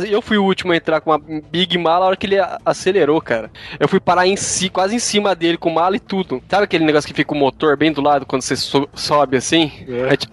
Eu 0.08 0.20
fui 0.22 0.36
o 0.38 0.44
último 0.44 0.72
a 0.72 0.76
entrar 0.76 1.00
com 1.00 1.10
uma 1.10 1.18
big 1.50 1.76
mala 1.78 2.04
a 2.04 2.08
hora 2.08 2.16
que 2.16 2.26
ele 2.26 2.36
acelerou, 2.64 3.20
cara. 3.20 3.50
Eu 3.78 3.88
fui 3.88 4.00
parar 4.00 4.26
em 4.26 4.36
si, 4.36 4.68
quase 4.68 4.94
em 4.94 4.98
cima 4.98 5.34
dele, 5.34 5.56
com 5.56 5.70
mala 5.70 5.96
e 5.96 6.00
tudo. 6.00 6.42
Sabe 6.48 6.64
aquele 6.64 6.84
negócio 6.84 7.06
que 7.08 7.14
fica 7.14 7.32
o 7.32 7.36
motor 7.36 7.76
bem 7.76 7.92
do 7.92 8.00
lado 8.00 8.26
quando 8.26 8.42
você 8.42 8.56
so- 8.56 8.88
sobe 8.94 9.36
assim? 9.36 9.72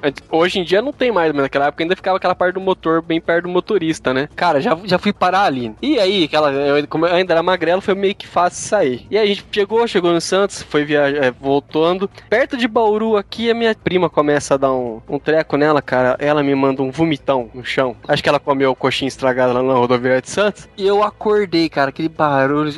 Ant- 0.03 0.21
Hoje 0.31 0.59
em 0.59 0.63
dia 0.63 0.81
não 0.81 0.91
tem 0.93 1.11
mais, 1.11 1.31
mas 1.33 1.43
naquela 1.43 1.67
época 1.67 1.83
ainda 1.83 1.95
ficava 1.95 2.17
aquela 2.17 2.35
parte 2.35 2.53
do 2.55 2.61
motor 2.61 3.01
bem 3.01 3.19
perto 3.21 3.43
do 3.43 3.49
motorista, 3.49 4.13
né? 4.13 4.27
Cara, 4.35 4.59
já, 4.61 4.77
já 4.83 4.97
fui 4.97 5.13
parar 5.13 5.43
ali. 5.43 5.73
E 5.81 5.99
aí, 5.99 6.23
aquela, 6.25 6.51
eu, 6.51 6.87
como 6.87 7.05
eu 7.05 7.13
ainda 7.15 7.33
era 7.33 7.43
magrelo, 7.43 7.81
foi 7.81 7.95
meio 7.95 8.15
que 8.15 8.27
fácil 8.27 8.67
sair. 8.67 9.05
E 9.09 9.17
aí 9.17 9.23
a 9.23 9.27
gente 9.27 9.45
chegou, 9.51 9.87
chegou 9.87 10.11
no 10.11 10.21
Santos, 10.21 10.61
foi 10.63 10.83
viajar, 10.83 11.31
voltando. 11.39 12.09
Perto 12.29 12.57
de 12.57 12.67
Bauru 12.67 13.17
aqui, 13.17 13.49
a 13.49 13.53
minha 13.53 13.73
prima 13.75 14.09
começa 14.09 14.53
a 14.55 14.57
dar 14.57 14.73
um, 14.73 15.01
um 15.07 15.19
treco 15.19 15.57
nela, 15.57 15.81
cara. 15.81 16.15
Ela 16.19 16.41
me 16.43 16.53
manda 16.55 16.81
um 16.81 16.91
vomitão 16.91 17.49
no 17.53 17.63
chão. 17.65 17.95
Acho 18.07 18.21
que 18.23 18.29
ela 18.29 18.39
comeu 18.39 18.75
coxinha 18.75 19.02
estragada 19.07 19.53
lá 19.53 19.63
na 19.63 19.73
rodoviária 19.73 20.21
de 20.21 20.29
Santos. 20.29 20.67
E 20.77 20.85
eu 20.85 21.03
acordei, 21.03 21.69
cara, 21.69 21.89
aquele 21.89 22.09
barulho. 22.09 22.71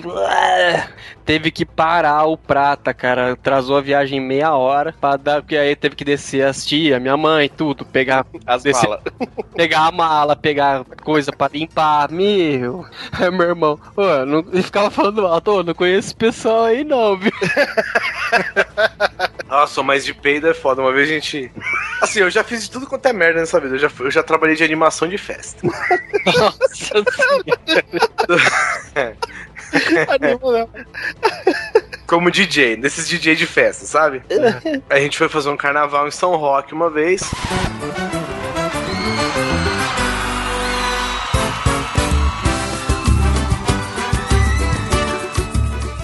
Teve 1.25 1.49
que 1.49 1.65
parar 1.65 2.25
o 2.25 2.37
prata, 2.37 2.93
cara. 2.93 3.33
Atrasou 3.33 3.77
a 3.77 3.81
viagem 3.81 4.19
meia 4.21 4.53
hora. 4.55 4.93
Pra 4.99 5.17
dar, 5.17 5.41
porque 5.41 5.57
aí 5.57 5.75
teve 5.75 5.95
que 5.95 6.05
descer 6.05 6.45
as 6.45 6.65
tia, 6.65 6.99
minha 6.99 7.17
mãe, 7.17 7.49
tudo. 7.49 7.83
Pegar 7.85 8.25
As 8.45 8.63
Desse- 8.63 8.83
malas. 8.83 9.01
pegar 9.55 9.87
a 9.87 9.91
mala, 9.91 10.35
pegar 10.35 10.83
coisa 11.03 11.31
pra 11.31 11.49
limpar. 11.51 12.11
Meu, 12.11 12.85
é 13.19 13.29
meu 13.31 13.47
irmão. 13.49 13.79
Ô, 13.95 14.25
não, 14.25 14.39
ele 14.51 14.61
ficava 14.63 14.89
falando 14.91 15.25
alto, 15.25 15.63
não 15.63 15.73
conheço 15.73 16.09
esse 16.09 16.15
pessoal 16.15 16.65
aí 16.65 16.83
não, 16.83 17.17
viu? 17.17 17.31
Nossa, 19.55 19.81
mas 19.81 20.03
de 20.03 20.13
peido 20.13 20.49
é 20.49 20.53
foda. 20.53 20.81
Uma 20.81 20.91
vez 20.91 21.09
a 21.09 21.13
gente. 21.13 21.49
Assim, 22.01 22.19
eu 22.19 22.29
já 22.29 22.43
fiz 22.43 22.63
de 22.63 22.71
tudo 22.71 22.87
quanto 22.87 23.05
é 23.05 23.13
merda 23.13 23.39
nessa 23.39 23.57
vida. 23.57 23.75
Eu 23.75 23.79
já, 23.79 23.89
eu 23.99 24.11
já 24.11 24.21
trabalhei 24.21 24.53
de 24.53 24.65
animação 24.65 25.07
de 25.07 25.17
festa. 25.17 25.65
Nossa 25.65 26.95
Como 32.05 32.29
DJ, 32.29 32.75
desses 32.75 33.07
DJ 33.07 33.37
de 33.37 33.47
festa, 33.47 33.85
sabe? 33.85 34.21
A 34.89 34.99
gente 34.99 35.17
foi 35.17 35.29
fazer 35.29 35.49
um 35.49 35.55
carnaval 35.55 36.05
em 36.05 36.11
São 36.11 36.35
Roque 36.35 36.73
uma 36.73 36.89
vez. 36.89 37.21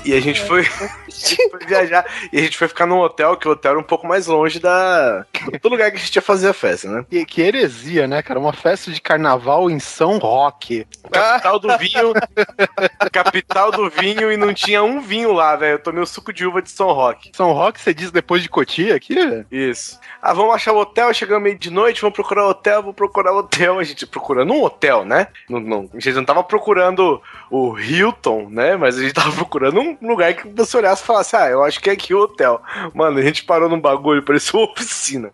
E 0.06 0.14
a 0.14 0.20
gente 0.20 0.44
foi, 0.46 0.62
a 0.62 1.11
gente 1.30 1.50
foi 1.50 1.60
viajar 1.66 2.06
e 2.32 2.40
a 2.40 2.42
gente 2.42 2.58
foi 2.58 2.68
ficar 2.68 2.86
num 2.86 3.00
hotel, 3.00 3.38
que 3.38 3.48
o 3.48 3.52
hotel 3.52 3.72
era 3.72 3.80
um 3.80 3.84
pouco 3.84 4.08
mais 4.08 4.28
longe 4.28 4.60
da, 4.60 5.26
do 5.62 5.70
lugar 5.70 5.92
que 5.92 5.98
a 5.98 6.00
gente 6.00 6.16
ia 6.16 6.22
fazer 6.22 6.50
a 6.50 6.54
festa, 6.54 6.90
né? 6.90 7.06
Que, 7.10 7.26
que 7.26 7.42
heresia, 7.42 8.08
né, 8.08 8.22
cara? 8.22 8.40
Uma 8.40 8.54
festa 8.54 8.92
de 8.92 9.02
carnaval 9.02 9.70
em 9.70 9.80
São 9.80 10.18
Roque. 10.18 10.86
Capital 11.12 11.60
do 11.60 11.78
vinho. 11.78 12.14
capital 13.12 13.72
do 13.72 13.90
vinho 13.90 14.32
e 14.32 14.38
não 14.38 14.54
tinha 14.54 14.84
um 14.84 15.02
vinho 15.02 15.32
lá, 15.32 15.56
velho. 15.56 15.76
Eu 15.76 15.80
tomei 15.80 16.02
o 16.02 16.08
suco 16.08 16.34
de 16.34 16.46
uva 16.46 16.62
de 16.62 16.72
São 16.72 16.92
Roque. 16.92 17.32
São 17.34 17.52
Roque, 17.52 17.80
você 17.80 17.94
diz 17.94 18.12
depois 18.12 18.42
de 18.42 18.50
Cotia 18.50 18.96
aqui? 18.96 19.16
Isso. 19.52 20.00
Ah, 20.22 20.34
vamos 20.34 20.56
achar 20.56 20.74
o 20.74 20.80
hotel, 20.80 21.14
chegamos 21.14 21.44
meio 21.44 21.58
de 21.58 21.70
noite, 21.70 22.02
vamos 22.02 22.16
procurar 22.16 22.46
o 22.46 22.50
hotel, 22.50 22.82
vamos 22.82 22.96
procurar 22.96 23.34
o 23.34 23.40
hotel. 23.40 23.80
A 23.80 23.84
gente 23.84 24.06
procurando 24.06 24.54
um 24.54 24.64
hotel, 24.64 25.06
né? 25.06 25.28
Não, 25.50 25.60
não, 25.60 25.90
a 25.94 26.00
gente 26.00 26.16
não 26.16 26.26
tava 26.26 26.44
procurando 26.44 27.22
o 27.52 27.78
Hilton, 27.78 28.48
né? 28.50 28.78
Mas 28.78 28.98
a 28.98 29.02
gente 29.02 29.14
tava 29.14 29.32
procurando 29.36 29.82
um 29.82 30.08
lugar 30.08 30.34
que 30.34 30.48
você 30.48 30.78
olhasse 30.78 31.04
e 31.04 31.06
falasse, 31.06 31.36
ah, 31.36 31.50
eu 31.50 31.64
acho 31.64 31.80
que 31.82 31.90
é 31.90 31.94
aqui 31.94 32.14
o 32.14 32.22
hotel. 32.22 32.62
Mano, 32.94 33.20
a 33.20 33.22
gente 33.22 33.44
parou 33.44 33.70
num 33.70 33.80
bagulho, 33.80 34.24
parecia 34.24 34.58
uma 34.58 34.72
oficina. 34.72 35.32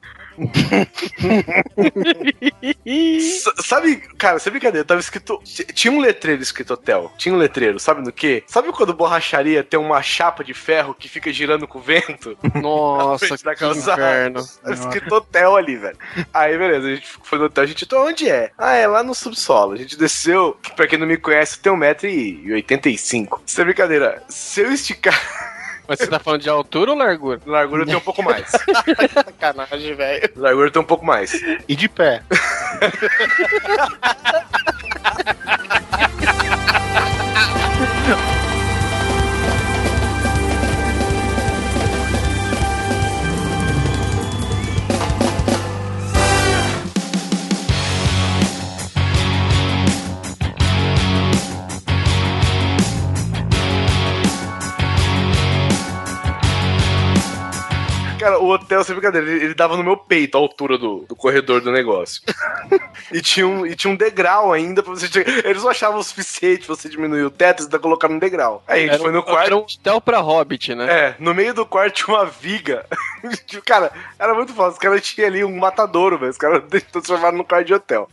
Sabe, 3.64 3.98
cara, 4.18 4.40
sem 4.40 4.52
brincadeira, 4.52 4.86
tava 4.86 5.00
escrito. 5.00 5.42
Tinha 5.74 5.92
um 5.92 6.00
letreiro 6.00 6.42
escrito 6.42 6.74
hotel. 6.74 7.12
Tinha 7.18 7.34
um 7.34 7.38
letreiro, 7.38 7.80
sabe 7.80 8.02
no 8.02 8.12
quê? 8.12 8.44
Sabe 8.48 8.72
quando 8.72 8.94
borracharia 8.94 9.64
tem 9.64 9.80
uma 9.80 10.02
chapa 10.02 10.44
de 10.44 10.54
ferro 10.54 10.94
que 10.94 11.10
fica 11.10 11.32
girando 11.32 11.68
com 11.68 11.80
o 11.80 11.82
vento? 11.82 12.38
Nossa, 12.62 13.38
da 13.44 13.54
que 13.54 13.62
calçada. 13.62 14.02
inferno. 14.02 14.46
Tava 14.64 14.74
escrito 14.74 15.16
hotel 15.16 15.56
ali, 15.56 15.76
velho. 15.76 15.98
Aí, 16.34 16.58
beleza, 16.58 16.88
a 16.88 16.96
gente 16.96 17.08
foi 17.24 17.40
no 17.40 17.46
hotel, 17.46 17.64
a 17.64 17.68
gente, 17.68 17.86
então 17.86 18.06
onde 18.06 18.30
é? 18.30 18.52
Ah, 18.58 18.76
é 18.76 18.88
lá 18.88 19.04
no 19.04 19.16
subsolo. 19.16 19.74
A 19.74 19.78
gente 19.78 19.98
desceu, 19.98 20.58
que 20.62 20.76
pra 20.76 20.88
quem 20.88 21.00
não 21.00 21.08
me 21.08 21.18
conhece, 21.18 21.60
tem 21.60 21.72
1,85m. 21.72 23.40
Sem 23.46 23.66
brincadeira, 23.66 24.24
se 24.30 24.62
eu 24.62 24.72
esticar. 24.72 25.18
Mas 25.88 26.00
você 26.00 26.08
tá 26.08 26.20
falando 26.20 26.42
de 26.42 26.50
altura 26.50 26.92
ou 26.92 26.98
largura? 26.98 27.40
Largura 27.46 27.86
tem 27.86 27.96
um 27.96 28.02
pouco 28.02 28.22
mais. 28.22 28.52
Sacanagem, 29.14 29.96
velho. 29.96 30.30
Largura 30.36 30.70
tem 30.70 30.82
um 30.82 30.86
pouco 30.86 31.06
mais. 31.06 31.32
E 31.68 31.76
de 31.76 31.88
pé. 31.88 32.22
Cara, 58.28 58.40
o 58.40 58.50
hotel, 58.50 58.84
sem 58.84 58.94
brincadeira, 58.94 59.26
ele, 59.30 59.46
ele 59.46 59.54
dava 59.54 59.78
no 59.78 59.84
meu 59.84 59.96
peito 59.96 60.38
a 60.38 60.42
altura 60.42 60.78
do, 60.78 61.06
do 61.08 61.16
corredor 61.16 61.62
do 61.62 61.72
negócio. 61.72 62.22
e, 63.12 63.22
tinha 63.22 63.48
um, 63.48 63.66
e 63.66 63.74
tinha 63.74 63.92
um 63.92 63.96
degrau 63.96 64.52
ainda 64.52 64.84
pra 64.84 64.92
você. 64.94 65.08
chegar- 65.08 65.46
Eles 65.46 65.64
não 65.64 65.70
achavam 65.70 65.98
o 65.98 66.04
suficiente 66.04 66.68
você 66.68 66.90
diminuir 66.90 67.24
o 67.24 67.30
teto 67.32 67.62
e 67.62 67.64
ainda 67.64 67.80
colocar 67.80 68.10
no 68.10 68.20
degrau. 68.20 68.62
Aí 68.68 68.90
a 68.90 68.92
gente 68.92 69.02
foi 69.02 69.12
no 69.14 69.20
um- 69.20 69.24
quarto. 69.24 69.46
Era 69.46 69.56
um 69.56 69.60
hotel 69.62 70.02
pra 70.02 70.20
hobbit, 70.20 70.76
né? 70.76 70.86
É, 70.92 71.16
no 71.20 71.34
meio 71.34 71.54
do 71.54 71.66
quarto 71.66 71.94
tinha 72.04 72.18
uma 72.18 72.26
viga. 72.26 72.86
cara, 73.66 73.92
era 74.20 74.34
muito 74.34 74.54
fácil. 74.54 74.74
Os 74.74 74.78
caras 74.78 75.02
tinham 75.02 75.28
ali 75.28 75.44
um 75.46 75.58
matadouro, 75.58 76.18
velho. 76.18 76.32
Os 76.32 76.38
caras 76.38 76.64
transformaram 76.92 77.38
no 77.38 77.46
quarto 77.46 77.68
de 77.68 77.74
hotel. 77.76 78.10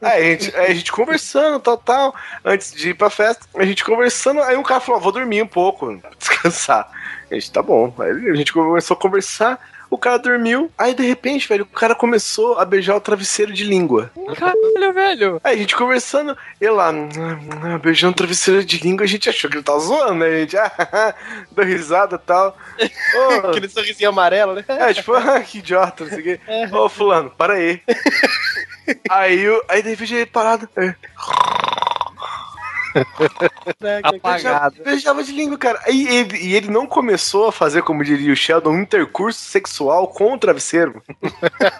aí, 0.00 0.22
a 0.28 0.30
gente, 0.38 0.56
aí 0.56 0.70
a 0.72 0.74
gente 0.74 0.90
conversando, 0.90 1.60
tal, 1.60 1.76
tal. 1.76 2.14
Antes 2.42 2.72
de 2.72 2.90
ir 2.90 2.94
pra 2.94 3.10
festa, 3.10 3.46
a 3.54 3.64
gente 3.66 3.84
conversando. 3.84 4.40
Aí 4.42 4.56
um 4.56 4.62
cara 4.62 4.80
falou: 4.80 4.98
"Ah, 4.98 5.02
vou 5.02 5.12
dormir 5.12 5.42
um 5.42 5.46
pouco, 5.46 6.00
descansar. 6.18 6.88
A 7.30 7.34
gente, 7.34 7.50
tá 7.50 7.62
bom. 7.62 7.92
Aí 7.98 8.30
a 8.30 8.34
gente 8.34 8.52
começou 8.52 8.96
a 8.96 9.00
conversar. 9.00 9.58
O 9.90 9.98
cara 9.98 10.18
dormiu, 10.18 10.72
aí 10.76 10.92
de 10.92 11.04
repente, 11.06 11.46
velho, 11.48 11.62
o 11.62 11.66
cara 11.66 11.94
começou 11.94 12.58
a 12.58 12.64
beijar 12.64 12.96
o 12.96 13.00
travesseiro 13.00 13.52
de 13.52 13.62
língua. 13.62 14.10
Caralho, 14.36 14.92
velho. 14.92 15.40
Aí 15.44 15.54
a 15.54 15.58
gente 15.58 15.76
conversando, 15.76 16.36
ele 16.60 16.70
lá, 16.72 16.90
"Hum, 16.90 17.08
hum, 17.16 17.78
beijando 17.78 18.12
o 18.12 18.16
travesseiro 18.16 18.64
de 18.64 18.78
língua, 18.78 19.04
a 19.04 19.06
gente 19.08 19.28
achou 19.28 19.48
que 19.48 19.56
ele 19.56 19.62
tava 19.62 19.78
zoando, 19.78 20.14
né? 20.14 20.26
A 20.26 20.38
gente, 20.40 20.56
ah, 20.56 21.14
deu 21.52 21.64
risada 21.64 22.16
e 22.16 22.18
tal. 22.26 22.56
Ô, 23.44 23.46
Aquele 23.50 23.68
sorrisinho 23.68 24.08
amarelo, 24.08 24.54
né? 24.54 24.64
é, 24.66 24.92
tipo, 24.94 25.14
ah, 25.14 25.40
que 25.40 25.58
idiota, 25.58 26.02
não 26.04 26.10
sei 26.10 26.20
o 26.20 26.22
quê. 26.24 26.40
Ô, 26.72 26.88
fulano, 26.88 27.30
para 27.30 27.52
aí. 27.54 27.80
aí, 29.10 29.44
aí 29.68 29.82
de 29.82 29.90
repente 29.90 30.14
ele 30.14 30.26
parado. 30.26 30.68
é. 30.76 30.94
Apagado. 34.02 34.82
Beijava 34.84 35.22
de 35.22 35.32
língua, 35.32 35.58
cara. 35.58 35.80
E 35.88 36.06
ele, 36.06 36.38
e 36.38 36.54
ele 36.54 36.70
não 36.70 36.86
começou 36.86 37.48
a 37.48 37.52
fazer, 37.52 37.82
como 37.82 38.04
diria 38.04 38.32
o 38.32 38.36
Sheldon, 38.36 38.70
um 38.70 38.80
intercurso 38.82 39.40
sexual 39.40 40.08
com 40.08 40.34
o 40.34 40.38
travesseiro. 40.38 41.02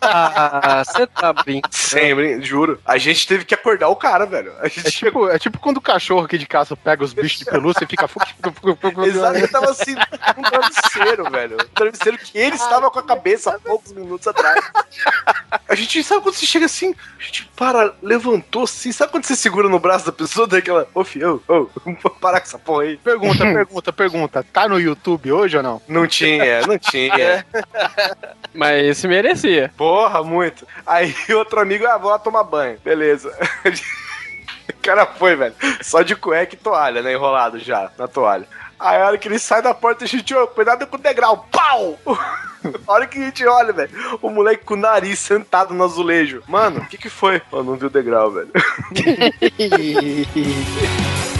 Ah, 0.00 0.82
você 0.84 1.06
tá 1.06 1.32
brincando. 1.32 1.74
Sempre, 1.74 2.42
juro. 2.42 2.80
A 2.84 2.98
gente 2.98 3.26
teve 3.26 3.44
que 3.44 3.54
acordar 3.54 3.88
o 3.88 3.96
cara, 3.96 4.26
velho. 4.26 4.52
A 4.60 4.68
gente 4.68 4.86
É 4.86 4.90
tipo, 4.90 5.28
é 5.28 5.38
tipo 5.38 5.58
quando 5.58 5.78
o 5.78 5.82
cachorro 5.82 6.24
aqui 6.24 6.38
de 6.38 6.46
casa 6.46 6.76
pega 6.76 7.04
os 7.04 7.12
bichos 7.12 7.38
de 7.40 7.44
pelúcia 7.44 7.84
e 7.84 7.86
fica. 7.86 8.08
Exato, 9.06 9.36
ele 9.36 9.48
tava 9.48 9.70
assim, 9.70 9.94
com 10.34 10.40
um 10.40 10.44
travesseiro, 10.44 11.30
velho. 11.30 11.56
Um 11.60 11.74
travesseiro 11.74 12.18
que 12.18 12.38
ele 12.38 12.56
estava 12.56 12.90
com 12.90 12.98
a 12.98 13.02
cabeça 13.02 13.54
há 13.54 13.58
poucos 13.58 13.92
minutos 13.92 14.26
atrás. 14.26 14.64
A 15.68 15.74
gente 15.74 16.02
sabe 16.02 16.22
quando 16.22 16.34
você 16.34 16.46
chega 16.46 16.66
assim, 16.66 16.94
a 17.18 17.22
gente 17.22 17.50
para, 17.56 17.94
levantou 18.02 18.64
assim, 18.64 18.92
sabe 18.92 19.12
quando 19.12 19.24
você 19.24 19.36
segura 19.36 19.68
no 19.68 19.78
braço 19.78 20.06
da 20.06 20.12
pessoa, 20.12 20.46
daquela, 20.46 20.88
ô 20.94 21.03
ô, 21.24 21.68
vamos 21.84 22.00
parar 22.20 22.40
com 22.40 22.46
essa 22.46 22.58
porra 22.58 22.84
aí. 22.84 22.96
Pergunta, 22.96 23.44
pergunta, 23.44 23.92
pergunta. 23.92 24.46
Tá 24.52 24.68
no 24.68 24.80
YouTube 24.80 25.32
hoje 25.32 25.56
ou 25.56 25.62
não? 25.62 25.82
Não 25.88 26.06
tinha, 26.06 26.66
não 26.66 26.78
tinha. 26.78 27.44
Mas 28.54 28.84
esse 28.84 29.08
merecia. 29.08 29.72
Porra, 29.76 30.22
muito. 30.22 30.66
Aí 30.86 31.14
outro 31.34 31.60
amigo, 31.60 31.86
ah, 31.86 31.98
vou 31.98 32.10
lá 32.10 32.18
tomar 32.18 32.44
banho. 32.44 32.78
Beleza. 32.84 33.36
O 34.68 34.82
cara 34.82 35.06
foi, 35.06 35.34
velho. 35.36 35.54
Só 35.82 36.02
de 36.02 36.14
cueca 36.14 36.54
e 36.54 36.58
toalha, 36.58 37.02
né? 37.02 37.12
Enrolado 37.12 37.58
já 37.58 37.90
na 37.98 38.06
toalha. 38.06 38.46
Aí 38.84 39.00
a 39.00 39.06
hora 39.06 39.16
que 39.16 39.26
ele 39.26 39.38
sai 39.38 39.62
da 39.62 39.72
porta, 39.72 40.04
a 40.04 40.06
gente, 40.06 40.34
ô, 40.34 40.46
cuidado 40.46 40.86
com 40.86 40.96
o 40.96 41.00
degrau. 41.00 41.48
Pau! 41.50 41.98
A 42.86 42.92
hora 42.92 43.06
que 43.06 43.18
a 43.18 43.24
gente 43.26 43.46
olha, 43.46 43.74
velho, 43.74 43.90
o 44.22 44.30
moleque 44.30 44.64
com 44.64 44.72
o 44.72 44.78
nariz 44.78 45.18
sentado 45.18 45.74
no 45.74 45.84
azulejo. 45.84 46.42
Mano, 46.48 46.80
o 46.80 46.86
que 46.86 46.96
que 46.96 47.10
foi? 47.10 47.42
Eu 47.52 47.62
não 47.62 47.76
vi 47.76 47.84
o 47.84 47.90
degrau, 47.90 48.30
velho. 48.30 48.50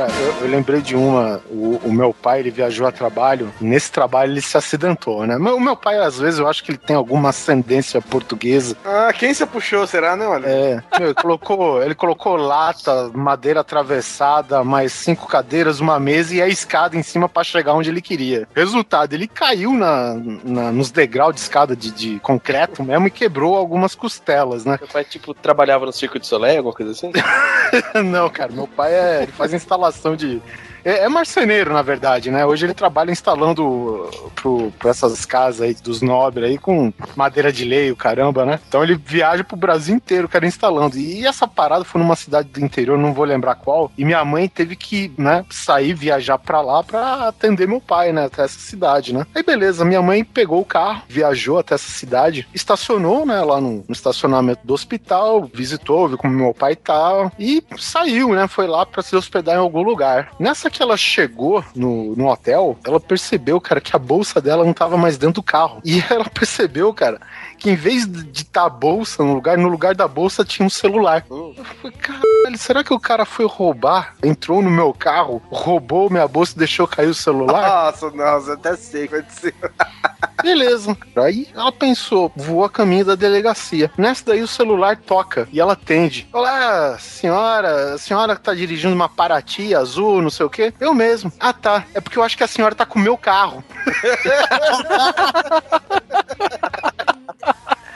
Cara, 0.00 0.12
eu, 0.18 0.46
eu 0.46 0.48
lembrei 0.48 0.80
de 0.80 0.96
uma. 0.96 1.42
O, 1.50 1.78
o 1.84 1.92
meu 1.92 2.14
pai, 2.14 2.40
ele 2.40 2.50
viajou 2.50 2.86
a 2.86 2.92
trabalho. 2.92 3.52
E 3.60 3.64
nesse 3.64 3.92
trabalho 3.92 4.32
ele 4.32 4.40
se 4.40 4.56
acidentou, 4.56 5.26
né? 5.26 5.36
Mas 5.36 5.52
O 5.52 5.60
meu 5.60 5.76
pai, 5.76 5.98
às 5.98 6.18
vezes, 6.18 6.40
eu 6.40 6.48
acho 6.48 6.64
que 6.64 6.70
ele 6.70 6.78
tem 6.78 6.96
alguma 6.96 7.28
ascendência 7.28 8.00
portuguesa. 8.00 8.74
Ah, 8.82 9.12
quem 9.12 9.34
você 9.34 9.44
puxou, 9.44 9.86
será, 9.86 10.16
né, 10.16 10.26
olha? 10.26 10.46
É, 10.46 10.82
meu, 10.98 11.08
ele 11.08 11.14
colocou, 11.14 11.82
ele 11.82 11.94
colocou 11.94 12.34
lata, 12.36 13.10
madeira 13.12 13.60
atravessada, 13.60 14.64
mais 14.64 14.90
cinco 14.90 15.26
cadeiras, 15.26 15.80
uma 15.80 16.00
mesa 16.00 16.34
e 16.34 16.40
a 16.40 16.48
escada 16.48 16.96
em 16.96 17.02
cima 17.02 17.28
pra 17.28 17.44
chegar 17.44 17.74
onde 17.74 17.90
ele 17.90 18.00
queria. 18.00 18.48
Resultado, 18.54 19.12
ele 19.12 19.28
caiu 19.28 19.72
na, 19.72 20.14
na- 20.42 20.72
nos 20.72 20.90
degraus 20.90 21.34
de 21.34 21.42
escada 21.42 21.76
de, 21.76 21.90
de 21.90 22.18
concreto 22.20 22.82
mesmo 22.82 23.06
e 23.06 23.10
quebrou 23.10 23.54
algumas 23.54 23.94
costelas, 23.94 24.64
né? 24.64 24.78
Meu 24.80 24.88
pai, 24.88 25.04
tipo, 25.04 25.34
trabalhava 25.34 25.84
no 25.84 25.92
Circo 25.92 26.18
de 26.18 26.26
Soleil, 26.26 26.56
alguma 26.58 26.74
coisa 26.74 26.92
assim? 26.92 27.12
Não, 28.02 28.30
cara, 28.30 28.50
meu 28.50 28.66
pai 28.66 28.94
é, 28.94 29.22
ele 29.24 29.32
faz 29.32 29.52
instalação 29.52 29.89
de. 30.16 30.40
É, 30.84 31.04
é 31.04 31.08
marceneiro, 31.08 31.72
na 31.72 31.82
verdade, 31.82 32.30
né? 32.30 32.44
Hoje 32.44 32.66
ele 32.66 32.74
trabalha 32.74 33.10
instalando 33.10 34.08
pro, 34.34 34.72
pra 34.78 34.90
essas 34.90 35.24
casas 35.24 35.62
aí 35.62 35.74
dos 35.74 36.02
nobres 36.02 36.50
aí 36.50 36.58
com 36.58 36.92
madeira 37.16 37.52
de 37.52 37.64
lei, 37.64 37.90
o 37.90 37.96
caramba, 37.96 38.44
né? 38.44 38.60
Então 38.68 38.82
ele 38.82 38.94
viaja 38.94 39.44
pro 39.44 39.56
Brasil 39.56 39.94
inteiro, 39.94 40.28
cara, 40.28 40.46
instalando. 40.46 40.98
E 40.98 41.26
essa 41.26 41.46
parada 41.46 41.84
foi 41.84 42.00
numa 42.00 42.16
cidade 42.16 42.48
do 42.48 42.60
interior, 42.60 42.98
não 42.98 43.12
vou 43.12 43.24
lembrar 43.24 43.54
qual. 43.54 43.90
E 43.96 44.04
minha 44.04 44.24
mãe 44.24 44.48
teve 44.48 44.76
que, 44.76 45.12
né, 45.18 45.44
sair, 45.50 45.94
viajar 45.94 46.38
pra 46.38 46.60
lá 46.60 46.82
pra 46.82 47.28
atender 47.28 47.68
meu 47.68 47.80
pai, 47.80 48.12
né, 48.12 48.26
até 48.26 48.42
essa 48.42 48.58
cidade, 48.58 49.12
né? 49.14 49.26
Aí 49.34 49.42
beleza, 49.42 49.84
minha 49.84 50.02
mãe 50.02 50.24
pegou 50.24 50.60
o 50.60 50.64
carro, 50.64 51.02
viajou 51.08 51.58
até 51.58 51.74
essa 51.74 51.90
cidade, 51.90 52.46
estacionou, 52.54 53.26
né, 53.26 53.40
lá 53.42 53.60
no, 53.60 53.84
no 53.86 53.92
estacionamento 53.92 54.66
do 54.66 54.74
hospital, 54.74 55.48
visitou, 55.52 56.08
viu 56.08 56.18
como 56.18 56.34
meu 56.34 56.54
pai 56.54 56.76
tá 56.76 57.30
e 57.38 57.62
saiu, 57.78 58.34
né? 58.34 58.46
Foi 58.48 58.66
lá 58.66 58.86
pra 58.86 59.02
se 59.02 59.14
hospedar 59.16 59.56
em 59.56 59.58
algum 59.58 59.82
lugar. 59.82 60.32
Nessa 60.38 60.69
que 60.70 60.82
ela 60.82 60.96
chegou 60.96 61.64
no, 61.74 62.16
no 62.16 62.28
hotel, 62.28 62.78
ela 62.84 63.00
percebeu, 63.00 63.60
cara, 63.60 63.80
que 63.80 63.94
a 63.94 63.98
bolsa 63.98 64.40
dela 64.40 64.64
não 64.64 64.72
tava 64.72 64.96
mais 64.96 65.18
dentro 65.18 65.36
do 65.36 65.42
carro. 65.42 65.80
E 65.84 66.02
ela 66.10 66.24
percebeu, 66.24 66.92
cara, 66.94 67.20
que 67.58 67.70
em 67.70 67.76
vez 67.76 68.06
de 68.06 68.42
estar 68.42 68.64
a 68.64 68.68
bolsa 68.68 69.22
no 69.22 69.34
lugar, 69.34 69.58
no 69.58 69.68
lugar 69.68 69.94
da 69.94 70.08
bolsa 70.08 70.44
tinha 70.44 70.64
um 70.64 70.70
celular. 70.70 71.24
Eu 71.28 71.54
falei, 71.80 71.96
caralho, 71.96 72.58
será 72.58 72.84
que 72.84 72.94
o 72.94 73.00
cara 73.00 73.24
foi 73.24 73.46
roubar? 73.46 74.14
Entrou 74.22 74.62
no 74.62 74.70
meu 74.70 74.92
carro, 74.94 75.42
roubou 75.50 76.10
minha 76.10 76.26
bolsa 76.26 76.52
e 76.54 76.58
deixou 76.58 76.86
cair 76.86 77.08
o 77.08 77.14
celular? 77.14 77.86
Nossa, 77.86 78.10
nossa, 78.10 78.52
até 78.54 78.76
sei 78.76 79.06
que 79.06 79.20
vai 79.20 79.24
ser. 79.30 79.54
Beleza. 80.42 80.96
Aí 81.16 81.48
ela 81.54 81.70
pensou, 81.70 82.32
voou 82.34 82.64
a 82.64 82.70
caminho 82.70 83.04
da 83.04 83.14
delegacia. 83.14 83.90
Nessa 83.96 84.26
daí 84.26 84.42
o 84.42 84.48
celular 84.48 84.96
toca 84.96 85.48
e 85.52 85.60
ela 85.60 85.74
atende. 85.74 86.28
Olá, 86.32 86.98
senhora, 86.98 87.94
a 87.94 87.98
senhora 87.98 88.34
que 88.34 88.42
tá 88.42 88.54
dirigindo 88.54 88.94
uma 88.94 89.08
Paraty 89.08 89.74
azul, 89.74 90.22
não 90.22 90.30
sei 90.30 90.46
o 90.46 90.50
quê? 90.50 90.72
Eu 90.80 90.94
mesmo. 90.94 91.32
Ah, 91.38 91.52
tá. 91.52 91.84
É 91.94 92.00
porque 92.00 92.18
eu 92.18 92.22
acho 92.22 92.36
que 92.36 92.44
a 92.44 92.48
senhora 92.48 92.74
tá 92.74 92.86
com 92.86 92.98
o 92.98 93.02
meu 93.02 93.16
carro. 93.16 93.62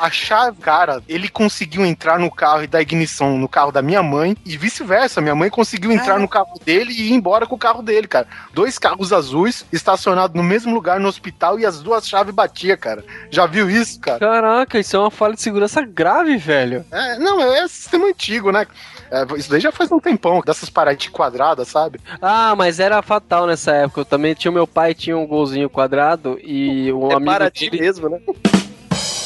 A 0.05 0.11
chave, 0.11 0.61
cara, 0.61 1.03
ele 1.09 1.31
conseguiu 1.31 1.83
entrar 1.83 2.19
no 2.19 2.31
carro 2.31 2.63
e 2.63 2.67
dar 2.67 2.83
ignição 2.83 3.39
no 3.39 3.49
carro 3.49 3.73
da 3.73 3.81
minha 3.81 4.03
mãe 4.03 4.37
e 4.45 4.55
vice-versa. 4.55 5.19
Minha 5.23 5.35
mãe 5.35 5.49
conseguiu 5.49 5.91
entrar 5.91 6.19
no 6.19 6.29
carro 6.29 6.61
dele 6.63 6.93
e 6.93 7.09
ir 7.09 7.13
embora 7.15 7.47
com 7.47 7.55
o 7.55 7.59
carro 7.59 7.81
dele, 7.81 8.07
cara. 8.07 8.27
Dois 8.53 8.79
carros 8.79 9.15
azuis 9.15 9.65
estacionados 9.73 10.37
no 10.37 10.43
mesmo 10.43 10.75
lugar 10.75 11.01
no 11.01 11.09
hospital 11.09 11.59
e 11.59 11.65
as 11.65 11.81
duas 11.81 12.07
chaves 12.07 12.35
batiam, 12.35 12.77
cara. 12.77 13.03
Já 13.31 13.47
viu 13.47 13.71
isso, 13.71 13.99
cara? 13.99 14.19
Caraca, 14.19 14.79
isso 14.79 14.95
é 14.95 14.99
uma 14.99 15.11
falha 15.11 15.37
de 15.37 15.41
segurança 15.41 15.81
grave, 15.81 16.37
velho. 16.37 16.85
É, 16.93 17.19
não, 17.19 17.41
é 17.41 17.67
sistema 17.67 18.07
antigo, 18.09 18.53
né? 18.53 18.67
É, 19.11 19.25
isso 19.39 19.49
daí 19.49 19.61
já 19.61 19.73
faz 19.73 19.91
um 19.91 19.99
tempão, 19.99 20.43
dessas 20.45 20.69
paradas 20.69 21.07
quadradas, 21.07 21.69
sabe? 21.69 21.99
Ah, 22.21 22.55
mas 22.55 22.79
era 22.79 23.01
fatal 23.01 23.47
nessa 23.47 23.73
época. 23.73 24.03
Eu 24.03 24.05
também 24.05 24.35
tinha 24.35 24.53
meu 24.53 24.67
pai 24.67 24.93
tinha 24.93 25.17
um 25.17 25.27
golzinho 25.27 25.71
quadrado 25.71 26.39
e 26.45 26.93
um 26.93 27.11
É 27.11 27.15
amigo 27.15 27.31
para 27.31 27.51
ti 27.51 27.71
dele, 27.71 27.85
mesmo, 27.85 28.11
né? 28.11 28.21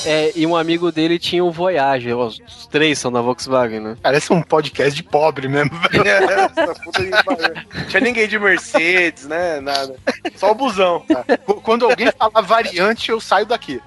É, 0.06 0.32
e 0.34 0.46
um 0.46 0.56
amigo 0.56 0.90
dele 0.92 1.18
tinha 1.18 1.44
um 1.44 1.50
Voyage. 1.50 2.12
Os 2.12 2.40
três 2.70 2.98
são 2.98 3.10
da 3.12 3.20
Volkswagen, 3.20 3.80
né? 3.80 3.96
Parece 4.02 4.32
um 4.32 4.42
podcast 4.42 4.94
de 4.94 5.02
pobre 5.02 5.48
mesmo, 5.48 5.70
velho. 5.90 6.04
Essa 6.06 6.74
puta 6.74 7.02
que 7.04 7.24
pariu. 7.24 7.54
Tinha 7.88 8.00
ninguém 8.00 8.28
de 8.28 8.38
Mercedes, 8.38 9.26
né? 9.26 9.60
Nada. 9.60 9.96
Só 10.36 10.52
o 10.52 10.54
busão. 10.54 11.04
Qu- 11.44 11.60
Quando 11.60 11.84
alguém 11.86 12.10
fala 12.12 12.42
variante, 12.42 13.10
eu 13.10 13.20
saio 13.20 13.46
daqui. 13.46 13.80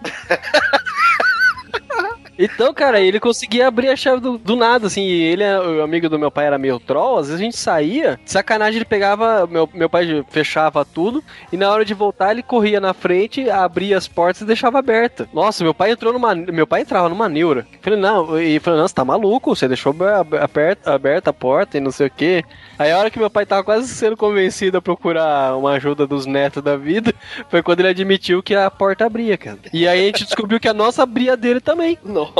Então, 2.43 2.73
cara, 2.73 2.99
ele 2.99 3.19
conseguia 3.19 3.67
abrir 3.67 3.89
a 3.89 3.95
chave 3.95 4.19
do, 4.21 4.37
do 4.37 4.55
nada, 4.55 4.87
assim. 4.87 5.03
Ele, 5.05 5.43
o 5.43 5.83
amigo 5.83 6.09
do 6.09 6.19
meu 6.19 6.31
pai 6.31 6.45
era 6.47 6.57
meio 6.57 6.79
troll, 6.79 7.17
às 7.19 7.27
vezes 7.27 7.41
a 7.41 7.43
gente 7.43 7.57
saía, 7.57 8.19
sacanagem 8.25 8.77
ele 8.77 8.85
pegava, 8.85 9.45
meu, 9.47 9.69
meu 9.73 9.89
pai 9.89 10.23
fechava 10.29 10.83
tudo, 10.85 11.23
e 11.51 11.57
na 11.57 11.69
hora 11.69 11.85
de 11.85 11.93
voltar 11.93 12.31
ele 12.31 12.43
corria 12.43 12.79
na 12.79 12.93
frente, 12.93 13.49
abria 13.49 13.97
as 13.97 14.07
portas 14.07 14.41
e 14.41 14.45
deixava 14.45 14.79
aberta. 14.79 15.27
Nossa, 15.33 15.63
meu 15.63 15.73
pai 15.73 15.91
entrou 15.91 16.11
numa. 16.13 16.33
Meu 16.35 16.65
pai 16.67 16.81
entrava 16.81 17.09
numa 17.09 17.27
neura. 17.29 17.65
Falei, 17.81 17.99
não, 17.99 18.39
e 18.39 18.59
falei, 18.59 18.79
não, 18.79 18.87
você 18.87 18.93
tá 18.95 19.05
maluco, 19.05 19.55
você 19.55 19.67
deixou 19.67 19.91
ab- 19.91 20.35
aberta, 20.37 20.93
aberta 20.93 21.29
a 21.29 21.33
porta 21.33 21.77
e 21.77 21.81
não 21.81 21.91
sei 21.91 22.07
o 22.07 22.11
quê. 22.11 22.43
Aí 22.79 22.91
a 22.91 22.97
hora 22.97 23.09
que 23.11 23.19
meu 23.19 23.29
pai 23.29 23.45
tava 23.45 23.63
quase 23.63 23.87
sendo 23.87 24.17
convencido 24.17 24.77
a 24.77 24.81
procurar 24.81 25.55
uma 25.57 25.71
ajuda 25.73 26.07
dos 26.07 26.25
netos 26.25 26.63
da 26.63 26.75
vida, 26.75 27.13
foi 27.49 27.61
quando 27.61 27.79
ele 27.81 27.89
admitiu 27.89 28.41
que 28.41 28.55
a 28.55 28.69
porta 28.71 29.05
abria, 29.05 29.37
cara. 29.37 29.59
E 29.73 29.87
aí 29.87 30.01
a 30.01 30.05
gente 30.05 30.25
descobriu 30.25 30.59
que 30.59 30.67
a 30.67 30.73
nossa 30.73 31.03
abria 31.03 31.35
dele 31.37 31.59
também. 31.59 31.97
Nossa. 32.03 32.30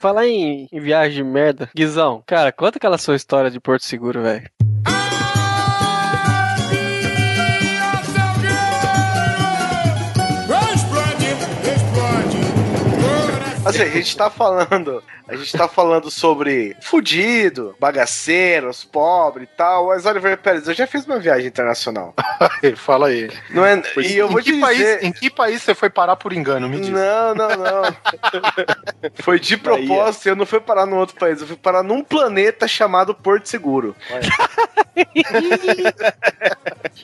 Falar 0.00 0.26
em, 0.26 0.68
em 0.70 0.80
viagem 0.80 1.16
de 1.16 1.24
merda, 1.24 1.68
Guizão, 1.74 2.22
cara, 2.26 2.52
conta 2.52 2.78
aquela 2.78 2.98
sua 2.98 3.16
história 3.16 3.50
de 3.50 3.58
Porto 3.58 3.84
Seguro, 3.84 4.22
velho. 4.22 4.48
Assim, 13.64 13.82
a 13.82 13.88
gente 13.88 14.16
tá 14.16 14.30
falando. 14.30 15.02
A 15.26 15.36
gente 15.36 15.56
tá 15.56 15.66
falando 15.66 16.10
sobre 16.10 16.76
fudido, 16.82 17.74
bagaceiros, 17.80 18.84
pobre 18.84 19.44
e 19.44 19.46
tal. 19.46 19.86
Mas 19.86 20.04
Oliver 20.04 20.36
Pérez, 20.36 20.68
eu 20.68 20.74
já 20.74 20.86
fiz 20.86 21.06
uma 21.06 21.18
viagem 21.18 21.46
internacional. 21.46 22.14
Fala 22.76 23.08
aí. 23.08 23.30
Não 23.50 23.64
é, 23.64 23.82
e 23.98 24.16
eu 24.16 24.28
vou 24.28 24.42
te 24.42 24.52
país, 24.60 24.78
dizer. 24.78 25.04
em 25.04 25.10
que 25.10 25.30
país 25.30 25.62
você 25.62 25.74
foi 25.74 25.88
parar 25.88 26.16
por 26.16 26.34
engano? 26.34 26.68
Me 26.68 26.78
diz. 26.78 26.90
Não, 26.90 27.34
não, 27.34 27.48
não. 27.48 27.96
Foi 29.20 29.38
de 29.38 29.56
propósito, 29.56 30.28
eu 30.28 30.36
não 30.36 30.46
fui 30.46 30.60
parar 30.60 30.86
num 30.86 30.96
outro 30.96 31.16
país, 31.16 31.40
eu 31.40 31.46
fui 31.46 31.56
parar 31.56 31.82
num 31.82 32.02
planeta 32.02 32.66
chamado 32.66 33.14
Porto 33.14 33.48
Seguro. 33.48 33.94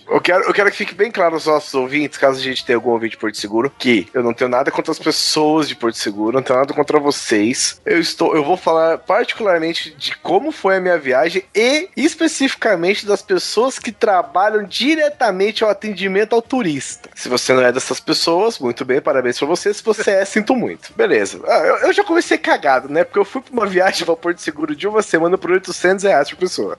Eu 0.09 0.21
quero, 0.21 0.45
eu 0.45 0.53
quero 0.53 0.71
que 0.71 0.77
fique 0.77 0.95
bem 0.95 1.11
claro 1.11 1.35
aos 1.35 1.47
nossos 1.47 1.75
ouvintes, 1.75 2.19
caso 2.19 2.39
a 2.39 2.43
gente 2.43 2.65
tenha 2.65 2.77
algum 2.77 2.91
ouvinte 2.91 3.13
de 3.13 3.17
Porto 3.17 3.37
Seguro, 3.37 3.73
que 3.79 4.09
eu 4.15 4.23
não 4.23 4.33
tenho 4.33 4.51
nada 4.51 4.71
contra 4.71 4.93
as 4.93 4.99
pessoas 4.99 5.69
de 5.69 5.75
Porto 5.75 5.97
Seguro, 5.97 6.39
nada 6.55 6.75
contra 6.75 6.99
vocês. 6.99 7.81
Eu 7.85 8.01
estou, 8.01 8.35
eu 8.35 8.45
vou 8.45 8.57
falar 8.57 8.99
particularmente 8.99 9.95
de 9.97 10.17
como 10.19 10.53
foi 10.53 10.77
a 10.77 10.81
minha 10.81 10.99
viagem 10.99 11.43
e 11.55 11.89
especificamente 11.97 13.07
das 13.07 13.23
pessoas 13.23 13.79
que 13.79 13.93
trabalham 13.93 14.65
diretamente 14.65 15.65
ao 15.65 15.71
atendimento 15.71 16.35
ao 16.35 16.43
turista. 16.43 17.11
Se 17.15 17.29
você 17.29 17.53
não 17.53 17.63
é 17.63 17.73
dessas 17.73 18.01
pessoas, 18.01 18.59
muito 18.59 18.85
bem, 18.85 19.01
parabéns 19.01 19.39
pra 19.39 19.47
você. 19.47 19.73
Se 19.73 19.83
você 19.83 20.11
é, 20.11 20.25
sinto 20.27 20.55
muito. 20.55 20.93
Beleza. 20.95 21.41
Ah, 21.47 21.59
eu, 21.59 21.77
eu 21.77 21.93
já 21.93 22.05
comecei 22.05 22.39
cagado, 22.39 22.89
né? 22.89 23.05
Porque 23.05 23.19
eu 23.19 23.25
fui 23.25 23.41
pra 23.41 23.53
uma 23.53 23.67
viagem 23.67 24.05
pra 24.05 24.17
Porto 24.17 24.39
Seguro 24.39 24.75
de 24.75 24.87
uma 24.87 25.03
semana 25.03 25.37
por 25.39 25.51
800 25.51 26.05
reais 26.05 26.31
por 26.31 26.37
pessoa. 26.37 26.79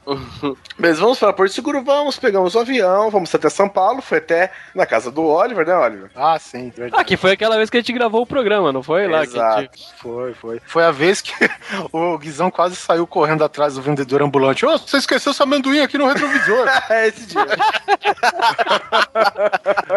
Mas 0.77 0.99
vamos 0.99 1.19
para 1.19 1.34
Porto 1.34 1.53
Seguro, 1.53 1.84
vamos, 1.84 2.18
pegamos 2.18 2.56
o 2.56 2.60
avião, 2.60 3.10
vamos 3.10 3.34
até 3.34 3.49
São 3.49 3.69
Paulo, 3.69 4.02
foi 4.02 4.18
até 4.18 4.52
na 4.73 4.85
casa 4.85 5.11
do 5.11 5.23
Oliver, 5.23 5.65
né, 5.65 5.76
Oliver? 5.76 6.10
Ah, 6.15 6.38
sim, 6.39 6.72
verdade. 6.76 7.02
Ah, 7.02 7.03
que 7.03 7.18
foi 7.18 7.31
aquela 7.31 7.57
vez 7.57 7.69
que 7.69 7.77
a 7.77 7.80
gente 7.80 7.93
gravou 7.93 8.22
o 8.22 8.27
programa, 8.27 8.72
não 8.72 8.84
foi? 8.84 9.07
Lá 9.07 9.26
que 9.26 9.39
a 9.39 9.61
Exato. 9.64 9.94
Foi, 10.02 10.34
foi. 10.34 10.62
Foi 10.66 10.84
a 10.84 10.92
vez 10.92 11.22
que 11.22 11.34
o 11.92 12.18
Guizão 12.18 12.50
quase 12.52 12.76
saiu 12.76 13.06
correndo 13.08 13.44
atrás 13.44 13.76
do 13.76 13.82
vendedor 13.82 14.22
ambulante. 14.22 14.66
Ô, 14.66 14.78
você 14.78 14.98
esqueceu 14.98 15.34
seu 15.34 15.44
amendoim 15.44 15.80
aqui 15.82 15.98
no 15.98 16.08
retrovisor. 16.08 16.68
É 16.90 17.08
esse 17.08 17.26
dia. 17.28 17.42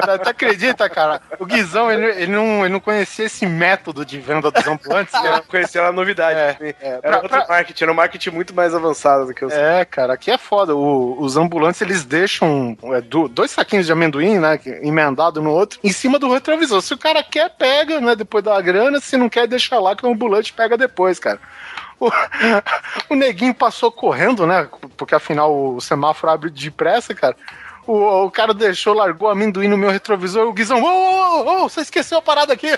Até 0.03 0.31
acredita, 0.31 0.89
cara? 0.89 1.20
O 1.39 1.47
Guizão, 1.47 1.91
ele, 1.91 2.07
ele 2.23 2.32
não, 2.32 2.61
ele 2.65 2.73
não 2.73 2.81
conhecia 2.81 3.24
esse 3.27 3.47
método 3.47 4.05
de 4.05 4.19
venda 4.19 4.51
dos 4.51 4.66
ambulantes. 4.66 5.12
Né? 5.15 5.43
conheci 5.49 5.78
ela 5.78 5.93
novidade. 5.93 6.39
É, 6.39 6.57
é, 6.61 6.77
Era 6.81 7.01
pra- 7.01 7.16
outro 7.16 7.28
pra- 7.31 7.47
marketing, 7.49 7.85
era 7.85 7.93
um 7.93 7.97
marketing 7.97 8.31
muito 8.31 8.55
mais 8.55 8.74
avançado 8.74 9.27
do 9.27 9.35
que 9.35 9.43
eu 9.43 9.51
É, 9.51 9.85
cara, 9.85 10.15
aqui 10.15 10.31
é 10.31 10.39
foda. 10.39 10.74
O- 10.74 11.16
os 11.20 11.36
ambulantes, 11.36 11.81
eles 11.81 12.05
deixam 12.05 12.77
é, 12.85 13.01
do- 13.01 13.28
dois 13.28 13.51
saquinhos 13.51 13.86
de 13.86 13.93
amendoim, 13.93 14.39
né, 14.39 14.59
emendado 14.82 15.41
no 15.43 15.51
outro, 15.51 15.78
em 15.82 15.93
cima 15.93 16.19
do 16.19 16.32
retrovisor. 16.32 16.81
Se 16.82 16.95
o 16.95 16.99
cara 16.99 17.23
quer, 17.23 17.51
pega, 17.51 18.01
né, 18.01 18.15
depois 18.16 18.43
da 18.45 18.61
grana. 18.61 19.01
Se 19.01 19.16
não 19.16 19.28
quer, 19.28 19.47
deixa 19.55 19.78
lá 19.78 19.94
que 19.94 20.05
o 20.05 20.10
ambulante 20.10 20.52
pega 20.52 20.76
depois, 20.76 21.18
cara. 21.18 21.40
O, 21.98 22.10
o 23.10 23.14
neguinho 23.14 23.55
passou 23.55 23.90
correndo, 23.90 24.47
né, 24.47 24.68
porque 24.97 25.14
afinal 25.14 25.55
o 25.55 25.81
semáforo 25.81 26.32
abre 26.32 26.51
depressa, 26.51 27.14
cara. 27.14 27.36
O, 27.86 28.24
o 28.24 28.31
cara 28.31 28.55
deixou, 28.55 28.94
largou 28.94 29.28
amendoim 29.28 29.69
no 29.69 29.77
meu 29.77 29.90
retrovisor. 29.90 30.47
O 30.47 30.52
Guizão, 30.52 30.82
ô, 30.82 30.86
ô, 30.86 31.43
ô, 31.44 31.65
ô, 31.65 31.69
você 31.69 31.81
esqueceu 31.82 32.19
a 32.19 32.23
parada 32.23 32.52
aqui. 32.52 32.69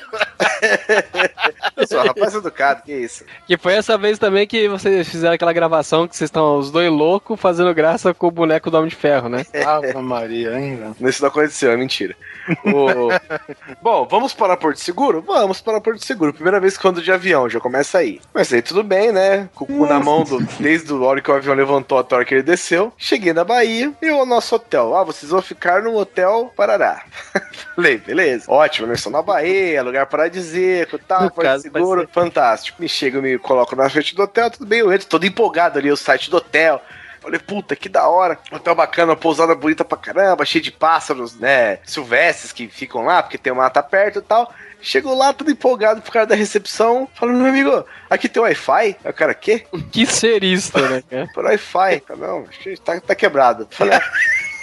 Eu 1.76 1.86
sou 1.88 2.00
um 2.00 2.06
rapaz 2.06 2.34
educado, 2.34 2.82
que 2.82 2.92
isso. 2.92 3.24
que 3.46 3.56
foi 3.56 3.74
essa 3.74 3.96
vez 3.98 4.18
também 4.18 4.46
que 4.46 4.68
vocês 4.68 5.08
fizeram 5.08 5.34
aquela 5.34 5.52
gravação 5.52 6.08
que 6.08 6.16
vocês 6.16 6.28
estão 6.28 6.58
os 6.58 6.70
dois 6.70 6.90
loucos 6.90 7.38
fazendo 7.40 7.72
graça 7.74 8.12
com 8.14 8.26
o 8.26 8.30
boneco 8.30 8.70
do 8.70 8.76
Homem 8.76 8.88
de 8.88 8.96
Ferro, 8.96 9.28
né? 9.28 9.44
Ave 9.66 9.92
Maria, 10.00 10.58
hein, 10.58 10.76
velho. 10.76 11.08
Isso 11.08 11.22
não 11.22 11.28
aconteceu, 11.28 11.70
é 11.70 11.76
mentira. 11.76 12.16
O- 12.64 13.08
Bom, 13.82 14.06
vamos 14.10 14.32
para 14.34 14.56
Porto 14.56 14.78
Seguro? 14.80 15.22
Vamos 15.26 15.60
para 15.60 15.80
Porto 15.80 16.04
Seguro. 16.04 16.32
Primeira 16.32 16.60
vez 16.60 16.76
que 16.76 16.84
eu 16.84 16.90
ando 16.90 17.02
de 17.02 17.12
avião, 17.12 17.48
já 17.48 17.60
começa 17.60 17.98
aí. 17.98 18.20
Mas 18.32 18.52
aí 18.52 18.62
tudo 18.62 18.82
bem, 18.82 19.12
né? 19.12 19.48
Com 19.54 19.64
o 19.64 19.66
cu 19.66 19.86
na 19.86 20.00
mão, 20.00 20.24
do... 20.24 20.38
desde 20.60 20.92
a 20.92 20.96
hora 20.96 21.20
que 21.20 21.30
o 21.30 21.34
avião 21.34 21.54
levantou 21.54 21.98
até 21.98 22.14
a 22.14 22.18
hora 22.18 22.24
que 22.24 22.34
ele 22.34 22.42
desceu. 22.42 22.92
Cheguei 22.96 23.32
na 23.32 23.44
Bahia 23.44 23.92
e 24.00 24.10
o 24.10 24.24
nosso 24.24 24.54
hotel. 24.54 24.95
Ah, 24.96 25.04
vocês 25.04 25.30
vão 25.30 25.42
ficar 25.42 25.82
no 25.82 25.94
Hotel 25.94 26.52
Parará. 26.56 27.04
Falei, 27.74 27.98
beleza. 27.98 28.50
Ótimo, 28.50 28.86
nós 28.86 28.98
estamos 28.98 29.18
na 29.18 29.22
Bahia, 29.22 29.82
lugar 29.82 30.06
paradisíaco, 30.06 30.98
tal, 30.98 31.30
vai 31.34 31.58
Seguro. 31.58 32.08
Fantástico. 32.10 32.80
Me 32.80 32.88
chego, 32.88 33.20
me 33.20 33.38
coloco 33.38 33.76
na 33.76 33.90
frente 33.90 34.14
do 34.14 34.22
hotel, 34.22 34.50
tudo 34.50 34.66
bem, 34.66 34.80
eu 34.80 34.92
entro 34.92 35.06
todo 35.06 35.26
empolgado 35.26 35.78
ali, 35.78 35.90
o 35.90 35.96
site 35.96 36.30
do 36.30 36.38
hotel. 36.38 36.80
Falei, 37.20 37.40
puta, 37.40 37.74
que 37.74 37.88
da 37.88 38.06
hora. 38.08 38.38
Hotel 38.52 38.74
bacana, 38.74 39.16
pousada 39.16 39.54
bonita 39.54 39.84
pra 39.84 39.98
caramba, 39.98 40.44
cheio 40.44 40.62
de 40.62 40.70
pássaros, 40.70 41.34
né? 41.36 41.80
Silvestres 41.84 42.52
que 42.52 42.68
ficam 42.68 43.04
lá, 43.04 43.20
porque 43.20 43.36
tem 43.36 43.52
uma 43.52 43.64
mata 43.64 43.82
perto 43.82 44.20
e 44.20 44.22
tal. 44.22 44.54
Chego 44.80 45.12
lá, 45.12 45.32
tudo 45.32 45.50
empolgado 45.50 46.00
pro 46.00 46.12
cara 46.12 46.26
da 46.26 46.36
recepção, 46.36 47.08
falando, 47.14 47.38
meu 47.38 47.46
amigo, 47.48 47.84
aqui 48.08 48.28
tem 48.28 48.40
Wi-Fi? 48.40 48.96
Aí 49.04 49.10
o 49.10 49.12
cara, 49.12 49.34
quê? 49.34 49.66
Que 49.90 50.06
serista, 50.06 50.80
né? 50.88 51.26
Por 51.34 51.44
Wi-Fi. 51.44 52.02
Não, 52.16 52.46
tá, 52.84 53.00
tá 53.00 53.14
quebrado. 53.14 53.66
Falei. 53.70 53.98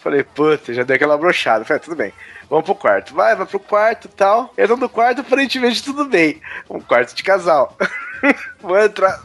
Falei, 0.00 0.22
puta, 0.22 0.72
já 0.72 0.82
deu 0.82 0.96
aquela 0.96 1.18
brochada. 1.18 1.64
Falei, 1.64 1.80
tudo 1.80 1.96
bem. 1.96 2.12
Vamos 2.48 2.64
pro 2.64 2.74
quarto. 2.74 3.14
Vai, 3.14 3.36
vai 3.36 3.46
pro 3.46 3.60
quarto 3.60 4.06
e 4.06 4.08
tal. 4.08 4.52
Entra 4.56 4.76
no 4.76 4.88
quarto, 4.88 5.20
aparentemente 5.20 5.82
tudo 5.82 6.04
bem. 6.04 6.40
Um 6.68 6.80
quarto 6.80 7.14
de 7.14 7.22
casal. 7.22 7.76
Vou 8.60 8.78
entrar. 8.78 9.22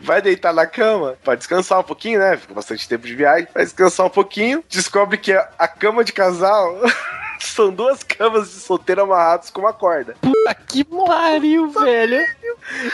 Vai 0.00 0.22
deitar 0.22 0.52
na 0.52 0.66
cama 0.66 1.16
pra 1.22 1.34
descansar 1.34 1.80
um 1.80 1.84
pouquinho, 1.84 2.18
né? 2.18 2.36
Fica 2.36 2.54
bastante 2.54 2.88
tempo 2.88 3.06
de 3.06 3.14
viagem. 3.14 3.48
Vai 3.52 3.64
descansar 3.64 4.06
um 4.06 4.10
pouquinho. 4.10 4.64
Descobre 4.68 5.18
que 5.18 5.32
a, 5.32 5.68
cama 5.68 6.04
de 6.04 6.12
casal 6.12 6.80
são 7.40 7.70
duas 7.70 8.02
camas 8.02 8.48
de 8.50 8.60
solteiro 8.60 9.02
amarradas 9.02 9.50
com 9.50 9.60
uma 9.60 9.72
corda. 9.72 10.16
Puta 10.20 10.54
que 10.54 10.84
pariu, 10.84 11.68
velho. 11.70 12.24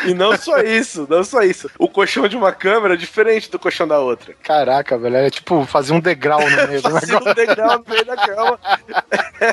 E 0.05 0.15
não 0.15 0.37
só 0.37 0.59
isso, 0.59 1.07
não 1.09 1.23
só 1.23 1.43
isso. 1.43 1.70
O 1.78 1.89
colchão 1.89 2.27
de 2.27 2.37
uma 2.37 2.53
cama 2.53 2.93
é 2.93 2.97
diferente 2.97 3.51
do 3.51 3.59
colchão 3.59 3.87
da 3.87 4.01
outra. 4.01 4.35
Caraca, 4.43 4.99
velho. 4.99 5.16
É 5.16 5.31
tipo 5.31 5.65
fazer 5.65 5.93
um 5.93 6.01
degrau 6.01 6.41
no 6.41 6.69
meio 6.69 6.82
do 6.82 6.89
negócio. 6.91 7.19
um 7.19 7.35
degrau 7.35 7.78
no 7.78 7.85
meio 7.89 8.05
da 8.05 8.16
cama. 8.16 8.59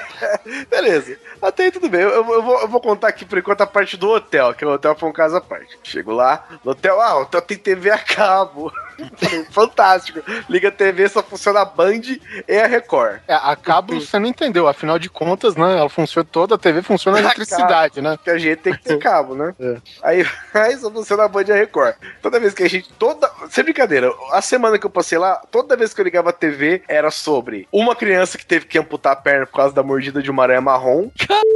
Beleza. 0.70 1.18
Até 1.42 1.64
aí 1.66 1.72
tudo 1.72 1.90
bem. 1.90 2.02
Eu, 2.02 2.10
eu 2.10 2.24
vou, 2.24 2.62
eu 2.62 2.68
vou 2.68 2.82
contar 2.82 3.10
aqui 3.10 3.26
por 3.26 3.38
enquanto 3.38 3.62
a 3.62 3.68
parte 3.68 3.98
do 3.98 4.10
hotel, 4.10 4.54
que 4.54 4.66
o 4.66 4.72
hotel 4.72 4.96
foi 4.96 5.10
um 5.10 5.14
caso 5.14 5.36
à 5.36 5.42
parte. 5.42 5.78
Chego 5.84 6.12
lá, 6.12 6.48
no 6.64 6.72
hotel, 6.72 7.02
ah, 7.02 7.18
o 7.18 7.22
hotel 7.22 7.42
tem 7.42 7.58
TV 7.58 7.90
a 7.90 8.00
cabo. 8.00 8.72
Fantástico. 9.52 10.22
Liga 10.50 10.70
a 10.70 10.72
TV, 10.72 11.08
só 11.10 11.22
funciona 11.24 11.62
a 11.62 11.66
Band 11.66 12.02
e 12.48 12.58
a 12.58 12.68
Record. 12.68 13.20
É, 13.28 13.34
a 13.34 13.56
cabo 13.56 14.00
você 14.00 14.20
não 14.20 14.28
entendeu. 14.28 14.68
Afinal 14.68 15.00
de 15.00 15.10
contas, 15.10 15.56
né? 15.56 15.78
Ela 15.78 15.90
funciona 15.90 16.28
toda, 16.30 16.56
a 16.56 16.58
TV 16.58 16.82
funciona 16.82 17.18
a 17.18 17.22
eletricidade, 17.22 18.02
né? 18.02 18.18
Que 18.24 18.30
a 18.30 18.38
gente 18.38 18.58
tem 18.58 18.74
que 18.74 18.84
ter 18.84 18.98
cabo, 18.98 19.36
né? 19.36 19.54
É. 19.60 19.78
Aí, 20.04 20.26
aí 20.54 20.78
só 20.78 20.92
funciona 20.92 21.24
a 21.24 21.28
Band 21.28 21.46
e 21.48 21.52
a 21.52 21.56
Record. 21.56 21.96
Toda 22.22 22.40
vez 22.40 22.54
que 22.54 22.64
a 22.64 22.70
gente. 22.70 22.90
Toda. 22.94 23.30
Sem 23.50 23.64
brincadeira, 23.64 24.12
a 24.32 24.42
semana 24.42 24.78
que 24.78 24.86
eu 24.86 24.90
passei 24.90 25.18
lá, 25.18 25.36
toda 25.52 25.78
vez 25.78 25.94
que 25.94 26.02
eu 26.02 26.06
ligava 26.06 26.30
a 26.30 26.34
TV, 26.34 26.82
era 26.88 27.12
sobre 27.12 27.68
uma 27.72 27.96
criança 27.96 28.38
que 28.38 28.46
teve 28.46 28.66
que 28.66 28.78
amputar 28.78 29.14
a 29.14 29.16
perna 29.16 29.46
por 29.46 29.54
causa 29.54 29.74
da 29.74 29.84
mordida 29.84 30.22
de 30.22 30.32
uma 30.32 30.44
aranha 30.44 30.62
marrom. 30.62 31.10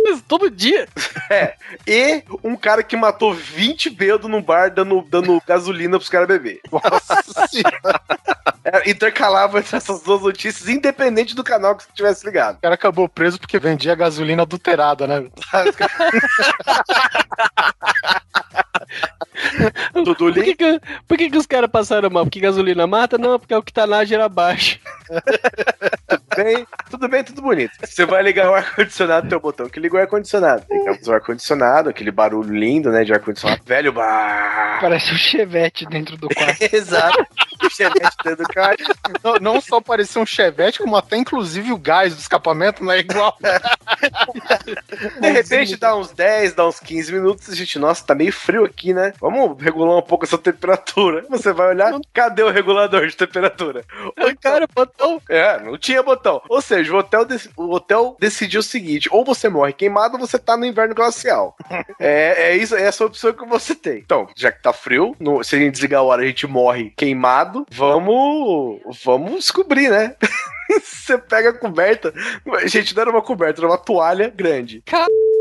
Mas 0.04 0.22
todo 0.28 0.50
dia. 0.50 0.88
É. 1.30 1.56
E 1.88 2.24
um 2.44 2.56
cara 2.56 2.84
que 2.84 2.96
matou 2.96 3.34
20 3.34 3.90
bêbados 3.90 4.30
no 4.30 4.42
bar 4.42 4.70
dando, 4.72 5.02
dando 5.10 5.42
gasolina 5.48 5.98
pros 5.98 6.10
caras 6.10 6.28
beber. 6.28 6.60
Nossa 6.72 7.31
senhora. 7.48 7.82
É, 8.64 8.92
intercalava 8.92 9.58
essas 9.58 10.04
duas 10.04 10.22
notícias, 10.22 10.70
independente 10.70 11.36
do 11.36 11.44
canal 11.44 11.76
que 11.76 11.84
você 11.84 11.90
tivesse 11.96 12.24
ligado. 12.24 12.58
O 12.58 12.62
cara 12.62 12.76
acabou 12.76 13.10
preso 13.10 13.40
porque 13.40 13.58
vendia 13.58 13.96
gasolina 13.96 14.44
adulterada, 14.44 15.08
né? 15.08 15.28
Dudu 19.94 20.16
Por 20.16 20.34
que, 20.34 20.56
que, 20.56 20.82
por 21.08 21.18
que, 21.18 21.32
que 21.32 21.38
os 21.38 21.48
caras 21.48 21.72
passaram 21.72 22.12
mal? 22.12 22.24
Porque 22.24 22.40
gasolina 22.40 22.86
mata? 22.86 23.18
Não, 23.18 23.40
porque 23.40 23.54
é 23.54 23.58
o 23.58 23.64
que 23.64 23.74
tá 23.74 23.88
na 23.88 24.06
gera 24.06 24.30
baixo. 24.30 24.80
bem, 26.36 26.68
tudo 26.90 27.08
bem, 27.08 27.24
tudo 27.24 27.42
bonito. 27.42 27.72
Você 27.80 28.06
vai 28.06 28.22
ligar 28.24 28.50
o 28.50 28.54
ar-condicionado, 28.54 29.28
tem 29.28 29.38
o 29.38 29.42
botão 29.42 29.70
que 29.70 29.80
liga 29.80 29.96
o 29.96 30.00
ar-condicionado. 30.00 30.66
Ligamos 30.70 31.08
o 31.08 31.14
ar-condicionado, 31.14 31.90
aquele 31.90 32.12
barulho 32.12 32.54
lindo, 32.54 32.92
né, 32.92 33.04
de 33.04 33.14
ar-condicionado. 33.14 33.62
Velho 33.66 33.92
bar. 33.92 34.80
Parece 34.82 35.14
um 35.14 35.18
chevette 35.18 35.86
dentro 35.86 36.18
do 36.18 36.28
quarto. 36.30 36.62
Exato. 36.74 37.26
O 37.64 37.70
chevette 37.70 38.16
dentro 38.24 38.44
do 38.44 38.54
carro. 38.54 38.76
Não, 39.24 39.34
não 39.36 39.62
só 39.62 39.80
parecia 39.80 40.22
um 40.22 40.26
chevette, 40.26 40.80
como 40.80 40.96
até 40.96 41.18
inclusive 41.18 41.72
o 41.72 41.78
gás 41.78 42.16
do 42.16 42.20
escapamento 42.20 42.84
não 42.84 42.92
é 42.92 43.00
igual. 43.00 43.38
De 45.20 45.30
repente 45.30 45.78
dá 45.78 45.96
uns 45.96 46.12
10, 46.12 46.54
dá 46.54 46.68
uns 46.68 46.80
15 46.80 47.14
minutos, 47.14 47.50
a 47.50 47.56
gente, 47.56 47.78
nossa, 47.78 48.06
tá 48.06 48.16
meio 48.16 48.34
frio 48.34 48.66
aqui, 48.66 48.94
né? 48.94 49.14
Vamos 49.20 49.62
regular 49.62 49.98
um 49.98 50.02
pouco 50.02 50.26
essa 50.26 50.38
temperatura. 50.38 51.26
Você 51.30 51.54
vai 51.54 51.68
olhar, 51.70 51.94
cadê 52.14 52.44
o 52.44 52.52
regulador 52.52 53.08
de 53.08 53.16
temperatura? 53.16 53.84
Aí, 54.18 54.36
cara, 54.36 54.68
botão. 54.74 55.22
É, 55.30 55.60
não 55.60 55.78
tinha 55.78 56.02
botão. 56.02 56.21
Ou 56.50 56.62
seja, 56.62 56.94
o 56.94 56.98
hotel, 56.98 57.26
o 57.58 57.74
hotel 57.74 58.16
decidiu 58.20 58.60
o 58.60 58.64
seguinte: 58.64 59.10
ou 59.12 59.24
você 59.26 59.50
morre 59.50 59.74
queimado, 59.74 60.16
ou 60.18 60.20
você 60.26 60.38
tá 60.40 60.56
no 60.56 60.66
inverno 60.66 60.96
glacial. 60.96 61.56
é, 62.00 62.52
é 62.52 62.56
isso, 62.58 62.76
é 62.76 62.84
essa 62.84 63.06
opção 63.06 63.34
que 63.34 63.46
você 63.46 63.76
tem. 63.76 63.98
Então, 64.00 64.28
já 64.36 64.52
que 64.52 64.62
tá 64.62 64.72
frio, 64.74 65.16
no- 65.20 65.44
se 65.44 65.56
a 65.56 65.60
gente 65.60 65.74
desligar 65.74 66.02
a 66.02 66.04
hora, 66.04 66.22
a 66.22 66.26
gente 66.26 66.48
morre 66.48 66.92
queimado. 66.96 67.66
Vamos. 67.72 68.80
Vamos 69.04 69.40
descobrir, 69.40 69.90
né? 69.90 70.16
você 70.84 71.18
pega 71.18 71.50
a 71.50 71.54
coberta. 71.54 72.14
Gente, 72.66 72.96
não 72.96 73.02
era 73.02 73.12
uma 73.12 73.22
coberta, 73.22 73.60
era 73.62 73.68
uma 73.68 73.78
toalha 73.78 74.30
grande. 74.30 74.82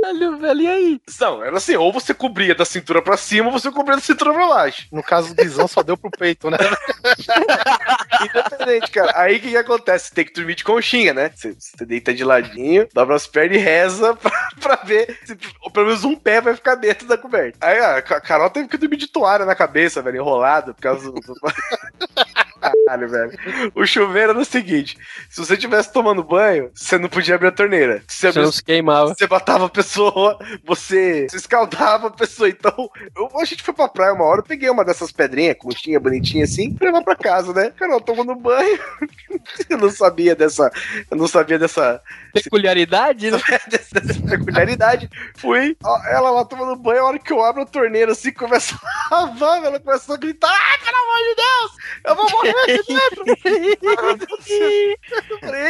Caralho, 0.03 0.39
velho, 0.39 0.61
e 0.63 0.67
aí? 0.67 1.01
Não, 1.21 1.45
era 1.45 1.57
assim, 1.57 1.77
ou 1.77 1.93
você 1.93 2.15
cobria 2.15 2.55
da 2.55 2.65
cintura 2.65 3.03
pra 3.03 3.17
cima, 3.17 3.47
ou 3.49 3.53
você 3.53 3.71
cobria 3.71 3.97
da 3.97 4.03
cintura 4.03 4.33
pra 4.33 4.49
baixo. 4.49 4.87
No 4.91 5.03
caso 5.03 5.35
do 5.35 5.43
Guizão, 5.43 5.69
só 5.69 5.83
deu 5.83 5.97
pro 5.97 6.11
peito, 6.11 6.51
né? 6.51 6.57
Independente, 8.23 8.91
cara. 8.91 9.13
Aí 9.17 9.37
o 9.37 9.41
que, 9.41 9.51
que 9.51 9.57
acontece? 9.57 10.09
Você 10.09 10.15
tem 10.15 10.25
que 10.25 10.33
dormir 10.33 10.55
de 10.55 10.65
conchinha, 10.65 11.13
né? 11.15 11.31
Você, 11.35 11.53
você 11.59 11.85
deita 11.87 12.13
de 12.15 12.25
ladinho, 12.25 12.89
dobra 12.93 13.15
as 13.17 13.27
pernas 13.27 13.57
e 13.57 13.61
reza 13.61 14.15
pra, 14.17 14.31
pra 14.61 14.77
ver 14.85 15.19
se 15.25 15.37
ou 15.63 15.71
pelo 15.71 15.87
menos 15.87 16.05
um 16.05 16.15
pé 16.17 16.41
vai 16.41 16.55
ficar 16.55 16.75
dentro 16.75 17.07
da 17.07 17.17
coberta. 17.19 17.59
Aí 17.61 17.79
a 17.79 18.03
Ca- 18.03 18.21
Carol 18.21 18.51
teve 18.51 18.69
que 18.69 18.77
dormir 18.77 18.97
de 18.97 19.07
toalha 19.07 19.45
na 19.45 19.55
cabeça, 19.55 20.03
velho, 20.03 20.17
enrolado, 20.19 20.75
por 20.75 20.81
causa 20.83 21.11
do. 21.11 21.21
caralho, 22.61 23.09
velho. 23.09 23.71
O 23.75 23.87
chuveiro 23.87 24.31
era 24.31 24.39
o 24.39 24.45
seguinte: 24.45 24.97
se 25.29 25.39
você 25.39 25.55
estivesse 25.55 25.93
tomando 25.93 26.23
banho, 26.23 26.71
você 26.75 26.99
não 26.99 27.09
podia 27.09 27.35
abrir 27.35 27.49
a 27.49 27.53
torneira. 27.53 28.03
Se 28.09 28.21
você 28.21 28.33
Você 28.33 28.41
não 28.41 28.53
se 28.53 28.63
queimava. 28.63 29.15
você 29.15 29.27
matava 29.27 29.67
a 29.67 29.69
pessoa, 29.69 30.39
você, 30.65 31.27
você 31.29 31.37
escaldava 31.37 32.09
a 32.09 32.11
pessoa. 32.11 32.49
Então, 32.49 32.91
eu, 33.17 33.29
a 33.41 33.45
gente 33.45 33.63
foi 33.63 33.75
pra 33.75 33.89
praia 33.89 34.13
uma 34.13 34.25
hora, 34.25 34.41
eu 34.41 34.45
peguei 34.45 34.69
uma 34.71 34.85
dessas 34.85 35.11
pedrinhas, 35.13 35.57
conchinha, 35.59 35.99
bonitinha 36.01 36.45
assim, 36.45 36.75
pra 36.75 36.87
levar 36.87 37.03
pra 37.03 37.17
casa, 37.17 37.53
né? 37.53 37.71
Carol, 37.77 38.01
tomando 38.01 38.35
banho. 38.35 38.79
eu 39.69 39.79
não 39.79 39.91
sabia 39.91 40.35
dessa. 40.37 40.71
Eu 41.11 41.17
não 41.17 41.27
sabia 41.27 41.59
dessa, 41.59 42.01
Peculiaridade, 42.33 43.31
né? 43.31 43.41
dessa, 43.69 44.01
dessa 44.01 44.21
peculiaridade. 44.23 45.09
Fui, 45.37 45.77
ó, 45.83 45.99
ela 46.07 46.31
lá 46.31 46.45
tomando 46.45 46.77
banho, 46.77 47.03
a 47.03 47.07
hora 47.07 47.19
que 47.19 47.33
eu 47.33 47.43
abro 47.43 47.63
a 47.63 47.67
torneira 47.67 48.13
assim, 48.13 48.33
começa 48.33 48.79
a 49.11 49.21
lavar, 49.21 49.65
ela 49.65 49.81
começou 49.81 50.15
a 50.15 50.19
gritar: 50.19 50.49
Ai, 50.51 50.79
pelo 50.79 50.97
amor 50.97 51.29
de 51.29 51.35
Deus! 51.37 51.73
Eu 52.07 52.15
vou 52.15 52.31
morrer 52.31 52.50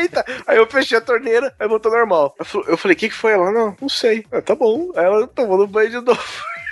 eita! 0.01 0.25
Aí 0.47 0.57
eu 0.59 0.67
fechei 0.67 0.99
a 0.99 1.01
torneira, 1.01 1.55
aí 1.59 1.69
voltou 1.69 1.91
normal. 1.93 2.35
Eu 2.39 2.45
fal- 2.45 2.65
Eu 2.67 2.77
falei, 2.77 2.95
o 2.95 2.99
que, 2.99 3.09
que 3.09 3.15
foi? 3.15 3.33
Ela, 3.33 3.51
não, 3.51 3.77
não 3.81 3.89
sei. 3.89 4.25
Ah, 4.33 4.41
tá 4.43 4.55
bom. 4.55 4.91
Aí 4.97 5.05
ela 5.05 5.27
tomando 5.27 5.67
banho 5.67 5.91
de 5.91 6.01
novo. 6.01 6.21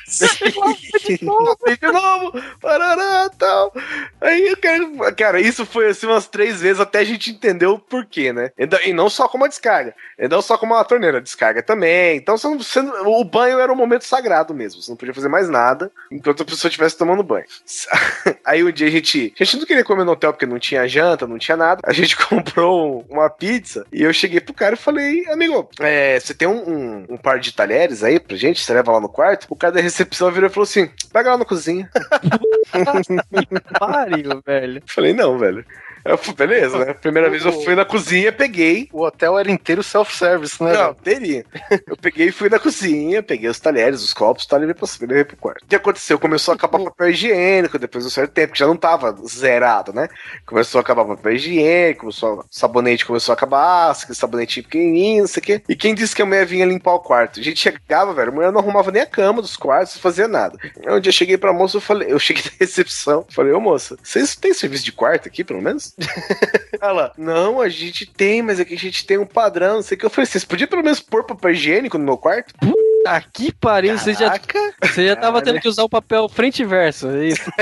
De 0.09 1.25
novo, 1.25 1.57
de 1.81 1.87
novo, 1.93 2.33
parará, 2.61 3.31
tal. 3.39 3.73
Aí, 4.21 4.55
cara, 4.57 5.13
cara, 5.13 5.41
isso 5.41 5.65
foi 5.67 5.89
assim 5.89 6.07
umas 6.07 6.27
três 6.27 6.61
vezes 6.61 6.81
até 6.81 7.01
a 7.01 7.05
gente 7.05 7.31
entender 7.31 7.67
o 7.67 7.79
porquê, 7.79 8.33
né? 8.33 8.51
E 8.85 8.93
não 8.93 9.11
só 9.11 9.29
como 9.29 9.45
a 9.45 9.49
descarga, 9.49 9.95
e 10.19 10.27
não 10.29 10.41
só 10.43 10.57
como 10.57 10.75
a 10.75 10.85
torneira, 10.85 11.19
a 11.19 11.21
descarga 11.21 11.63
também. 11.63 12.17
Então, 12.17 12.37
você 12.37 12.49
não- 12.49 12.59
você 12.59 12.83
não- 12.83 13.07
o 13.07 13.25
banho 13.25 13.59
era 13.59 13.73
um 13.73 13.77
momento 13.77 14.05
sagrado 14.05 14.55
mesmo. 14.55 14.81
Você 14.83 14.91
não 14.91 14.97
podia 14.97 15.15
fazer 15.15 15.29
mais 15.29 15.49
nada 15.49 15.91
enquanto 16.11 16.43
a 16.43 16.47
pessoa 16.47 16.69
estivesse 16.69 16.97
tomando 16.97 17.23
banho. 17.23 17.45
Aí 18.45 18.65
um 18.65 18.71
dia 18.73 18.87
a 18.87 18.91
gente. 18.91 19.35
A 19.39 19.45
gente 19.45 19.59
não 19.59 19.67
queria 19.67 19.85
comer 19.85 20.05
no 20.05 20.13
hotel 20.13 20.33
porque 20.33 20.47
não 20.47 20.59
tinha 20.59 20.87
janta, 20.89 21.27
não 21.27 21.39
tinha 21.39 21.57
nada. 21.57 21.81
A 21.85 21.93
gente 21.93 22.17
comprou 22.29 23.05
uma 23.09 23.29
pizza 23.31 23.87
e 23.93 24.03
eu 24.03 24.13
cheguei 24.13 24.41
pro 24.41 24.55
cara 24.55 24.75
e 24.75 24.79
falei, 24.79 25.27
amigo, 25.31 25.69
é, 25.81 26.19
você 26.19 26.35
tem 26.35 26.49
um, 26.49 26.69
um- 26.69 27.07
um 27.11 27.17
par 27.17 27.39
de 27.39 27.53
talheres 27.53 28.03
aí 28.03 28.19
pra 28.19 28.37
gente? 28.37 28.61
Você 28.63 28.73
leva 28.73 28.93
lá 28.93 29.01
no 29.01 29.09
quarto? 29.09 29.47
O 29.51 29.57
cara 29.57 29.73
da 29.75 29.81
recepção 29.99 30.31
virou 30.31 30.49
e 30.49 30.53
falou 30.53 30.65
assim: 30.65 30.91
pega 31.13 31.31
lá 31.33 31.39
na 31.39 31.45
cozinha. 31.45 31.91
Pariu, 33.79 34.43
velho. 34.47 34.83
Falei, 34.87 35.13
não, 35.13 35.37
velho. 35.39 35.65
Eu 36.05 36.19
beleza, 36.35 36.85
né? 36.85 36.95
Primeira 36.95 37.29
vez 37.29 37.45
eu 37.45 37.53
fui 37.53 37.75
na 37.75 37.85
cozinha, 37.85 38.33
peguei. 38.33 38.89
O 38.93 39.03
hotel 39.03 39.39
era 39.39 39.51
inteiro 39.51 39.83
self-service, 39.83 40.63
né? 40.63 40.73
Não, 40.73 40.95
teria. 40.95 41.45
Eu 41.87 41.97
peguei 41.97 42.29
e 42.29 42.33
fui 42.33 42.49
na 42.49 42.59
cozinha, 42.59 43.23
peguei 43.23 43.49
os 43.49 43.59
talheres, 43.59 44.03
os 44.03 44.15
copos, 44.15 44.47
tal, 44.47 44.59
e 44.59 44.67
levei 44.67 44.75
pra 44.75 44.89
levei 45.01 45.25
pro 45.25 45.37
quarto. 45.37 45.65
O 45.65 45.67
que 45.67 45.77
aconteceu? 45.77 46.19
Começou 46.19 46.53
a 46.53 46.55
acabar 46.55 46.81
o 46.81 46.85
papel 46.85 47.11
higiênico 47.11 47.79
depois 47.79 48.05
de 48.05 48.09
um 48.09 48.11
certo 48.11 48.33
tempo, 48.33 48.53
que 48.53 48.59
já 48.59 48.67
não 48.67 48.77
tava 48.77 49.15
zerado, 49.27 49.93
né? 49.93 50.09
Começou 50.47 50.79
a 50.79 50.83
acabar 50.83 51.03
o 51.03 51.17
papel 51.17 51.33
higiênico, 51.33 52.01
começou, 52.01 52.41
o 52.41 52.45
sabonete 52.51 53.05
começou 53.05 53.33
a 53.33 53.37
acabar, 53.37 53.91
aquele 53.91 54.15
sabonetinho 54.15 54.65
pequenininho, 54.65 55.23
não 55.23 55.29
sei 55.29 55.41
o 55.41 55.45
quê. 55.45 55.63
E 55.69 55.77
quem 55.77 55.95
disse 55.95 56.15
que 56.15 56.23
a 56.23 56.27
mulher 56.27 56.47
vinha 56.47 56.67
limpar 56.67 56.95
o 56.95 57.01
quarto? 57.01 57.41
A 57.41 57.43
gente 57.43 57.61
chegava, 57.61 58.13
velho, 58.13 58.31
a 58.31 58.35
mulher 58.35 58.53
não 58.53 58.61
arrumava 58.61 58.91
nem 58.91 59.03
a 59.03 59.07
cama 59.07 59.43
dos 59.43 59.57
quartos, 59.57 59.95
não 59.95 60.03
fazia 60.03 60.29
nada. 60.29 60.59
Um 60.87 61.01
dia 61.01 61.11
eu 61.11 61.13
cheguei 61.13 61.37
pra 61.37 61.53
moça, 61.53 61.77
eu 61.77 61.81
falei, 61.81 62.13
eu 62.13 62.19
cheguei 62.19 62.43
na 62.53 62.53
recepção, 62.61 63.27
falei, 63.31 63.53
ô 63.53 63.61
moça, 63.61 63.97
vocês 64.03 64.37
têm 64.37 64.55
serviço 64.55 64.85
de 64.85 64.93
quarto 64.93 65.29
aqui, 65.29 65.45
pelo 65.45 65.63
menos? 65.63 65.95
Ela, 66.81 67.13
não, 67.17 67.61
a 67.61 67.69
gente 67.69 68.07
tem, 68.07 68.43
mas 68.43 68.61
aqui 68.61 68.75
a 68.75 68.79
gente 68.79 69.05
tem 69.05 69.19
um 69.19 69.27
padrão, 69.27 69.77
não 69.77 69.83
sei 69.83 69.97
o 69.97 70.01
que. 70.01 70.07
Eu 70.07 70.11
falei, 70.11 70.27
vocês 70.27 70.45
podiam 70.45 70.69
pelo 70.69 70.83
menos 70.83 71.01
pôr 71.01 71.25
papel 71.25 71.51
higiênico 71.51 71.99
no 71.99 72.05
meu 72.05 72.17
quarto? 72.17 72.55
Aqui 73.07 73.53
pariu, 73.53 73.97
você 73.99 74.13
já, 74.13 74.39
você 74.83 75.07
já 75.09 75.17
tava 75.17 75.41
tendo 75.41 75.61
que 75.61 75.69
usar 75.69 75.83
o 75.85 75.89
papel 75.89 76.29
frente 76.29 76.63
e 76.63 76.65
verso, 76.65 77.09
é 77.09 77.27
isso? 77.29 77.51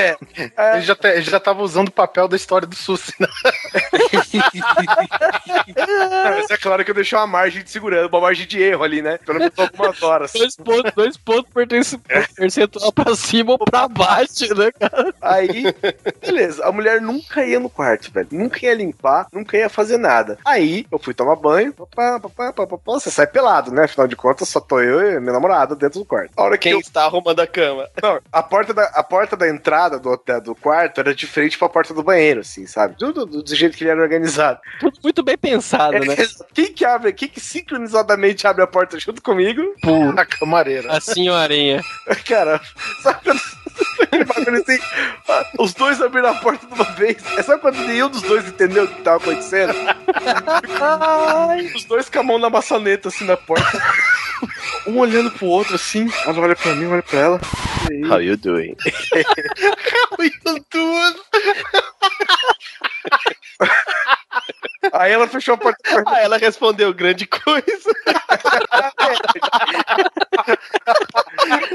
Ele 0.74 0.82
já, 0.82 0.94
te- 0.94 1.08
ele 1.08 1.22
já 1.22 1.38
tava 1.38 1.62
usando 1.62 1.88
o 1.88 1.92
papel 1.92 2.26
da 2.26 2.36
história 2.36 2.66
do 2.66 2.74
Susi, 2.74 3.12
né? 3.20 3.28
Mas 6.24 6.50
é 6.50 6.56
claro 6.56 6.84
que 6.84 6.90
eu 6.90 6.94
deixei 6.94 7.16
uma 7.18 7.26
margem 7.26 7.62
de 7.62 7.70
segurança, 7.70 8.08
uma 8.08 8.20
margem 8.20 8.46
de 8.46 8.60
erro 8.62 8.82
ali, 8.84 9.02
né? 9.02 9.18
Pelo 9.18 9.38
menos 9.38 9.52
algumas 9.58 10.02
horas. 10.02 10.32
Dois 10.32 10.56
pontos, 10.56 10.92
dois 10.94 11.16
pontos 11.16 11.50
pertence- 11.52 11.98
percentual 12.34 12.92
pra 12.92 13.14
cima 13.14 13.52
ou 13.52 13.58
pra 13.58 13.88
baixo, 13.88 14.54
né, 14.54 14.70
cara? 14.72 15.14
Aí, 15.20 15.64
beleza, 16.20 16.64
a 16.64 16.72
mulher 16.72 17.00
nunca 17.00 17.44
ia 17.44 17.60
no 17.60 17.70
quarto, 17.70 18.10
velho. 18.12 18.28
Nunca 18.32 18.64
ia 18.64 18.74
limpar, 18.74 19.26
nunca 19.32 19.56
ia 19.56 19.68
fazer 19.68 19.96
nada. 19.98 20.38
Aí, 20.44 20.86
eu 20.90 20.98
fui 20.98 21.14
tomar 21.14 21.36
banho, 21.36 21.72
papá, 21.72 22.20
papá, 22.20 22.52
papá, 22.52 22.78
você 22.84 23.10
sai 23.10 23.26
pelado, 23.26 23.70
né? 23.70 23.84
Afinal 23.84 24.06
de 24.08 24.16
contas, 24.16 24.48
só 24.48 24.60
tô 24.60 24.80
eu 24.80 25.12
e 25.12 25.20
minha 25.26 25.34
namorada 25.34 25.74
dentro 25.74 26.00
do 26.00 26.04
quarto. 26.06 26.32
A 26.36 26.42
hora 26.42 26.56
que 26.56 26.64
Quem 26.64 26.72
eu 26.72 26.80
está 26.80 27.04
arrumando 27.04 27.40
a 27.40 27.46
cama? 27.46 27.88
Não, 28.02 28.20
a 28.32 28.42
porta 28.42 28.72
da, 28.72 28.84
a 28.84 29.02
porta 29.02 29.36
da 29.36 29.48
entrada 29.48 29.98
do 29.98 30.10
hotel 30.10 30.40
do 30.40 30.54
quarto 30.54 31.00
era 31.00 31.14
de 31.14 31.26
frente 31.26 31.58
pra 31.58 31.68
porta 31.68 31.92
do 31.92 32.02
banheiro, 32.02 32.40
assim, 32.40 32.66
sabe? 32.66 32.96
Tudo 32.98 33.26
do, 33.26 33.42
do 33.42 33.54
jeito 33.54 33.76
que 33.76 33.84
ele 33.84 33.90
era 33.90 34.02
organizado. 34.02 34.60
Tudo 34.80 34.98
muito 35.02 35.22
bem 35.22 35.36
pensado, 35.36 35.98
né? 35.98 36.16
Quem 36.54 36.72
que 36.72 36.84
abre, 36.84 37.12
quem 37.12 37.28
que 37.28 37.40
sincronizadamente 37.40 38.46
abre 38.46 38.62
a 38.62 38.66
porta 38.66 38.98
junto 38.98 39.22
comigo? 39.22 39.62
A 40.16 40.24
camareira. 40.24 40.92
A 40.92 41.00
senhorinha. 41.00 41.80
Cara, 42.26 42.60
sabe 43.02 43.20
quando. 43.24 43.65
Assim, 44.60 44.78
ah, 45.28 45.46
os 45.58 45.74
dois 45.74 46.00
abriram 46.00 46.30
a 46.30 46.34
porta 46.34 46.66
de 46.66 46.72
uma 46.72 46.84
vez. 46.84 47.16
É 47.36 47.42
só 47.42 47.58
quando 47.58 47.78
nenhum 47.86 48.08
dos 48.08 48.22
dois 48.22 48.46
entendeu 48.46 48.84
o 48.84 48.88
que 48.88 49.02
tava 49.02 49.18
acontecendo? 49.18 49.74
Os 51.74 51.84
dois 51.84 52.08
com 52.08 52.20
a 52.20 52.22
mão 52.22 52.38
na 52.38 52.50
maçaneta, 52.50 53.08
assim, 53.08 53.24
na 53.24 53.36
porta. 53.36 53.82
Um 54.86 54.98
olhando 54.98 55.30
pro 55.30 55.46
outro, 55.46 55.74
assim. 55.74 56.10
Ela 56.24 56.40
olha 56.40 56.56
pra 56.56 56.74
mim, 56.74 56.86
olha 56.86 57.02
pra 57.02 57.18
ela. 57.18 57.40
How 58.08 58.20
you 58.20 58.36
doing? 58.36 58.76
Aí 64.92 65.12
ela 65.12 65.28
fechou 65.28 65.54
a 65.54 65.58
porta. 65.58 65.78
Aí 66.08 66.24
ela 66.24 66.38
respondeu 66.38 66.94
grande 66.94 67.26
coisa. 67.26 67.64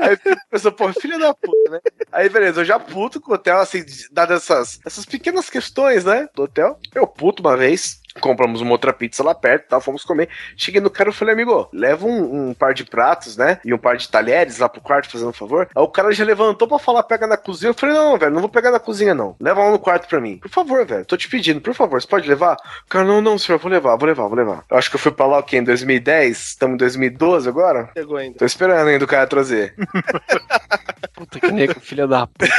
Aí 0.02 0.18
pensou, 0.50 0.72
pô, 0.72 0.92
filha 0.94 1.20
da 1.20 1.34
puta, 1.34 1.72
né? 1.72 1.80
Aí, 2.12 2.30
beleza, 2.30 2.62
eu 2.62 2.66
já 2.66 2.80
puto 2.80 3.22
com 3.22 3.32
o 3.32 3.36
hotel, 3.36 3.60
assim, 3.60 3.84
dadas 4.12 4.44
essas, 4.44 4.80
essas 4.86 5.06
pequenas 5.06 5.50
questões, 5.50 6.06
né? 6.06 6.28
Do 6.36 6.44
hotel. 6.44 6.80
Eu 6.94 7.08
puto 7.08 7.42
uma 7.42 7.56
vez. 7.56 8.01
Compramos 8.20 8.62
uma 8.62 8.72
outra 8.72 8.92
pizza 8.92 9.24
lá 9.24 9.34
perto 9.34 9.70
tal, 9.70 9.82
fomos 9.82 10.04
comer. 10.04 10.30
Cheguei 10.58 10.82
no 10.82 10.90
cara 10.90 11.10
e 11.10 11.14
falei, 11.14 11.34
amigo, 11.34 11.70
leva 11.72 12.06
um, 12.06 12.50
um 12.50 12.54
par 12.54 12.74
de 12.74 12.84
pratos, 12.84 13.38
né? 13.38 13.60
E 13.64 13.74
um 13.74 13.78
par 13.78 13.96
de 13.96 14.10
talheres 14.10 14.58
lá 14.58 14.68
pro 14.68 14.82
quarto, 14.82 15.10
fazendo 15.10 15.30
um 15.30 15.34
favor. 15.34 15.70
Aí 15.74 15.84
o 15.84 15.88
cara 15.88 16.12
já 16.12 16.26
levantou 16.26 16.68
pra 16.68 16.80
falar, 16.80 17.04
pega 17.04 17.26
na 17.28 17.38
cozinha. 17.38 17.70
Eu 17.70 17.74
falei, 17.74 17.96
não, 17.96 18.18
velho, 18.18 18.34
não 18.34 18.42
vou 18.42 18.50
pegar 18.50 18.72
na 18.72 18.80
cozinha, 18.80 19.14
não. 19.14 19.36
Leva 19.40 19.64
lá 19.64 19.72
no 19.72 19.80
quarto 19.80 20.08
pra 20.08 20.20
mim. 20.20 20.38
Por 20.38 20.50
favor, 20.50 20.86
velho, 20.86 21.06
tô 21.06 21.16
te 21.16 21.30
pedindo, 21.30 21.62
por 21.62 21.74
favor, 21.74 22.02
você 22.02 22.08
pode 22.08 22.28
levar? 22.28 22.56
O 22.86 22.90
cara, 22.90 23.06
não, 23.06 23.22
não, 23.22 23.38
senhor, 23.38 23.58
vou 23.60 23.72
levar, 23.72 23.96
vou 23.96 24.08
levar, 24.08 24.28
vou 24.28 24.36
levar. 24.36 24.64
Eu 24.70 24.78
acho 24.78 24.90
que 24.90 24.96
eu 24.96 25.00
fui 25.00 25.12
pra 25.12 25.26
lá, 25.26 25.40
o 25.40 25.44
quê? 25.44 25.58
Em 25.58 25.64
2010? 25.64 26.38
Estamos 26.38 26.76
em 26.76 26.78
2012 26.78 27.48
agora? 27.48 27.90
Chegou 27.98 28.18
ainda. 28.18 28.38
Tô 28.38 28.46
esperando 28.46 28.88
ainda 28.88 29.06
o 29.06 29.08
cara 29.08 29.28
trazer. 29.28 29.74
Puta 31.22 31.40
que 31.40 31.52
nego, 31.52 31.80
filha 31.80 32.08
da 32.08 32.26
puta. 32.26 32.52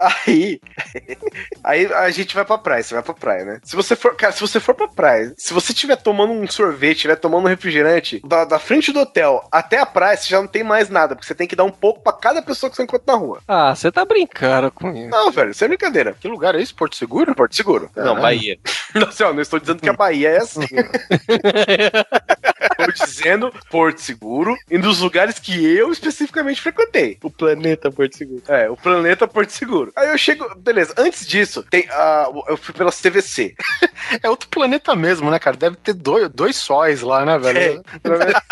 Aí, 0.00 0.60
aí 1.62 1.86
a 1.86 2.10
gente 2.10 2.34
vai 2.34 2.44
pra 2.44 2.58
praia, 2.58 2.82
você 2.82 2.94
vai 2.94 3.02
pra 3.02 3.14
praia, 3.14 3.44
né? 3.44 3.60
Se 3.62 3.76
você 3.76 3.94
for, 3.94 4.16
cara, 4.16 4.32
se 4.32 4.40
você 4.40 4.58
for 4.58 4.74
pra 4.74 4.88
praia, 4.88 5.32
se 5.36 5.54
você 5.54 5.72
estiver 5.72 5.94
tomando 5.94 6.32
um 6.32 6.48
sorvete, 6.48 6.96
estiver 6.96 7.14
tomando 7.14 7.44
um 7.44 7.48
refrigerante, 7.48 8.20
da, 8.24 8.44
da 8.44 8.58
frente 8.58 8.92
do 8.92 8.98
hotel 9.00 9.46
até 9.52 9.78
a 9.78 9.86
praia, 9.86 10.16
você 10.16 10.28
já 10.28 10.40
não 10.40 10.48
tem 10.48 10.64
mais 10.64 10.88
nada, 10.88 11.14
porque 11.14 11.28
você 11.28 11.34
tem 11.34 11.46
que 11.46 11.54
dar 11.54 11.62
um 11.62 11.70
pouco 11.70 12.00
pra 12.00 12.12
cada 12.12 12.42
pessoa 12.42 12.68
que 12.68 12.76
você 12.76 12.82
encontra 12.82 13.14
na 13.14 13.18
rua. 13.20 13.40
Ah, 13.46 13.72
você 13.72 13.92
tá 13.92 14.04
brincando 14.04 14.72
com 14.72 14.90
isso. 14.90 15.10
Não, 15.10 15.30
velho, 15.30 15.52
isso 15.52 15.64
é 15.64 15.68
brincadeira. 15.68 16.16
Que 16.18 16.26
lugar 16.26 16.56
é 16.56 16.62
esse? 16.62 16.74
Porto 16.74 16.96
Seguro? 16.96 17.34
Porto 17.36 17.54
Seguro. 17.54 17.88
Não, 17.94 18.20
Bahia. 18.20 18.58
Não, 18.94 19.08
assim, 19.08 19.22
ó, 19.22 19.32
não 19.32 19.42
estou 19.42 19.60
dizendo 19.60 19.80
que 19.80 19.88
a 19.88 19.92
Bahia 19.92 20.30
é 20.30 20.38
assim. 20.38 20.66
Estou 22.70 23.06
dizendo 23.06 23.52
Porto 23.70 23.98
Seguro 24.00 24.56
e 24.70 24.78
dos 24.78 25.00
lugares 25.00 25.38
que 25.38 25.64
eu 25.76 25.90
especificamente 25.92 26.60
frequentei. 26.60 27.18
O 27.22 27.30
planeta 27.30 27.90
Porto 27.90 28.16
Seguro. 28.16 28.42
É, 28.48 28.68
o 28.70 28.76
planeta 28.76 29.26
Porto 29.28 29.50
Seguro. 29.50 29.92
Aí 29.96 30.08
eu 30.08 30.18
chego, 30.18 30.54
beleza, 30.56 30.94
antes 30.96 31.26
disso, 31.26 31.62
tem, 31.70 31.86
ah, 31.90 32.28
eu 32.48 32.56
fui 32.56 32.74
pela 32.74 32.90
CVC. 32.92 33.54
É 34.22 34.30
outro 34.30 34.48
planeta 34.48 34.94
mesmo, 34.94 35.28
né, 35.32 35.38
cara? 35.38 35.56
Deve 35.56 35.74
ter 35.76 35.92
dois, 35.92 36.28
dois 36.30 36.54
sóis 36.54 37.02
lá, 37.02 37.24
né, 37.24 37.36
velho? 37.38 37.82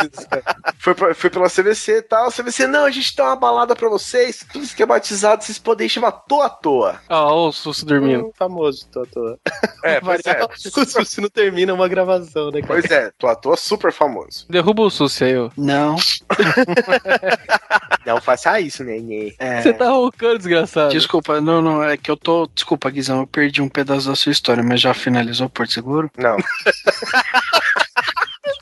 Foi, 0.79 0.95
pra- 0.95 1.15
foi 1.15 1.31
pela 1.31 1.49
CVC 1.49 1.99
e 1.99 2.03
tal. 2.03 2.31
CVC, 2.31 2.67
não, 2.67 2.85
a 2.85 2.91
gente 2.91 3.15
dá 3.17 3.25
uma 3.27 3.37
balada 3.37 3.75
pra 3.77 3.89
vocês. 3.89 4.45
Tudo 4.53 4.65
isso 4.65 4.75
que 4.77 4.83
é 4.83 4.87
batizado, 4.87 5.43
vocês 5.45 5.59
podem 5.59 5.89
chamar 5.89 6.13
toa 6.13 6.47
à 6.47 6.51
toa. 6.51 7.01
Ó, 7.09 7.49
o 7.49 7.53
Susso 7.53 7.87
dormindo. 7.87 8.27
Um 8.27 8.33
famoso, 8.33 8.87
tô, 8.91 9.07
tô. 9.07 9.39
É, 9.83 10.01
pois 10.01 10.21
é. 10.27 10.45
O 10.45 10.85
Susi 10.85 11.21
não 11.21 11.29
termina 11.31 11.73
uma 11.73 11.89
gravação, 11.89 12.51
né, 12.51 12.61
cara? 12.61 12.81
Pois 12.81 12.91
é, 12.91 13.11
toa 13.19 13.33
à 13.33 13.37
toa 13.37 13.57
super 13.57 13.93
famoso. 13.93 14.04
Derruba 14.49 14.83
o 14.83 14.91
Susso 14.91 15.25
aí, 15.25 15.37
ó. 15.37 15.51
Não. 15.57 15.97
Não 18.07 18.21
faça 18.21 18.61
isso, 18.61 18.85
nenê. 18.85 19.35
É. 19.39 19.63
Você 19.63 19.73
tá 19.73 19.89
roncando, 19.91 20.39
desgraçado. 20.39 20.91
Desculpa, 20.93 21.41
não, 21.41 21.63
não, 21.63 21.83
é 21.83 21.97
que 21.97 22.11
eu 22.11 22.17
tô. 22.17 22.47
Desculpa, 22.55 22.91
Guizão, 22.91 23.21
eu 23.21 23.27
perdi 23.27 23.63
um 23.63 23.69
pedaço 23.69 24.09
da 24.09 24.15
sua 24.17 24.33
história, 24.33 24.63
mas 24.63 24.81
já 24.81 24.93
finalizou 24.93 25.49
Porto 25.49 25.73
Seguro? 25.73 26.11
Não. 26.19 26.37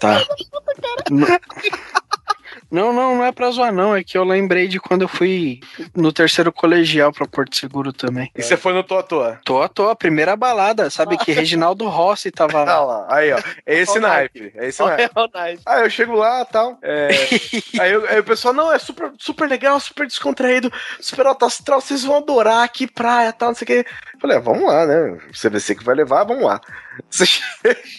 Tá. 0.00 0.22
No- 1.10 1.26
Não, 2.72 2.90
não, 2.92 3.16
não 3.16 3.24
é 3.24 3.30
pra 3.30 3.50
zoar, 3.50 3.70
não. 3.72 3.94
É 3.94 4.02
que 4.02 4.16
eu 4.16 4.24
lembrei 4.24 4.66
de 4.66 4.80
quando 4.80 5.02
eu 5.02 5.08
fui 5.08 5.60
no 5.94 6.10
terceiro 6.12 6.50
colegial 6.50 7.12
pra 7.12 7.26
Porto 7.26 7.54
Seguro 7.54 7.92
também. 7.92 8.30
E 8.34 8.42
você 8.42 8.56
foi 8.56 8.72
no 8.72 8.82
Tô 8.82 8.96
à 8.98 9.02
Toa? 9.02 9.38
Tô 9.44 9.60
à 9.60 9.68
toa, 9.68 9.94
primeira 9.94 10.34
balada. 10.34 10.88
Sabe 10.88 11.18
que 11.18 11.32
Reginaldo 11.32 11.86
Rossi 11.88 12.30
tava 12.30 12.62
Ah 12.62 12.64
lá. 12.64 12.80
lá, 12.84 13.06
aí 13.10 13.30
ó, 13.32 13.38
é 13.66 13.78
esse 13.80 14.00
naipe, 14.00 14.50
é 14.56 14.68
esse 14.68 14.82
naipe. 14.82 15.10
Olha 15.14 15.26
o 15.28 15.30
naipe. 15.38 15.62
Aí 15.66 15.82
eu 15.84 15.90
chego 15.90 16.14
lá 16.14 16.40
e 16.40 16.52
tal. 16.52 16.78
é, 16.82 17.08
aí, 17.78 17.92
eu- 17.92 18.08
aí 18.08 18.18
o 18.20 18.24
pessoal, 18.24 18.54
não, 18.54 18.72
é 18.72 18.78
super, 18.78 19.12
super 19.18 19.48
legal, 19.48 19.78
super 19.78 20.06
descontraído, 20.06 20.72
super 20.98 21.26
alto 21.26 21.44
astral, 21.44 21.80
vocês 21.80 22.02
vão 22.02 22.16
adorar 22.16 22.64
aqui, 22.64 22.86
praia 22.86 23.28
e 23.28 23.32
tal, 23.32 23.48
não 23.50 23.54
sei 23.54 23.64
o 23.64 23.66
quê. 23.66 23.86
Falei, 24.22 24.36
ah, 24.36 24.40
vamos 24.40 24.62
lá, 24.62 24.86
né? 24.86 25.18
CVC 25.32 25.74
que 25.74 25.82
vai 25.82 25.96
levar, 25.96 26.22
vamos 26.22 26.44
lá. 26.44 26.60
Você 27.10 27.26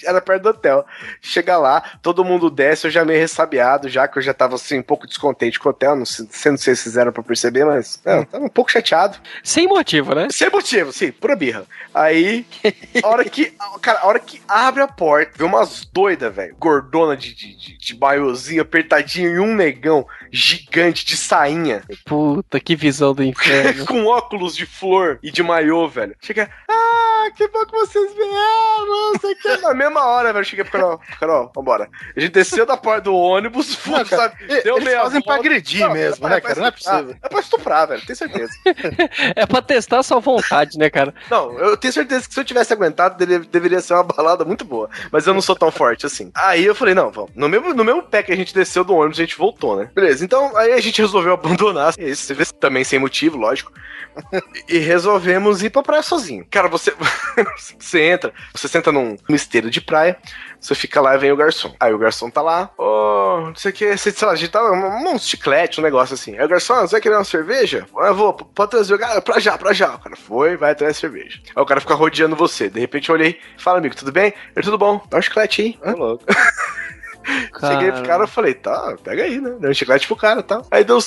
Era 0.05 0.21
perto 0.21 0.43
do 0.43 0.49
hotel. 0.49 0.85
Chega 1.21 1.57
lá, 1.57 1.81
todo 2.01 2.23
mundo 2.23 2.49
desce, 2.49 2.87
eu 2.87 2.91
já 2.91 3.03
meio 3.03 3.19
ressabiado, 3.19 3.89
já 3.89 4.07
que 4.07 4.17
eu 4.17 4.21
já 4.21 4.33
tava 4.33 4.55
assim, 4.55 4.79
um 4.79 4.83
pouco 4.83 5.05
descontente 5.05 5.59
com 5.59 5.67
o 5.67 5.71
hotel. 5.71 5.97
Não 5.97 6.05
sei, 6.05 6.51
não 6.51 6.57
sei 6.57 6.75
se 6.77 6.83
fizeram 6.83 7.11
pra 7.11 7.21
perceber, 7.21 7.65
mas 7.65 7.99
é, 8.05 8.19
eu 8.19 8.25
tava 8.25 8.45
um 8.45 8.49
pouco 8.49 8.71
chateado. 8.71 9.17
Sem 9.43 9.67
motivo, 9.67 10.15
né? 10.15 10.29
Sem 10.31 10.49
motivo, 10.49 10.93
sim, 10.93 11.11
pura 11.11 11.35
birra. 11.35 11.65
Aí, 11.93 12.45
a 13.03 13.07
hora 13.09 13.25
que. 13.25 13.53
Cara, 13.81 13.99
a 13.99 14.07
hora 14.07 14.19
que 14.19 14.41
abre 14.47 14.81
a 14.81 14.87
porta, 14.87 15.33
vê 15.35 15.43
umas 15.43 15.83
doidas, 15.83 16.33
velho. 16.33 16.55
Gordona 16.57 17.17
de, 17.17 17.35
de, 17.35 17.53
de, 17.57 17.77
de 17.77 17.99
maiozinho, 17.99 18.61
apertadinho, 18.61 19.35
e 19.35 19.39
um 19.39 19.53
negão 19.53 20.07
gigante 20.31 21.05
de 21.05 21.17
sainha, 21.17 21.83
Puta, 22.05 22.59
que 22.59 22.75
visão 22.75 23.13
do 23.13 23.23
inferno. 23.23 23.85
com 23.87 24.05
óculos 24.05 24.55
de 24.55 24.65
flor 24.65 25.19
e 25.21 25.31
de 25.31 25.43
maiô, 25.43 25.87
velho. 25.87 26.12
Chega. 26.21 26.49
Ah, 26.69 27.02
que 27.31 27.47
bom 27.47 27.65
que 27.65 27.71
vocês 27.71 28.13
vieram, 28.13 28.85
não 29.13 29.19
sei 29.19 29.31
o 29.33 29.35
que. 29.37 29.57
Na 29.57 29.73
mesma 29.73 30.05
hora, 30.05 30.33
velho, 30.33 30.45
cheguei 30.45 30.63
pro 30.65 30.73
Carol. 30.79 30.99
Carol, 31.19 31.51
vambora. 31.55 31.89
A 32.15 32.19
gente 32.19 32.31
desceu 32.31 32.65
da 32.65 32.77
porta 32.77 33.01
do 33.01 33.15
ônibus, 33.15 33.77
Não, 33.85 33.93
cara, 34.05 34.05
sabe? 34.05 34.35
e- 34.47 34.67
eles 34.67 34.93
fazem 34.93 35.21
pra 35.21 35.35
agredir 35.35 35.89
mesmo, 35.91 36.27
né, 36.27 36.39
cara? 36.41 36.59
Não 36.59 36.67
é 36.67 36.71
possível. 36.71 37.15
É 37.21 37.29
pra 37.29 37.39
estuprar, 37.39 37.87
velho, 37.87 38.05
tenho 38.05 38.15
certeza. 38.17 38.51
é 39.35 39.45
pra 39.45 39.61
testar 39.61 39.99
a 39.99 40.03
sua 40.03 40.19
vontade, 40.19 40.77
né, 40.77 40.89
cara? 40.89 41.13
Não, 41.29 41.57
eu 41.59 41.77
tenho 41.77 41.93
certeza 41.93 42.27
que 42.27 42.33
se 42.33 42.39
eu 42.39 42.45
tivesse 42.45 42.73
aguentado, 42.73 43.17
dele- 43.17 43.45
deveria 43.51 43.81
ser 43.81 43.93
uma 43.93 44.03
balada 44.03 44.43
muito 44.45 44.63
boa. 44.65 44.89
Mas 45.11 45.25
eu 45.27 45.33
não 45.33 45.41
sou 45.41 45.55
tão 45.55 45.71
forte 45.71 46.05
assim. 46.05 46.31
Aí 46.35 46.65
eu 46.65 46.75
falei, 46.75 46.93
não, 46.93 47.11
vamos. 47.11 47.31
No 47.35 47.47
mesmo, 47.49 47.73
no 47.73 47.83
mesmo 47.83 48.03
pé 48.03 48.23
que 48.23 48.31
a 48.31 48.35
gente 48.35 48.53
desceu 48.53 48.83
do 48.83 48.95
ônibus, 48.95 49.19
a 49.19 49.23
gente 49.23 49.37
voltou, 49.37 49.75
né? 49.77 49.89
Beleza, 49.93 50.23
então 50.23 50.55
aí 50.57 50.73
a 50.73 50.79
gente 50.81 51.01
resolveu 51.01 51.33
abandonar. 51.33 51.93
É 51.97 52.09
Isso, 52.09 52.23
você 52.23 52.33
vê, 52.33 52.45
também 52.59 52.83
sem 52.83 52.99
motivo, 52.99 53.37
lógico. 53.37 53.71
E 54.69 54.77
resolvemos 54.77 55.63
ir 55.63 55.69
pra 55.71 55.81
praia 55.81 56.03
sozinho. 56.03 56.45
Cara, 56.49 56.67
você, 56.67 56.93
você 57.79 58.01
entra, 58.01 58.33
você 58.53 58.67
senta 58.67 58.91
num, 58.91 59.15
num 59.27 59.35
esteiro 59.35 59.69
de 59.69 59.81
praia, 59.81 60.17
você 60.59 60.75
fica 60.75 61.01
lá 61.01 61.15
e 61.15 61.17
vem 61.17 61.31
o 61.31 61.35
garçom. 61.35 61.75
Aí 61.79 61.93
o 61.93 61.97
garçom 61.97 62.29
tá 62.29 62.41
lá, 62.41 62.69
ô, 62.77 63.47
não 63.47 63.55
sei 63.55 63.71
o 63.71 63.73
que, 63.73 63.97
sei 63.97 64.13
lá, 64.21 64.33
a 64.33 64.35
gente 64.35 64.51
tá 64.51 64.63
um, 64.71 65.13
um 65.13 65.19
chiclete, 65.19 65.79
um 65.79 65.83
negócio 65.83 66.13
assim. 66.13 66.37
Aí 66.37 66.45
o 66.45 66.49
garçom, 66.49 66.73
ah, 66.73 66.81
você 66.81 66.93
vai 66.93 67.01
querer 67.01 67.15
uma 67.15 67.23
cerveja? 67.23 67.85
Ah, 67.97 68.07
Eu 68.07 68.15
vou, 68.15 68.33
pode 68.33 68.71
trazer 68.71 68.93
o 68.93 68.99
cara, 68.99 69.21
pra 69.21 69.39
já, 69.39 69.57
pra 69.57 69.73
já. 69.73 69.95
O 69.95 69.99
cara 69.99 70.15
foi, 70.15 70.55
vai 70.57 70.71
atrás 70.71 70.95
da 70.95 70.99
cerveja. 70.99 71.39
Aí 71.55 71.61
o 71.61 71.65
cara 71.65 71.81
fica 71.81 71.93
rodeando 71.93 72.35
você. 72.35 72.69
De 72.69 72.79
repente 72.79 73.09
eu 73.09 73.15
olhei, 73.15 73.39
fala, 73.57 73.79
amigo, 73.79 73.95
tudo 73.95 74.11
bem? 74.11 74.33
Ele, 74.55 74.63
tudo 74.63 74.77
bom? 74.77 75.01
Dá 75.09 75.17
um 75.17 75.21
chiclete 75.21 75.61
aí. 75.61 75.79
Hã? 75.83 75.93
louco. 75.95 76.23
Cheguei 77.59 77.91
pro 77.91 78.03
cara 78.03 78.25
e 78.25 78.27
falei, 78.27 78.53
tá, 78.53 78.95
pega 79.01 79.23
aí, 79.23 79.39
né? 79.39 79.55
Deu 79.59 79.71
um 79.71 79.73
chiclete 79.73 80.07
pro 80.07 80.15
cara 80.15 80.41
e 80.41 80.43
tal. 80.43 80.65
Aí 80.69 80.83
deu 80.83 80.97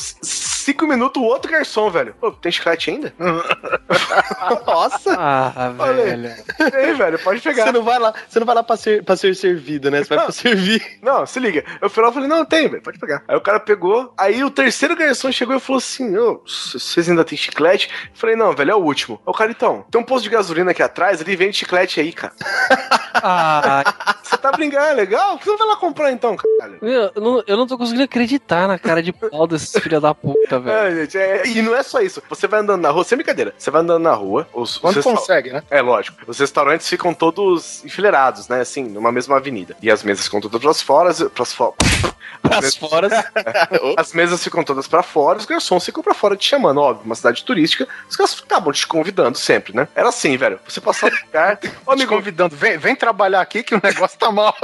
cinco 0.67 0.87
minutos, 0.87 1.23
o 1.23 1.25
outro 1.25 1.51
garçom, 1.51 1.89
velho. 1.91 2.15
Pô, 2.21 2.31
tem 2.33 2.51
chiclete 2.51 2.91
ainda? 2.91 3.15
Nossa! 4.67 5.15
Ah, 5.19 5.71
velho. 5.71 6.35
Ei, 6.75 6.93
velho, 6.95 7.19
pode 7.21 7.41
pegar. 7.41 7.65
Você 7.65 7.73
não 7.73 7.83
vai 7.83 7.99
lá, 7.99 8.13
você 8.29 8.39
não 8.41 8.47
vai 8.47 8.55
lá 8.57 8.63
pra 8.63 8.77
ser, 8.77 9.05
pra 9.05 9.17
ser 9.17 9.35
servido, 9.35 9.91
né? 9.91 10.03
Você 10.03 10.15
vai 10.15 10.25
pra 10.25 10.33
servir. 10.33 10.99
Não, 11.03 11.25
se 11.27 11.39
liga. 11.39 11.65
Eu 11.81 11.89
fui 11.89 12.03
lá 12.03 12.11
e 12.11 12.13
falei, 12.13 12.29
não, 12.29 12.45
tem, 12.45 12.69
velho, 12.69 12.83
pode 12.83 12.99
pegar. 12.99 13.23
Aí 13.29 13.37
o 13.37 13.41
cara 13.41 13.61
pegou, 13.61 14.13
aí 14.19 14.43
o 14.45 14.51
terceiro 14.51 14.97
garçom 14.97 15.31
chegou 15.31 15.57
e 15.57 15.61
falou 15.61 15.79
assim, 15.79 16.17
ô, 16.17 16.43
vocês 16.45 17.09
ainda 17.09 17.25
tem 17.25 17.39
chiclete? 17.39 17.89
Eu 17.89 18.11
falei, 18.19 18.37
não, 18.37 18.53
velho, 18.53 18.73
é 18.73 18.75
o 18.75 18.79
último. 18.83 19.21
O 19.25 19.33
cara, 19.33 19.51
então, 19.51 19.85
tem 19.91 20.01
um 20.01 20.05
posto 20.05 20.25
de 20.25 20.31
gasolina 20.31 20.73
aqui 20.73 20.83
atrás, 20.83 21.21
ele 21.21 21.37
vende 21.37 21.57
chiclete 21.57 22.01
aí, 22.01 22.13
cara. 22.13 22.33
Ah, 23.23 23.83
Você 24.23 24.37
tá 24.37 24.53
brincando, 24.53 24.85
é 24.85 24.93
legal? 24.93 25.33
Por 25.33 25.39
que 25.39 25.45
você 25.47 25.51
não 25.53 25.59
vai 25.59 25.69
lá 25.69 25.77
comprar 25.77 26.13
então, 26.13 26.37
caralho? 26.37 26.79
meu, 26.83 27.11
eu 27.15 27.21
não, 27.23 27.43
eu 27.47 27.57
não 27.57 27.67
tô 27.67 27.79
conseguindo 27.79 28.05
acreditar 28.05 28.69
na 28.69 28.79
cara 28.79 29.03
de 29.03 29.11
pau 29.11 29.47
desses 29.47 29.73
filha 29.83 29.99
da 29.99 30.15
puta, 30.15 30.56
velho. 30.59 30.77
É, 30.77 31.01
gente, 31.03 31.19
é- 31.19 31.47
e 31.47 31.63
não 31.63 31.75
é 31.75 31.83
só 31.83 32.01
isso. 32.01 32.23
Você 32.29 32.47
vai 32.47 32.61
andando 32.61 32.81
na 32.83 32.91
rua, 32.91 33.05
sem 33.05 33.17
brincadeira, 33.17 33.55
você 33.57 33.71
vai 33.71 33.83
andando 33.83 34.03
na 34.03 34.15
rua, 34.15 34.49
os, 34.53 34.79
Quando 34.79 34.97
os 34.99 35.05
consegue, 35.05 35.53
né? 35.53 35.63
É, 35.71 35.81
lógico. 35.81 36.19
Os 36.27 36.39
restaurantes 36.39 36.89
ficam 36.89 37.13
todos 37.15 37.85
enfileirados, 37.85 38.49
né? 38.49 38.61
Assim, 38.61 38.85
numa 38.85 39.13
mesma 39.13 39.37
avenida. 39.37 39.77
E 39.83 39.91
as 39.91 40.03
mesas 40.03 40.25
ficam 40.25 40.41
todas 40.41 40.61
pras 40.61 40.83
fora, 40.83 41.15
pras 41.31 41.53
fora. 41.53 41.75
Pras 42.43 42.77
fora. 42.77 43.09
As 43.97 44.13
mesas 44.13 44.43
ficam 44.43 44.63
todas 44.63 44.87
pra 44.87 45.03
fora, 45.03 45.39
os 45.39 45.47
garçons 45.47 45.85
ficam 45.85 46.03
pra 46.03 46.15
fora 46.15 46.37
te 46.37 46.47
chamando, 46.49 46.81
óbvio, 46.81 47.05
uma 47.05 47.15
cidade 47.15 47.43
turística, 47.45 47.89
os 48.09 48.17
caras 48.17 48.41
acabam 48.45 48.73
te 48.73 48.87
convidando 48.87 49.39
sempre, 49.39 49.75
né? 49.75 49.89
Era 49.95 50.09
assim, 50.11 50.37
velho. 50.37 50.61
Você 50.69 50.81
passava 50.81 51.15
no 51.15 51.27
lugar, 51.27 51.59
ô 51.87 51.93
amigo, 51.93 52.15
convidando, 52.15 52.55
vem, 52.55 52.79
vem 52.79 52.95
trabalhar 52.95 53.41
aqui 53.41 53.63
que 53.63 53.75
o 53.75 53.81
negócio 53.83 54.19
tá 54.19 54.31
mal. 54.31 54.55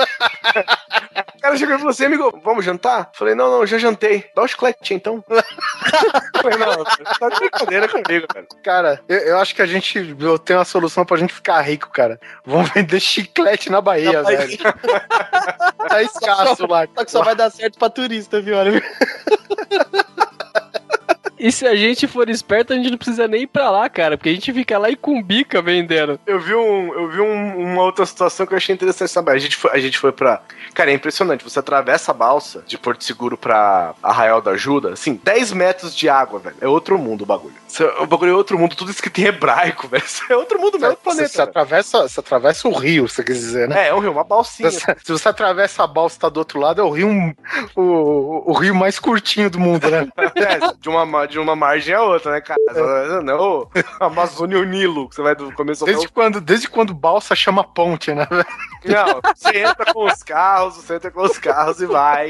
O 1.36 1.40
cara 1.40 1.56
chegou 1.56 1.74
e 1.74 1.78
falou 1.78 1.90
assim, 1.90 2.04
amigo, 2.04 2.40
vamos 2.42 2.64
jantar? 2.64 3.10
Falei, 3.14 3.34
não, 3.34 3.50
não, 3.50 3.66
já 3.66 3.78
jantei. 3.78 4.24
Dá 4.34 4.42
um 4.42 4.48
chiclete 4.48 4.94
então. 4.94 5.22
Falei, 6.42 6.58
não, 6.58 6.84
tá 6.84 7.28
de 7.28 7.36
brincadeira 7.38 7.88
comigo, 7.88 8.26
velho. 8.34 8.46
Cara, 8.64 9.00
eu, 9.08 9.18
eu 9.18 9.38
acho 9.38 9.54
que 9.54 9.62
a 9.62 9.66
gente. 9.66 10.16
Eu 10.18 10.38
tenho 10.38 10.58
uma 10.58 10.64
solução 10.64 11.04
pra 11.04 11.16
gente 11.16 11.32
ficar 11.32 11.60
rico, 11.60 11.90
cara. 11.90 12.18
Vamos 12.44 12.70
vender 12.70 12.98
chiclete 13.00 13.70
na 13.70 13.80
Bahia, 13.80 14.12
Na 14.12 14.22
Bahia. 14.22 14.38
velho. 14.38 14.58
tá 15.88 16.02
escasso 16.02 16.66
lá. 16.66 16.86
Só 16.96 17.04
que 17.04 17.10
só 17.10 17.22
vai 17.22 17.34
dar 17.36 17.50
certo 17.50 17.78
pra 17.78 17.90
turista, 17.90 18.40
viu? 18.40 18.56
Olha. 18.56 18.82
E 21.42 21.50
se 21.50 21.66
a 21.66 21.74
gente 21.74 22.06
for 22.06 22.28
esperto, 22.30 22.72
a 22.72 22.76
gente 22.76 22.90
não 22.90 22.96
precisa 22.96 23.26
nem 23.26 23.42
ir 23.42 23.46
pra 23.48 23.68
lá, 23.70 23.88
cara, 23.88 24.16
porque 24.16 24.28
a 24.30 24.32
gente 24.32 24.52
fica 24.52 24.78
lá 24.78 24.88
e 24.88 24.94
cumbica 24.96 25.60
vendendo. 25.60 26.18
Eu 26.26 26.38
vi, 26.38 26.54
um, 26.54 26.94
eu 26.94 27.08
vi 27.10 27.20
um- 27.20 27.72
uma 27.72 27.82
outra 27.82 28.06
situação 28.06 28.46
que 28.46 28.52
eu 28.52 28.56
achei 28.56 28.72
interessante 28.74 29.10
saber. 29.10 29.32
A 29.32 29.38
gente, 29.38 29.56
foi, 29.56 29.70
a 29.72 29.78
gente 29.78 29.98
foi 29.98 30.12
pra. 30.12 30.40
Cara, 30.72 30.90
é 30.90 30.94
impressionante. 30.94 31.42
Você 31.44 31.58
atravessa 31.58 32.12
a 32.12 32.14
balsa 32.14 32.62
de 32.66 32.78
Porto 32.78 33.02
Seguro 33.04 33.36
pra 33.36 33.94
Arraial 34.02 34.40
da 34.40 34.52
Ajuda, 34.52 34.92
assim, 34.92 35.20
10 35.22 35.52
metros 35.52 35.94
de 35.94 36.08
água, 36.08 36.38
velho. 36.38 36.56
É 36.60 36.68
outro 36.68 36.96
mundo 36.98 37.22
o 37.22 37.26
bagulho. 37.26 37.54
O 38.00 38.06
bagulho 38.06 38.32
é 38.32 38.34
outro 38.34 38.58
mundo, 38.58 38.76
tudo 38.76 38.90
escrito 38.90 39.18
em 39.20 39.24
hebraico, 39.24 39.88
velho. 39.88 40.04
Isso 40.04 40.22
é 40.30 40.36
outro 40.36 40.58
mundo, 40.60 40.78
Você, 40.78 40.96
planeta. 40.96 41.28
você 41.28 41.42
atravessa, 41.42 42.02
você 42.08 42.20
atravessa 42.20 42.68
o 42.68 42.72
rio, 42.72 43.08
você 43.08 43.24
quer 43.24 43.32
dizer, 43.32 43.68
né? 43.68 43.86
É, 43.86 43.88
é 43.88 43.94
um 43.94 43.98
rio, 43.98 44.12
uma 44.12 44.22
balsinha. 44.24 44.70
Se 44.70 44.80
você, 44.80 44.96
se 45.02 45.12
você 45.12 45.28
atravessa 45.28 45.82
a 45.82 45.86
balsa 45.86 46.16
e 46.16 46.20
tá 46.20 46.28
do 46.28 46.36
outro 46.38 46.60
lado, 46.60 46.80
é 46.80 46.84
o 46.84 46.90
rio, 46.90 47.08
o, 47.74 48.50
o, 48.50 48.52
rio 48.52 48.74
mais 48.74 48.98
curtinho 48.98 49.50
do 49.50 49.58
mundo, 49.58 49.90
né? 49.90 50.06
É, 50.42 50.72
de, 50.80 50.88
uma, 50.88 51.04
ma- 51.06 51.26
de 51.32 51.38
uma 51.38 51.56
margem 51.56 51.94
a 51.94 52.02
outra, 52.02 52.32
né, 52.32 52.40
cara? 52.40 53.22
Não, 53.22 53.60
o 53.62 53.70
Amazônia 53.98 54.58
e 54.58 54.60
o 54.60 54.64
Nilo, 54.64 55.08
que 55.08 55.14
você 55.14 55.22
vai 55.22 55.34
do 55.34 55.50
começo 55.52 55.82
ao 55.82 55.86
Desde 55.86 56.08
quando, 56.08 56.40
desde 56.40 56.68
quando 56.68 56.94
balsa 56.94 57.34
chama 57.34 57.64
ponte, 57.64 58.12
né? 58.12 58.28
Não, 58.84 59.20
você 59.34 59.58
entra 59.60 59.92
com 59.92 60.04
os 60.04 60.22
carros, 60.22 60.76
você 60.76 60.96
entra 60.96 61.10
com 61.10 61.22
os 61.22 61.38
carros 61.38 61.80
e 61.80 61.86
vai 61.86 62.28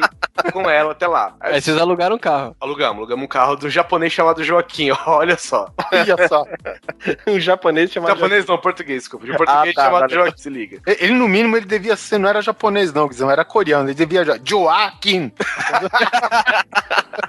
com 0.53 0.71
ela 0.71 0.93
até 0.93 1.07
lá. 1.07 1.35
Aí 1.41 1.61
vocês 1.61 1.77
alugaram 1.77 2.17
um 2.17 2.19
carro. 2.19 2.57
Alugamos, 2.61 2.99
alugamos 2.99 3.25
um 3.25 3.29
carro 3.29 3.57
do 3.57 3.69
japonês 3.69 4.13
chamado 4.13 4.45
Joaquim, 4.45 4.91
olha 5.07 5.37
só. 5.37 5.69
Olha 5.93 6.29
só. 6.29 6.45
Um 7.27 7.41
japonês 7.41 7.91
chamado. 7.91 8.15
Japonês 8.15 8.47
não, 8.47 8.59
português, 8.59 9.03
desculpa. 9.03 9.27
De 9.27 9.37
português 9.37 9.75
tá, 9.75 9.85
chamado 9.85 10.01
valeu. 10.03 10.25
Joaquim, 10.25 10.43
se 10.43 10.49
liga. 10.49 10.81
Ele, 10.87 11.13
no 11.15 11.27
mínimo, 11.27 11.57
ele 11.57 11.67
devia 11.67 11.97
ser, 11.97 12.19
não 12.19 12.29
era 12.29 12.41
japonês, 12.41 12.93
não, 12.93 13.09
Guizão, 13.09 13.31
era 13.31 13.45
coreano. 13.45 13.89
Ele 13.89 13.95
devia 13.95 14.25
já. 14.25 14.39
Joaquim! 14.45 15.33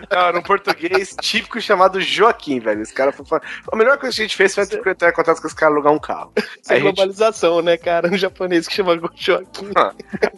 Não, 0.09 0.21
era 0.21 0.37
um 0.37 0.41
português 0.41 1.15
típico 1.19 1.59
chamado 1.63 1.99
Joaquim, 2.01 2.59
velho. 2.59 2.81
Esse 2.81 2.93
cara 2.93 3.11
foi. 3.11 3.39
A 3.71 3.75
melhor 3.75 3.97
coisa 3.97 4.15
que 4.15 4.21
a 4.21 4.25
gente 4.25 4.35
fez 4.37 4.53
foi 4.53 4.63
entrar 4.63 5.09
em 5.09 5.13
contato 5.13 5.41
com 5.41 5.47
esse 5.47 5.55
cara 5.55 5.71
alugar 5.71 5.91
um 5.93 5.99
carro. 5.99 6.31
Aí 6.35 6.43
a 6.67 6.73
gente- 6.75 6.83
globalização, 6.83 7.61
né, 7.61 7.77
cara? 7.77 8.07
Um 8.09 8.17
japonês 8.17 8.67
que 8.67 8.73
chama 8.73 8.99
Joaquim. 9.15 9.71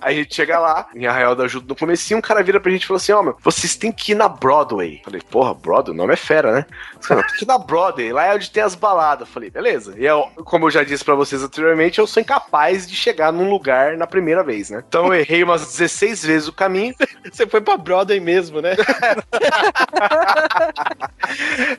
Aí 0.02 0.15
a 0.19 0.22
gente 0.23 0.35
chega 0.35 0.60
lá, 0.60 0.88
em 0.95 1.06
Arraial 1.06 1.35
da 1.35 1.43
Ajuda, 1.45 1.65
no 1.68 1.76
comecinho, 1.76 2.18
um 2.18 2.22
cara 2.22 2.41
vira 2.43 2.60
pra 2.60 2.72
gente 2.72 2.84
e 2.84 2.88
falou 2.88 2.97
assim, 2.97 3.11
ó, 3.11 3.22
meu, 3.22 3.35
vocês 3.41 3.76
têm 3.76 3.91
que 3.91 4.11
ir 4.14 4.15
na 4.15 4.27
Broadway. 4.30 5.02
Falei, 5.03 5.22
porra, 5.30 5.53
Broadway, 5.53 5.93
o 5.93 5.97
nome 5.97 6.14
é 6.14 6.18
fera, 6.18 6.52
né? 6.53 6.65
Os 6.99 7.07
caras, 7.07 7.26
Tem 7.27 7.35
que 7.38 7.45
ir 7.45 7.47
na 7.47 7.57
Broadway, 7.57 8.11
lá 8.11 8.26
é 8.26 8.35
onde 8.35 8.49
tem 8.52 8.64
as 8.64 8.76
baladas. 8.76 9.27
Falei, 9.30 9.49
beleza. 9.49 9.95
E 9.97 10.06
eu, 10.06 10.23
como 10.43 10.65
eu 10.68 10.72
já 10.72 10.84
disse 10.84 11.03
pra 11.03 11.15
vocês 11.15 11.41
anteriormente, 11.43 11.99
eu 11.99 12.07
sou 12.07 12.22
incapaz 12.22 12.88
de 12.88 12.95
chegar 12.95 13.31
num 13.31 13.49
lugar 13.49 13.97
na 13.97 14.07
primeira 14.07 14.43
vez, 14.43 14.69
né? 14.69 14.84
Então 14.88 15.07
eu 15.07 15.14
errei 15.15 15.43
umas 15.43 15.61
16 15.61 16.23
vezes 16.26 16.47
o 16.47 16.53
caminho. 16.53 16.93
Você 17.31 17.45
foi 17.47 17.61
pra 17.61 17.77
Broadway 17.77 18.19
mesmo, 18.19 18.61
né? 18.61 18.76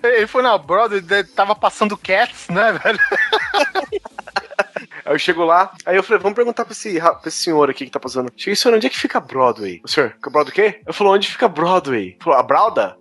Ele 0.03 0.27
foi 0.27 0.43
na 0.43 0.57
Broadway, 0.59 1.03
tava 1.35 1.55
passando 1.55 1.97
Cats, 1.97 2.49
né, 2.49 2.73
velho? 2.73 2.99
Aí 5.05 5.15
eu 5.15 5.19
chego 5.19 5.45
lá, 5.45 5.73
aí 5.87 5.97
eu 5.97 6.03
falei, 6.03 6.21
vamos 6.21 6.35
perguntar 6.37 6.65
pra 6.65 6.73
esse, 6.73 6.99
ra- 6.99 7.15
pra 7.15 7.29
esse 7.29 7.39
senhor 7.39 7.71
aqui 7.71 7.85
que 7.85 7.91
tá 7.93 8.01
passando. 8.01 8.31
Cheguei, 8.37 8.57
senhor, 8.57 8.75
onde 8.75 8.87
é 8.87 8.91
que 8.91 8.99
fica 8.99 9.21
Broadway? 9.21 9.81
O 9.85 9.89
senhor, 9.89 10.15
Broadway 10.21 10.51
o 10.51 10.55
quê? 10.55 10.81
Eu 10.85 10.93
falou, 10.93 11.15
onde 11.15 11.29
fica 11.29 11.49
Broadway? 11.49 12.09
Ele 12.09 12.17
falou, 12.21 12.39
a 12.39 12.43
Brauda? 12.43 12.97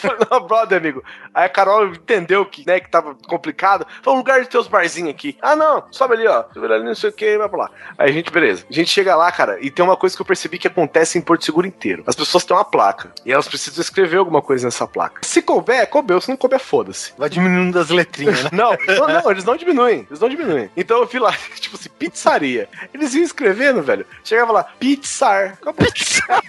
Falei, 0.00 0.18
não, 0.30 0.40
brother, 0.40 0.78
amigo. 0.78 1.02
Aí 1.34 1.46
a 1.46 1.48
Carol 1.48 1.88
entendeu 1.88 2.44
que, 2.44 2.66
né, 2.66 2.80
que 2.80 2.90
tava 2.90 3.14
complicado. 3.26 3.86
Falou, 4.02 4.18
lugar 4.18 4.40
de 4.40 4.48
ter 4.48 4.58
os 4.58 4.68
barzinhos 4.68 5.10
aqui. 5.10 5.36
Ah, 5.40 5.56
não, 5.56 5.84
sobe 5.90 6.14
ali, 6.14 6.26
ó. 6.26 6.44
Sobe 6.52 6.72
ali, 6.72 6.84
não 6.84 6.94
sei 6.94 7.10
o 7.10 7.12
que, 7.12 7.38
vai 7.38 7.48
pra 7.48 7.58
lá. 7.58 7.70
Aí 7.98 8.10
a 8.10 8.12
gente, 8.12 8.30
beleza. 8.30 8.64
A 8.68 8.72
gente 8.72 8.90
chega 8.90 9.16
lá, 9.16 9.30
cara, 9.30 9.58
e 9.60 9.70
tem 9.70 9.84
uma 9.84 9.96
coisa 9.96 10.16
que 10.16 10.22
eu 10.22 10.26
percebi 10.26 10.58
que 10.58 10.66
acontece 10.66 11.18
em 11.18 11.22
Porto 11.22 11.44
Seguro 11.44 11.66
inteiro. 11.66 12.02
As 12.06 12.16
pessoas 12.16 12.44
têm 12.44 12.56
uma 12.56 12.64
placa. 12.64 13.12
E 13.24 13.32
elas 13.32 13.48
precisam 13.48 13.80
escrever 13.80 14.18
alguma 14.18 14.42
coisa 14.42 14.66
nessa 14.66 14.86
placa. 14.86 15.20
Se 15.22 15.42
couber, 15.42 15.86
coubeu. 15.88 16.20
Se 16.20 16.28
não 16.28 16.36
couber, 16.36 16.60
foda-se. 16.60 17.12
Vai 17.16 17.28
diminuindo 17.28 17.78
das 17.78 17.90
letrinhas, 17.90 18.44
né? 18.44 18.50
Não, 18.60 18.76
não, 18.86 19.08
não, 19.08 19.30
eles 19.30 19.44
não 19.44 19.56
diminuem. 19.56 20.06
Eles 20.08 20.20
não 20.20 20.28
diminuem. 20.28 20.70
Então 20.76 20.98
eu 20.98 21.06
vi 21.06 21.18
lá, 21.18 21.32
tipo 21.56 21.76
assim, 21.76 21.88
pizzaria. 21.98 22.68
Eles 22.92 23.14
iam 23.14 23.24
escrevendo, 23.24 23.82
velho. 23.82 24.04
Chegava 24.22 24.52
lá, 24.52 24.64
pizzar. 24.64 25.58
Pizzar. 25.76 26.42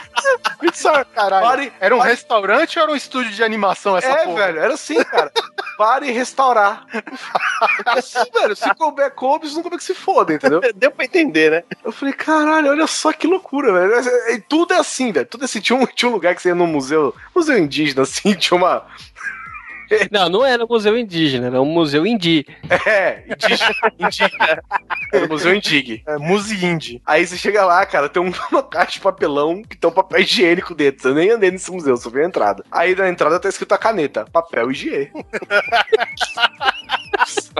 pizzar. 0.59 1.05
Caralho. 1.13 1.45
Pare, 1.45 1.73
Era 1.79 1.95
um 1.95 1.99
restaurante 1.99 2.77
ou 2.77 2.83
era 2.83 2.91
um 2.91 2.95
estúdio 2.95 3.31
de 3.31 3.43
animação 3.43 3.97
essa 3.97 4.07
É, 4.07 4.25
porra? 4.25 4.45
velho, 4.47 4.59
era 4.59 4.73
assim, 4.73 5.03
cara. 5.03 5.31
Pare 5.77 6.07
e 6.07 6.11
restaurar. 6.11 6.85
assim, 7.85 8.19
velho, 8.33 8.55
se 8.55 8.73
couber, 8.75 9.11
coube, 9.11 9.51
não 9.53 9.61
couber 9.63 9.79
que 9.79 9.83
se 9.85 9.95
foda, 9.95 10.33
entendeu? 10.33 10.61
Deu 10.75 10.91
pra 10.91 11.05
entender, 11.05 11.51
né? 11.51 11.63
Eu 11.83 11.91
falei, 11.91 12.13
caralho, 12.13 12.69
olha 12.69 12.87
só 12.87 13.11
que 13.11 13.25
loucura, 13.27 13.71
velho. 13.73 14.33
E 14.35 14.39
tudo 14.41 14.73
é 14.73 14.77
assim, 14.77 15.11
velho. 15.11 15.25
Tudo 15.25 15.43
é 15.43 15.45
assim. 15.45 15.59
Tinha 15.59 15.77
um, 15.77 15.85
tinha 15.85 16.09
um 16.09 16.13
lugar 16.13 16.35
que 16.35 16.41
você 16.41 16.49
ia 16.49 16.55
no 16.55 16.67
museu, 16.67 17.15
museu 17.35 17.57
indígena, 17.57 18.03
assim, 18.03 18.33
tinha 18.35 18.57
uma. 18.57 18.85
Não, 20.11 20.29
não 20.29 20.45
era 20.45 20.63
um 20.63 20.67
museu 20.67 20.97
indígena, 20.97 21.47
era 21.47 21.61
um 21.61 21.65
museu 21.65 22.05
indi. 22.05 22.45
É, 22.85 23.23
indígena. 23.27 23.75
indígena. 23.99 24.63
Era 25.13 25.25
o 25.25 25.29
museu 25.29 25.53
Indig. 25.53 26.03
É, 26.07 26.17
Muzi 26.17 26.65
Indie. 26.65 27.01
Aí 27.05 27.25
você 27.27 27.35
chega 27.37 27.65
lá, 27.65 27.85
cara, 27.85 28.07
tem 28.07 28.21
um- 28.21 28.31
uma 28.51 28.63
caixa 28.63 28.93
de 28.93 29.01
papelão 29.01 29.61
que 29.61 29.75
tem 29.77 29.89
um 29.89 29.93
papel 29.93 30.21
higiênico 30.21 30.73
dentro. 30.73 31.09
Eu 31.09 31.15
nem 31.15 31.29
andei 31.31 31.51
nesse 31.51 31.69
museu, 31.71 31.97
só 31.97 32.09
vi 32.09 32.21
a 32.21 32.25
entrada. 32.25 32.63
Aí 32.71 32.95
na 32.95 33.09
entrada 33.09 33.39
tá 33.39 33.49
escrito 33.49 33.73
a 33.73 33.77
caneta: 33.77 34.25
papel 34.31 34.71
higiene. 34.71 35.11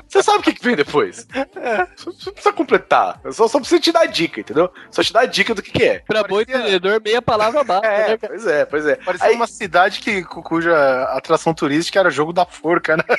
Você 0.08 0.24
sabe 0.24 0.40
o 0.40 0.42
que, 0.42 0.54
que 0.54 0.64
vem 0.64 0.76
depois? 0.76 1.28
É, 1.56 1.88
só, 1.96 2.12
só 2.12 2.32
precisa 2.32 2.54
completar. 2.54 3.20
Eu 3.24 3.34
Só, 3.34 3.48
só 3.48 3.60
precisa 3.60 3.80
te 3.82 3.92
dar 3.92 4.02
a 4.02 4.06
dica, 4.06 4.40
entendeu? 4.40 4.70
Só 4.90 5.04
te 5.04 5.12
dar 5.14 5.22
a 5.22 5.26
dica 5.26 5.54
do 5.56 5.62
que, 5.62 5.72
que 5.72 5.84
é. 5.84 6.00
Pra 6.00 6.24
bom 6.24 6.42
entendedor, 6.42 7.02
meia 7.04 7.22
palavra 7.22 7.64
basta, 7.64 7.88
É, 7.88 8.10
né, 8.10 8.18
pois 8.18 8.46
é, 8.48 8.66
pois 8.66 8.86
é. 8.86 8.96
Parecia 8.96 9.28
Aí- 9.28 9.36
uma 9.36 9.48
cidade 9.48 10.00
que, 10.00 10.24
cu- 10.24 10.44
cuja 10.44 11.04
atração 11.16 11.54
turística 11.54 12.00
era 12.00 12.10
jogo 12.10 12.34
da 12.34 12.46
forca, 12.46 12.98
né? 12.98 13.04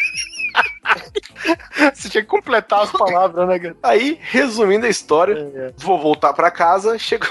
Você 1.95 2.09
tinha 2.09 2.23
que 2.23 2.29
completar 2.29 2.83
as 2.83 2.93
palavras, 2.93 3.47
né, 3.49 3.59
cara? 3.59 3.77
Aí, 3.83 4.19
resumindo 4.21 4.87
a 4.87 4.89
história, 4.89 5.73
vou 5.77 6.01
voltar 6.01 6.33
pra 6.33 6.51
casa, 6.51 6.97
chego, 6.99 7.27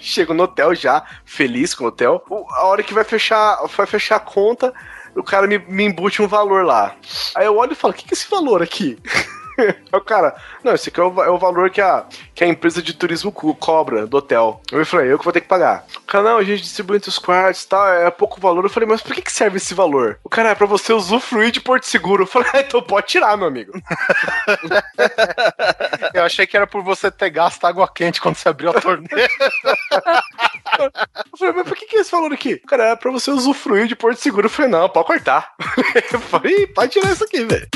chego 0.00 0.34
no 0.34 0.44
hotel 0.44 0.74
já, 0.74 1.04
feliz 1.24 1.74
com 1.74 1.84
o 1.84 1.88
hotel. 1.88 2.22
O- 2.28 2.46
A 2.54 2.66
hora 2.66 2.82
que 2.82 2.94
vai 2.94 3.04
fechar, 3.04 3.58
vai 3.76 3.86
fechar 3.86 4.16
a 4.16 4.20
conta, 4.20 4.72
o 5.20 5.24
cara 5.24 5.46
me, 5.46 5.58
me 5.58 5.84
embute 5.84 6.22
um 6.22 6.28
valor 6.28 6.64
lá. 6.64 6.94
Aí 7.34 7.46
eu 7.46 7.56
olho 7.56 7.72
e 7.72 7.76
falo, 7.76 7.92
o 7.92 7.96
que, 7.96 8.04
que 8.04 8.14
é 8.14 8.16
esse 8.16 8.30
valor 8.30 8.62
aqui? 8.62 8.98
Aí 9.60 9.74
o 9.92 10.00
cara, 10.00 10.34
não, 10.64 10.72
esse 10.72 10.88
aqui 10.88 10.98
é 10.98 11.02
o, 11.02 11.22
é 11.22 11.28
o 11.28 11.36
valor 11.36 11.68
que 11.68 11.82
a, 11.82 12.06
que 12.34 12.42
a 12.42 12.46
empresa 12.46 12.80
de 12.80 12.94
turismo 12.94 13.30
co- 13.30 13.54
cobra 13.54 14.06
do 14.06 14.16
hotel. 14.16 14.58
Eu 14.72 14.86
falei, 14.86 15.12
eu 15.12 15.18
que 15.18 15.24
vou 15.24 15.34
ter 15.34 15.42
que 15.42 15.48
pagar. 15.48 15.84
O 15.98 16.06
cara, 16.06 16.24
não, 16.24 16.38
a 16.38 16.42
gente 16.42 16.62
distribui 16.62 16.96
entre 16.96 17.10
os 17.10 17.18
quartos 17.18 17.64
e 17.64 17.68
tal, 17.68 17.86
é 17.86 18.10
pouco 18.10 18.40
valor. 18.40 18.64
Eu 18.64 18.70
falei, 18.70 18.88
mas 18.88 19.02
por 19.02 19.14
que, 19.14 19.20
que 19.20 19.30
serve 19.30 19.58
esse 19.58 19.74
valor? 19.74 20.18
O 20.24 20.30
cara, 20.30 20.48
é 20.48 20.54
pra 20.54 20.66
você 20.66 20.94
usufruir 20.94 21.50
de 21.50 21.60
Porto 21.60 21.84
Seguro. 21.84 22.22
Eu 22.22 22.26
falei, 22.26 22.48
ah, 22.54 22.60
então 22.60 22.80
pode 22.80 23.08
tirar, 23.08 23.36
meu 23.36 23.48
amigo. 23.48 23.72
Eu 26.14 26.24
achei 26.24 26.46
que 26.46 26.56
era 26.56 26.66
por 26.66 26.82
você 26.82 27.10
ter 27.10 27.28
gasto 27.28 27.62
água 27.66 27.86
quente 27.92 28.18
quando 28.20 28.36
você 28.36 28.48
abriu 28.48 28.70
a 28.70 28.80
torneira. 28.80 29.28
Eu 30.78 31.38
falei, 31.38 31.54
mas 31.54 31.68
por 31.68 31.76
que, 31.76 31.86
que 31.86 31.96
esse 31.96 32.10
valor 32.10 32.32
aqui? 32.32 32.56
Cara, 32.58 32.90
é 32.90 32.96
pra 32.96 33.10
você 33.10 33.30
usufruir 33.30 33.86
de 33.86 33.96
Porto 33.96 34.18
Seguro. 34.18 34.46
Eu 34.46 34.50
falei, 34.50 34.70
não, 34.70 34.88
pode 34.88 35.06
cortar. 35.06 35.52
Eu 36.12 36.20
falei, 36.20 36.54
"Ih, 36.54 36.66
pode 36.68 36.92
tirar 36.92 37.12
isso 37.12 37.24
aqui, 37.24 37.44
velho. 37.44 37.68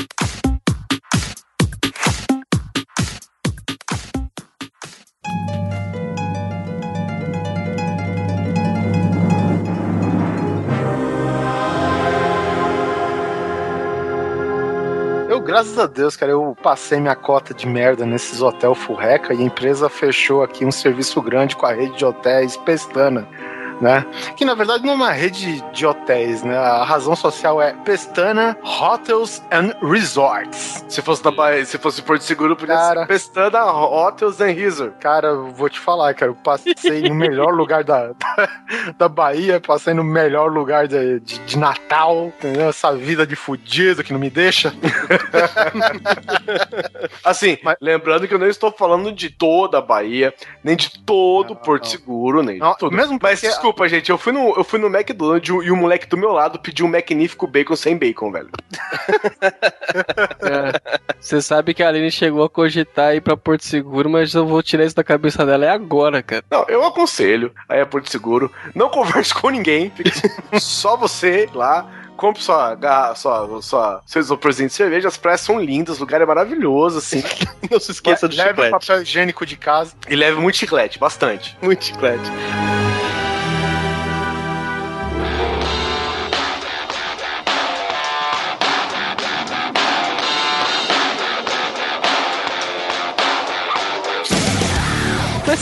Graças 15.55 15.79
a 15.79 15.87
Deus, 15.87 16.17
cara, 16.17 16.33
eu 16.33 16.53
passei 16.61 16.99
minha 16.99 17.15
cota 17.15 17.53
de 17.53 17.65
merda 17.65 18.05
nesses 18.05 18.41
hotel 18.41 18.75
furreca 18.75 19.33
e 19.33 19.39
a 19.39 19.45
empresa 19.45 19.87
fechou 19.87 20.43
aqui 20.43 20.65
um 20.65 20.71
serviço 20.71 21.21
grande 21.21 21.55
com 21.55 21.65
a 21.65 21.71
rede 21.71 21.95
de 21.95 22.03
hotéis 22.03 22.57
Pestana, 22.57 23.25
né? 23.81 24.05
Que 24.37 24.45
na 24.45 24.53
verdade 24.53 24.83
não 24.83 24.93
é 24.93 24.95
uma 24.95 25.11
rede 25.11 25.61
de 25.71 25.85
hotéis, 25.85 26.43
né? 26.43 26.57
A 26.57 26.83
razão 26.83 27.15
social 27.15 27.61
é 27.61 27.73
Pestana 27.73 28.57
Hotels 28.63 29.41
and 29.51 29.73
Resorts. 29.81 30.85
Se 30.87 31.01
fosse, 31.01 31.23
na 31.25 31.31
Bahia, 31.31 31.65
se 31.65 31.77
fosse 31.77 32.01
Porto 32.01 32.21
Seguro, 32.23 32.55
podia 32.55 32.75
Cara. 32.75 33.01
ser 33.01 33.07
Pestana 33.07 33.65
Hotels 33.65 34.39
and 34.41 34.51
Resort. 34.53 34.93
Cara, 34.99 35.35
vou 35.35 35.69
te 35.69 35.79
falar, 35.79 36.13
cara, 36.13 36.31
eu 36.31 36.35
passei 36.35 36.73
no 37.09 37.15
melhor 37.15 37.51
lugar 37.53 37.83
da, 37.83 38.07
da, 38.07 38.49
da 38.97 39.09
Bahia, 39.09 39.59
passei 39.59 39.93
no 39.93 40.03
melhor 40.03 40.51
lugar 40.51 40.87
de, 40.87 41.19
de, 41.19 41.39
de 41.39 41.57
Natal, 41.57 42.27
entendeu? 42.37 42.69
Essa 42.69 42.93
vida 42.95 43.25
de 43.27 43.35
fudido 43.35 44.03
que 44.03 44.13
não 44.13 44.19
me 44.19 44.29
deixa. 44.29 44.73
Assim, 47.23 47.57
lembrando 47.81 48.27
que 48.27 48.33
eu 48.33 48.39
não 48.39 48.47
estou 48.47 48.71
falando 48.71 49.11
de 49.11 49.29
toda 49.29 49.79
a 49.79 49.81
Bahia, 49.81 50.33
nem 50.63 50.75
de 50.75 50.99
todo 51.03 51.49
Não, 51.49 51.55
Porto 51.55 51.83
não. 51.83 51.89
Seguro, 51.91 52.43
nem 52.43 52.59
Não, 52.59 52.71
de 52.71 52.77
tudo. 52.77 52.95
mesmo 52.95 53.19
Mas 53.21 53.41
porque- 53.41 53.55
desculpa, 53.65 53.89
gente, 53.89 54.11
eu 54.11 54.17
fui, 54.17 54.31
no, 54.31 54.53
eu 54.55 54.63
fui 54.63 54.77
no 54.77 54.87
McDonald's 54.87 55.49
e 55.65 55.71
o 55.71 55.75
moleque 55.75 56.07
do 56.07 56.15
meu 56.15 56.31
lado 56.31 56.59
pediu 56.59 56.85
um 56.85 56.89
magnífico 56.89 57.47
bacon 57.47 57.75
sem 57.75 57.97
bacon, 57.97 58.31
velho. 58.31 58.49
É. 60.45 61.01
Você 61.19 61.41
sabe 61.41 61.73
que 61.73 61.81
a 61.81 61.87
Aline 61.87 62.11
chegou 62.11 62.43
a 62.43 62.49
cogitar 62.49 63.15
ir 63.15 63.21
pra 63.21 63.35
Porto 63.37 63.63
Seguro, 63.65 64.09
mas 64.09 64.33
eu 64.33 64.45
vou 64.45 64.61
tirar 64.61 64.85
isso 64.85 64.95
da 64.95 65.03
cabeça 65.03 65.45
dela 65.45 65.65
é 65.65 65.69
agora, 65.69 66.21
cara. 66.21 66.43
Não, 66.51 66.65
eu 66.67 66.83
aconselho 66.85 67.51
aí 67.67 67.79
a 67.81 67.85
Porto 67.85 68.09
Seguro, 68.11 68.51
não 68.75 68.89
converse 68.89 69.33
com 69.33 69.49
ninguém, 69.49 69.91
só 70.59 70.95
você 70.95 71.49
lá. 71.53 71.89
Compre 72.15 72.41
sua, 72.41 72.75
garra- 72.75 73.13
sua, 73.15 73.61
sua, 73.61 74.01
seu 74.05 74.21
isoporzinho 74.21 74.69
de 74.69 74.73
cerveja, 74.75 75.09
as 75.09 75.17
praias 75.17 75.41
são 75.41 75.59
lindas, 75.59 75.97
o 75.97 76.01
lugar 76.01 76.21
é 76.21 76.25
maravilhoso, 76.25 76.99
assim. 76.99 77.21
Não 77.69 77.77
se 77.77 77.91
esqueça 77.91 78.25
do 78.25 78.35
Leve 78.37 78.49
chiclete. 78.51 78.71
papel 78.71 79.01
higiênico 79.01 79.45
de 79.45 79.57
casa. 79.57 79.93
E 80.07 80.15
leve 80.15 80.39
muito 80.39 80.55
chiclete, 80.55 80.97
bastante. 80.97 81.57
Muito 81.61 81.83
chiclete. 81.83 82.31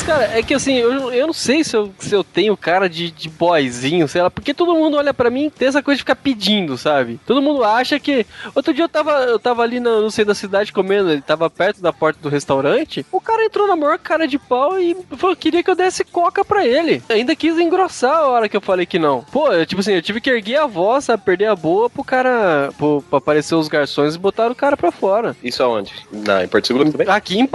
Mas, 0.04 0.06
cara, 0.06 0.38
é 0.38 0.44
que 0.44 0.54
assim, 0.54 0.74
eu, 0.74 1.14
eu 1.14 1.28
não 1.28 1.34
sei 1.34 1.64
se 1.64 1.76
eu, 1.76 1.94
se 1.98 2.14
eu 2.14 2.24
tenho 2.24 2.58
cara 2.58 2.90
de, 2.90 3.10
de 3.10 3.30
boyzinho, 3.30 4.08
sei 4.08 4.22
lá, 4.22 4.30
porque 4.30 4.54
todo 4.54 4.76
mundo 4.76 4.98
olha 4.98 5.14
pra 5.14 5.30
mim 5.30 5.46
e 5.46 5.50
tem 5.50 5.68
essa 5.68 5.82
coisa 5.82 5.98
de 5.98 6.02
ficar 6.02 6.16
pedindo, 6.16 6.78
sabe? 6.78 7.20
Todo 7.26 7.42
mundo 7.42 7.64
acha 7.64 7.98
que. 8.00 8.26
Outro 8.54 8.74
dia 8.74 8.84
eu 8.84 8.90
tava, 8.90 9.12
eu 9.24 9.40
tava 9.40 9.64
ali 9.64 9.80
no, 9.80 10.02
no 10.02 10.12
centro 10.12 10.30
da 10.30 10.36
cidade 10.36 10.74
comendo, 10.74 11.10
ele 11.10 11.22
tava 11.22 11.50
perto 11.50 11.82
da 11.82 11.94
porta 11.94 12.20
do 12.22 12.28
restaurante. 12.28 13.06
O 13.12 13.22
cara 13.22 13.46
entrou 13.46 13.66
na 13.66 13.78
maior 13.78 13.98
cara 13.98 14.28
de 14.28 14.38
pau 14.38 14.78
e 14.80 14.96
falou, 15.18 15.36
queria 15.36 15.64
que 15.64 15.70
eu 15.70 15.76
desse 15.76 16.04
coca 16.04 16.44
pra 16.44 16.66
ele. 16.66 17.02
Ainda 17.08 17.36
quis 17.36 17.58
engrossar 17.58 18.18
a 18.18 18.28
hora 18.28 18.50
que 18.50 18.58
eu 18.58 18.62
falei 18.62 18.86
que 18.86 19.00
não. 19.00 19.24
Pô, 19.32 19.52
eu, 19.54 19.66
tipo 19.66 19.80
assim, 19.80 19.94
eu 19.94 20.02
tive 20.02 20.20
que 20.20 20.30
erguer 20.30 20.58
a 20.58 20.68
voz, 20.68 21.06
sabe? 21.06 21.24
Perder 21.24 21.48
a 21.48 21.56
boa 21.56 21.90
pro 21.90 22.04
cara. 22.04 22.72
Pro, 22.78 23.02
pra 23.10 23.20
aparecer 23.20 23.56
os 23.56 23.70
garçons 23.70 24.16
e 24.16 24.20
botar 24.20 24.52
o 24.52 24.56
cara 24.56 24.76
pra 24.76 24.92
fora. 24.92 25.36
Isso 25.42 25.64
aonde? 25.64 25.94
Na, 26.12 26.44
em 26.44 26.48
Porto 26.48 26.68
Seguro 26.68 26.92
também? 26.92 27.08
Aqui 27.08 27.40
em 27.40 27.48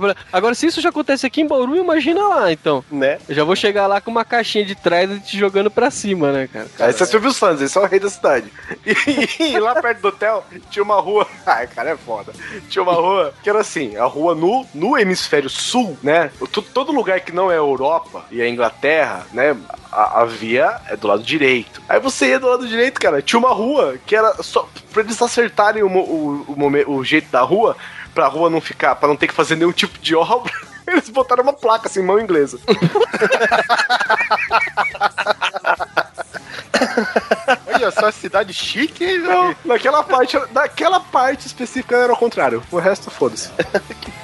falei, 0.00 0.16
Agora, 0.32 0.54
se 0.54 0.66
isso 0.66 0.80
já 0.80 0.88
acontece 0.88 1.27
aqui 1.28 1.40
em 1.40 1.46
Bauru, 1.46 1.76
imagina 1.76 2.26
lá, 2.28 2.52
então. 2.52 2.84
Né? 2.90 3.18
Eu 3.28 3.34
já 3.34 3.44
vou 3.44 3.54
chegar 3.56 3.86
lá 3.86 4.00
com 4.00 4.10
uma 4.10 4.24
caixinha 4.24 4.64
de 4.64 4.74
trás 4.74 5.10
e 5.10 5.20
te 5.20 5.38
jogando 5.38 5.70
pra 5.70 5.90
cima, 5.90 6.32
né, 6.32 6.48
cara? 6.52 6.66
Aí 6.80 6.92
você 6.92 7.04
é 7.04 7.06
Silvio 7.06 7.32
Santos, 7.32 7.62
esse 7.62 7.78
é 7.78 7.80
o 7.80 7.86
rei 7.86 8.00
da 8.00 8.10
cidade. 8.10 8.52
E, 8.84 9.42
e 9.54 9.58
lá 9.60 9.80
perto 9.80 10.00
do 10.00 10.08
hotel 10.08 10.44
tinha 10.70 10.82
uma 10.82 11.00
rua. 11.00 11.26
Ai, 11.46 11.66
cara, 11.68 11.90
é 11.90 11.96
foda. 11.96 12.32
Tinha 12.68 12.82
uma 12.82 12.92
rua 12.94 13.32
que 13.42 13.48
era 13.48 13.60
assim: 13.60 13.96
a 13.96 14.04
rua 14.04 14.34
no, 14.34 14.66
no 14.74 14.98
hemisfério 14.98 15.48
sul, 15.48 15.96
né? 16.02 16.30
To- 16.52 16.62
Todo 16.62 16.92
lugar 16.92 17.20
que 17.20 17.32
não 17.32 17.50
é 17.52 17.56
Europa 17.56 18.24
e 18.30 18.40
é 18.40 18.48
Inglaterra, 18.48 19.26
né? 19.32 19.56
A, 19.92 20.20
a 20.20 20.24
via 20.24 20.80
é 20.88 20.96
do 20.96 21.06
lado 21.08 21.22
direito. 21.22 21.80
Aí 21.88 21.98
você 22.00 22.28
ia 22.28 22.40
do 22.40 22.48
lado 22.48 22.66
direito, 22.68 23.00
cara. 23.00 23.22
Tinha 23.22 23.38
uma 23.38 23.52
rua 23.52 23.96
que 24.06 24.14
era 24.16 24.42
só 24.42 24.68
pra 24.92 25.02
eles 25.02 25.20
acertarem 25.20 25.82
o, 25.82 25.88
o, 25.88 26.44
o, 26.86 26.92
o 26.98 27.04
jeito 27.04 27.30
da 27.30 27.40
rua, 27.42 27.76
pra 28.14 28.26
rua 28.26 28.50
não 28.50 28.60
ficar, 28.60 28.94
pra 28.96 29.08
não 29.08 29.16
ter 29.16 29.28
que 29.28 29.34
fazer 29.34 29.56
nenhum 29.56 29.72
tipo 29.72 29.98
de 29.98 30.14
obra. 30.16 30.52
Eles 30.88 31.10
botaram 31.10 31.42
uma 31.42 31.52
placa 31.52 31.86
assim, 31.86 32.02
mão 32.02 32.18
inglesa. 32.18 32.58
Olha 37.72 37.90
só, 37.90 38.10
cidade 38.10 38.52
chique, 38.54 39.04
hein, 39.04 39.18
Não, 39.20 39.42
velho? 39.48 39.56
naquela 39.64 40.02
parte, 40.02 40.38
naquela 40.52 41.00
parte 41.00 41.46
específica 41.46 41.96
era 41.96 42.12
ao 42.12 42.16
contrário. 42.18 42.62
O 42.70 42.78
resto, 42.78 43.10
foda-se. 43.10 43.50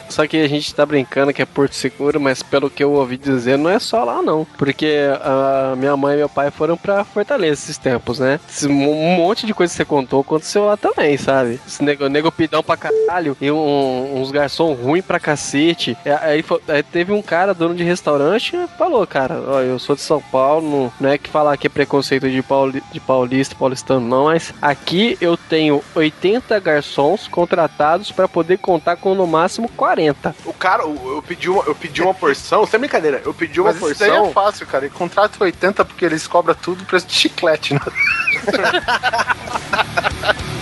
Só 0.09 0.27
que 0.27 0.37
a 0.37 0.49
gente 0.49 0.73
tá 0.75 0.85
brincando 0.87 1.33
que 1.33 1.43
é 1.43 1.47
Porto 1.47 1.75
Seguro, 1.75 2.21
mas 2.21 2.43
pelo 2.43 2.71
que 2.71 2.85
eu 2.85 2.93
ouvi 2.93 3.16
dizer, 3.16 3.59
não 3.59 3.69
é 3.71 3.79
só 3.79 4.05
lá 4.05 4.23
não. 4.23 4.47
Porque 4.57 4.97
a 5.21 5.75
minha 5.77 5.97
mãe 5.97 6.15
e 6.15 6.19
meu 6.19 6.29
pai 6.29 6.51
foram 6.51 6.77
pra 6.77 7.05
Fortaleza 7.05 7.55
esses 7.65 7.79
tempos, 7.79 8.19
né? 8.21 8.39
Esse 8.49 8.69
Um 8.69 9.16
monte 9.16 9.45
de 9.47 9.53
coisa 9.55 9.73
que 9.73 9.77
você 9.77 9.85
contou 9.85 10.21
aconteceu 10.21 10.66
lá 10.66 10.77
também, 10.77 11.16
sabe? 11.16 11.61
Esse 11.66 11.83
nego, 11.83 12.09
nego 12.09 12.31
pidão 12.31 12.62
pra 12.62 12.77
caralho 12.77 13.37
e 13.41 13.51
um- 13.51 14.21
uns 14.21 14.31
garçom 14.31 14.73
ruim 14.75 15.03
pra 15.03 15.19
cacete. 15.19 15.97
É, 16.05 16.15
Aí, 16.25 16.45
aí 16.69 16.83
teve 16.83 17.12
um 17.12 17.21
cara, 17.21 17.53
dono 17.53 17.75
de 17.75 17.83
restaurante, 17.85 18.57
falou, 18.79 19.05
cara, 19.07 19.41
ó, 19.47 19.61
eu 19.61 19.79
sou 19.79 19.95
de 19.97 20.01
São 20.03 20.21
Paulo, 20.23 20.69
não, 20.71 20.93
não 21.01 21.11
é 21.11 21.19
que 21.19 21.29
falar 21.29 21.57
que 21.57 21.66
é 21.66 21.71
preconceito 21.71 22.31
de, 22.31 22.41
pauli, 22.43 22.83
de 22.93 23.01
paulista, 23.01 23.34
paulistano 23.55 24.01
não, 24.01 24.24
mas 24.27 24.52
aqui 24.61 25.16
eu 25.20 25.36
tenho 25.36 25.82
80 25.94 26.59
garçons 26.61 27.27
contratados 27.27 28.12
pra 28.12 28.28
poder 28.28 28.59
contar 28.59 28.97
com 28.97 29.15
no 29.15 29.27
máximo 29.27 29.69
40. 29.70 30.35
O 30.44 30.52
cara, 30.52 30.82
eu 30.82 31.24
pedi 31.27 31.48
uma, 31.48 31.62
eu 31.65 31.74
pedi 31.74 32.02
uma 32.02 32.15
porção, 32.15 32.66
sem 32.66 32.78
brincadeira, 32.78 33.23
eu 33.24 33.35
pedi 33.35 33.61
uma 33.61 33.73
Mas 33.73 33.82
isso 33.82 34.01
daí 34.01 34.11
é 34.11 34.16
porção. 34.16 34.32
fácil, 34.32 34.66
cara. 34.66 34.86
E 34.86 34.90
contrata 34.90 35.43
80 35.43 35.85
porque 35.85 36.05
eles 36.05 36.27
cobram 36.27 36.55
tudo 36.55 36.85
preço 36.85 37.06
de 37.06 37.15
chiclete, 37.15 37.74
né? 37.74 37.81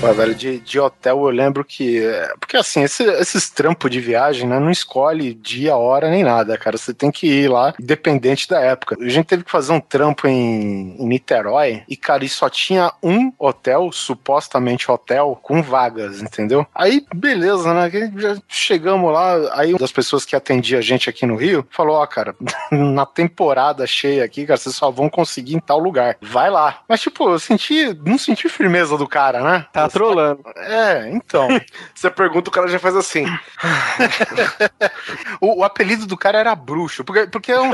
Pô, 0.00 0.14
velho, 0.14 0.34
de, 0.34 0.58
de 0.60 0.80
hotel 0.80 1.18
eu 1.18 1.28
lembro 1.30 1.62
que. 1.62 2.02
é, 2.02 2.32
Porque 2.40 2.56
assim, 2.56 2.82
esse- 2.82 3.04
esses 3.04 3.50
trampos 3.50 3.90
de 3.90 4.00
viagem, 4.00 4.48
né? 4.48 4.58
Não 4.58 4.70
escolhe 4.70 5.34
dia, 5.34 5.76
hora 5.76 6.08
nem 6.10 6.24
nada, 6.24 6.56
cara. 6.56 6.78
Você 6.78 6.94
tem 6.94 7.10
que 7.10 7.26
ir 7.26 7.48
lá, 7.50 7.74
independente 7.78 8.48
da 8.48 8.58
época. 8.60 8.96
A 8.98 9.08
gente 9.10 9.26
teve 9.26 9.44
que 9.44 9.50
fazer 9.50 9.72
um 9.74 9.80
trampo 9.80 10.26
em, 10.26 10.96
em 10.98 11.06
Niterói 11.06 11.82
e, 11.86 11.96
cara, 11.98 12.24
e 12.24 12.30
só 12.30 12.48
tinha 12.48 12.90
um 13.02 13.30
hotel, 13.38 13.90
supostamente 13.92 14.90
hotel, 14.90 15.38
com 15.42 15.62
vagas, 15.62 16.22
entendeu? 16.22 16.66
Aí, 16.74 17.04
beleza, 17.14 17.74
né? 17.74 17.90
Já 18.16 18.38
chegamos 18.48 19.12
lá, 19.12 19.34
aí 19.52 19.72
uma 19.74 19.78
das 19.78 19.92
pessoas 19.92 20.24
que 20.24 20.34
atendia 20.34 20.78
a 20.78 20.82
gente 20.82 21.10
aqui 21.10 21.26
no 21.26 21.36
Rio 21.36 21.66
falou: 21.70 21.96
Ó, 21.96 22.06
cara, 22.06 22.34
na 22.72 23.04
temporada 23.04 23.86
cheia 23.86 24.24
aqui, 24.24 24.46
cara, 24.46 24.56
vocês 24.58 24.74
só 24.74 24.90
vão 24.90 25.10
conseguir 25.10 25.56
em 25.56 25.60
tal 25.60 25.78
lugar. 25.78 26.16
Vai 26.22 26.48
lá. 26.50 26.78
Mas, 26.88 27.02
tipo, 27.02 27.28
eu 27.28 27.38
senti. 27.38 27.92
Não 28.06 28.16
senti 28.16 28.48
firmeza 28.48 28.96
do 28.96 29.06
cara, 29.06 29.42
né? 29.42 29.66
Tá 29.70 29.89
trolando. 29.90 30.42
É, 30.56 31.08
então. 31.10 31.48
Você 31.94 32.10
pergunta, 32.10 32.48
o 32.48 32.52
cara 32.52 32.68
já 32.68 32.78
faz 32.78 32.96
assim. 32.96 33.26
o, 35.40 35.60
o 35.60 35.64
apelido 35.64 36.06
do 36.06 36.16
cara 36.16 36.38
era 36.38 36.54
bruxo. 36.54 37.04
Porque, 37.04 37.26
porque 37.26 37.52
é 37.52 37.60
um. 37.60 37.70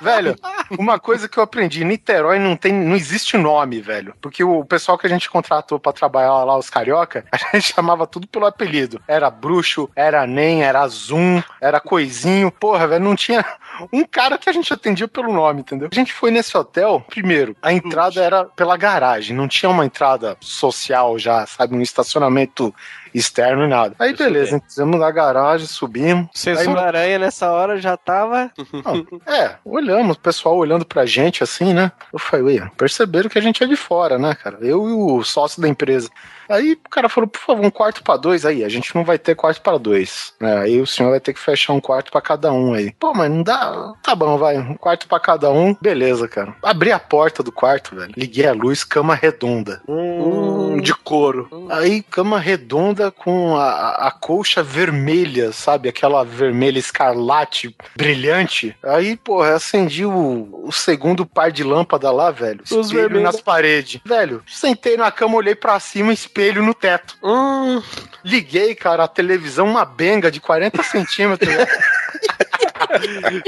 velho, 0.00 0.36
uma 0.78 0.98
coisa 0.98 1.28
que 1.28 1.38
eu 1.38 1.42
aprendi: 1.42 1.84
Niterói 1.84 2.38
não 2.38 2.56
tem. 2.56 2.72
Não 2.72 2.96
existe 2.96 3.36
nome, 3.36 3.80
velho. 3.80 4.14
Porque 4.20 4.44
o 4.44 4.64
pessoal 4.64 4.98
que 4.98 5.06
a 5.06 5.10
gente 5.10 5.30
contratou 5.30 5.78
pra 5.78 5.92
trabalhar 5.92 6.44
lá, 6.44 6.56
os 6.56 6.70
carioca, 6.70 7.24
a 7.32 7.56
gente 7.56 7.74
chamava 7.74 8.06
tudo 8.06 8.26
pelo 8.26 8.46
apelido. 8.46 9.00
Era 9.08 9.30
bruxo, 9.30 9.90
era 9.94 10.26
nem, 10.26 10.62
era 10.62 10.86
zoom, 10.88 11.42
era 11.60 11.80
coisinho. 11.80 12.50
Porra, 12.50 12.86
velho, 12.86 13.04
não 13.04 13.16
tinha 13.16 13.44
um 13.92 14.04
cara 14.04 14.38
que 14.38 14.48
a 14.48 14.52
gente 14.52 14.72
atendia 14.72 15.06
pelo 15.06 15.32
nome, 15.32 15.60
entendeu? 15.60 15.88
A 15.90 15.94
gente 15.94 16.12
foi 16.12 16.30
nesse 16.30 16.56
hotel, 16.56 17.04
primeiro, 17.08 17.56
a 17.62 17.72
entrada 17.72 18.22
era 18.22 18.44
pela 18.44 18.76
garagem, 18.76 19.36
não 19.36 19.46
tinha 19.46 19.70
uma 19.70 19.84
entrada 19.84 20.36
social 20.40 21.18
já, 21.18 21.37
sabe? 21.46 21.74
Um 21.74 21.80
estacionamento 21.80 22.74
externo 23.14 23.64
e 23.64 23.68
nada. 23.68 23.94
Aí 23.98 24.14
beleza, 24.14 24.56
entramos 24.56 24.98
na 24.98 25.10
garagem, 25.10 25.66
subimos. 25.66 26.28
Censura 26.34 26.82
Aranha 26.82 27.18
nessa 27.18 27.50
hora 27.50 27.78
já 27.78 27.96
tava. 27.96 28.50
Não, 28.72 29.06
é, 29.26 29.56
olhamos, 29.64 30.16
o 30.16 30.20
pessoal 30.20 30.56
olhando 30.56 30.84
pra 30.84 31.06
gente 31.06 31.42
assim, 31.42 31.72
né? 31.72 31.92
Eu 32.12 32.18
falei, 32.18 32.58
ué, 32.58 32.70
perceberam 32.76 33.28
que 33.28 33.38
a 33.38 33.42
gente 33.42 33.62
é 33.62 33.66
de 33.66 33.76
fora, 33.76 34.18
né, 34.18 34.34
cara? 34.34 34.58
Eu 34.60 34.88
e 34.88 34.92
o 34.92 35.22
sócio 35.22 35.60
da 35.60 35.68
empresa. 35.68 36.08
Aí 36.48 36.72
o 36.72 36.88
cara 36.88 37.08
falou, 37.08 37.28
por 37.28 37.40
favor, 37.40 37.64
um 37.64 37.70
quarto 37.70 38.02
pra 38.02 38.16
dois 38.16 38.46
aí. 38.46 38.64
A 38.64 38.68
gente 38.68 38.94
não 38.94 39.04
vai 39.04 39.18
ter 39.18 39.34
quarto 39.34 39.60
pra 39.60 39.76
dois. 39.76 40.32
Né? 40.40 40.58
Aí 40.58 40.80
o 40.80 40.86
senhor 40.86 41.10
vai 41.10 41.20
ter 41.20 41.34
que 41.34 41.40
fechar 41.40 41.74
um 41.74 41.80
quarto 41.80 42.10
pra 42.10 42.22
cada 42.22 42.50
um 42.50 42.72
aí. 42.72 42.90
Pô, 42.98 43.12
mas 43.12 43.30
não 43.30 43.42
dá. 43.42 43.92
Tá 44.02 44.14
bom, 44.14 44.38
vai. 44.38 44.56
Um 44.56 44.74
quarto 44.74 45.06
pra 45.06 45.20
cada 45.20 45.50
um. 45.50 45.76
Beleza, 45.80 46.26
cara. 46.26 46.54
Abri 46.62 46.90
a 46.90 46.98
porta 46.98 47.42
do 47.42 47.52
quarto, 47.52 47.94
velho. 47.94 48.12
Liguei 48.16 48.46
a 48.46 48.54
luz, 48.54 48.82
cama 48.82 49.14
redonda. 49.14 49.82
Hum, 49.86 50.80
de 50.80 50.94
couro. 50.94 51.48
Aí, 51.70 52.02
cama 52.02 52.38
redonda 52.38 52.97
com 53.10 53.56
a, 53.56 54.08
a- 54.08 54.10
colcha 54.10 54.62
vermelha, 54.62 55.52
sabe? 55.52 55.88
Aquela 55.88 56.24
vermelha 56.24 56.78
escarlate 56.78 57.74
brilhante. 57.96 58.76
Aí, 58.82 59.16
porra, 59.16 59.54
acendi 59.54 60.04
o, 60.04 60.48
o 60.64 60.72
segundo 60.72 61.24
par 61.24 61.50
de 61.52 61.62
lâmpada 61.64 62.10
lá, 62.10 62.30
velho. 62.30 62.60
Os 62.64 62.70
Espelho 62.70 63.00
vermelhos. 63.02 63.22
nas 63.34 63.40
paredes. 63.40 64.00
Velho, 64.04 64.42
sentei 64.46 64.96
na 64.96 65.10
cama, 65.10 65.36
olhei 65.36 65.54
pra 65.54 65.78
cima, 65.80 66.12
espelho 66.12 66.62
no 66.62 66.74
teto. 66.74 67.16
Hum, 67.22 67.82
Liguei, 68.24 68.74
cara, 68.74 69.04
a 69.04 69.08
televisão, 69.08 69.66
uma 69.66 69.84
benga 69.84 70.30
de 70.30 70.40
40 70.40 70.82
centímetros. 70.82 71.54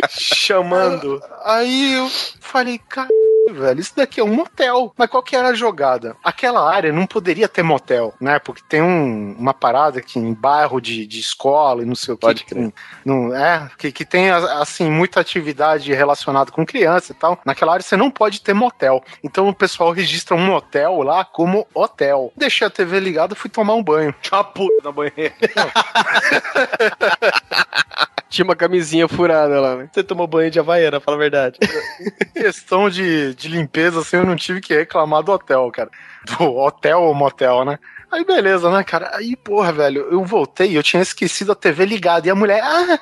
chamando. 0.09 1.21
Aí 1.45 1.95
eu 1.95 2.09
falei, 2.41 2.81
cara, 2.89 3.09
velho, 3.53 3.81
isso 3.81 3.93
daqui 3.97 4.21
é 4.21 4.25
um 4.25 4.35
motel. 4.35 4.93
Mas 4.97 5.09
qual 5.11 5.23
que 5.23 5.37
era 5.37 5.49
a 5.49 5.55
jogada? 5.55 6.17
Aquela 6.23 6.69
área 6.73 6.93
não 6.93 7.07
poderia 7.07 7.49
ter 7.49 7.63
motel, 7.63 8.15
né? 8.21 8.39
Porque 8.39 8.63
tem 8.69 8.83
um- 8.83 9.35
uma 9.39 9.53
parada 9.55 10.01
que 10.01 10.19
em 10.19 10.33
bairro 10.33 10.81
de, 10.81 11.07
de 11.07 11.21
escola 11.21 11.83
e 11.83 11.87
não 11.87 11.95
sei 11.95 12.15
o 12.15 12.17
que. 12.17 12.21
Pode 12.27 12.45
que 12.45 12.73
não, 13.05 13.35
é, 13.35 13.69
que, 13.79 13.91
que 13.93 14.05
tem, 14.05 14.31
assim, 14.31 14.91
muita 14.91 15.21
atividade 15.21 15.93
relacionada 15.93 16.51
com 16.51 16.65
criança 16.67 17.13
e 17.13 17.15
tal. 17.15 17.39
Naquela 17.45 17.73
área 17.73 17.83
você 17.83 17.97
não 17.97 18.11
pode 18.11 18.41
ter 18.41 18.55
motel. 18.55 19.03
Então 19.23 19.49
o 19.49 19.55
pessoal 19.55 19.93
registra 19.93 20.35
um 20.37 20.45
motel 20.47 21.03
lá 21.03 21.25
como 21.25 21.67
hotel. 21.75 22.33
Deixei 22.37 22.67
a 22.67 22.71
TV 22.71 23.01
ligada 23.01 23.35
e 23.35 23.37
fui 23.37 23.51
tomar 23.51 23.75
um 23.75 23.83
banho. 23.83 24.15
Tinha 24.21 24.39
uma 24.39 24.45
puta 24.45 24.83
na 24.85 24.93
banheira. 24.93 25.35
Tinha 28.29 28.45
uma 28.45 28.55
camisinha 28.55 29.09
furada 29.09 29.61
lá, 29.61 29.75
né? 29.77 29.89
Você 29.93 30.05
tomou 30.05 30.25
banho 30.27 30.51
de 30.53 30.61
Havaiana, 30.61 31.01
fala 31.01 31.17
a 31.17 31.21
verdade. 31.21 31.59
questão 32.33 32.89
de, 32.89 33.35
de 33.41 33.49
limpeza, 33.49 34.01
assim, 34.01 34.17
eu 34.17 34.27
não 34.27 34.37
tive 34.37 34.61
que 34.61 34.75
reclamar 34.75 35.23
do 35.23 35.33
hotel, 35.33 35.71
cara. 35.73 35.91
Do 36.25 36.45
hotel 36.57 37.01
ou 37.01 37.15
motel, 37.15 37.65
né? 37.65 37.79
Aí 38.11 38.25
beleza, 38.25 38.71
né, 38.71 38.83
cara? 38.83 39.11
Aí, 39.15 39.37
porra, 39.37 39.73
velho, 39.73 40.09
eu 40.11 40.25
voltei, 40.25 40.77
eu 40.77 40.83
tinha 40.83 41.01
esquecido 41.01 41.53
a 41.53 41.55
TV 41.55 41.87
ligada. 41.87 42.27
E 42.27 42.31
a 42.31 42.35
mulher, 42.35 42.61
ah, 42.63 42.99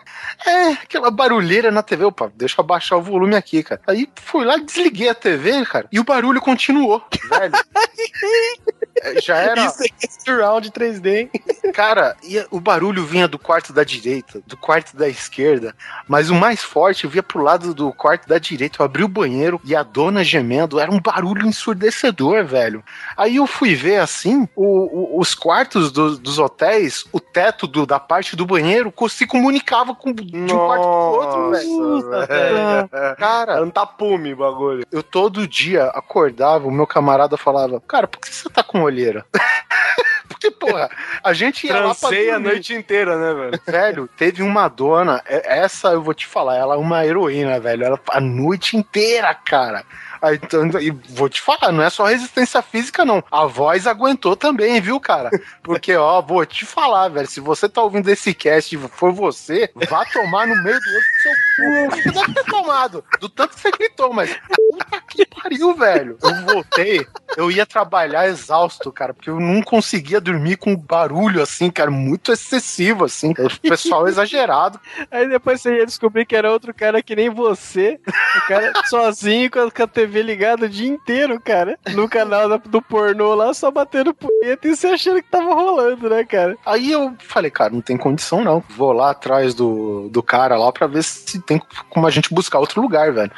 é, 0.47 0.69
aquela 0.73 1.11
barulheira 1.11 1.71
na 1.71 1.83
TV. 1.83 2.05
Opa, 2.05 2.31
deixa 2.37 2.61
eu 2.61 2.65
abaixar 2.65 2.99
o 2.99 3.03
volume 3.03 3.35
aqui, 3.35 3.63
cara. 3.63 3.81
Aí 3.87 4.09
fui 4.17 4.45
lá, 4.45 4.59
desliguei 4.59 5.09
a 5.09 5.15
TV, 5.15 5.65
cara, 5.65 5.89
e 5.91 5.99
o 5.99 6.05
barulho 6.05 6.41
continuou, 6.41 7.03
velho. 7.31 7.53
É, 9.03 9.21
Já 9.21 9.37
era. 9.37 9.65
Isso 9.67 9.83
é 9.85 10.09
surround 10.09 10.71
3D, 10.71 11.07
hein? 11.17 11.31
Cara, 11.73 12.17
e 12.23 12.45
o 12.51 12.61
barulho 12.61 13.05
vinha 13.05 13.29
do 13.29 13.39
quarto 13.39 13.73
da 13.73 13.85
direita, 13.85 14.41
do 14.47 14.57
quarto 14.57 14.97
da 14.97 15.09
esquerda, 15.09 15.75
mas 16.07 16.31
o 16.31 16.35
mais 16.35 16.63
forte 16.63 17.07
vinha 17.07 17.23
pro 17.23 17.43
lado 17.43 17.75
do 17.75 17.93
quarto 17.93 18.27
da 18.29 18.39
direita. 18.39 18.81
Eu 18.81 18.87
abri 18.87 19.05
o 19.05 19.09
banheiro 19.09 19.61
e 19.65 19.75
a 19.77 19.83
dona 19.83 20.25
gemendo, 20.25 20.81
era 20.81 20.91
um 20.91 21.01
barulho 21.01 21.47
ensurdecedor, 21.47 22.45
velho. 22.45 22.83
Aí 23.17 23.37
eu 23.37 23.47
fui 23.47 23.75
ver 23.75 24.01
assim, 24.01 24.49
o- 24.57 25.17
o- 25.17 25.21
os 25.21 25.35
quartos 25.35 25.91
do- 25.93 26.19
dos 26.19 26.39
hotéis, 26.39 27.05
o 27.13 27.21
teto 27.21 27.67
do- 27.67 27.87
da 27.87 27.99
parte 28.01 28.35
do 28.37 28.47
banheiro 28.47 28.93
se 29.09 29.27
comunicava 29.27 29.95
com, 29.95 30.13
de 30.13 30.37
um 30.37 30.47
quarto 30.49 30.83
pro 30.83 30.91
outro, 30.91 31.51
velho. 31.51 32.09
Velho. 32.27 33.17
Cara, 33.17 33.53
Era 33.55 33.65
um 33.65 33.71
tapume 33.71 34.33
o 34.33 34.37
bagulho. 34.37 34.85
eu 34.93 35.03
todo 35.03 35.47
dia 35.47 35.85
acordava, 35.95 36.67
o 36.67 36.71
meu 36.71 36.87
camarada 36.87 37.37
falava, 37.37 37.81
cara, 37.87 38.07
por 38.07 38.21
que 38.21 38.35
você 38.35 38.49
tá 38.49 38.63
com 38.63 38.83
olheira? 38.89 39.25
Porque, 40.29 40.51
porra, 40.51 40.89
a 41.25 41.33
gente 41.33 41.67
ia 41.67 41.81
lá 41.81 41.95
pra 41.95 42.09
a 42.35 42.39
noite 42.39 42.73
inteira, 42.75 43.17
né, 43.17 43.35
velho? 43.35 43.61
Velho, 43.67 44.09
teve 44.17 44.43
uma 44.43 44.69
dona, 44.69 45.23
é- 45.27 45.59
essa 45.61 45.89
eu 45.89 46.03
vou 46.03 46.15
te 46.15 46.27
falar, 46.27 46.57
ela 46.57 46.75
é 46.75 46.79
uma 46.79 47.05
heroína, 47.05 47.59
velho. 47.59 47.85
Ela 47.85 48.01
a 48.11 48.21
noite 48.21 48.77
inteira, 48.77 49.35
cara. 49.35 49.85
Aí, 50.21 50.39
então, 50.43 50.69
e 50.81 50.91
vou 50.91 51.29
te 51.29 51.41
falar, 51.41 51.73
não 51.73 51.83
é 51.83 51.91
só 51.91 52.05
resistência 52.05 52.61
física, 52.63 53.05
não. 53.05 53.23
A 53.31 53.47
voz 53.47 53.87
aguentou 53.87 54.37
também, 54.37 54.81
viu, 54.81 54.99
cara? 55.01 55.31
Porque, 55.63 55.95
ó, 55.97 56.21
vou 56.21 56.45
te 56.45 56.65
falar, 56.65 57.09
velho. 57.09 57.29
Se 57.29 57.41
você 57.41 57.69
tá 57.69 57.83
ouvindo 57.83 58.09
esse 58.09 58.35
cast 58.35 58.75
e 58.75 58.79
for 58.89 59.13
você, 59.13 59.71
vá 59.89 60.05
tomar 60.07 60.47
no 60.47 60.63
meio 60.63 60.79
do 60.81 60.89
outro 60.91 61.09
seu 61.23 61.33
cu. 61.57 61.97
Você 61.97 62.11
deve 62.11 62.35
ter 62.35 62.45
tomado. 62.45 63.05
Do 63.21 63.29
tanto 63.29 63.55
que 63.55 63.61
você 63.61 63.71
gritou, 63.71 64.13
mas. 64.13 64.35
Puta 64.35 65.01
que 65.09 65.27
pariu, 65.27 65.75
velho. 65.75 66.19
Eu 66.23 66.35
voltei, 66.47 67.07
eu 67.37 67.51
ia 67.51 67.67
trabalhar 67.67 68.29
exausto, 68.29 68.93
cara, 68.93 69.15
porque 69.15 69.31
eu 69.31 69.41
não 69.41 69.63
conseguia 69.63 70.21
dormir 70.21 70.57
com 70.57 70.77
barulho 70.77 71.43
assim, 71.43 71.71
cara, 71.71 71.91
muito 71.91 72.33
excessivo, 72.33 73.05
assim. 73.05 73.33
O 73.33 73.61
pessoal 73.61 74.09
exagerado. 74.09 74.81
Aí 75.11 75.29
depois 75.29 75.61
você 75.61 75.77
ia 75.77 75.87
descobrir 75.87 76.27
que 76.27 76.37
era 76.37 76.51
outro 76.51 76.73
cara 76.75 77.03
que 77.03 77.15
nem 77.15 77.31
você, 77.31 78.01
o 78.37 78.49
cara 78.49 78.73
sozinho 78.87 79.51
com 79.51 79.61
a, 79.61 79.71
com 79.71 79.83
a 79.83 79.87
TV 79.87 80.08
TV 80.09 80.23
ligada 80.23 80.67
o 80.67 80.69
dia 80.69 80.89
inteiro, 80.89 81.39
cara. 81.41 81.79
No 81.95 82.09
canal 82.09 82.59
do 82.59 82.83
pornô 82.83 83.35
lá, 83.35 83.53
só 83.53 83.71
batendo 83.71 84.15
punheta 84.15 84.67
e 84.67 84.75
você 84.75 84.89
achando 84.89 85.23
que 85.23 85.31
tava 85.31 85.55
rolando, 85.55 86.09
né, 86.09 86.25
cara? 86.25 86.57
Aí 86.65 86.91
eu 86.91 87.15
falei, 87.19 87.51
cara, 87.51 87.73
não 87.73 87.81
tem 87.81 87.97
condição 87.97 88.43
não. 88.43 88.65
Vou 88.71 88.93
lá 88.93 89.11
atrás 89.11 89.55
do, 89.55 90.09
do 90.09 90.23
cara 90.23 90.57
lá 90.57 90.73
pra 90.73 90.87
ver 90.87 91.05
se 91.05 91.41
tem 91.41 91.61
como 91.91 92.07
a 92.07 92.11
gente 92.11 92.33
buscar 92.33 92.59
outro 92.59 92.81
lugar, 92.81 93.13
velho. 93.13 93.31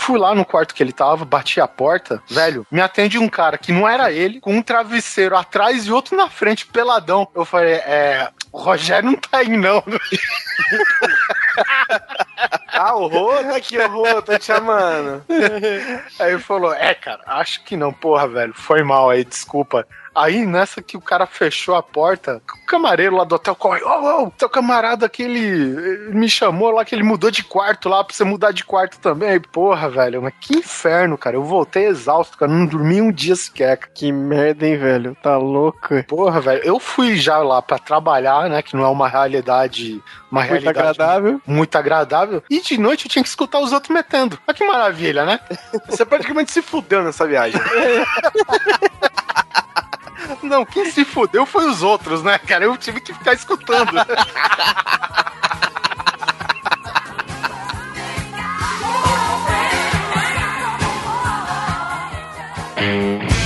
Fui 0.00 0.16
lá 0.16 0.32
no 0.32 0.44
quarto 0.44 0.74
que 0.74 0.82
ele 0.82 0.92
tava, 0.92 1.24
bati 1.24 1.60
a 1.60 1.66
porta, 1.66 2.22
velho, 2.30 2.64
me 2.70 2.80
atende 2.80 3.18
um 3.18 3.28
cara 3.28 3.58
que 3.58 3.72
não 3.72 3.86
era 3.86 4.12
ele, 4.12 4.40
com 4.40 4.54
um 4.54 4.62
travesseiro 4.62 5.36
atrás 5.36 5.86
e 5.86 5.92
outro 5.92 6.16
na 6.16 6.30
frente, 6.30 6.64
peladão. 6.64 7.28
Eu 7.34 7.44
falei, 7.44 7.74
é. 7.74 8.30
O 8.50 8.58
Rogério 8.58 9.10
não 9.10 9.18
tá 9.18 9.38
aí, 9.38 9.56
não. 9.56 9.82
Ah, 12.70 12.94
o 12.94 13.08
Rô 13.08 13.32
tá 13.42 13.56
aqui, 13.56 13.76
o 13.76 13.88
Rô, 13.88 14.22
tá 14.22 14.38
te 14.38 14.44
chamando. 14.44 15.24
Aí 16.20 16.32
ele 16.32 16.38
falou: 16.38 16.72
É, 16.72 16.94
cara, 16.94 17.20
acho 17.26 17.64
que 17.64 17.76
não, 17.76 17.92
porra, 17.92 18.28
velho. 18.28 18.54
Foi 18.54 18.84
mal 18.84 19.10
aí, 19.10 19.24
desculpa. 19.24 19.84
Aí, 20.18 20.44
nessa 20.46 20.82
que 20.82 20.96
o 20.96 21.00
cara 21.00 21.26
fechou 21.26 21.74
a 21.74 21.82
porta, 21.82 22.42
o 22.62 22.66
camareiro 22.66 23.16
lá 23.16 23.24
do 23.24 23.34
hotel 23.34 23.54
corre: 23.54 23.82
Ô, 23.82 24.24
ô, 24.24 24.30
teu 24.30 24.48
camarada 24.48 25.06
aqui, 25.06 25.22
ele, 25.22 25.38
ele 25.38 26.14
me 26.18 26.28
chamou 26.28 26.70
lá 26.70 26.84
que 26.84 26.94
ele 26.94 27.02
mudou 27.02 27.30
de 27.30 27.42
quarto 27.44 27.88
lá 27.88 28.02
pra 28.02 28.14
você 28.14 28.24
mudar 28.24 28.52
de 28.52 28.64
quarto 28.64 28.98
também. 28.98 29.30
Aí, 29.30 29.40
porra, 29.40 29.88
velho, 29.88 30.22
mas 30.22 30.32
que 30.40 30.56
inferno, 30.56 31.16
cara. 31.16 31.36
Eu 31.36 31.44
voltei 31.44 31.86
exausto, 31.86 32.36
cara. 32.36 32.50
Não 32.50 32.66
dormi 32.66 33.00
um 33.00 33.12
dia 33.12 33.36
sequer. 33.36 33.76
cara. 33.78 33.92
Que 33.94 34.10
merda, 34.12 34.66
hein, 34.66 34.76
velho? 34.76 35.16
Tá 35.22 35.36
louco? 35.36 36.02
Porra, 36.04 36.40
velho. 36.40 36.62
Eu 36.64 36.78
fui 36.80 37.16
já 37.16 37.38
lá 37.38 37.62
pra 37.62 37.78
trabalhar, 37.78 38.48
né? 38.48 38.62
Que 38.62 38.76
não 38.76 38.84
é 38.84 38.88
uma 38.88 39.08
realidade. 39.08 40.02
Uma 40.30 40.40
Muito 40.40 40.50
realidade 40.50 40.78
agradável. 40.78 41.40
muito 41.46 41.76
agradável. 41.76 42.42
E 42.50 42.60
de 42.60 42.76
noite 42.78 43.06
eu 43.06 43.10
tinha 43.10 43.22
que 43.22 43.28
escutar 43.28 43.60
os 43.60 43.72
outros 43.72 43.92
metendo. 43.94 44.38
Olha 44.46 44.54
que 44.54 44.66
maravilha, 44.66 45.24
né? 45.24 45.40
Você 45.88 46.04
praticamente 46.04 46.50
se 46.52 46.60
fudeu 46.60 47.02
nessa 47.02 47.26
viagem. 47.26 47.58
Não, 50.42 50.64
quem 50.64 50.90
se 50.90 51.04
fudeu 51.04 51.46
foi 51.46 51.66
os 51.66 51.82
outros, 51.82 52.22
né, 52.22 52.38
cara? 52.38 52.64
Eu 52.64 52.76
tive 52.76 53.00
que 53.00 53.14
ficar 53.14 53.32
escutando. 53.32 53.92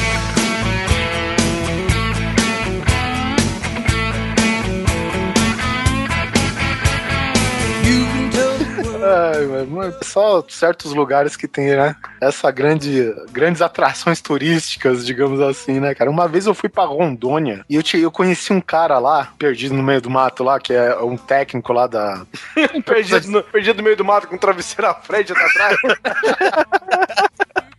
Só 10.02 10.44
certos 10.48 10.92
lugares 10.94 11.36
que 11.36 11.48
tem, 11.48 11.74
né? 11.76 11.96
Essa 12.20 12.50
grande, 12.50 13.12
grandes 13.30 13.60
atrações 13.62 14.20
turísticas, 14.20 15.04
digamos 15.04 15.40
assim, 15.40 15.80
né, 15.80 15.94
cara? 15.94 16.10
Uma 16.10 16.28
vez 16.28 16.46
eu 16.46 16.54
fui 16.54 16.68
pra 16.68 16.84
Rondônia 16.84 17.64
e 17.68 17.76
eu, 17.76 17.82
te- 17.82 17.98
eu 17.98 18.10
conheci 18.10 18.52
um 18.52 18.60
cara 18.60 18.98
lá, 18.98 19.32
perdido 19.38 19.74
no 19.74 19.82
meio 19.82 20.00
do 20.00 20.10
mato 20.10 20.44
lá, 20.44 20.58
que 20.60 20.72
é 20.72 20.96
um 20.98 21.16
técnico 21.16 21.72
lá 21.72 21.86
da. 21.86 22.22
perdido, 22.84 23.28
no, 23.30 23.42
perdido 23.42 23.76
no 23.78 23.82
meio 23.82 23.96
do 23.96 24.04
mato 24.04 24.28
com 24.28 24.34
um 24.36 24.38
travesseiro 24.38 24.88
à 24.90 24.94
frente 24.94 25.30
e 25.30 25.32
atrás. 25.32 25.76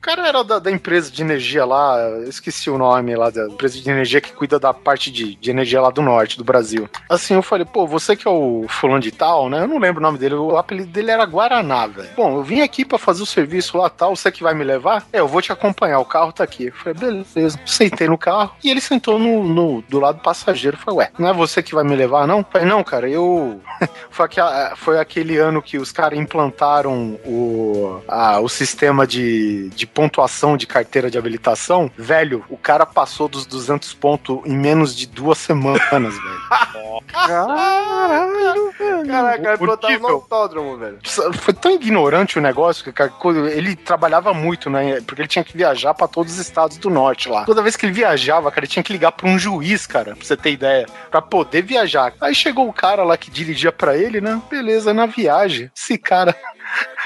Cara 0.03 0.27
era 0.27 0.43
da, 0.43 0.59
da 0.59 0.69
empresa 0.69 1.09
de 1.09 1.21
energia 1.21 1.63
lá, 1.65 1.97
esqueci 2.27 2.69
o 2.69 2.77
nome 2.77 3.15
lá, 3.15 3.29
da 3.29 3.45
empresa 3.47 3.79
de 3.79 3.89
energia 3.89 4.19
que 4.19 4.33
cuida 4.33 4.59
da 4.59 4.73
parte 4.73 5.09
de, 5.09 5.33
de 5.35 5.49
energia 5.49 5.79
lá 5.81 5.89
do 5.89 6.01
norte 6.01 6.37
do 6.37 6.43
Brasil. 6.43 6.89
Assim, 7.09 7.33
eu 7.35 7.41
falei, 7.41 7.65
pô, 7.65 7.87
você 7.87 8.13
que 8.15 8.27
é 8.27 8.31
o 8.31 8.65
fulano 8.67 8.99
de 8.99 9.11
tal, 9.11 9.49
né? 9.49 9.61
Eu 9.63 9.67
não 9.67 9.79
lembro 9.79 10.01
o 10.01 10.03
nome 10.03 10.17
dele, 10.17 10.35
o 10.35 10.57
apelido 10.57 10.91
dele 10.91 11.09
era 11.09 11.25
Guaraná, 11.25 11.87
velho. 11.87 12.09
Bom, 12.17 12.35
eu 12.35 12.43
vim 12.43 12.59
aqui 12.59 12.83
pra 12.83 12.97
fazer 12.97 13.23
o 13.23 13.25
serviço 13.25 13.77
lá 13.77 13.89
tal, 13.89 14.13
você 14.13 14.29
que 14.29 14.43
vai 14.43 14.53
me 14.53 14.63
levar? 14.65 15.05
É, 15.13 15.21
eu 15.21 15.27
vou 15.27 15.41
te 15.41 15.53
acompanhar, 15.53 15.99
o 15.99 16.05
carro 16.05 16.33
tá 16.33 16.43
aqui. 16.43 16.65
Eu 16.65 16.73
falei, 16.73 16.93
beleza. 16.99 17.57
Sentei 17.65 18.09
no 18.09 18.17
carro 18.17 18.51
e 18.61 18.69
ele 18.69 18.81
sentou 18.81 19.17
no, 19.17 19.41
no- 19.43 19.81
do 19.87 19.99
lado 20.01 20.17
do 20.17 20.21
passageiro. 20.21 20.75
Eu 20.75 20.81
falei, 20.81 20.99
ué, 20.99 21.11
não 21.17 21.29
é 21.29 21.33
você 21.33 21.63
que 21.63 21.73
vai 21.73 21.85
me 21.85 21.95
levar, 21.95 22.27
não? 22.27 22.39
Eu 22.39 22.45
falei, 22.51 22.67
não, 22.67 22.83
cara, 22.83 23.09
eu. 23.09 23.61
foi, 24.11 24.25
aquela- 24.25 24.75
foi 24.75 24.99
aquele 24.99 25.37
ano 25.37 25.61
que 25.61 25.77
os 25.77 25.93
caras 25.93 26.19
implantaram 26.19 27.17
o, 27.25 28.01
a- 28.05 28.41
o 28.41 28.49
sistema 28.49 29.07
de, 29.07 29.69
de 29.69 29.87
pontuação 29.93 30.57
de 30.57 30.65
carteira 30.65 31.09
de 31.09 31.17
habilitação. 31.17 31.91
Velho, 31.97 32.43
o 32.49 32.57
cara 32.57 32.85
passou 32.85 33.27
dos 33.27 33.45
200 33.45 33.93
pontos 33.93 34.39
em 34.45 34.57
menos 34.57 34.95
de 34.95 35.05
duas 35.05 35.37
semanas, 35.37 35.81
velho. 35.89 37.03
Caralho, 37.07 38.71
velho. 38.77 39.07
Caraca, 39.07 39.49
eu 39.49 39.57
botava 39.57 39.99
no 39.99 40.07
autódromo, 40.07 40.77
velho. 40.77 40.99
Foi 41.33 41.53
tão 41.53 41.71
ignorante 41.71 42.37
o 42.37 42.41
negócio 42.41 42.83
que 42.83 42.91
cara, 42.91 43.11
ele 43.51 43.75
trabalhava 43.75 44.33
muito, 44.33 44.69
né? 44.69 45.01
Porque 45.01 45.21
ele 45.21 45.27
tinha 45.27 45.43
que 45.43 45.55
viajar 45.55 45.93
pra 45.93 46.07
todos 46.07 46.33
os 46.33 46.39
estados 46.39 46.77
do 46.77 46.89
norte 46.89 47.29
lá. 47.29 47.45
Toda 47.45 47.61
vez 47.61 47.75
que 47.75 47.85
ele 47.85 47.93
viajava, 47.93 48.49
cara, 48.49 48.61
ele 48.61 48.71
tinha 48.71 48.83
que 48.83 48.93
ligar 48.93 49.11
pra 49.11 49.27
um 49.27 49.37
juiz, 49.37 49.85
cara, 49.85 50.15
pra 50.15 50.25
você 50.25 50.35
ter 50.35 50.51
ideia, 50.51 50.87
pra 51.09 51.21
poder 51.21 51.61
viajar. 51.61 52.13
Aí 52.19 52.33
chegou 52.33 52.67
o 52.67 52.73
cara 52.73 53.03
lá 53.03 53.17
que 53.17 53.29
dirigia 53.29 53.71
pra 53.71 53.97
ele, 53.97 54.21
né? 54.21 54.41
Beleza, 54.49 54.93
na 54.93 55.05
viagem. 55.05 55.71
Esse 55.75 55.97
cara 55.97 56.35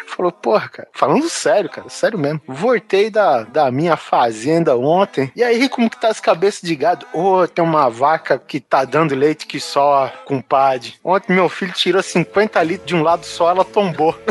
falou, 0.07 0.31
porra, 0.31 0.69
cara, 0.69 0.87
falando 0.93 1.29
sério, 1.29 1.69
cara, 1.69 1.89
sério 1.89 2.17
mesmo. 2.17 2.41
Voltei 2.47 3.09
da, 3.09 3.43
da 3.43 3.69
minha 3.71 3.95
fazenda 3.95 4.75
ontem. 4.75 5.31
E 5.35 5.43
aí, 5.43 5.69
como 5.69 5.89
que 5.89 5.99
tá 5.99 6.07
as 6.09 6.19
cabeças 6.19 6.61
de 6.61 6.75
gado? 6.75 7.05
Ô, 7.13 7.47
tem 7.47 7.63
uma 7.63 7.89
vaca 7.89 8.39
que 8.39 8.59
tá 8.59 8.83
dando 8.83 9.15
leite 9.15 9.45
que 9.45 9.59
só, 9.59 10.11
compadre. 10.25 10.95
Ontem 11.03 11.33
meu 11.33 11.49
filho 11.49 11.73
tirou 11.73 12.01
50 12.01 12.63
litros 12.63 12.87
de 12.87 12.95
um 12.95 13.03
lado 13.03 13.25
só, 13.25 13.49
ela 13.49 13.63
tombou. 13.65 14.17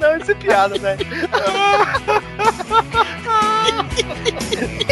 Não, 0.00 0.16
isso 0.16 0.32
é 0.32 0.34
piada, 0.34 0.78
velho. 0.78 1.06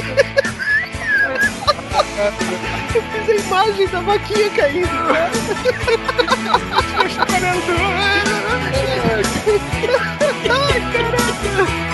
Eu 2.95 3.03
fiz 3.03 3.29
a 3.29 3.35
imagem 3.35 3.89
da 3.89 4.01
vaquinha 4.01 4.51
caindo, 4.51 4.89
cara. 4.89 5.31
Ai, 10.51 10.81
caraca. 10.93 11.92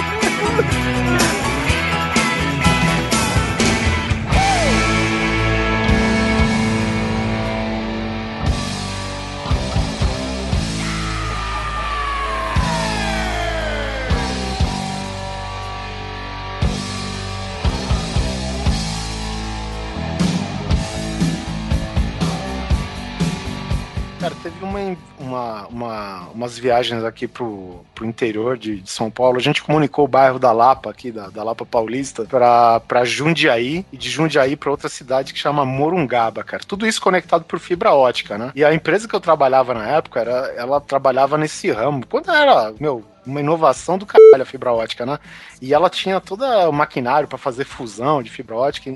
Cara, 24.28 24.40
teve 24.42 24.62
uma, 24.62 24.96
uma, 25.18 25.66
uma- 25.68 26.28
umas 26.34 26.59
viagens 26.59 27.02
aqui 27.02 27.26
pro, 27.26 27.80
pro 27.94 28.05
interior 28.05 28.59
de, 28.59 28.80
de 28.80 28.90
São 28.90 29.10
Paulo. 29.10 29.38
A 29.38 29.40
gente 29.42 29.62
comunicou 29.62 30.05
o 30.05 30.09
bairro 30.09 30.38
da 30.38 30.52
Lapa, 30.52 30.90
aqui, 30.90 31.10
da, 31.10 31.28
da 31.28 31.42
Lapa 31.42 31.64
Paulista, 31.64 32.24
pra, 32.24 32.78
pra 32.80 33.05
Jundiaí, 33.06 33.86
e 33.90 33.96
de 33.96 34.10
Jundiaí 34.10 34.55
pra 34.55 34.70
outra 34.70 34.88
cidade 34.90 35.32
que 35.32 35.38
chama 35.38 35.64
Morungaba, 35.64 36.44
cara. 36.44 36.62
Tudo 36.66 36.86
isso 36.86 37.00
conectado 37.00 37.44
por 37.44 37.59
fibra 37.59 37.92
ótica, 37.94 38.36
né? 38.36 38.52
E 38.55 38.62
a 38.62 38.74
empresa 38.74 39.09
que 39.09 39.14
eu 39.14 39.20
trabalhava 39.20 39.72
na 39.72 39.88
época, 39.88 40.20
era, 40.20 40.52
ela 40.56 40.78
trabalhava 40.80 41.38
nesse 41.38 41.70
ramo. 41.70 42.05
Quando 42.06 42.30
era, 42.30 42.74
meu, 42.78 43.02
uma 43.24 43.40
inovação 43.40 43.96
do 43.96 44.05
caralho 44.05 44.42
a 44.42 44.46
fibra 44.46 44.72
ótica, 44.72 45.06
né? 45.06 45.18
E 45.62 45.72
ela 45.72 45.88
tinha 45.88 46.20
todo 46.20 46.44
o 46.44 46.72
maquinário 46.72 47.26
pra 47.28 47.38
fazer 47.38 47.64
fusão 47.64 48.22
de 48.22 48.30
fibra 48.30 48.56
ótica. 48.56 48.94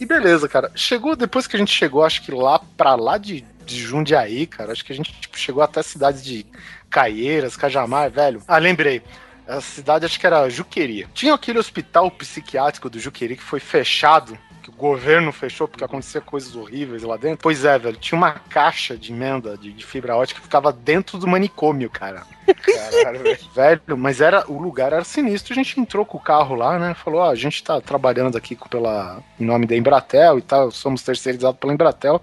E 0.00 0.04
beleza, 0.04 0.48
cara. 0.48 0.72
Chegou, 0.74 1.14
depois 1.14 1.46
que 1.46 1.54
a 1.54 1.58
gente 1.58 1.72
chegou, 1.72 2.02
acho 2.04 2.22
que 2.22 2.32
lá 2.32 2.58
pra 2.76 2.96
lá 2.96 3.16
de, 3.16 3.44
de 3.64 3.78
Jundiaí, 3.80 4.46
cara, 4.46 4.72
acho 4.72 4.84
que 4.84 4.92
a 4.92 4.96
gente 4.96 5.12
tipo, 5.20 5.38
chegou 5.38 5.62
até 5.62 5.80
a 5.80 5.84
cidade 5.84 6.22
de 6.22 6.46
Caieiras, 6.90 7.56
Cajamar, 7.56 8.10
velho. 8.10 8.42
Ah, 8.46 8.58
lembrei. 8.58 9.02
A 9.46 9.60
cidade 9.60 10.06
acho 10.06 10.18
que 10.18 10.26
era 10.26 10.48
Juqueri. 10.48 11.06
Tinha 11.12 11.34
aquele 11.34 11.58
hospital 11.58 12.10
psiquiátrico 12.10 12.88
do 12.88 12.98
Juqueri 12.98 13.36
que 13.36 13.42
foi 13.42 13.60
fechado, 13.60 14.38
que 14.62 14.70
o 14.70 14.72
governo 14.72 15.30
fechou 15.30 15.68
porque 15.68 15.84
acontecia 15.84 16.22
coisas 16.22 16.56
horríveis 16.56 17.02
lá 17.02 17.18
dentro. 17.18 17.40
Pois 17.42 17.64
é, 17.66 17.78
velho, 17.78 17.98
tinha 17.98 18.16
uma 18.16 18.32
caixa 18.32 18.96
de 18.96 19.12
emenda 19.12 19.58
de, 19.58 19.72
de 19.72 19.84
fibra 19.84 20.16
ótica 20.16 20.40
que 20.40 20.46
ficava 20.46 20.72
dentro 20.72 21.18
do 21.18 21.26
manicômio, 21.26 21.90
cara. 21.90 22.22
Caralho, 22.64 23.20
velho. 23.54 23.98
Mas 23.98 24.22
era 24.22 24.50
o 24.50 24.58
lugar 24.58 24.94
era 24.94 25.04
sinistro. 25.04 25.52
A 25.52 25.56
gente 25.56 25.78
entrou 25.78 26.06
com 26.06 26.16
o 26.16 26.20
carro 26.20 26.54
lá, 26.54 26.78
né? 26.78 26.94
Falou: 26.94 27.20
Ó, 27.20 27.30
a 27.30 27.34
gente 27.34 27.62
tá 27.62 27.78
trabalhando 27.80 28.38
aqui 28.38 28.56
com- 28.56 28.68
pela, 28.68 29.22
em 29.38 29.44
nome 29.44 29.66
da 29.66 29.76
Embratel 29.76 30.38
e 30.38 30.42
tal, 30.42 30.70
somos 30.70 31.02
terceirizados 31.02 31.58
pela 31.60 31.74
Embratel. 31.74 32.22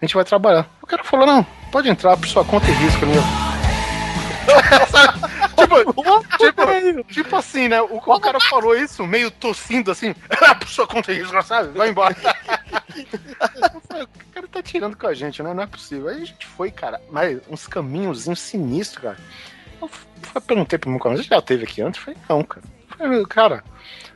A 0.00 0.04
gente 0.04 0.14
vai 0.14 0.24
trabalhar. 0.24 0.68
O 0.86 0.88
cara 0.88 1.02
falou: 1.02 1.26
Não, 1.26 1.44
pode 1.72 1.88
entrar 1.88 2.16
por 2.16 2.28
sua 2.28 2.44
conta 2.44 2.70
e 2.70 2.74
risco, 2.74 3.04
meu. 3.04 3.20
tipo, 5.56 5.94
tipo, 6.38 7.04
tipo 7.12 7.36
assim, 7.36 7.66
né? 7.66 7.82
O, 7.82 7.96
o 7.96 8.20
cara 8.20 8.38
falou 8.38 8.76
isso 8.76 9.04
meio 9.04 9.28
tossindo 9.28 9.90
assim, 9.90 10.14
por 10.60 10.68
sua 10.68 10.86
conta 10.86 11.12
e 11.12 11.18
risco, 11.18 11.42
sabe? 11.42 11.76
Vai 11.76 11.90
embora. 11.90 12.16
O 13.96 14.32
cara 14.32 14.48
tá 14.48 14.62
tirando 14.62 14.96
com 14.96 15.06
a 15.06 15.14
gente, 15.14 15.42
né? 15.42 15.52
Não 15.52 15.62
é 15.62 15.66
possível. 15.66 16.08
Aí 16.08 16.22
a 16.22 16.24
gente 16.24 16.46
foi, 16.46 16.70
cara, 16.70 17.00
mas 17.10 17.40
uns 17.48 17.66
caminhozinhos 17.66 18.38
sinistros, 18.38 19.02
cara. 19.02 19.16
Eu, 19.80 19.90
eu 20.34 20.40
perguntei 20.40 20.78
pro 20.78 20.90
meu 20.90 20.98
colega, 20.98 21.22
já 21.22 21.40
teve 21.40 21.64
aqui 21.64 21.80
antes? 21.80 22.00
Eu 22.00 22.04
falei, 22.04 22.20
não, 22.28 22.42
cara. 22.42 22.66
Falei, 22.96 23.26
cara, 23.26 23.64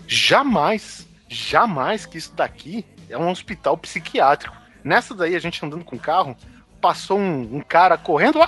jamais, 0.06 1.08
jamais 1.28 2.04
que 2.04 2.18
isso 2.18 2.34
daqui 2.34 2.84
é 3.08 3.16
um 3.16 3.30
hospital 3.30 3.76
psiquiátrico. 3.78 4.54
Nessa 4.84 5.14
daí, 5.14 5.34
a 5.34 5.40
gente 5.40 5.64
andando 5.64 5.84
com 5.84 5.96
o 5.96 6.00
carro, 6.00 6.36
passou 6.80 7.18
um, 7.18 7.56
um 7.56 7.60
cara 7.60 7.98
correndo. 7.98 8.38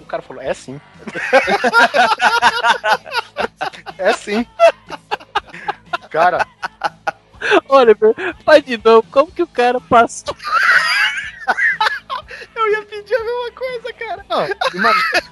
O 0.00 0.06
cara 0.06 0.22
falou, 0.22 0.42
é 0.42 0.54
sim. 0.54 0.80
é 3.98 4.12
sim. 4.14 4.46
Cara, 6.10 6.46
Olha, 7.68 7.96
faz 8.44 8.64
de 8.64 8.80
novo, 8.82 9.06
como 9.10 9.30
que 9.30 9.42
o 9.42 9.46
cara 9.46 9.80
passou? 9.80 10.34
Eu 12.54 12.72
ia 12.72 12.82
pedir 12.82 13.14
a 13.14 13.24
mesma 13.24 13.52
coisa, 13.52 13.92
cara. 13.92 14.26
Não, 14.28 14.44
imagina, 14.74 15.22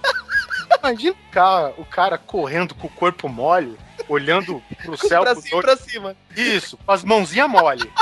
imagina 0.78 1.12
o, 1.12 1.32
cara, 1.32 1.74
o 1.78 1.84
cara 1.84 2.18
correndo 2.18 2.74
com 2.74 2.86
o 2.86 2.90
corpo 2.90 3.28
mole, 3.28 3.78
olhando 4.08 4.62
pro 4.84 4.96
céu. 4.96 5.22
pra 5.22 5.34
pro 5.34 5.42
cima, 5.42 5.62
pra 5.62 5.76
cima. 5.76 6.16
Isso, 6.36 6.76
com 6.78 6.92
as 6.92 7.02
mãozinhas 7.02 7.48
mole. 7.48 7.92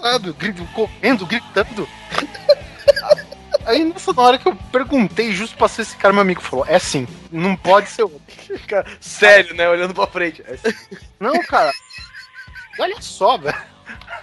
Sabe, 0.00 0.32
grito, 0.32 0.64
correndo, 0.74 1.26
gritando. 1.26 1.88
Aí 3.66 3.84
nessa 3.84 4.18
hora 4.18 4.38
que 4.38 4.48
eu 4.48 4.56
perguntei, 4.72 5.32
justo 5.32 5.56
pra 5.56 5.68
ser 5.68 5.82
esse 5.82 5.96
cara, 5.96 6.12
meu 6.12 6.22
amigo 6.22 6.40
falou: 6.40 6.64
é 6.66 6.78
sim, 6.78 7.06
não 7.30 7.54
pode 7.54 7.88
ser 7.88 8.02
outro. 8.02 8.20
Cara, 8.66 8.86
sério, 9.00 9.54
né? 9.54 9.68
Olhando 9.68 9.94
pra 9.94 10.06
frente. 10.06 10.42
É 10.42 10.56
Não, 11.20 11.32
cara. 11.44 11.72
Olha 12.78 13.00
só, 13.00 13.36
velho. 13.36 13.56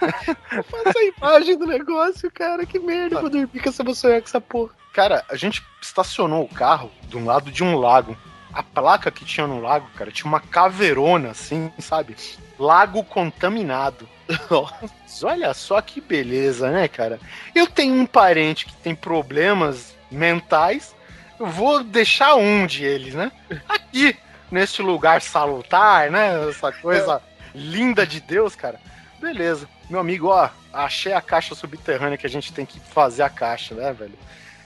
Faça 0.00 0.98
a 0.98 1.04
imagem 1.16 1.58
do 1.58 1.66
negócio, 1.66 2.30
cara. 2.30 2.66
Que 2.66 2.78
merda. 2.78 3.16
Eu 3.16 3.20
vou 3.22 3.30
dormir 3.30 3.62
com 3.62 3.68
essa 3.68 3.84
vou 3.84 3.94
sonhar 3.94 4.20
com 4.20 4.26
essa 4.26 4.40
porra. 4.40 4.70
Cara, 4.92 5.24
a 5.30 5.36
gente 5.36 5.62
estacionou 5.80 6.44
o 6.44 6.54
carro 6.54 6.90
do 7.04 7.24
lado 7.24 7.50
de 7.50 7.62
um 7.62 7.76
lago. 7.76 8.16
A 8.52 8.62
placa 8.62 9.10
que 9.10 9.24
tinha 9.24 9.46
no 9.46 9.60
lago, 9.60 9.88
cara, 9.94 10.10
tinha 10.10 10.26
uma 10.26 10.40
caveirona, 10.40 11.30
assim, 11.30 11.70
sabe? 11.78 12.16
Lago 12.58 13.04
contaminado. 13.04 14.08
Nossa, 14.50 15.26
olha 15.26 15.54
só 15.54 15.80
que 15.80 16.00
beleza, 16.00 16.70
né, 16.70 16.86
cara? 16.86 17.18
Eu 17.54 17.66
tenho 17.66 17.94
um 17.94 18.06
parente 18.06 18.66
que 18.66 18.74
tem 18.76 18.94
problemas 18.94 19.94
mentais. 20.10 20.94
Eu 21.38 21.46
vou 21.46 21.82
deixar 21.82 22.34
um 22.34 22.66
de 22.66 22.84
eles, 22.84 23.14
né? 23.14 23.32
Aqui, 23.68 24.16
neste 24.50 24.82
lugar 24.82 25.22
salutar, 25.22 26.10
né? 26.10 26.48
Essa 26.48 26.72
coisa 26.72 27.22
linda 27.54 28.06
de 28.06 28.20
Deus, 28.20 28.54
cara. 28.54 28.80
Beleza. 29.20 29.68
Meu 29.88 30.00
amigo, 30.00 30.28
ó, 30.28 30.50
achei 30.72 31.12
a 31.12 31.20
caixa 31.20 31.54
subterrânea 31.54 32.18
que 32.18 32.26
a 32.26 32.30
gente 32.30 32.52
tem 32.52 32.66
que 32.66 32.78
fazer 32.78 33.22
a 33.22 33.30
caixa, 33.30 33.74
né, 33.74 33.92
velho? 33.92 34.18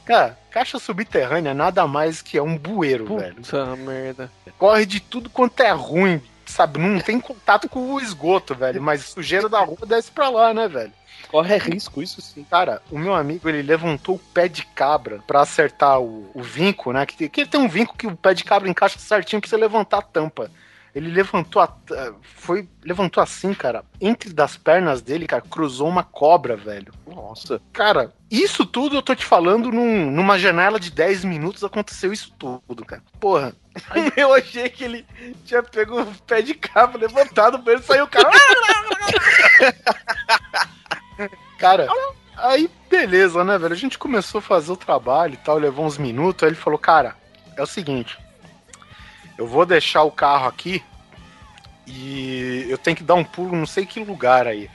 Cara, 0.05 0.37
caixa 0.51 0.79
subterrânea 0.79 1.55
nada 1.55 1.87
mais 1.87 2.21
que 2.21 2.37
é 2.37 2.43
um 2.43 2.59
bueiro, 2.59 3.19
velho. 3.19 3.37
Puta 3.37 3.77
merda. 3.77 4.31
Corre 4.59 4.85
de 4.85 4.99
tudo 4.99 5.31
quanto 5.31 5.61
é 5.61 5.71
ruim, 5.71 6.21
sabe? 6.53 6.79
Não 6.79 7.01
tem 7.01 7.19
contato 7.19 7.69
com 7.69 7.95
o 7.95 8.01
esgoto, 8.01 8.55
velho. 8.55 8.83
Mas 8.83 9.05
sujeira 9.05 9.49
da 9.49 9.61
rua 9.61 9.79
desce 9.87 10.11
pra 10.11 10.29
lá, 10.29 10.55
né, 10.55 10.69
velho? 10.69 10.93
Corre 11.29 11.57
risco, 11.57 12.03
isso 12.03 12.21
sim. 12.21 12.45
Cara, 12.45 12.83
o 12.91 12.99
meu 12.99 13.15
amigo, 13.15 13.49
ele 13.49 13.63
levantou 13.63 14.17
o 14.17 14.19
pé 14.19 14.49
de 14.49 14.67
cabra 14.67 15.21
pra 15.27 15.41
acertar 15.41 16.01
o, 16.01 16.31
o 16.35 16.43
vinco, 16.43 16.93
né? 16.93 17.07
Que, 17.07 17.29
que 17.29 17.47
tem 17.47 17.61
um 17.61 17.69
vinco 17.69 17.97
que 17.97 18.07
o 18.07 18.17
pé 18.17 18.35
de 18.35 18.45
cabra 18.45 18.69
encaixa 18.69 18.99
certinho 18.99 19.41
pra 19.41 19.49
você 19.49 19.57
levantar 19.57 19.99
a 19.99 20.03
tampa. 20.03 20.51
Ele 20.95 21.11
levantou 21.11 21.63
a, 21.63 21.73
foi 22.35 22.69
levantou 22.85 23.23
assim, 23.23 23.55
cara, 23.55 23.83
entre 24.01 24.31
das 24.33 24.59
pernas 24.59 25.01
dele, 25.01 25.27
cara, 25.27 25.41
cruzou 25.41 25.89
uma 25.89 26.03
cobra, 26.05 26.55
velho. 26.55 26.93
Nossa. 27.07 27.63
Cara, 27.73 28.13
isso 28.31 28.67
tudo 28.67 28.97
eu 28.97 29.03
tô 29.03 29.15
te 29.15 29.25
falando 29.25 29.71
num- 29.73 30.11
numa 30.11 30.39
janela 30.39 30.79
de 30.79 30.91
10 30.91 31.25
minutos 31.25 31.65
aconteceu 31.65 32.13
isso 32.13 32.31
tudo, 32.39 32.85
cara. 32.85 33.03
Porra, 33.19 33.55
Eu 34.17 34.35
achei 34.35 34.69
que 34.69 34.85
ele 34.85 35.07
tinha 35.47 35.63
pego 35.63 36.03
o 36.03 36.15
pé 36.27 36.43
de 36.43 36.53
cabra, 36.53 36.99
levantado 37.01 37.59
pra 37.61 37.73
ele 37.73 37.83
saiu 37.83 38.05
o 38.05 38.09
cara. 38.09 38.29
Cara, 41.59 41.87
aí 42.37 42.69
beleza, 42.91 43.45
né, 43.45 43.57
velho? 43.59 43.73
A 43.73 43.77
gente 43.77 43.99
começou 43.99 44.39
a 44.41 44.43
fazer 44.43 44.73
o 44.73 44.77
trabalho 44.77 45.35
e 45.35 45.37
tal, 45.39 45.57
levou 45.59 45.87
uns 45.87 45.97
minutos. 45.99 46.43
Aí 46.43 46.49
ele 46.51 46.57
falou: 46.57 46.79
Cara, 46.79 47.15
é 47.57 47.63
o 47.63 47.67
seguinte, 47.67 48.19
eu 49.43 49.47
vou 49.47 49.67
deixar 49.67 50.05
o 50.05 50.11
carro 50.11 50.47
aqui 50.47 50.83
e 51.85 52.65
eu 52.69 52.79
tenho 52.79 52.97
que 52.97 53.03
dar 53.03 53.15
um 53.15 53.25
pulo, 53.25 53.57
não 53.57 53.67
sei 53.67 53.85
que 53.85 53.99
lugar 53.99 54.47
aí. 54.47 54.71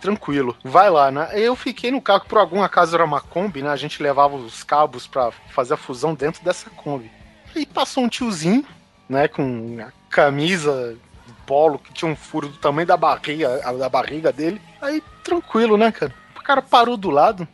Tranquilo, 0.00 0.56
vai 0.64 0.90
lá, 0.90 1.10
né? 1.10 1.28
Eu 1.34 1.54
fiquei 1.54 1.90
no 1.92 2.00
carro, 2.00 2.24
por 2.26 2.38
algum 2.38 2.62
acaso 2.62 2.96
era 2.96 3.04
uma 3.04 3.20
Kombi, 3.20 3.62
né? 3.62 3.68
A 3.68 3.76
gente 3.76 4.02
levava 4.02 4.34
os 4.34 4.64
cabos 4.64 5.06
pra 5.06 5.30
fazer 5.50 5.74
a 5.74 5.76
fusão 5.76 6.14
dentro 6.14 6.42
dessa 6.42 6.70
Kombi. 6.70 7.10
Aí 7.54 7.64
passou 7.66 8.02
um 8.02 8.08
tiozinho, 8.08 8.64
né, 9.08 9.28
com 9.28 9.76
a 9.80 9.92
camisa 10.08 10.96
de 11.26 11.32
polo 11.46 11.78
que 11.78 11.92
tinha 11.92 12.10
um 12.10 12.16
furo 12.16 12.48
do 12.48 12.56
tamanho 12.56 12.86
da 12.86 12.96
barriga, 12.96 13.60
da 13.74 13.88
barriga 13.88 14.32
dele. 14.32 14.60
Aí 14.80 15.02
tranquilo, 15.22 15.76
né, 15.76 15.92
cara? 15.92 16.14
O 16.34 16.42
cara 16.42 16.62
parou 16.62 16.96
do 16.96 17.10
lado, 17.10 17.46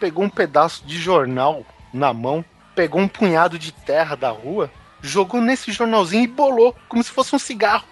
pegou 0.00 0.24
um 0.24 0.30
pedaço 0.30 0.86
de 0.86 0.96
jornal 0.98 1.66
na 1.92 2.14
mão, 2.14 2.42
pegou 2.74 3.00
um 3.00 3.08
punhado 3.08 3.58
de 3.58 3.72
terra 3.72 4.14
da 4.14 4.30
rua, 4.30 4.70
jogou 5.02 5.40
nesse 5.40 5.72
jornalzinho 5.72 6.24
e 6.24 6.28
bolou, 6.28 6.74
como 6.88 7.02
se 7.02 7.10
fosse 7.10 7.34
um 7.34 7.38
cigarro. 7.38 7.84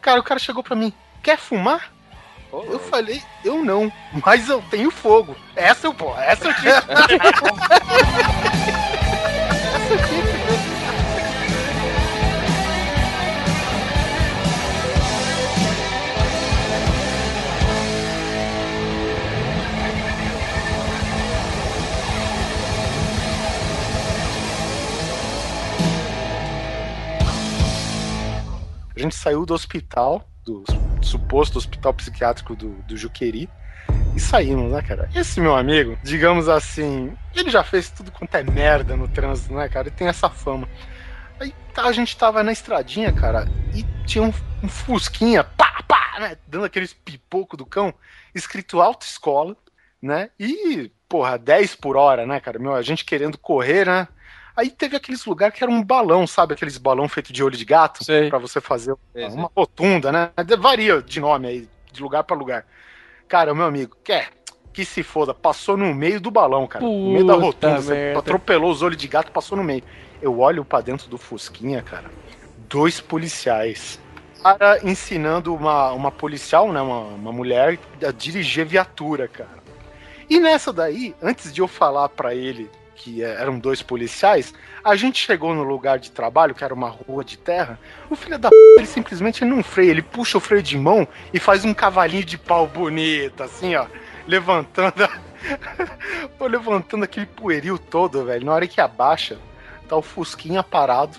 Cara, 0.00 0.20
o 0.20 0.22
cara 0.22 0.38
chegou 0.38 0.62
pra 0.62 0.76
mim: 0.76 0.92
Quer 1.22 1.38
fumar? 1.38 1.90
Eu 2.52 2.78
falei, 2.78 3.22
eu 3.42 3.64
não, 3.64 3.90
mas 4.24 4.50
eu 4.50 4.60
tenho 4.70 4.90
fogo. 4.90 5.34
Essa 5.56 5.86
eu 5.86 5.94
pô, 5.94 6.14
essa 6.18 6.48
eu 6.48 6.54
tinha. 6.56 6.74
essa 9.74 10.14
eu. 10.14 10.31
A 28.94 29.00
gente 29.00 29.14
saiu 29.14 29.46
do 29.46 29.54
hospital, 29.54 30.28
do 30.44 30.64
suposto 31.00 31.58
hospital 31.58 31.94
psiquiátrico 31.94 32.54
do, 32.54 32.70
do 32.82 32.96
Juqueri, 32.96 33.48
e 34.14 34.20
saímos, 34.20 34.70
né, 34.70 34.82
cara? 34.82 35.08
Esse 35.14 35.40
meu 35.40 35.56
amigo, 35.56 35.96
digamos 36.02 36.48
assim, 36.48 37.16
ele 37.34 37.50
já 37.50 37.64
fez 37.64 37.88
tudo 37.88 38.12
quanto 38.12 38.34
é 38.34 38.42
merda 38.42 38.96
no 38.96 39.08
trânsito, 39.08 39.54
né, 39.54 39.68
cara? 39.68 39.88
Ele 39.88 39.96
tem 39.96 40.06
essa 40.06 40.28
fama. 40.28 40.68
Aí 41.40 41.54
tá, 41.72 41.84
a 41.84 41.92
gente 41.92 42.16
tava 42.16 42.42
na 42.42 42.52
estradinha, 42.52 43.12
cara, 43.12 43.48
e 43.74 43.82
tinha 44.06 44.22
um, 44.22 44.32
um 44.62 44.68
fusquinha, 44.68 45.42
pá, 45.42 45.82
pá, 45.88 46.16
né? 46.20 46.36
Dando 46.46 46.66
aqueles 46.66 46.92
pipoco 46.92 47.56
do 47.56 47.64
cão, 47.64 47.94
escrito 48.34 48.80
autoescola, 48.80 49.56
né? 50.00 50.30
E, 50.38 50.90
porra, 51.08 51.38
10 51.38 51.76
por 51.76 51.96
hora, 51.96 52.26
né, 52.26 52.38
cara? 52.38 52.58
Meu, 52.58 52.74
a 52.74 52.82
gente 52.82 53.04
querendo 53.04 53.38
correr, 53.38 53.86
né? 53.86 54.06
Aí 54.56 54.70
teve 54.70 54.96
aqueles 54.96 55.24
lugares 55.24 55.56
que 55.56 55.64
era 55.64 55.72
um 55.72 55.82
balão, 55.82 56.26
sabe? 56.26 56.54
Aqueles 56.54 56.76
balão 56.76 57.08
feito 57.08 57.32
de 57.32 57.42
olho 57.42 57.56
de 57.56 57.64
gato, 57.64 58.04
pra 58.28 58.38
você 58.38 58.60
fazer 58.60 58.94
Sei, 59.12 59.26
uma 59.28 59.50
rotunda, 59.56 60.12
né? 60.12 60.30
Varia 60.58 61.00
de 61.00 61.20
nome 61.20 61.48
aí, 61.48 61.68
de 61.90 62.02
lugar 62.02 62.22
pra 62.24 62.36
lugar. 62.36 62.66
Cara, 63.26 63.54
meu 63.54 63.64
amigo, 63.64 63.96
quer 64.04 64.28
que 64.72 64.84
se 64.84 65.02
foda, 65.02 65.34
passou 65.34 65.76
no 65.76 65.94
meio 65.94 66.20
do 66.20 66.30
balão, 66.30 66.66
cara. 66.66 66.84
no 66.84 67.12
meio 67.12 67.26
da 67.26 67.34
Puta 67.34 67.46
rotunda, 67.46 67.94
merda. 67.94 68.18
atropelou 68.18 68.70
os 68.70 68.82
olhos 68.82 68.96
de 68.96 69.06
gato, 69.08 69.30
passou 69.30 69.56
no 69.56 69.64
meio. 69.64 69.82
Eu 70.20 70.38
olho 70.38 70.64
pra 70.64 70.80
dentro 70.80 71.08
do 71.08 71.18
Fusquinha, 71.18 71.82
cara. 71.82 72.10
Dois 72.68 73.00
policiais. 73.00 74.00
Cara 74.42 74.80
ensinando 74.82 75.54
uma, 75.54 75.92
uma 75.92 76.10
policial, 76.10 76.72
né? 76.72 76.80
Uma, 76.80 77.00
uma 77.00 77.32
mulher 77.32 77.78
a 78.06 78.10
dirigir 78.10 78.64
viatura, 78.66 79.28
cara. 79.28 79.62
E 80.28 80.40
nessa 80.40 80.72
daí, 80.72 81.14
antes 81.22 81.52
de 81.52 81.60
eu 81.60 81.68
falar 81.68 82.08
pra 82.08 82.34
ele 82.34 82.70
que 82.94 83.22
é, 83.22 83.40
eram 83.40 83.58
dois 83.58 83.82
policiais, 83.82 84.52
a 84.84 84.94
gente 84.96 85.18
chegou 85.24 85.54
no 85.54 85.62
lugar 85.62 85.98
de 85.98 86.10
trabalho, 86.10 86.54
que 86.54 86.62
era 86.64 86.74
uma 86.74 86.88
rua 86.88 87.24
de 87.24 87.36
terra. 87.38 87.78
O 88.10 88.16
filho 88.16 88.38
da 88.38 88.48
p, 88.50 88.54
ele 88.78 88.86
simplesmente 88.86 89.44
não 89.44 89.62
freia, 89.62 89.90
ele 89.90 90.02
puxa 90.02 90.38
o 90.38 90.40
freio 90.40 90.62
de 90.62 90.76
mão 90.76 91.06
e 91.32 91.38
faz 91.38 91.64
um 91.64 91.72
cavalinho 91.74 92.24
de 92.24 92.36
pau 92.38 92.66
bonito, 92.66 93.42
assim, 93.42 93.74
ó, 93.74 93.86
levantando, 94.26 95.04
a- 95.04 95.18
levantando 96.46 97.04
aquele 97.04 97.26
poeril 97.26 97.78
todo, 97.78 98.24
velho. 98.24 98.44
Na 98.46 98.52
hora 98.52 98.66
que 98.66 98.80
abaixa, 98.80 99.38
tá 99.88 99.96
o 99.96 100.02
Fusquinha 100.02 100.62
parado 100.62 101.16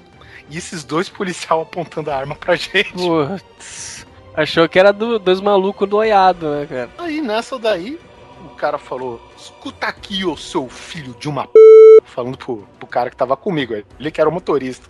e 0.49 0.57
esses 0.57 0.83
dois 0.83 1.09
policiais 1.09 1.61
apontando 1.61 2.11
a 2.11 2.15
arma 2.15 2.35
pra 2.35 2.55
gente. 2.55 2.93
Putz. 2.93 4.05
Achou 4.35 4.67
que 4.67 4.79
era 4.79 4.91
do, 4.91 5.19
dos 5.19 5.39
malucos 5.39 5.87
do 5.87 5.97
oiado, 5.97 6.49
né, 6.49 6.65
cara? 6.65 6.89
Aí 6.97 7.21
nessa 7.21 7.59
daí, 7.59 7.99
o 8.43 8.49
cara 8.55 8.77
falou: 8.79 9.21
escuta 9.37 9.85
aqui, 9.87 10.25
ô 10.25 10.35
seu 10.35 10.67
filho 10.67 11.13
de 11.19 11.29
uma 11.29 11.45
p. 11.45 11.62
Falando 12.05 12.37
pro, 12.37 12.67
pro 12.77 12.87
cara 12.87 13.09
que 13.09 13.15
tava 13.15 13.35
comigo, 13.35 13.73
ele 13.73 14.11
que 14.11 14.21
era 14.21 14.29
o 14.29 14.33
motorista. 14.33 14.89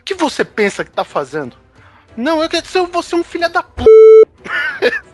O 0.00 0.04
que 0.04 0.14
você 0.14 0.44
pensa 0.44 0.84
que 0.84 0.90
tá 0.90 1.04
fazendo? 1.04 1.56
Não, 2.16 2.42
eu 2.42 2.48
quero 2.48 2.66
ser 2.66 2.84
você 2.86 3.14
um 3.14 3.24
filho 3.24 3.48
da 3.48 3.62
p. 3.62 3.84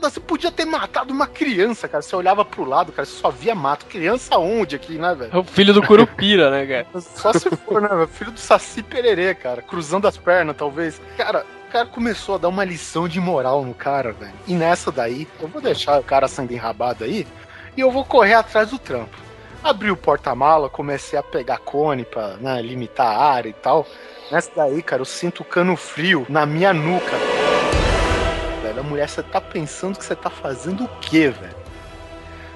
Você 0.00 0.20
podia 0.20 0.50
ter 0.50 0.64
matado 0.64 1.12
uma 1.12 1.26
criança, 1.26 1.88
cara. 1.88 2.02
Você 2.02 2.14
olhava 2.14 2.44
pro 2.44 2.64
lado, 2.64 2.92
cara, 2.92 3.06
você 3.06 3.18
só 3.20 3.30
via 3.30 3.54
mato. 3.54 3.86
Criança 3.86 4.36
onde 4.38 4.76
aqui, 4.76 4.98
né, 4.98 5.14
velho? 5.14 5.30
É 5.32 5.38
o 5.38 5.44
filho 5.44 5.72
do 5.72 5.82
Curupira, 5.82 6.50
né, 6.50 6.66
cara? 6.66 7.00
Só 7.00 7.32
se 7.32 7.48
for, 7.50 7.80
né, 7.80 7.88
velho? 7.88 8.08
Filho 8.08 8.32
do 8.32 8.40
Saci 8.40 8.82
Pererê, 8.82 9.34
cara. 9.34 9.62
Cruzando 9.62 10.06
as 10.06 10.16
pernas, 10.16 10.56
talvez. 10.56 11.00
Cara, 11.16 11.44
o 11.68 11.72
cara 11.72 11.86
começou 11.86 12.34
a 12.34 12.38
dar 12.38 12.48
uma 12.48 12.64
lição 12.64 13.08
de 13.08 13.20
moral 13.20 13.64
no 13.64 13.74
cara, 13.74 14.12
velho. 14.12 14.32
E 14.46 14.54
nessa 14.54 14.90
daí, 14.90 15.28
eu 15.40 15.48
vou 15.48 15.62
deixar 15.62 16.00
o 16.00 16.04
cara 16.04 16.26
sendo 16.28 16.52
enrabado 16.52 17.04
aí 17.04 17.26
e 17.76 17.80
eu 17.80 17.90
vou 17.90 18.04
correr 18.04 18.34
atrás 18.34 18.70
do 18.70 18.78
trampo. 18.78 19.16
Abri 19.62 19.92
o 19.92 19.96
porta-mala, 19.96 20.68
comecei 20.68 21.16
a 21.16 21.22
pegar 21.22 21.58
cone 21.58 22.04
pra 22.04 22.36
né, 22.38 22.60
limitar 22.60 23.06
a 23.06 23.32
área 23.32 23.48
e 23.48 23.52
tal. 23.52 23.86
Nessa 24.30 24.50
daí, 24.56 24.82
cara, 24.82 25.02
eu 25.02 25.06
sinto 25.06 25.40
o 25.40 25.44
cano 25.44 25.76
frio 25.76 26.26
na 26.28 26.44
minha 26.44 26.72
nuca. 26.72 27.16
Velho, 28.60 28.80
a 28.80 28.82
mulher, 28.82 29.08
você 29.08 29.22
tá 29.22 29.40
pensando 29.40 29.96
que 29.96 30.04
você 30.04 30.16
tá 30.16 30.28
fazendo 30.28 30.84
o 30.84 30.88
quê, 31.00 31.28
velho? 31.28 31.54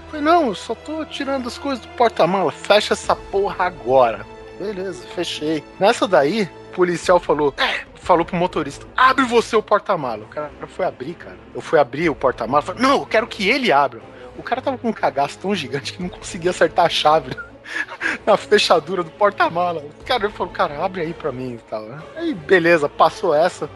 Falei, 0.08 0.20
não, 0.20 0.48
eu 0.48 0.54
só 0.54 0.74
tô 0.74 1.04
tirando 1.04 1.46
as 1.46 1.56
coisas 1.56 1.84
do 1.84 1.88
porta-mala. 1.92 2.50
Fecha 2.50 2.94
essa 2.94 3.14
porra 3.14 3.66
agora. 3.66 4.26
Beleza, 4.58 5.06
fechei. 5.14 5.62
Nessa 5.78 6.08
daí, 6.08 6.50
o 6.70 6.74
policial 6.74 7.20
falou, 7.20 7.54
é, 7.56 7.84
falou 7.94 8.24
pro 8.24 8.36
motorista, 8.36 8.84
abre 8.96 9.24
você 9.24 9.54
o 9.54 9.62
porta-mala. 9.62 10.24
O 10.24 10.28
cara 10.28 10.50
foi 10.66 10.84
abrir, 10.84 11.14
cara. 11.14 11.36
Eu 11.54 11.60
fui 11.60 11.78
abrir 11.78 12.10
o 12.10 12.16
porta-mala, 12.16 12.62
falei, 12.62 12.82
não, 12.82 13.00
eu 13.00 13.06
quero 13.06 13.28
que 13.28 13.48
ele 13.48 13.70
abra. 13.70 14.00
O 14.38 14.42
cara 14.42 14.60
tava 14.60 14.78
com 14.78 14.88
um 14.88 14.92
cagaço 14.92 15.38
tão 15.38 15.54
gigante 15.54 15.92
que 15.92 16.02
não 16.02 16.08
conseguia 16.08 16.50
acertar 16.50 16.86
a 16.86 16.88
chave 16.88 17.30
na 18.24 18.36
fechadura 18.36 19.02
do 19.02 19.10
porta-mala. 19.10 19.80
O 19.80 20.04
cara 20.04 20.30
falou, 20.30 20.52
cara, 20.52 20.84
abre 20.84 21.02
aí 21.02 21.14
pra 21.14 21.32
mim 21.32 21.54
e 21.54 21.70
tal. 21.70 21.86
Aí, 22.14 22.34
beleza, 22.34 22.88
passou 22.88 23.34
essa. 23.34 23.68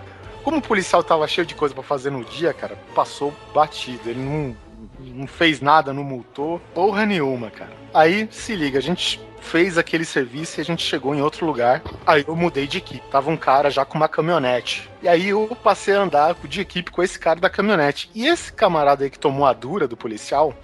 Como 0.42 0.58
o 0.58 0.62
policial 0.62 1.02
tava 1.02 1.26
cheio 1.28 1.46
de 1.46 1.54
coisa 1.54 1.74
pra 1.74 1.82
fazer 1.82 2.10
no 2.10 2.24
dia, 2.24 2.52
cara, 2.52 2.76
passou 2.94 3.32
batido. 3.54 4.08
Ele 4.08 4.20
não, 4.20 4.56
não 5.00 5.26
fez 5.26 5.60
nada, 5.60 5.92
não 5.92 6.04
multou, 6.04 6.60
porra 6.74 7.04
nenhuma, 7.06 7.50
cara. 7.50 7.72
Aí, 7.92 8.28
se 8.30 8.54
liga, 8.54 8.78
a 8.78 8.82
gente 8.82 9.20
fez 9.40 9.78
aquele 9.78 10.04
serviço 10.04 10.60
e 10.60 10.62
a 10.62 10.64
gente 10.64 10.82
chegou 10.84 11.14
em 11.14 11.22
outro 11.22 11.46
lugar. 11.46 11.82
Aí 12.06 12.24
eu 12.28 12.36
mudei 12.36 12.66
de 12.66 12.78
equipe. 12.78 13.02
Tava 13.10 13.30
um 13.30 13.36
cara 13.36 13.70
já 13.70 13.84
com 13.84 13.96
uma 13.96 14.08
caminhonete. 14.08 14.88
E 15.02 15.08
aí 15.08 15.28
eu 15.30 15.56
passei 15.62 15.94
a 15.96 16.00
andar 16.00 16.34
de 16.44 16.60
equipe 16.60 16.90
com 16.90 17.02
esse 17.02 17.18
cara 17.18 17.40
da 17.40 17.48
caminhonete. 17.50 18.10
E 18.14 18.26
esse 18.26 18.52
camarada 18.52 19.02
aí 19.04 19.10
que 19.10 19.18
tomou 19.18 19.46
a 19.46 19.52
dura 19.52 19.88
do 19.88 19.96
policial, 19.96 20.54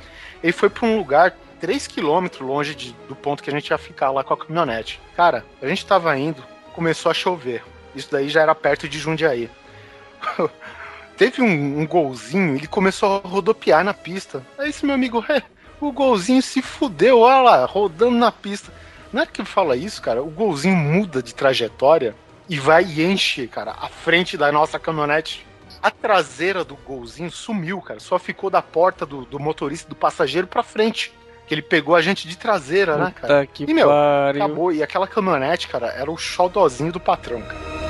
ele 0.42 0.52
foi 0.52 0.68
pra 0.68 0.86
um 0.86 0.98
lugar 0.98 1.34
3 1.58 1.86
km 1.86 2.28
longe 2.40 2.74
de- 2.74 2.94
do 3.08 3.16
ponto 3.16 3.42
que 3.42 3.48
a 3.48 3.52
gente 3.52 3.68
ia 3.70 3.78
ficar 3.78 4.10
lá 4.10 4.22
com 4.22 4.34
a 4.34 4.36
caminhonete. 4.36 5.00
Cara, 5.16 5.44
a 5.62 5.66
gente 5.66 5.84
tava 5.86 6.16
indo, 6.18 6.44
começou 6.74 7.10
a 7.10 7.14
chover. 7.14 7.62
Isso 7.94 8.08
daí 8.12 8.28
já 8.28 8.42
era 8.42 8.54
perto 8.54 8.86
de 8.86 8.98
Jundiaí. 8.98 9.48
Teve 11.16 11.42
um, 11.42 11.80
um 11.80 11.86
golzinho, 11.86 12.56
ele 12.56 12.66
começou 12.66 13.22
a 13.24 13.28
rodopiar 13.28 13.82
na 13.82 13.94
pista. 13.94 14.42
Aí 14.58 14.70
esse 14.70 14.84
meu 14.84 14.94
amigo, 14.94 15.24
é, 15.28 15.42
o 15.80 15.90
golzinho 15.90 16.42
se 16.42 16.60
fudeu, 16.60 17.20
olha 17.20 17.40
lá, 17.40 17.64
rodando 17.64 18.16
na 18.16 18.30
pista. 18.30 18.72
Não 19.12 19.22
é 19.22 19.26
que 19.26 19.40
ele 19.40 19.48
fala 19.48 19.76
isso, 19.76 20.02
cara. 20.02 20.22
O 20.22 20.30
golzinho 20.30 20.76
muda 20.76 21.22
de 21.22 21.34
trajetória 21.34 22.14
e 22.48 22.58
vai 22.58 22.84
e 22.84 23.04
enche, 23.04 23.46
cara, 23.46 23.74
a 23.80 23.88
frente 23.88 24.36
da 24.36 24.52
nossa 24.52 24.78
caminhonete. 24.78 25.46
A 25.82 25.90
traseira 25.90 26.64
do 26.64 26.74
golzinho 26.76 27.30
sumiu, 27.30 27.80
cara. 27.80 28.00
Só 28.00 28.18
ficou 28.18 28.50
da 28.50 28.60
porta 28.60 29.06
do, 29.06 29.24
do 29.24 29.38
motorista, 29.38 29.88
do 29.88 29.94
passageiro 29.94 30.46
pra 30.46 30.62
frente. 30.62 31.12
Que 31.46 31.54
ele 31.54 31.62
pegou 31.62 31.94
a 31.94 32.02
gente 32.02 32.26
de 32.26 32.36
traseira, 32.36 32.96
né, 32.96 33.14
cara? 33.14 33.40
Puta 33.40 33.46
que 33.46 33.70
E, 33.70 33.74
meu, 33.74 33.88
pariu. 33.88 34.44
Acabou. 34.44 34.72
E 34.72 34.82
aquela 34.82 35.06
caminhonete, 35.06 35.68
cara, 35.68 35.88
era 35.88 36.10
o 36.10 36.16
xodózinho 36.16 36.92
do 36.92 36.98
patrão, 36.98 37.40
cara. 37.40 37.85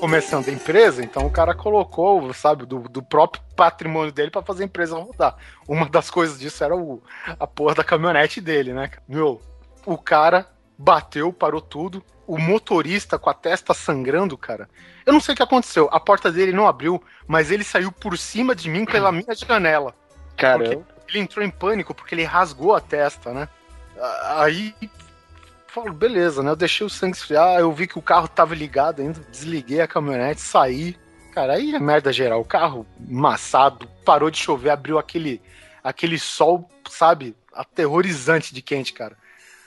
Começando 0.00 0.48
a 0.48 0.52
empresa, 0.52 1.04
então 1.04 1.26
o 1.26 1.30
cara 1.30 1.54
colocou, 1.54 2.32
sabe, 2.32 2.64
do, 2.64 2.80
do 2.88 3.02
próprio 3.02 3.42
patrimônio 3.54 4.10
dele 4.10 4.30
pra 4.30 4.42
fazer 4.42 4.62
a 4.62 4.66
empresa 4.66 4.96
rodar. 4.96 5.36
Uma 5.68 5.86
das 5.86 6.10
coisas 6.10 6.40
disso 6.40 6.64
era 6.64 6.74
o, 6.74 7.02
a 7.38 7.46
porra 7.46 7.74
da 7.74 7.84
caminhonete 7.84 8.40
dele, 8.40 8.72
né? 8.72 8.88
cara? 8.88 9.02
Meu, 9.06 9.40
o 9.84 9.98
cara 9.98 10.46
bateu, 10.76 11.30
parou 11.32 11.60
tudo. 11.60 12.02
O 12.26 12.38
motorista 12.38 13.18
com 13.18 13.28
a 13.28 13.34
testa 13.34 13.74
sangrando, 13.74 14.38
cara. 14.38 14.70
Eu 15.04 15.12
não 15.12 15.20
sei 15.20 15.34
o 15.34 15.36
que 15.36 15.42
aconteceu. 15.42 15.88
A 15.92 16.00
porta 16.00 16.32
dele 16.32 16.52
não 16.52 16.66
abriu, 16.66 17.02
mas 17.26 17.50
ele 17.50 17.64
saiu 17.64 17.92
por 17.92 18.16
cima 18.16 18.54
de 18.54 18.70
mim 18.70 18.84
pela 18.86 19.12
minha 19.12 19.34
janela. 19.34 19.94
Caramba. 20.36 20.86
Ele 21.08 21.18
entrou 21.18 21.44
em 21.44 21.50
pânico 21.50 21.92
porque 21.92 22.14
ele 22.14 22.22
rasgou 22.22 22.74
a 22.74 22.80
testa, 22.80 23.34
né? 23.34 23.48
Aí 24.36 24.74
falo, 25.70 25.92
beleza, 25.92 26.42
né? 26.42 26.50
Eu 26.50 26.56
deixei 26.56 26.86
o 26.86 26.90
sangue 26.90 27.16
esfriar, 27.16 27.58
eu 27.60 27.72
vi 27.72 27.86
que 27.86 27.98
o 27.98 28.02
carro 28.02 28.28
tava 28.28 28.54
ligado 28.54 29.00
ainda, 29.00 29.20
desliguei 29.30 29.80
a 29.80 29.88
caminhonete, 29.88 30.40
saí. 30.40 30.96
Cara, 31.32 31.54
aí 31.54 31.74
é 31.74 31.78
merda 31.78 32.12
geral. 32.12 32.40
O 32.40 32.44
carro 32.44 32.86
amassado, 33.08 33.86
parou 34.04 34.30
de 34.30 34.38
chover, 34.38 34.70
abriu 34.70 34.98
aquele, 34.98 35.40
aquele 35.82 36.18
sol, 36.18 36.68
sabe, 36.88 37.36
aterrorizante 37.52 38.52
de 38.54 38.60
quente, 38.62 38.92
cara. 38.92 39.16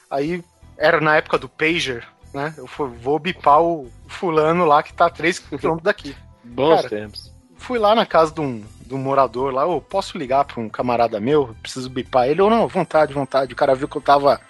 Aí 0.09 0.43
era 0.77 0.99
na 0.99 1.15
época 1.15 1.37
do 1.37 1.47
Pager, 1.49 2.05
né? 2.33 2.53
Eu 2.57 2.67
fui- 2.67 2.89
vou 2.89 3.17
bipar 3.19 3.61
o 3.61 3.89
fulano 4.07 4.65
lá 4.65 4.83
que 4.83 4.93
tá 4.93 5.05
a 5.05 5.09
3 5.09 5.39
km 5.39 5.77
daqui. 5.81 6.15
Bons 6.43 6.75
Cara, 6.75 6.89
tempos. 6.89 7.33
Fui 7.57 7.79
lá 7.79 7.95
na 7.95 8.05
casa 8.05 8.33
de 8.33 8.41
um, 8.41 8.63
de 8.85 8.93
um 8.93 8.97
morador 8.97 9.53
lá, 9.53 9.63
eu 9.63 9.79
posso 9.79 10.17
ligar 10.17 10.43
pra 10.43 10.59
um 10.59 10.67
camarada 10.67 11.19
meu, 11.19 11.47
eu 11.47 11.55
preciso 11.61 11.89
bipar 11.89 12.27
ele 12.27 12.41
ou 12.41 12.49
não, 12.49 12.67
vontade, 12.67 13.13
vontade. 13.13 13.53
O 13.53 13.55
cara 13.55 13.73
viu 13.73 13.87
que 13.87 13.95
eu 13.95 14.01
tava 14.01 14.41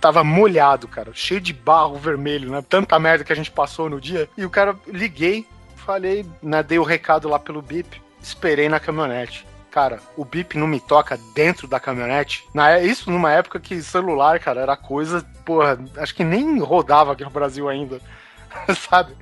tava 0.00 0.24
molhado, 0.24 0.88
cara, 0.88 1.12
cheio 1.14 1.40
de 1.40 1.52
barro 1.52 1.96
vermelho, 1.96 2.50
né? 2.50 2.64
Tanta 2.68 2.98
merda 2.98 3.24
que 3.24 3.32
a 3.32 3.36
gente 3.36 3.50
passou 3.50 3.90
no 3.90 4.00
dia. 4.00 4.28
E 4.36 4.44
o 4.44 4.50
cara 4.50 4.74
liguei, 4.86 5.46
falei, 5.76 6.26
né, 6.42 6.62
dei 6.62 6.78
o 6.78 6.84
recado 6.84 7.28
lá 7.28 7.38
pelo 7.38 7.60
bip, 7.60 8.00
esperei 8.22 8.68
na 8.68 8.80
caminhonete. 8.80 9.46
Cara, 9.70 10.00
o 10.16 10.24
bip 10.24 10.58
não 10.58 10.66
me 10.66 10.80
toca 10.80 11.18
dentro 11.34 11.68
da 11.68 11.78
caminhonete. 11.78 12.44
Na, 12.52 12.72
é- 12.72 12.84
isso 12.84 13.10
numa 13.10 13.30
época 13.30 13.60
que 13.60 13.80
celular, 13.82 14.40
cara, 14.40 14.60
era 14.60 14.76
coisa, 14.76 15.24
porra, 15.44 15.78
acho 15.98 16.14
que 16.14 16.24
nem 16.24 16.58
rodava 16.58 17.12
aqui 17.12 17.22
no 17.22 17.30
Brasil 17.30 17.68
ainda. 17.68 18.00
Sabe? 18.88 19.14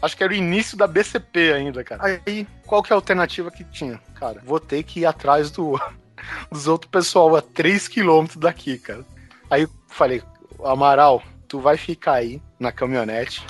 Acho 0.00 0.16
que 0.16 0.22
era 0.22 0.32
o 0.32 0.36
início 0.36 0.76
da 0.76 0.86
BCP 0.86 1.52
ainda, 1.52 1.82
cara. 1.82 2.20
Aí, 2.26 2.46
qual 2.66 2.82
que 2.82 2.92
é 2.92 2.94
a 2.94 2.96
alternativa 2.96 3.50
que 3.50 3.64
tinha? 3.64 4.00
Cara, 4.14 4.40
vou 4.44 4.60
ter 4.60 4.82
que 4.82 5.00
ir 5.00 5.06
atrás 5.06 5.50
do, 5.50 5.80
dos 6.52 6.68
outros 6.68 6.90
pessoal 6.90 7.34
a 7.34 7.42
3km 7.42 8.38
daqui, 8.38 8.78
cara. 8.78 9.04
Aí 9.50 9.68
falei, 9.88 10.22
Amaral, 10.64 11.22
tu 11.46 11.60
vai 11.60 11.76
ficar 11.76 12.14
aí 12.14 12.42
na 12.58 12.72
caminhonete. 12.72 13.44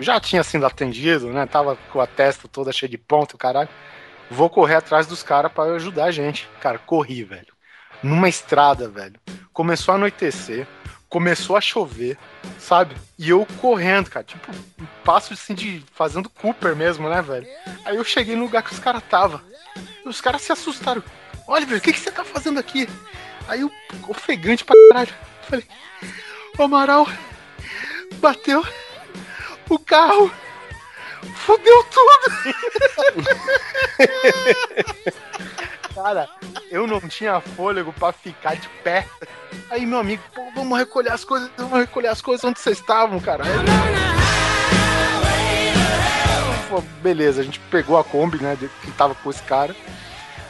Já 0.00 0.20
tinha 0.20 0.42
sido 0.42 0.64
atendido, 0.64 1.28
né? 1.32 1.46
Tava 1.46 1.76
com 1.92 2.00
a 2.00 2.06
testa 2.06 2.46
toda 2.48 2.72
cheia 2.72 2.88
de 2.88 2.98
ponto, 2.98 3.36
caralho. 3.36 3.68
Vou 4.30 4.50
correr 4.50 4.76
atrás 4.76 5.06
dos 5.06 5.22
caras 5.22 5.50
pra 5.50 5.64
ajudar 5.64 6.04
a 6.04 6.10
gente. 6.10 6.48
Cara, 6.60 6.78
corri, 6.78 7.24
velho. 7.24 7.52
Numa 8.02 8.28
estrada, 8.28 8.88
velho. 8.88 9.14
Começou 9.52 9.92
a 9.92 9.96
anoitecer, 9.96 10.66
começou 11.08 11.56
a 11.56 11.60
chover, 11.60 12.16
sabe? 12.58 12.94
E 13.18 13.30
eu 13.30 13.46
correndo, 13.60 14.10
cara, 14.10 14.24
tipo, 14.24 14.52
um 14.80 14.86
passo 15.04 15.32
assim 15.32 15.54
de 15.54 15.84
fazendo 15.92 16.30
Cooper 16.30 16.76
mesmo, 16.76 17.08
né, 17.08 17.20
velho? 17.22 17.46
Aí 17.84 17.96
eu 17.96 18.04
cheguei 18.04 18.36
no 18.36 18.44
lugar 18.44 18.62
que 18.62 18.72
os 18.72 18.78
caras 18.78 19.02
tava. 19.10 19.42
E 20.04 20.08
os 20.08 20.20
caras 20.20 20.42
se 20.42 20.52
assustaram. 20.52 21.02
Oliver, 21.46 21.78
o 21.78 21.80
que, 21.80 21.92
que 21.92 21.98
você 21.98 22.12
tá 22.12 22.24
fazendo 22.24 22.60
aqui? 22.60 22.88
Aí 23.48 23.62
eu, 23.62 23.72
ofegante 24.06 24.64
pra 24.64 24.76
caralho. 24.90 25.27
Falei, 25.48 25.64
o 26.58 26.62
Amaral 26.62 27.06
bateu 28.16 28.62
o 29.68 29.78
carro. 29.78 30.30
Fudeu 31.34 31.84
tudo! 31.84 32.30
Cara, 35.94 36.28
eu 36.70 36.86
não 36.86 37.00
tinha 37.00 37.40
fôlego 37.40 37.92
pra 37.94 38.12
ficar 38.12 38.56
de 38.56 38.68
pé. 38.84 39.06
Aí 39.70 39.86
meu 39.86 39.98
amigo, 39.98 40.22
vamos 40.54 40.78
recolher 40.78 41.12
as 41.12 41.24
coisas, 41.24 41.50
vamos 41.56 41.78
recolher 41.78 42.08
as 42.08 42.20
coisas 42.20 42.44
onde 42.44 42.60
vocês 42.60 42.78
estavam, 42.78 43.18
cara. 43.18 43.44
Pô, 46.68 46.82
beleza, 47.02 47.40
a 47.40 47.44
gente 47.44 47.58
pegou 47.70 47.98
a 47.98 48.04
Kombi, 48.04 48.40
né, 48.42 48.56
que 48.82 48.90
tava 48.92 49.14
com 49.14 49.30
esse 49.30 49.42
cara. 49.42 49.74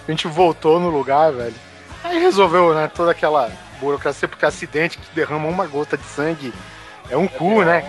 A 0.07 0.11
gente 0.11 0.27
voltou 0.27 0.81
no 0.81 0.91
lugar, 0.91 1.33
velho. 1.33 1.55
Aí 2.03 2.19
resolveu, 2.19 2.75
né, 2.75 2.91
toda 2.93 3.13
aquela 3.13 3.51
burocracia, 3.79 4.29
porque 4.29 4.45
acidente 4.45 4.99
que 4.99 5.15
derrama 5.15 5.49
uma 5.49 5.67
gota 5.67 5.97
de 5.97 6.05
sangue 6.05 6.53
é 7.11 7.17
um 7.17 7.27
cu, 7.27 7.63
né? 7.63 7.83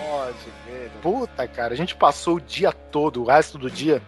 Puta, 1.02 1.46
cara, 1.48 1.72
a 1.72 1.76
gente 1.76 1.94
passou 1.94 2.36
o 2.36 2.40
dia 2.40 2.72
todo, 2.72 3.22
o 3.22 3.26
resto 3.26 3.56
do 3.56 3.70
dia, 3.70 4.02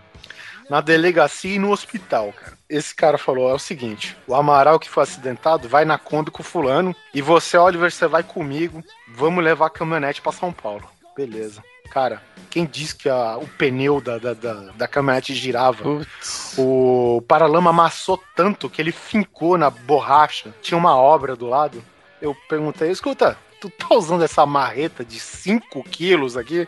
na 0.68 0.80
delegacia 0.80 1.54
e 1.54 1.58
no 1.58 1.70
hospital, 1.70 2.32
cara. 2.32 2.58
Esse 2.68 2.94
cara 2.94 3.18
falou: 3.18 3.50
é 3.50 3.54
o 3.54 3.58
seguinte, 3.58 4.16
o 4.26 4.34
Amaral 4.34 4.78
que 4.78 4.88
foi 4.88 5.02
acidentado 5.02 5.68
vai 5.68 5.84
na 5.84 5.98
Kombi 5.98 6.30
com 6.30 6.42
o 6.42 6.44
fulano 6.44 6.94
e 7.14 7.20
você, 7.22 7.56
Oliver, 7.56 7.90
você 7.90 8.06
vai 8.06 8.22
comigo, 8.22 8.82
vamos 9.08 9.42
levar 9.44 9.66
a 9.66 9.70
caminhonete 9.70 10.22
pra 10.22 10.32
São 10.32 10.52
Paulo. 10.52 10.91
Beleza. 11.16 11.62
Cara, 11.90 12.22
quem 12.48 12.64
disse 12.64 12.94
que 12.96 13.08
a- 13.08 13.36
o 13.36 13.46
pneu 13.46 14.00
da, 14.00 14.16
da, 14.18 14.32
da, 14.32 14.54
da 14.74 14.88
caminhonete 14.88 15.34
girava? 15.34 15.82
Putz. 15.82 16.54
O 16.58 17.22
paralama 17.28 17.70
amassou 17.70 18.22
tanto 18.34 18.70
que 18.70 18.80
ele 18.80 18.92
fincou 18.92 19.58
na 19.58 19.68
borracha. 19.68 20.54
Tinha 20.62 20.78
uma 20.78 20.96
obra 20.96 21.36
do 21.36 21.46
lado. 21.46 21.84
Eu 22.20 22.34
perguntei, 22.48 22.90
escuta, 22.90 23.36
tu 23.60 23.68
tá 23.68 23.94
usando 23.94 24.22
essa 24.24 24.46
marreta 24.46 25.04
de 25.04 25.20
5 25.20 25.82
quilos 25.84 26.36
aqui? 26.36 26.66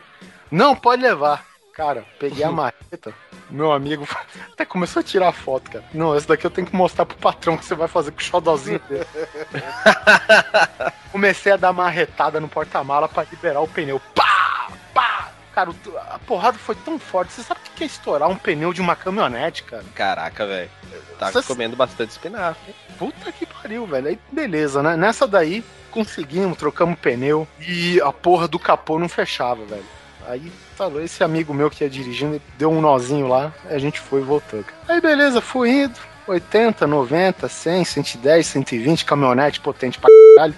Não, 0.51 0.77
pode 0.77 1.01
levar. 1.01 1.47
Cara, 1.73 2.05
peguei 2.21 2.45
a 2.45 2.51
marreta, 2.53 3.15
meu 3.51 3.73
amigo 3.73 4.07
até 4.53 4.65
começou 4.65 5.01
a 5.01 5.03
tirar 5.03 5.29
a 5.29 5.33
foto, 5.33 5.71
cara. 5.71 5.85
Não, 5.93 6.15
essa 6.15 6.29
daqui 6.29 6.47
eu 6.47 6.51
tenho 6.51 6.66
que 6.66 6.75
mostrar 6.75 7.07
pro 7.07 7.16
patrão 7.16 7.57
que 7.57 7.65
você 7.65 7.75
vai 7.75 7.89
fazer 7.89 8.11
com 8.11 8.21
o 8.21 8.23
xodozinho 8.23 8.81
dele. 8.89 9.05
Comecei 11.12 11.53
a 11.53 11.57
dar 11.57 11.73
marretada 11.73 12.41
no 12.41 12.49
porta-mala 12.49 13.09
pra 13.09 13.25
liberar 13.25 13.61
o 13.61 13.69
pneu. 13.69 14.01
Pá! 14.15 14.69
Pá! 14.93 15.31
Cara, 15.55 15.71
a 16.11 16.19
porrada 16.19 16.59
foi 16.59 16.75
tão 16.75 16.99
forte. 16.99 17.33
Você 17.33 17.43
sabe 17.43 17.61
o 17.61 17.77
que 17.77 17.85
é 17.85 17.87
estourar 17.87 18.29
um 18.29 18.37
pneu 18.37 18.73
de 18.73 18.81
uma 18.81 18.97
caminhonete, 18.97 19.62
cara? 19.62 19.85
Caraca, 19.95 20.47
velho. 20.47 20.71
Tá 21.19 21.31
comendo 21.43 21.77
bastante 21.77 22.11
espinafre. 22.11 22.75
Puta 22.99 23.31
que 23.31 23.47
pariu, 23.47 23.87
velho. 23.87 24.09
Aí 24.09 24.19
beleza, 24.33 24.83
né? 24.83 24.97
Nessa 24.97 25.27
daí, 25.27 25.65
conseguimos, 25.91 26.59
trocamos 26.59 26.99
pneu 26.99 27.47
e 27.61 28.01
a 28.01 28.12
porra 28.12 28.49
do 28.49 28.59
capô 28.59 28.99
não 28.99 29.09
fechava, 29.09 29.65
velho. 29.65 29.85
Aí 30.27 30.51
falou, 30.77 31.03
esse 31.03 31.23
amigo 31.23 31.53
meu 31.53 31.71
que 31.71 31.85
ia 31.85 31.91
dirigindo, 31.91 32.41
deu 32.57 32.71
um 32.71 32.81
nozinho 32.81 33.29
lá, 33.29 33.53
a 33.67 33.79
gente 33.79 34.01
foi 34.01 34.21
e 34.21 34.25
voltou, 34.25 34.63
cara. 34.63 34.77
Aí 34.89 35.01
beleza, 35.01 35.41
fui 35.41 35.71
indo. 35.71 35.99
80, 36.27 36.87
90, 36.87 37.49
100, 37.49 37.85
110, 37.85 38.47
120, 38.47 39.05
caminhonete 39.05 39.61
potente 39.61 39.99
pra 39.99 40.09
caralho. 40.37 40.55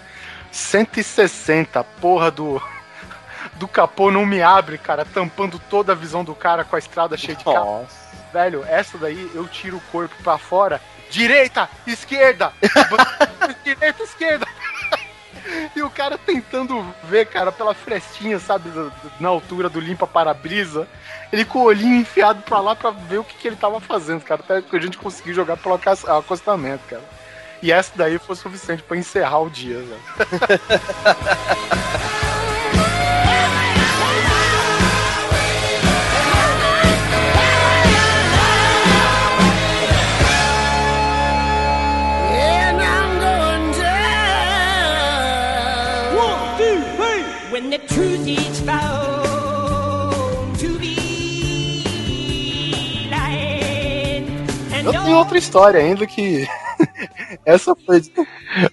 160, 0.53 1.83
porra 2.01 2.31
do. 2.31 2.63
Do 3.55 3.67
capô 3.67 4.11
não 4.11 4.27
me 4.27 4.43
abre, 4.43 4.77
cara, 4.77 5.03
tampando 5.05 5.59
toda 5.59 5.93
a 5.93 5.95
visão 5.95 6.23
do 6.23 6.35
cara 6.35 6.63
com 6.63 6.77
a 6.77 6.79
estrada 6.79 7.17
cheia 7.17 7.35
de 7.35 7.43
carro. 7.43 7.81
Nossa. 7.81 8.07
Velho, 8.31 8.63
essa 8.67 8.99
daí 8.99 9.31
eu 9.35 9.49
tiro 9.49 9.79
o 9.79 9.81
corpo 9.93 10.15
pra 10.23 10.37
fora. 10.37 10.79
Direita, 11.09 11.71
esquerda! 11.87 12.53
direita, 13.65 14.03
esquerda! 14.03 14.47
E 15.75 15.83
o 15.83 15.91
cara 15.91 16.19
tentando 16.19 16.85
ver, 17.05 17.27
cara, 17.27 17.53
pela 17.53 17.75
frestinha, 17.75 18.39
sabe, 18.39 18.71
na 19.21 19.29
altura 19.29 19.69
do 19.69 19.81
limpa-para-brisa. 19.81 20.89
Ele 21.33 21.45
com 21.45 21.61
o 21.61 21.65
olhinho 21.65 22.01
enfiado 22.01 22.43
pra 22.43 22.61
lá 22.61 22.75
pra 22.75 22.91
ver 22.91 23.19
o 23.19 23.25
que, 23.25 23.37
que 23.37 23.49
ele 23.49 23.57
tava 23.57 23.81
fazendo, 23.81 24.23
cara. 24.23 24.41
Até 24.41 24.63
que 24.63 24.77
a 24.77 24.81
gente 24.81 24.99
conseguiu 24.99 25.35
jogar 25.35 25.57
pelo 25.57 25.79
acostamento, 26.19 26.85
cara. 26.89 27.05
E 27.63 27.73
essa 27.73 27.93
daí 27.97 28.19
foi 28.19 28.37
suficiente 28.37 28.83
pra 28.83 28.97
encerrar 28.97 29.41
o 29.41 29.51
dia, 29.51 29.79
velho. 29.79 30.01
Eu 54.87 55.05
tenho 55.05 55.17
outra 55.19 55.39
história 55.39 55.81
ainda 55.81 56.07
que. 56.07 56.47
essa 57.45 57.75
foi. 57.87 58.03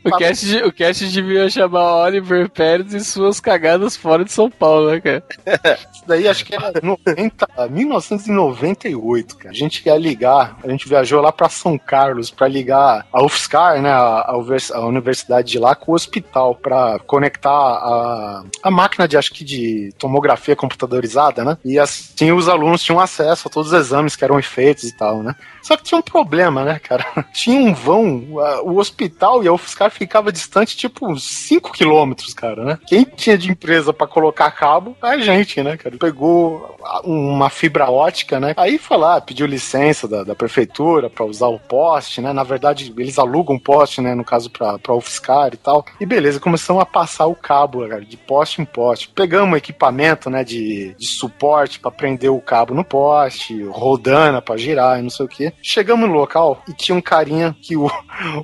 O 0.04 0.18
cast, 0.18 0.46
de- 0.46 0.64
o 0.64 0.72
cast 0.72 1.08
devia 1.10 1.50
chamar 1.50 2.04
Oliver 2.04 2.50
Pérez 2.50 2.94
e 2.94 3.04
suas 3.04 3.40
cagadas 3.40 3.96
fora 3.98 4.24
de 4.26 4.32
São 4.32 4.50
Paulo, 4.50 4.92
né, 4.92 5.00
cara? 5.02 5.24
Isso 5.94 6.04
daí 6.08 6.28
acho 6.28 6.46
que 6.46 6.56
era 6.56 6.72
90, 6.82 7.48
1998, 7.70 9.38
cara. 9.38 9.50
A 9.52 9.54
gente 9.54 9.86
ia 9.86 9.98
ligar, 9.98 10.58
a 10.64 10.70
gente 10.70 10.88
viajou 10.88 11.22
lá 11.22 11.32
pra 11.32 11.50
São 11.50 11.78
Carlos 11.78 12.30
pra 12.32 12.48
ligar 12.48 13.06
a 13.12 13.24
UFSCar, 13.24 13.82
né, 13.82 13.92
a, 13.92 14.26
a 14.28 14.38
univers- 14.38 14.72
a 14.72 14.80
universidade 14.86 15.52
de 15.52 15.60
lá 15.60 15.76
com 15.76 15.92
o 15.92 15.96
hospital 15.96 16.56
pra 16.56 17.00
conectar 17.06 17.50
a, 17.50 18.44
a 18.64 18.72
máquina 18.72 19.08
de 19.08 19.18
acho 19.18 19.32
que 19.34 19.44
de 19.44 19.94
tomografia 19.98 20.56
computadorizada, 20.56 21.44
né? 21.44 21.58
E 21.64 21.78
assim 21.80 22.32
os 22.32 22.48
alunos 22.50 22.84
tinham 22.84 23.00
acesso 23.00 23.48
a 23.48 23.52
todos 23.52 23.72
os 23.72 23.78
exames 23.80 24.16
que 24.16 24.24
eram 24.24 24.42
feitos 24.42 24.84
e 24.86 24.98
tal, 24.98 25.22
né? 25.24 25.36
Só 25.62 25.78
que 25.78 25.84
tinha 25.84 25.98
um 25.98 26.02
problema, 26.02 26.64
né, 26.66 26.80
cara? 26.80 27.06
Tinha 27.34 27.60
um 27.62 27.74
vão, 27.74 27.93
a- 28.40 28.62
o 28.62 28.78
hospital 28.78 29.44
e 29.44 29.48
a 29.48 29.54
UFSCar 29.54 29.92
ficava 29.92 30.32
distante 30.32 30.76
tipo 30.78 31.08
uns 31.10 31.24
5 31.24 31.72
quilômetros, 31.72 32.34
cara, 32.34 32.64
né? 32.64 32.80
Quem 32.88 33.04
tinha 33.04 33.38
de 33.38 33.50
empresa 33.52 33.94
pra 33.94 34.08
colocar 34.08 34.50
cabo? 34.52 34.96
A 35.02 35.18
gente, 35.18 35.62
né, 35.62 35.78
cara? 35.78 35.98
Pegou 35.98 36.76
uma 37.04 37.50
fibra 37.50 37.90
ótica, 37.90 38.40
né? 38.40 38.54
Aí 38.58 38.78
foi 38.78 38.98
lá, 38.98 39.20
pediu 39.22 39.46
licença 39.46 40.08
da, 40.08 40.24
da 40.24 40.36
prefeitura 40.36 41.10
pra 41.10 41.26
usar 41.26 41.48
o 41.48 41.60
poste, 41.60 42.22
né? 42.22 42.34
Na 42.34 42.44
verdade, 42.44 42.94
eles 42.98 43.18
alugam 43.20 43.58
poste, 43.60 44.02
né? 44.02 44.16
No 44.16 44.24
caso 44.24 44.50
pra, 44.50 44.78
pra 44.80 44.94
UFSCar 44.96 45.52
e 45.54 45.58
tal. 45.58 45.86
E 46.00 46.06
beleza, 46.06 46.40
começamos 46.40 46.82
a 46.82 46.86
passar 46.86 47.26
o 47.28 47.36
cabo, 47.36 47.88
cara, 47.88 48.04
de 48.04 48.18
poste 48.18 48.62
em 48.62 48.66
poste. 48.66 49.10
Pegamos 49.10 49.58
equipamento, 49.58 50.30
né, 50.30 50.44
de, 50.44 50.96
de 50.98 51.08
suporte 51.08 51.80
pra 51.80 51.92
prender 51.92 52.32
o 52.32 52.42
cabo 52.42 52.74
no 52.74 52.84
poste, 52.84 53.64
rodana 53.66 54.42
pra 54.42 54.58
girar 54.58 55.00
e 55.00 55.04
não 55.04 55.10
sei 55.10 55.26
o 55.26 55.30
que. 55.30 55.54
Chegamos 55.62 56.08
no 56.10 56.16
local 56.16 56.62
e 56.68 56.74
tinha 56.74 56.96
um 56.96 57.02
carinha 57.02 57.56
que 57.62 57.76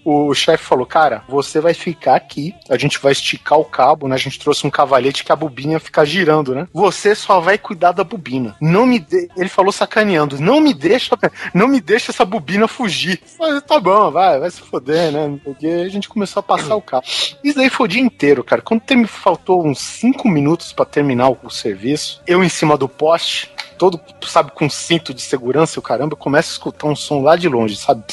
o, 0.03 0.33
chefe 0.33 0.63
falou: 0.63 0.85
Cara, 0.85 1.23
você 1.27 1.59
vai 1.59 1.73
ficar 1.73 2.15
aqui, 2.15 2.53
a 2.69 2.77
gente 2.77 2.99
vai 2.99 3.11
esticar 3.11 3.59
o 3.59 3.65
cabo, 3.65 4.07
né? 4.07 4.15
A 4.15 4.19
gente 4.19 4.39
trouxe 4.39 4.65
um 4.65 4.69
cavalete 4.69 5.23
que 5.23 5.31
a 5.31 5.35
bobina 5.35 5.73
ia 5.73 5.79
ficar 5.79 6.05
girando, 6.05 6.53
né? 6.55 6.67
Você 6.73 7.15
só 7.15 7.39
vai 7.39 7.57
cuidar 7.57 7.91
da 7.91 8.03
bobina. 8.03 8.55
Não 8.61 8.85
me 8.85 8.99
de... 8.99 9.29
Ele 9.35 9.49
falou 9.49 9.71
sacaneando: 9.71 10.39
Não 10.39 10.59
me 10.59 10.73
deixa, 10.73 11.17
não 11.53 11.67
me 11.67 11.79
deixa 11.81 12.11
essa 12.11 12.25
bobina 12.25 12.67
fugir. 12.67 13.19
Tá 13.67 13.79
bom, 13.79 14.11
vai, 14.11 14.39
vai 14.39 14.49
se 14.49 14.61
foder, 14.61 15.11
né? 15.11 15.39
Porque 15.43 15.67
a 15.67 15.89
gente 15.89 16.09
começou 16.09 16.39
a 16.39 16.43
passar 16.43 16.75
o 16.75 16.81
cabo. 16.81 17.05
Isso 17.43 17.57
daí 17.57 17.69
foi 17.69 17.85
o 17.85 17.89
dia 17.89 18.01
inteiro, 18.01 18.43
cara. 18.43 18.61
Quando 18.61 18.81
tem- 18.81 19.05
faltou 19.05 19.65
uns 19.65 19.79
5 19.79 20.27
minutos 20.27 20.73
pra 20.73 20.85
terminar 20.85 21.29
o 21.29 21.49
serviço, 21.49 22.21
eu 22.27 22.43
em 22.43 22.49
cima 22.49 22.77
do 22.77 22.87
poste, 22.87 23.51
todo, 23.79 23.99
sabe, 24.27 24.51
com 24.51 24.69
cinto 24.69 25.13
de 25.13 25.21
segurança 25.21 25.77
e 25.77 25.79
o 25.79 25.81
caramba, 25.81 26.13
eu 26.13 26.17
começo 26.17 26.49
a 26.49 26.53
escutar 26.53 26.87
um 26.87 26.95
som 26.95 27.21
lá 27.21 27.35
de 27.35 27.47
longe, 27.47 27.75
sabe? 27.77 28.03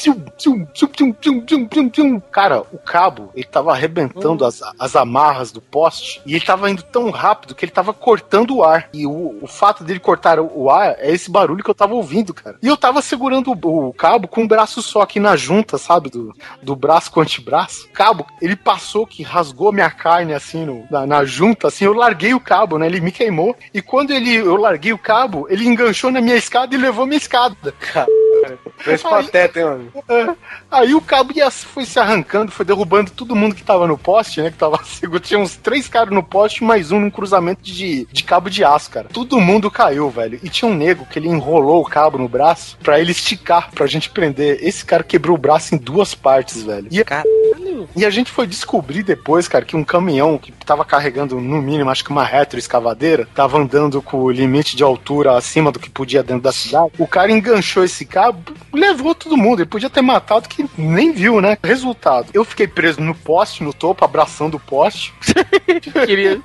Cara, 2.31 2.61
o 2.71 2.77
cabo, 2.77 3.29
ele 3.35 3.45
tava 3.45 3.71
arrebentando 3.73 4.45
as, 4.45 4.61
as 4.79 4.95
amarras 4.95 5.51
do 5.51 5.59
poste 5.61 6.21
e 6.25 6.33
ele 6.35 6.45
tava 6.45 6.71
indo 6.71 6.81
tão 6.81 7.09
rápido 7.11 7.53
que 7.53 7.65
ele 7.65 7.71
tava 7.71 7.93
cortando 7.93 8.55
o 8.55 8.63
ar. 8.63 8.89
E 8.93 9.05
o, 9.05 9.37
o 9.41 9.47
fato 9.47 9.83
dele 9.83 9.99
cortar 9.99 10.39
o, 10.39 10.49
o 10.55 10.71
ar 10.71 10.95
é 10.99 11.11
esse 11.11 11.29
barulho 11.29 11.63
que 11.63 11.69
eu 11.69 11.75
tava 11.75 11.93
ouvindo, 11.93 12.33
cara. 12.33 12.57
E 12.63 12.67
eu 12.67 12.77
tava 12.77 13.01
segurando 13.01 13.51
o, 13.51 13.89
o 13.89 13.93
cabo 13.93 14.27
com 14.27 14.41
um 14.43 14.47
braço 14.47 14.81
só 14.81 15.01
aqui 15.01 15.19
na 15.19 15.35
junta, 15.35 15.77
sabe? 15.77 16.09
Do, 16.09 16.33
do 16.61 16.75
braço 16.75 17.11
com 17.11 17.19
o 17.19 17.23
antebraço. 17.23 17.89
Cabo, 17.93 18.25
ele 18.41 18.55
passou 18.55 19.05
que 19.05 19.21
rasgou 19.21 19.73
minha 19.73 19.89
carne 19.91 20.33
assim 20.33 20.65
no- 20.65 20.85
na, 20.89 21.05
na 21.05 21.25
junta, 21.25 21.67
assim, 21.67 21.83
eu 21.85 21.93
larguei 21.93 22.33
o 22.33 22.39
cabo, 22.39 22.77
né? 22.77 22.85
Ele 22.85 23.01
me 23.01 23.11
queimou. 23.11 23.55
E 23.73 23.81
quando 23.81 24.11
ele, 24.11 24.33
eu 24.35 24.55
larguei 24.55 24.93
o 24.93 24.97
cabo, 24.97 25.45
ele 25.49 25.56
enganchou 25.65 26.11
na 26.11 26.21
minha 26.21 26.35
escada 26.35 26.75
e 26.75 26.77
levou 26.77 27.05
minha 27.05 27.17
escada. 27.17 27.73
Esse 28.85 29.03
pateta, 29.03 29.59
hein, 29.59 29.65
mano? 29.65 29.91
É. 30.09 30.35
Aí 30.71 30.93
o 30.93 31.01
cabo 31.01 31.33
ia, 31.35 31.49
foi 31.49 31.85
se 31.85 31.99
arrancando, 31.99 32.51
foi 32.51 32.65
derrubando 32.65 33.11
todo 33.11 33.35
mundo 33.35 33.55
que 33.55 33.63
tava 33.63 33.87
no 33.87 33.97
poste, 33.97 34.41
né? 34.41 34.51
Que 34.51 34.57
tava 34.57 34.79
seguro. 34.85 35.19
Tinha 35.19 35.39
uns 35.39 35.55
três 35.55 35.87
caras 35.87 36.13
no 36.13 36.23
poste 36.23 36.63
mais 36.63 36.91
um 36.91 36.99
num 36.99 37.09
cruzamento 37.09 37.61
de, 37.61 38.07
de 38.11 38.23
cabo 38.23 38.49
de 38.49 38.63
aço, 38.63 38.89
cara. 38.89 39.07
Todo 39.11 39.39
mundo 39.39 39.71
caiu, 39.71 40.09
velho. 40.09 40.39
E 40.43 40.49
tinha 40.49 40.69
um 40.69 40.75
nego 40.75 41.05
que 41.05 41.19
ele 41.19 41.27
enrolou 41.27 41.81
o 41.81 41.89
cabo 41.89 42.17
no 42.17 42.27
braço 42.27 42.77
pra 42.83 42.99
ele 42.99 43.11
esticar, 43.11 43.71
pra 43.71 43.87
gente 43.87 44.09
prender. 44.09 44.59
Esse 44.61 44.85
cara 44.85 45.03
quebrou 45.03 45.35
o 45.35 45.39
braço 45.39 45.75
em 45.75 45.77
duas 45.77 46.13
partes, 46.13 46.63
velho. 46.63 46.87
E, 46.91 47.03
e 47.95 48.05
a 48.05 48.09
gente 48.09 48.31
foi 48.31 48.47
descobrir 48.47 49.03
depois, 49.03 49.47
cara, 49.47 49.65
que 49.65 49.75
um 49.75 49.83
caminhão 49.83 50.37
que 50.37 50.51
tava 50.51 50.83
carregando, 50.83 51.39
no 51.39 51.61
mínimo, 51.61 51.89
acho 51.89 52.03
que 52.03 52.11
uma 52.11 52.23
retroescavadeira, 52.23 53.27
tava 53.33 53.57
andando 53.57 54.01
com 54.01 54.17
o 54.17 54.31
limite 54.31 54.75
de 54.75 54.83
altura 54.83 55.37
acima 55.37 55.71
do 55.71 55.79
que 55.79 55.89
podia 55.89 56.23
dentro 56.23 56.43
da 56.43 56.51
cidade. 56.51 56.91
O 56.97 57.07
cara 57.07 57.31
enganchou 57.31 57.83
esse 57.83 58.05
levou 58.73 59.13
todo 59.15 59.37
mundo. 59.37 59.59
Ele 59.61 59.69
podia 59.69 59.89
ter 59.89 60.01
matado 60.01 60.47
que 60.47 60.65
nem 60.77 61.11
viu, 61.11 61.41
né? 61.41 61.57
Resultado, 61.63 62.29
eu 62.33 62.43
fiquei 62.43 62.67
preso 62.67 63.01
no 63.01 63.15
poste, 63.15 63.63
no 63.63 63.73
topo, 63.73 64.03
abraçando 64.03 64.55
o 64.55 64.59
poste. 64.59 65.13
Queria. 66.05 66.41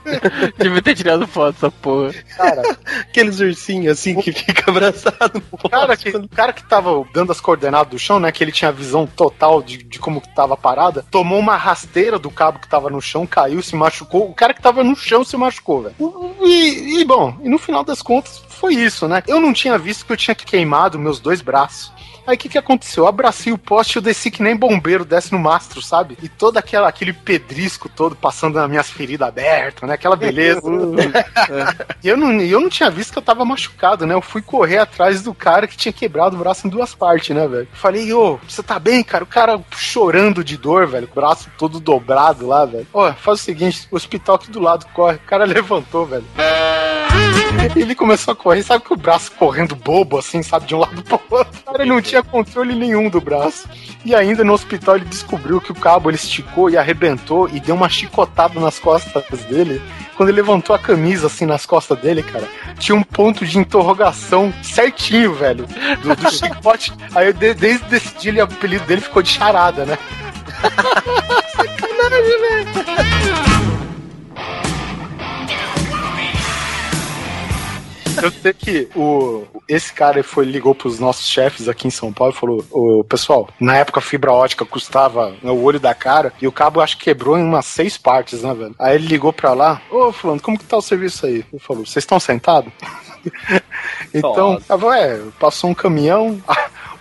Devia 0.59 0.83
ter 0.83 0.95
tirado 0.95 1.27
foto 1.27 1.55
dessa 1.55 1.71
porra. 1.71 2.13
Cara, 2.37 2.63
Aqueles 3.01 3.41
ursinhos 3.41 3.93
assim 3.93 4.21
que 4.21 4.33
fica 4.33 4.71
abraçado. 4.71 5.43
o 5.51 5.69
cara 5.69 5.97
que, 5.97 6.09
o 6.11 6.29
cara 6.29 6.53
que 6.53 6.65
tava 6.65 7.05
dando 7.13 7.33
as 7.33 7.41
coordenadas 7.41 7.89
do 7.89 7.99
chão, 7.99 8.19
né? 8.19 8.33
Que 8.33 8.43
ele 8.43 8.53
tinha 8.53 8.69
a 8.69 8.73
visão 8.73 9.07
total 9.07 9.63
de, 9.63 9.79
de 9.79 9.99
como 9.99 10.21
que 10.21 10.35
tava 10.35 10.55
a 10.55 10.57
parada, 10.57 11.05
tomou 11.11 11.39
uma 11.39 11.57
rasteira 11.57 12.19
do 12.19 12.31
cabo 12.31 12.59
que 12.59 12.69
tava 12.69 12.91
no 12.91 13.01
chão, 13.01 13.27
caiu, 13.27 13.63
se 13.63 13.77
machucou. 13.77 14.29
O 14.29 14.35
cara 14.35 14.55
que 14.55 14.63
tava 14.63 14.83
no 14.85 14.97
chão 14.97 15.25
se 15.25 15.37
machucou, 15.37 15.83
velho. 15.83 15.95
E, 16.43 17.01
e, 17.01 17.05
bom, 17.05 17.37
e 17.43 17.49
no 17.49 17.59
final 17.59 17.85
das 17.85 18.03
contas, 18.03 18.43
foi 18.63 18.77
isso, 18.77 19.09
né? 19.09 19.25
Eu 19.27 19.41
não 19.41 19.53
tinha 19.53 19.77
visto 19.77 20.07
que 20.07 20.13
eu 20.13 20.17
tinha 20.17 20.37
queimado 20.37 20.97
meus 20.97 21.19
dois 21.19 21.43
braços. 21.43 21.93
Aí 22.27 22.37
o 22.37 22.39
que, 22.39 22.49
que 22.49 22.59
aconteceu? 22.59 23.05
Eu 23.05 23.09
abracei 23.09 23.53
o 23.53 23.59
poste 23.59 23.97
e 23.97 23.99
eu 23.99 24.03
desci 24.03 24.31
que 24.31 24.43
nem 24.43 24.57
bombeiro 24.57 25.05
desce 25.05 25.33
no 25.33 25.39
mastro, 25.39 25.83
sabe? 25.83 26.17
E 26.23 26.29
todo 26.29 26.57
aquela, 26.57 26.89
aquele 26.89 27.13
pedrisco 27.13 27.89
todo 27.89 28.15
passando 28.15 28.55
nas 28.55 28.71
minhas 28.71 28.91
feridas 28.91 29.29
abertas, 29.29 29.89
né? 29.89 29.95
Aquela 29.95 30.17
beleza. 30.17 30.63
e 32.03 32.09
eu 32.09 32.17
não, 32.17 32.41
eu 32.41 32.61
não 32.61 32.69
tinha 32.69 32.91
visto 32.91 33.13
que 33.13 33.19
eu 33.19 33.23
tava 33.23 33.45
machucado, 33.45 34.07
né? 34.07 34.15
Eu 34.15 34.23
fui 34.23 34.41
correr 34.41 34.79
atrás 34.79 35.23
do 35.23 35.35
cara 35.35 35.67
que 35.67 35.77
tinha 35.77 35.93
quebrado 35.93 36.37
o 36.37 36.39
braço 36.39 36.67
em 36.67 36.71
duas 36.71 36.95
partes, 36.95 37.35
né, 37.35 37.47
velho? 37.49 37.69
Falei, 37.73 38.13
ô, 38.13 38.39
você 38.49 38.63
tá 38.63 38.79
bem, 38.79 39.03
cara? 39.03 39.25
O 39.25 39.27
cara 39.27 39.61
chorando 39.77 40.45
de 40.45 40.57
dor, 40.57 40.87
velho. 40.87 41.09
O 41.11 41.15
braço 41.15 41.51
todo 41.59 41.81
dobrado 41.81 42.47
lá, 42.47 42.65
velho. 42.65 42.87
Ó, 42.93 43.13
faz 43.13 43.41
o 43.41 43.43
seguinte, 43.43 43.89
o 43.91 43.97
hospital 43.97 44.37
aqui 44.37 44.51
do 44.51 44.61
lado 44.61 44.87
corre. 44.93 45.17
O 45.17 45.27
cara 45.27 45.45
levantou, 45.47 46.07
velho. 46.07 46.25
Ele 47.77 47.95
começou 47.95 48.33
a 48.33 48.37
correr, 48.37 48.63
sabe 48.63 48.85
que 48.85 48.93
o 48.93 48.97
braço 48.97 49.31
correndo 49.33 49.77
bobo, 49.77 50.19
assim, 50.19 50.43
sabe, 50.43 50.67
de 50.67 50.75
um 50.75 50.79
lado 50.79 51.03
pro 51.03 51.21
outro. 51.31 51.61
O 51.61 51.73
cara 51.73 51.85
não 51.85 52.01
tinha 52.01 52.12
controle 52.21 52.75
nenhum 52.75 53.09
do 53.09 53.21
braço. 53.21 53.69
E 54.05 54.13
ainda 54.17 54.43
no 54.43 54.53
hospital 54.53 54.97
ele 54.97 55.05
descobriu 55.05 55.61
que 55.61 55.71
o 55.71 55.75
cabo 55.77 56.11
ele 56.11 56.17
esticou 56.17 56.69
e 56.69 56.77
arrebentou 56.77 57.49
e 57.49 57.61
deu 57.61 57.77
uma 57.77 57.89
chicotada 57.89 58.59
nas 58.59 58.81
costas 58.81 59.23
dele. 59.45 59.81
Quando 60.17 60.31
ele 60.31 60.41
levantou 60.41 60.75
a 60.75 60.79
camisa, 60.79 61.29
assim, 61.29 61.47
nas 61.47 61.65
costas 61.65 61.97
dele, 62.01 62.23
cara, 62.25 62.49
tinha 62.79 62.97
um 62.97 63.03
ponto 63.05 63.47
de 63.47 63.57
interrogação 63.59 64.53
certinho, 64.63 65.33
velho, 65.35 65.67
do, 66.03 66.17
do 66.17 66.31
chicote. 66.35 66.93
Aí 67.15 67.33
de- 67.33 67.55
desde 67.55 67.95
esse 67.97 68.13
dia, 68.19 68.33
ele- 68.33 68.41
o 68.41 68.45
apelido 68.45 68.85
dele 68.85 69.01
ficou 69.01 69.23
de 69.23 69.31
charada, 69.31 69.87
né? 69.87 69.97
Sacanagem, 71.57 72.41
velho. 72.41 72.73
Eu 78.23 78.31
sei 78.31 78.53
que 78.53 78.89
o, 78.95 79.45
esse 79.73 79.93
cara 79.93 80.23
foi, 80.23 80.45
ligou 80.45 80.75
pros 80.75 80.99
nossos 80.99 81.27
chefes 81.27 81.69
aqui 81.69 81.89
em 81.89 81.91
São 81.91 82.13
Paulo 82.13 82.35
e 82.35 82.37
falou: 82.37 82.65
Ô, 82.71 83.05
pessoal, 83.05 83.49
na 83.59 83.77
época 83.77 84.01
a 84.01 84.03
fibra 84.03 84.33
ótica 84.33 84.65
custava 84.65 85.31
né, 85.43 85.51
o 85.51 85.63
olho 85.63 85.81
da 85.81 85.95
cara 85.95 86.33
e 86.41 86.47
o 86.47 86.53
cabo 86.53 86.81
acho 86.81 86.99
que 86.99 87.05
quebrou 87.05 87.39
em 87.39 87.43
umas 87.43 87.67
seis 87.67 87.97
partes, 87.97 88.43
né, 88.43 88.53
velho? 88.53 88.75
Aí 88.79 88.97
ele 88.97 89.07
ligou 89.07 89.33
pra 89.33 89.55
lá: 89.55 89.81
Ô, 89.91 90.13
Fulano, 90.13 90.41
como 90.41 90.59
que 90.59 90.65
tá 90.65 90.77
o 90.77 90.83
serviço 90.83 91.27
aí? 91.27 91.45
Ele 91.53 91.61
falou: 91.61 91.87
Vocês 91.87 92.03
estão 92.03 92.21
sentados? 92.21 92.73
então, 94.13 94.61
falei, 94.61 95.03
é, 95.03 95.21
passou 95.39 95.71
um 95.71 95.75
caminhão. 95.75 96.41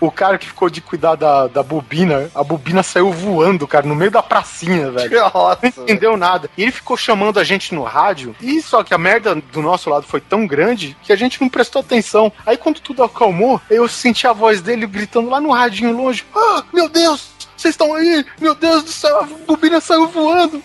O 0.01 0.11
cara 0.11 0.37
que 0.39 0.47
ficou 0.47 0.67
de 0.67 0.81
cuidar 0.81 1.13
da, 1.13 1.45
da 1.47 1.61
bobina, 1.61 2.29
a 2.33 2.43
bobina 2.43 2.81
saiu 2.81 3.11
voando, 3.11 3.67
cara, 3.67 3.85
no 3.87 3.95
meio 3.95 4.09
da 4.09 4.23
pracinha, 4.23 4.89
velho. 4.89 5.19
Nossa, 5.33 5.59
Não 5.61 5.83
entendeu 5.83 6.17
nada. 6.17 6.49
E 6.57 6.63
ele 6.63 6.71
ficou 6.71 6.97
chamando 6.97 7.39
a 7.39 7.43
gente 7.43 7.75
no 7.75 7.83
rádio. 7.83 8.35
E 8.41 8.61
só 8.63 8.83
que 8.83 8.95
a 8.95 8.97
merda 8.97 9.35
do 9.35 9.61
nosso 9.61 9.91
lado 9.91 10.07
foi 10.07 10.19
tão 10.19 10.47
grande 10.47 10.97
que 11.03 11.13
a 11.13 11.15
gente 11.15 11.39
não 11.39 11.47
prestou 11.47 11.81
atenção. 11.81 12.33
Aí 12.45 12.57
quando 12.57 12.79
tudo 12.79 13.03
acalmou, 13.03 13.61
eu 13.69 13.87
senti 13.87 14.25
a 14.25 14.33
voz 14.33 14.59
dele 14.59 14.87
gritando 14.87 15.29
lá 15.29 15.39
no 15.39 15.51
radinho 15.51 15.95
longe: 15.95 16.25
Ah, 16.35 16.63
meu 16.73 16.89
Deus! 16.89 17.29
Vocês 17.55 17.75
estão 17.75 17.93
aí? 17.93 18.25
Meu 18.39 18.55
Deus 18.55 18.83
do 18.83 18.89
céu, 18.89 19.19
a 19.19 19.27
bobina 19.45 19.79
saiu 19.79 20.07
voando. 20.07 20.63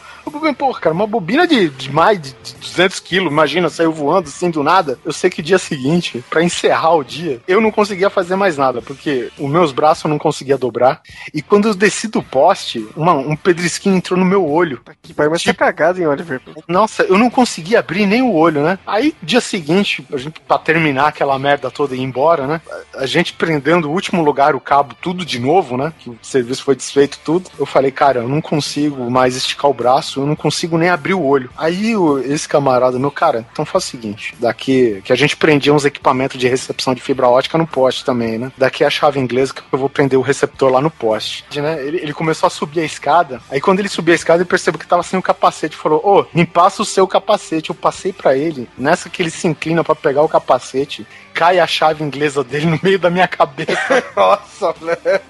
Pô, 0.57 0.73
cara, 0.73 0.95
uma 0.95 1.07
bobina 1.07 1.47
de, 1.47 1.69
de 1.69 1.93
mais 1.93 2.21
de 2.21 2.35
200 2.71 3.01
quilos, 3.01 3.31
imagina, 3.33 3.69
saiu 3.69 3.93
voando 3.93 4.29
assim 4.29 4.51
do 4.51 4.63
nada. 4.63 4.99
Eu 5.05 5.13
sei 5.13 5.31
que 5.31 5.43
dia 5.43 5.59
seguinte, 5.59 6.25
pra 6.31 6.43
encerrar 6.43 6.95
o 6.95 7.05
dia, 7.05 7.41
eu 7.47 7.61
não 7.61 7.71
conseguia 7.71 8.11
fazer 8.11 8.37
mais 8.37 8.57
nada, 8.57 8.81
porque 8.83 9.31
os 9.39 9.51
meus 9.51 9.73
braços 9.73 10.05
eu 10.05 10.11
não 10.11 10.19
conseguia 10.19 10.59
dobrar. 10.59 11.01
E 11.33 11.43
quando 11.43 11.69
eu 11.69 11.75
desci 11.75 12.09
do 12.09 12.23
poste, 12.23 12.87
uma- 12.97 13.15
um 13.15 13.37
pedrisquinho 13.37 13.97
entrou 13.97 14.19
no 14.19 14.25
meu 14.25 14.47
olho. 14.49 14.81
Que 15.03 15.15
pai, 15.15 15.29
mas 15.29 15.43
tá 15.43 15.55
cagado, 15.55 16.01
hein, 16.01 16.07
Oliver? 16.07 16.41
Nossa, 16.69 17.03
eu 17.05 17.17
não 17.19 17.31
conseguia 17.31 17.79
abrir 17.81 18.07
nem 18.07 18.23
o 18.23 18.33
olho, 18.35 18.63
né? 18.63 18.79
Aí, 18.87 19.15
dia 19.23 19.41
seguinte, 19.41 20.05
a 20.13 20.17
gente, 20.17 20.41
pra 20.41 20.59
terminar 20.59 21.09
aquela 21.09 21.39
merda 21.39 21.71
toda 21.71 21.95
e 21.95 21.99
ir 21.99 22.03
embora, 22.03 22.47
né? 22.47 22.61
A 22.95 23.07
gente 23.07 23.33
prendendo 23.33 23.89
o 23.89 23.93
último 23.93 24.23
lugar, 24.23 24.55
o 24.55 24.61
cabo, 24.61 24.95
tudo 25.01 25.25
de 25.25 25.39
novo, 25.39 25.77
né? 25.77 25.93
Que 25.99 26.11
o 26.11 26.19
serviço 26.23 26.63
foi 26.65 26.75
desfeito, 26.77 27.19
tudo. 27.25 27.51
Eu 27.59 27.67
falei, 27.67 27.91
cara, 27.91 28.21
eu 28.21 28.29
não 28.29 28.41
consigo 28.41 29.11
mais 29.11 29.37
esticar 29.37 29.71
o 29.71 29.75
braço, 29.75 30.21
eu 30.21 30.27
não 30.27 30.37
consigo 30.37 30.77
nem 30.79 30.89
abrir 30.89 31.15
o 31.15 31.25
olho. 31.25 31.51
Aí, 31.57 31.95
esse 32.25 32.49
camarada, 32.57 32.99
meu 32.99 33.11
cara, 33.11 33.47
então 33.53 33.65
faz 33.65 33.85
o 33.85 33.87
seguinte: 33.87 34.35
daqui, 34.39 35.01
que 35.05 35.13
a 35.13 35.17
gente 35.17 35.37
prendia 35.37 35.73
uns 35.73 35.85
equipamentos 35.85 36.39
de 36.39 36.49
recepção 36.49 36.95
de 36.95 37.01
fibra 37.01 37.29
ótica 37.29 37.59
no 37.59 37.67
poste 37.67 38.05
também, 38.05 38.39
né? 38.39 38.51
Daqui 38.57 38.85
a 38.85 38.91
chave 38.91 39.21
inglesa 39.21 39.55
que 39.55 39.63
eu 39.71 39.79
vou 39.79 39.89
prender 39.89 40.19
o 40.19 40.23
receptor 40.23 40.71
lá 40.71 40.81
no 40.81 40.91
poste. 40.91 41.45
Né? 41.55 41.85
Ele, 41.87 41.99
ele 41.99 42.13
começou 42.13 42.47
a 42.47 42.51
subir 42.51 42.81
a 42.81 42.85
escada. 42.85 43.41
Aí, 43.51 43.61
quando 43.61 43.81
ele 43.81 43.89
subiu 43.89 44.13
a 44.13 44.17
escada, 44.17 44.43
ele 44.43 44.49
percebeu 44.49 44.79
que 44.79 44.87
tava 44.87 45.03
sem 45.03 45.19
o 45.19 45.23
capacete. 45.23 45.77
Falou: 45.77 46.01
Ô, 46.05 46.27
me 46.35 46.47
passa 46.47 46.83
o 46.83 46.85
seu 46.85 47.07
capacete. 47.07 47.71
Eu 47.71 47.77
passei 47.77 48.13
pra 48.13 48.37
ele. 48.37 48.69
Nessa 48.77 49.09
que 49.09 49.23
ele 49.23 49.31
se 49.31 49.47
inclina 49.47 49.85
pra 49.85 49.95
pegar 49.95 50.23
o 50.23 50.29
capacete, 50.29 51.07
cai 51.37 51.59
a 51.59 51.67
chave 51.67 52.03
inglesa 52.03 52.43
dele 52.43 52.65
no 52.65 52.81
meio 52.83 52.99
da 52.99 53.11
minha 53.11 53.29
cabeça. 53.29 54.03
Nossa, 54.17 54.73
velho. 54.73 55.21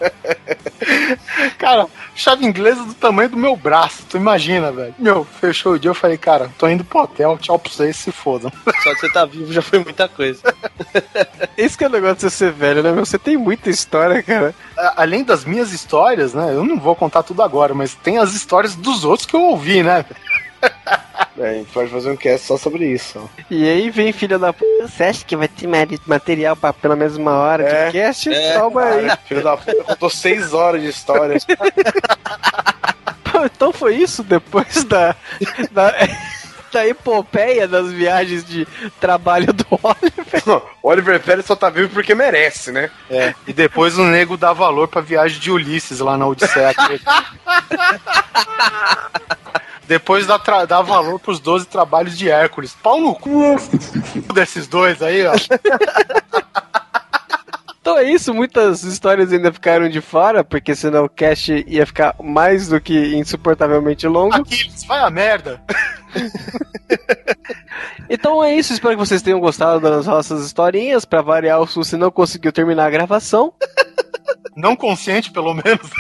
Cara, 1.59 1.87
chave 2.15 2.47
inglesa 2.47 2.85
do 2.85 2.95
tamanho 2.95 3.29
do 3.29 3.37
meu 3.37 3.57
braço, 3.57 4.05
tu 4.09 4.17
imagina, 4.17 4.71
velho. 4.71 4.95
Meu, 4.99 5.25
fechou 5.25 5.73
o 5.73 5.79
dia, 5.79 5.91
eu 5.91 5.95
falei, 5.95 6.17
cara, 6.17 6.51
tô 6.57 6.69
indo 6.69 6.85
pro 6.85 7.01
hotel, 7.17 7.39
tchau 7.39 7.59
pra 7.59 7.73
vocês, 7.73 7.97
se 7.97 8.13
fodam. 8.13 8.53
Só 8.83 8.93
de 8.93 9.01
você 9.01 9.09
tá 9.11 9.25
vivo 9.25 9.53
já 9.53 9.63
foi 9.63 9.79
muita 9.79 10.09
coisa. 10.09 10.43
Esse 11.57 11.77
que 11.77 11.85
é 11.85 11.87
o 11.87 11.91
negócio 11.91 12.17
de 12.17 12.21
você 12.23 12.31
ser 12.31 12.53
velho, 12.53 12.83
né? 12.83 12.93
Você 12.93 13.19
tem 13.19 13.37
muita 13.37 13.71
história, 13.71 14.23
cara. 14.23 14.55
Além 14.97 15.25
das 15.25 15.45
minhas 15.45 15.73
histórias, 15.73 16.35
né, 16.35 16.53
eu 16.53 16.65
não 16.65 16.79
vou 16.79 16.95
contar 16.95 17.23
tudo 17.23 17.43
agora, 17.43 17.75
mas 17.75 17.95
tem 17.95 18.19
as 18.19 18.35
histórias 18.35 18.75
dos 18.75 19.05
outros 19.05 19.27
que 19.27 19.35
eu 19.35 19.41
ouvi, 19.43 19.83
né? 19.83 20.05
É, 21.39 21.51
a 21.51 21.53
gente 21.53 21.71
pode 21.71 21.91
fazer 21.91 22.11
um 22.11 22.17
cast 22.17 22.47
só 22.47 22.57
sobre 22.57 22.87
isso. 22.87 23.29
E 23.51 23.69
aí 23.69 23.91
vem 23.91 24.11
filha 24.11 24.39
da 24.39 24.55
p. 24.55 24.65
Você 24.81 25.05
acha 25.05 25.23
que 25.23 25.37
vai 25.37 25.47
ter 25.47 25.69
material 26.07 26.57
pra 26.57 26.73
pela 26.73 26.97
mesma 26.97 27.33
hora 27.33 27.63
É. 27.63 27.87
de 27.87 27.93
cast? 27.93 28.33
É. 28.33 28.55
Calma 28.55 28.83
aí. 28.83 29.11
Filho 29.27 29.43
da 29.45 29.55
puta, 29.55 29.85
contou 29.85 30.09
seis 30.09 30.55
horas 30.55 30.81
de 30.81 30.89
história. 30.89 31.37
Então 33.45 33.71
foi 33.71 33.97
isso 33.97 34.23
depois 34.23 34.83
da. 34.85 35.15
da... 35.71 35.95
Da 36.73 36.87
epopeia 36.87 37.67
das 37.67 37.91
viagens 37.91 38.45
de 38.45 38.67
trabalho 39.01 39.53
do 39.53 39.67
Oliver. 39.83 40.43
Não, 40.47 40.63
Oliver 40.83 41.21
Pérez 41.21 41.47
só 41.47 41.57
tá 41.57 41.71
vivo 41.71 41.89
porque 41.91 42.15
merece, 42.15 42.71
né? 42.71 42.91
É. 43.11 43.35
E 43.47 43.53
depois 43.53 43.97
o 43.99 44.05
nego 44.05 44.37
dá 44.37 44.53
valor 44.53 44.89
pra 44.89 45.01
viagem 45.01 45.39
de 45.41 45.51
Ulisses 45.51 46.01
lá 46.01 46.19
na 46.19 46.27
Odisseia. 46.27 46.75
Depois 49.89 50.27
dá, 50.27 50.37
dá 50.67 50.83
valor 50.83 51.21
pros 51.21 51.39
12 51.39 51.67
trabalhos 51.67 52.19
de 52.19 52.29
Hércules. 52.29 52.77
Pau 52.83 53.01
no 53.01 53.15
cu 53.15 53.57
desses 54.35 54.67
dois 54.67 55.01
aí, 55.01 55.25
ó. 55.25 55.33
Então 57.81 57.97
é 57.97 58.03
isso, 58.03 58.35
muitas 58.35 58.83
histórias 58.83 59.33
ainda 59.33 59.53
ficaram 59.53 59.89
de 59.89 60.01
fora, 60.01 60.43
porque 60.43 60.75
senão 60.75 61.05
o 61.05 61.09
cast 61.09 61.65
ia 61.69 61.87
ficar 61.87 62.17
mais 62.21 62.67
do 62.67 62.81
que 62.81 63.15
insuportavelmente 63.15 64.09
longo. 64.09 64.35
Aquiles, 64.35 64.83
vai 64.85 64.99
a 64.99 65.09
merda. 65.09 65.63
Então 68.09 68.43
é 68.43 68.55
isso, 68.55 68.73
espero 68.73 68.95
que 68.95 69.05
vocês 69.05 69.21
tenham 69.21 69.41
gostado 69.41 69.81
das 69.81 70.07
nossas 70.07 70.45
historinhas. 70.45 71.05
Pra 71.05 71.23
variar, 71.23 71.61
o 71.61 71.67
Susi 71.67 71.97
não 71.97 72.11
conseguiu 72.11 72.53
terminar 72.53 72.87
a 72.87 72.91
gravação. 72.91 73.53
Não 74.57 74.77
consciente, 74.77 75.31
pelo 75.31 75.53
menos. 75.55 75.91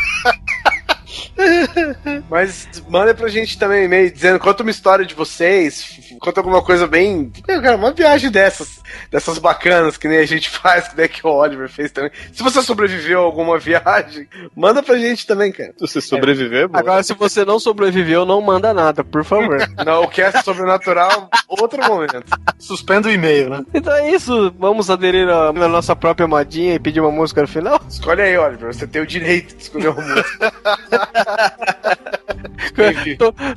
Mas 2.31 2.69
manda 2.89 3.15
pra 3.15 3.29
gente 3.29 3.59
também 3.59 3.83
um 3.83 3.85
e-mail 3.85 4.11
dizendo, 4.11 4.39
conta 4.39 4.63
uma 4.63 4.71
história 4.71 5.05
de 5.05 5.15
vocês, 5.15 5.83
conta 6.21 6.41
alguma 6.41 6.63
coisa 6.63 6.87
bem. 6.87 7.33
É, 7.47 7.61
Cara, 7.61 7.77
uma 7.77 7.93
viagem 7.93 8.31
dessas, 8.31 8.81
dessas 9.11 9.39
bacanas 9.39 9.97
que 9.97 10.09
nem 10.09 10.19
a 10.19 10.27
gente 10.27 10.49
faz, 10.51 10.89
que 10.89 10.97
nem 10.97 11.09
que 11.09 11.27
o 11.27 11.31
Oliver 11.31 11.69
fez 11.69 11.91
também. 11.91 12.11
Se 12.33 12.43
você 12.43 12.63
sobreviveu 12.63 13.21
a 13.21 13.25
alguma 13.25 13.59
viagem, 13.61 14.29
manda 14.55 14.83
pra 14.83 14.99
gente 14.99 15.27
também, 15.27 15.53
cara. 15.53 15.73
Se 15.77 15.87
você 15.87 16.01
sobreviver, 16.01 16.69
bom. 16.69 16.79
Agora, 16.79 17.03
se 17.03 17.15
você 17.15 17.45
não 17.45 17.59
sobreviveu, 17.59 18.25
não 18.25 18.41
manda 18.41 18.73
nada, 18.73 19.03
por 19.05 19.25
favor. 19.25 19.57
Não, 19.85 20.03
o 20.03 20.09
cast 20.09 20.43
sobrenatural, 20.45 21.29
outro 21.49 21.83
momento. 21.87 22.25
Suspenda 22.59 23.09
o 23.09 23.11
e-mail, 23.11 23.51
né? 23.51 23.65
então 23.73 23.93
é 23.95 24.11
isso, 24.11 24.53
vamos 24.59 24.91
aderir 24.91 25.29
à 25.29 25.53
nossa 25.53 25.95
própria 25.95 26.27
modinha 26.27 26.75
e 26.75 26.79
pedir 26.79 27.01
uma 27.01 27.11
música 27.11 27.43
no 27.43 27.49
final? 27.49 27.81
Escolhe 27.89 28.23
aí, 28.23 28.37
Oliver, 28.37 28.75
você 28.75 28.87
tem 28.87 29.03
o 29.03 29.07
direito 29.07 29.55
de 29.55 29.63
escolher 29.63 29.89
uma 29.89 30.03
música. 30.03 30.53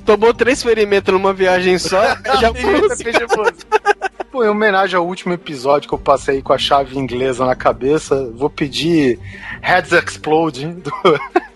Tomou 0.05 0.33
três 0.33 0.61
ferimentos 0.61 1.13
numa 1.13 1.33
viagem 1.33 1.77
só, 1.77 2.01
já 2.39 2.53
foi. 2.53 3.53
Pô, 4.31 4.43
em 4.43 4.47
homenagem 4.47 4.95
ao 4.95 5.07
último 5.07 5.33
episódio 5.33 5.87
que 5.87 5.93
eu 5.93 5.99
passei 5.99 6.41
com 6.41 6.53
a 6.53 6.57
chave 6.57 6.97
inglesa 6.97 7.45
na 7.45 7.55
cabeça, 7.55 8.31
vou 8.35 8.49
pedir 8.49 9.19
Heads 9.61 9.91
Explode 9.91 10.67
do 10.67 10.91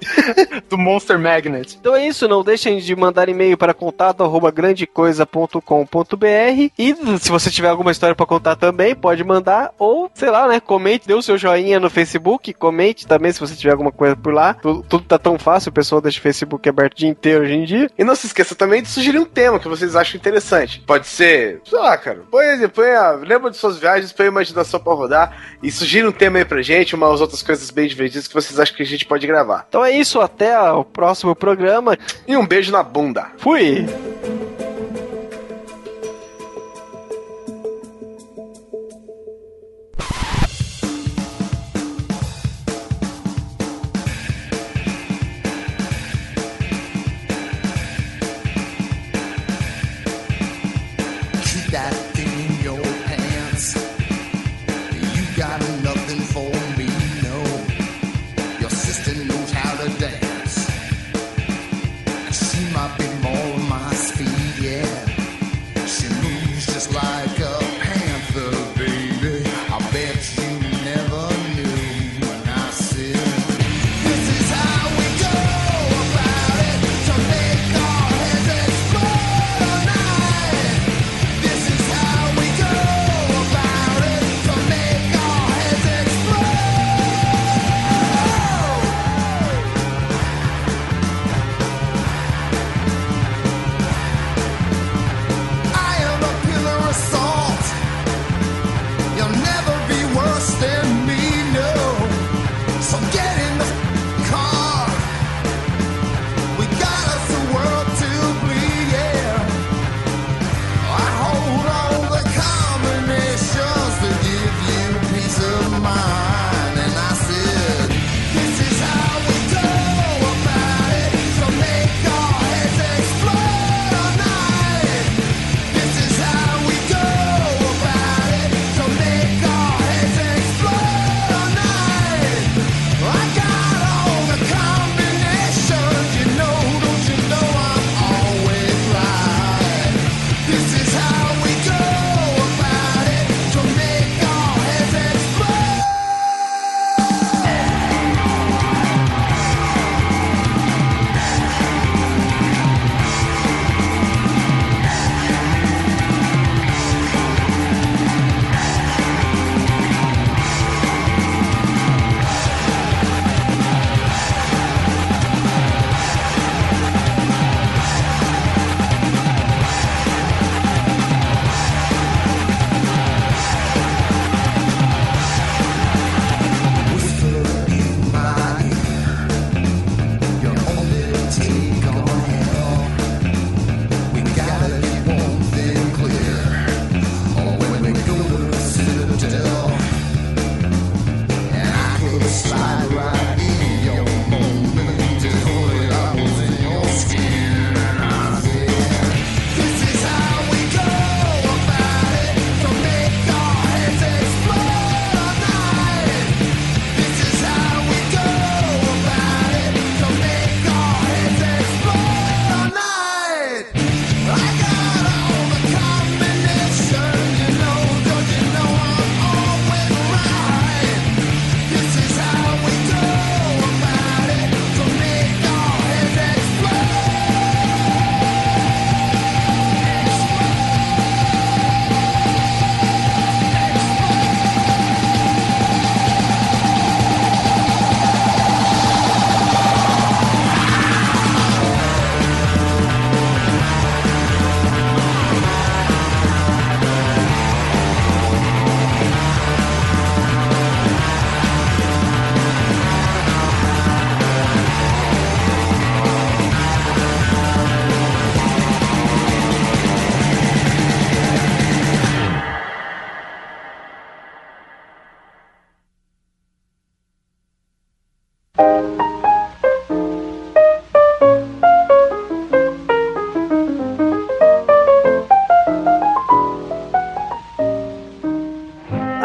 do 0.69 0.77
Monster 0.77 1.19
Magnet. 1.19 1.77
Então 1.79 1.95
é 1.95 2.07
isso, 2.07 2.27
não 2.27 2.43
deixem 2.43 2.79
de 2.79 2.95
mandar 2.95 3.29
e-mail 3.29 3.57
para 3.57 3.73
contato 3.73 4.23
arroba 4.23 4.51
grandecoisa.com.br 4.51 6.71
e 6.77 6.95
se 7.19 7.29
você 7.29 7.49
tiver 7.49 7.69
alguma 7.69 7.91
história 7.91 8.15
para 8.15 8.25
contar 8.25 8.55
também, 8.55 8.95
pode 8.95 9.23
mandar 9.23 9.71
ou, 9.77 10.09
sei 10.13 10.29
lá, 10.29 10.47
né, 10.47 10.59
comente, 10.59 11.07
dê 11.07 11.13
o 11.13 11.21
seu 11.21 11.37
joinha 11.37 11.79
no 11.79 11.89
Facebook, 11.89 12.53
comente 12.53 13.07
também 13.07 13.31
se 13.31 13.39
você 13.39 13.55
tiver 13.55 13.71
alguma 13.71 13.91
coisa 13.91 14.15
por 14.15 14.33
lá. 14.33 14.53
Tudo, 14.55 14.83
tudo 14.83 15.05
tá 15.05 15.17
tão 15.17 15.39
fácil, 15.39 15.69
o 15.69 15.73
pessoal 15.73 16.01
deixa 16.01 16.19
o 16.19 16.23
Facebook 16.23 16.67
aberto 16.67 16.93
o 16.93 16.97
dia 16.97 17.09
inteiro 17.09 17.45
hoje 17.53 17.61
em 17.61 17.65
dia. 17.65 17.89
E 17.97 18.03
não 18.03 18.15
se 18.15 18.27
esqueça 18.27 18.55
também 18.55 18.81
de 18.81 18.89
sugerir 18.89 19.19
um 19.19 19.25
tema 19.25 19.59
que 19.59 19.67
vocês 19.67 19.95
acham 19.95 20.17
interessante. 20.17 20.81
Pode 20.85 21.07
ser, 21.07 21.61
sei 21.65 21.79
lá, 21.79 21.97
cara, 21.97 22.23
põe, 22.29 22.67
põe 22.69 22.89
a, 22.91 23.11
lembra 23.11 23.51
de 23.51 23.57
suas 23.57 23.77
viagens, 23.77 24.11
põe 24.11 24.25
a 24.25 24.29
imaginação 24.29 24.79
pra 24.79 24.93
rodar 24.93 25.37
e 25.61 25.71
sugira 25.71 26.07
um 26.07 26.11
tema 26.11 26.39
aí 26.39 26.45
pra 26.45 26.61
gente, 26.61 26.95
umas 26.95 27.21
outras 27.21 27.41
coisas 27.41 27.69
bem 27.69 27.87
divertidas 27.87 28.27
que 28.27 28.33
vocês 28.33 28.59
acham 28.59 28.75
que 28.75 28.83
a 28.83 28.85
gente 28.85 29.05
pode 29.05 29.25
gravar. 29.27 29.65
Então 29.67 29.83
é 29.83 29.91
isso, 29.91 30.19
até 30.19 30.59
o 30.71 30.83
próximo 30.83 31.35
programa. 31.35 31.97
E 32.27 32.35
um 32.35 32.45
beijo 32.45 32.71
na 32.71 32.83
bunda. 32.83 33.27
Fui! 33.37 33.85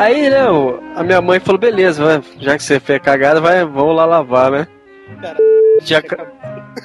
Aí, 0.09 0.31
né, 0.31 0.49
o- 0.49 0.81
a 0.97 1.03
minha 1.03 1.21
mãe 1.21 1.39
falou, 1.39 1.59
beleza, 1.61 2.03
vai, 2.05 2.23
já 2.41 2.57
que 2.57 2.63
você 2.63 2.81
fez 2.81 2.99
cagada, 3.01 3.41
vai, 3.41 3.65
vamos 3.65 3.95
lá 3.95 4.05
lavar, 4.05 4.51
né? 4.51 4.67
Tinha, 5.85 6.03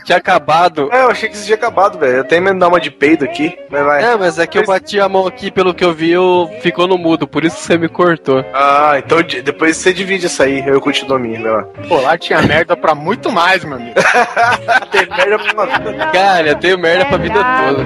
Tinha 0.06 0.18
acabado. 0.18 0.90
É, 0.91 1.04
eu 1.04 1.10
achei 1.12 1.30
que 1.30 1.36
isso 1.36 1.45
tinha 1.45 1.56
acabado, 1.56 2.00
velho. 2.00 2.14
Eu 2.16 2.22
até 2.22 2.40
me 2.40 2.52
dar 2.56 2.68
uma 2.68 2.80
de 2.80 2.90
peido 2.90 3.24
aqui, 3.24 3.56
mas 3.70 3.84
vai. 3.86 4.04
É, 4.04 4.18
mas 4.18 4.40
é 4.40 4.48
que 4.48 4.58
eu 4.58 4.66
bati 4.66 5.00
a 5.00 5.08
mão 5.08 5.28
aqui, 5.28 5.52
pelo 5.52 5.74
que 5.74 5.86
eu 5.86 5.94
vi, 5.94 6.10
eu 6.12 6.50
ficou 6.62 6.88
no 6.88 6.98
mudo, 6.98 7.28
por 7.28 7.44
isso 7.45 7.58
que 7.58 7.62
você 7.64 7.78
me 7.78 7.88
cortou. 7.88 8.44
Ah, 8.54 8.95
então 8.98 9.20
depois 9.22 9.78
você 9.78 9.94
divide 9.94 10.26
essa 10.26 10.44
aí, 10.45 10.64
eu 10.68 10.82
continuo 10.82 11.16
a 11.16 11.20
minha, 11.20 11.40
lá. 11.52 11.64
Pô, 11.88 12.02
lá 12.02 12.18
tinha 12.18 12.41
merda 12.41 12.76
pra 12.76 12.95
muito 12.95 13.32
mais, 13.32 13.64
meu 13.64 13.76
amigo. 13.78 13.94
Tem 14.91 15.08
merda 15.16 15.54
pra 15.54 15.66
vida. 15.66 16.06
Cara, 16.12 16.48
eu 16.50 16.56
tenho 16.56 16.80
merda 16.80 17.06
pra 17.06 17.18
vida 17.18 17.36
toda. 17.36 17.84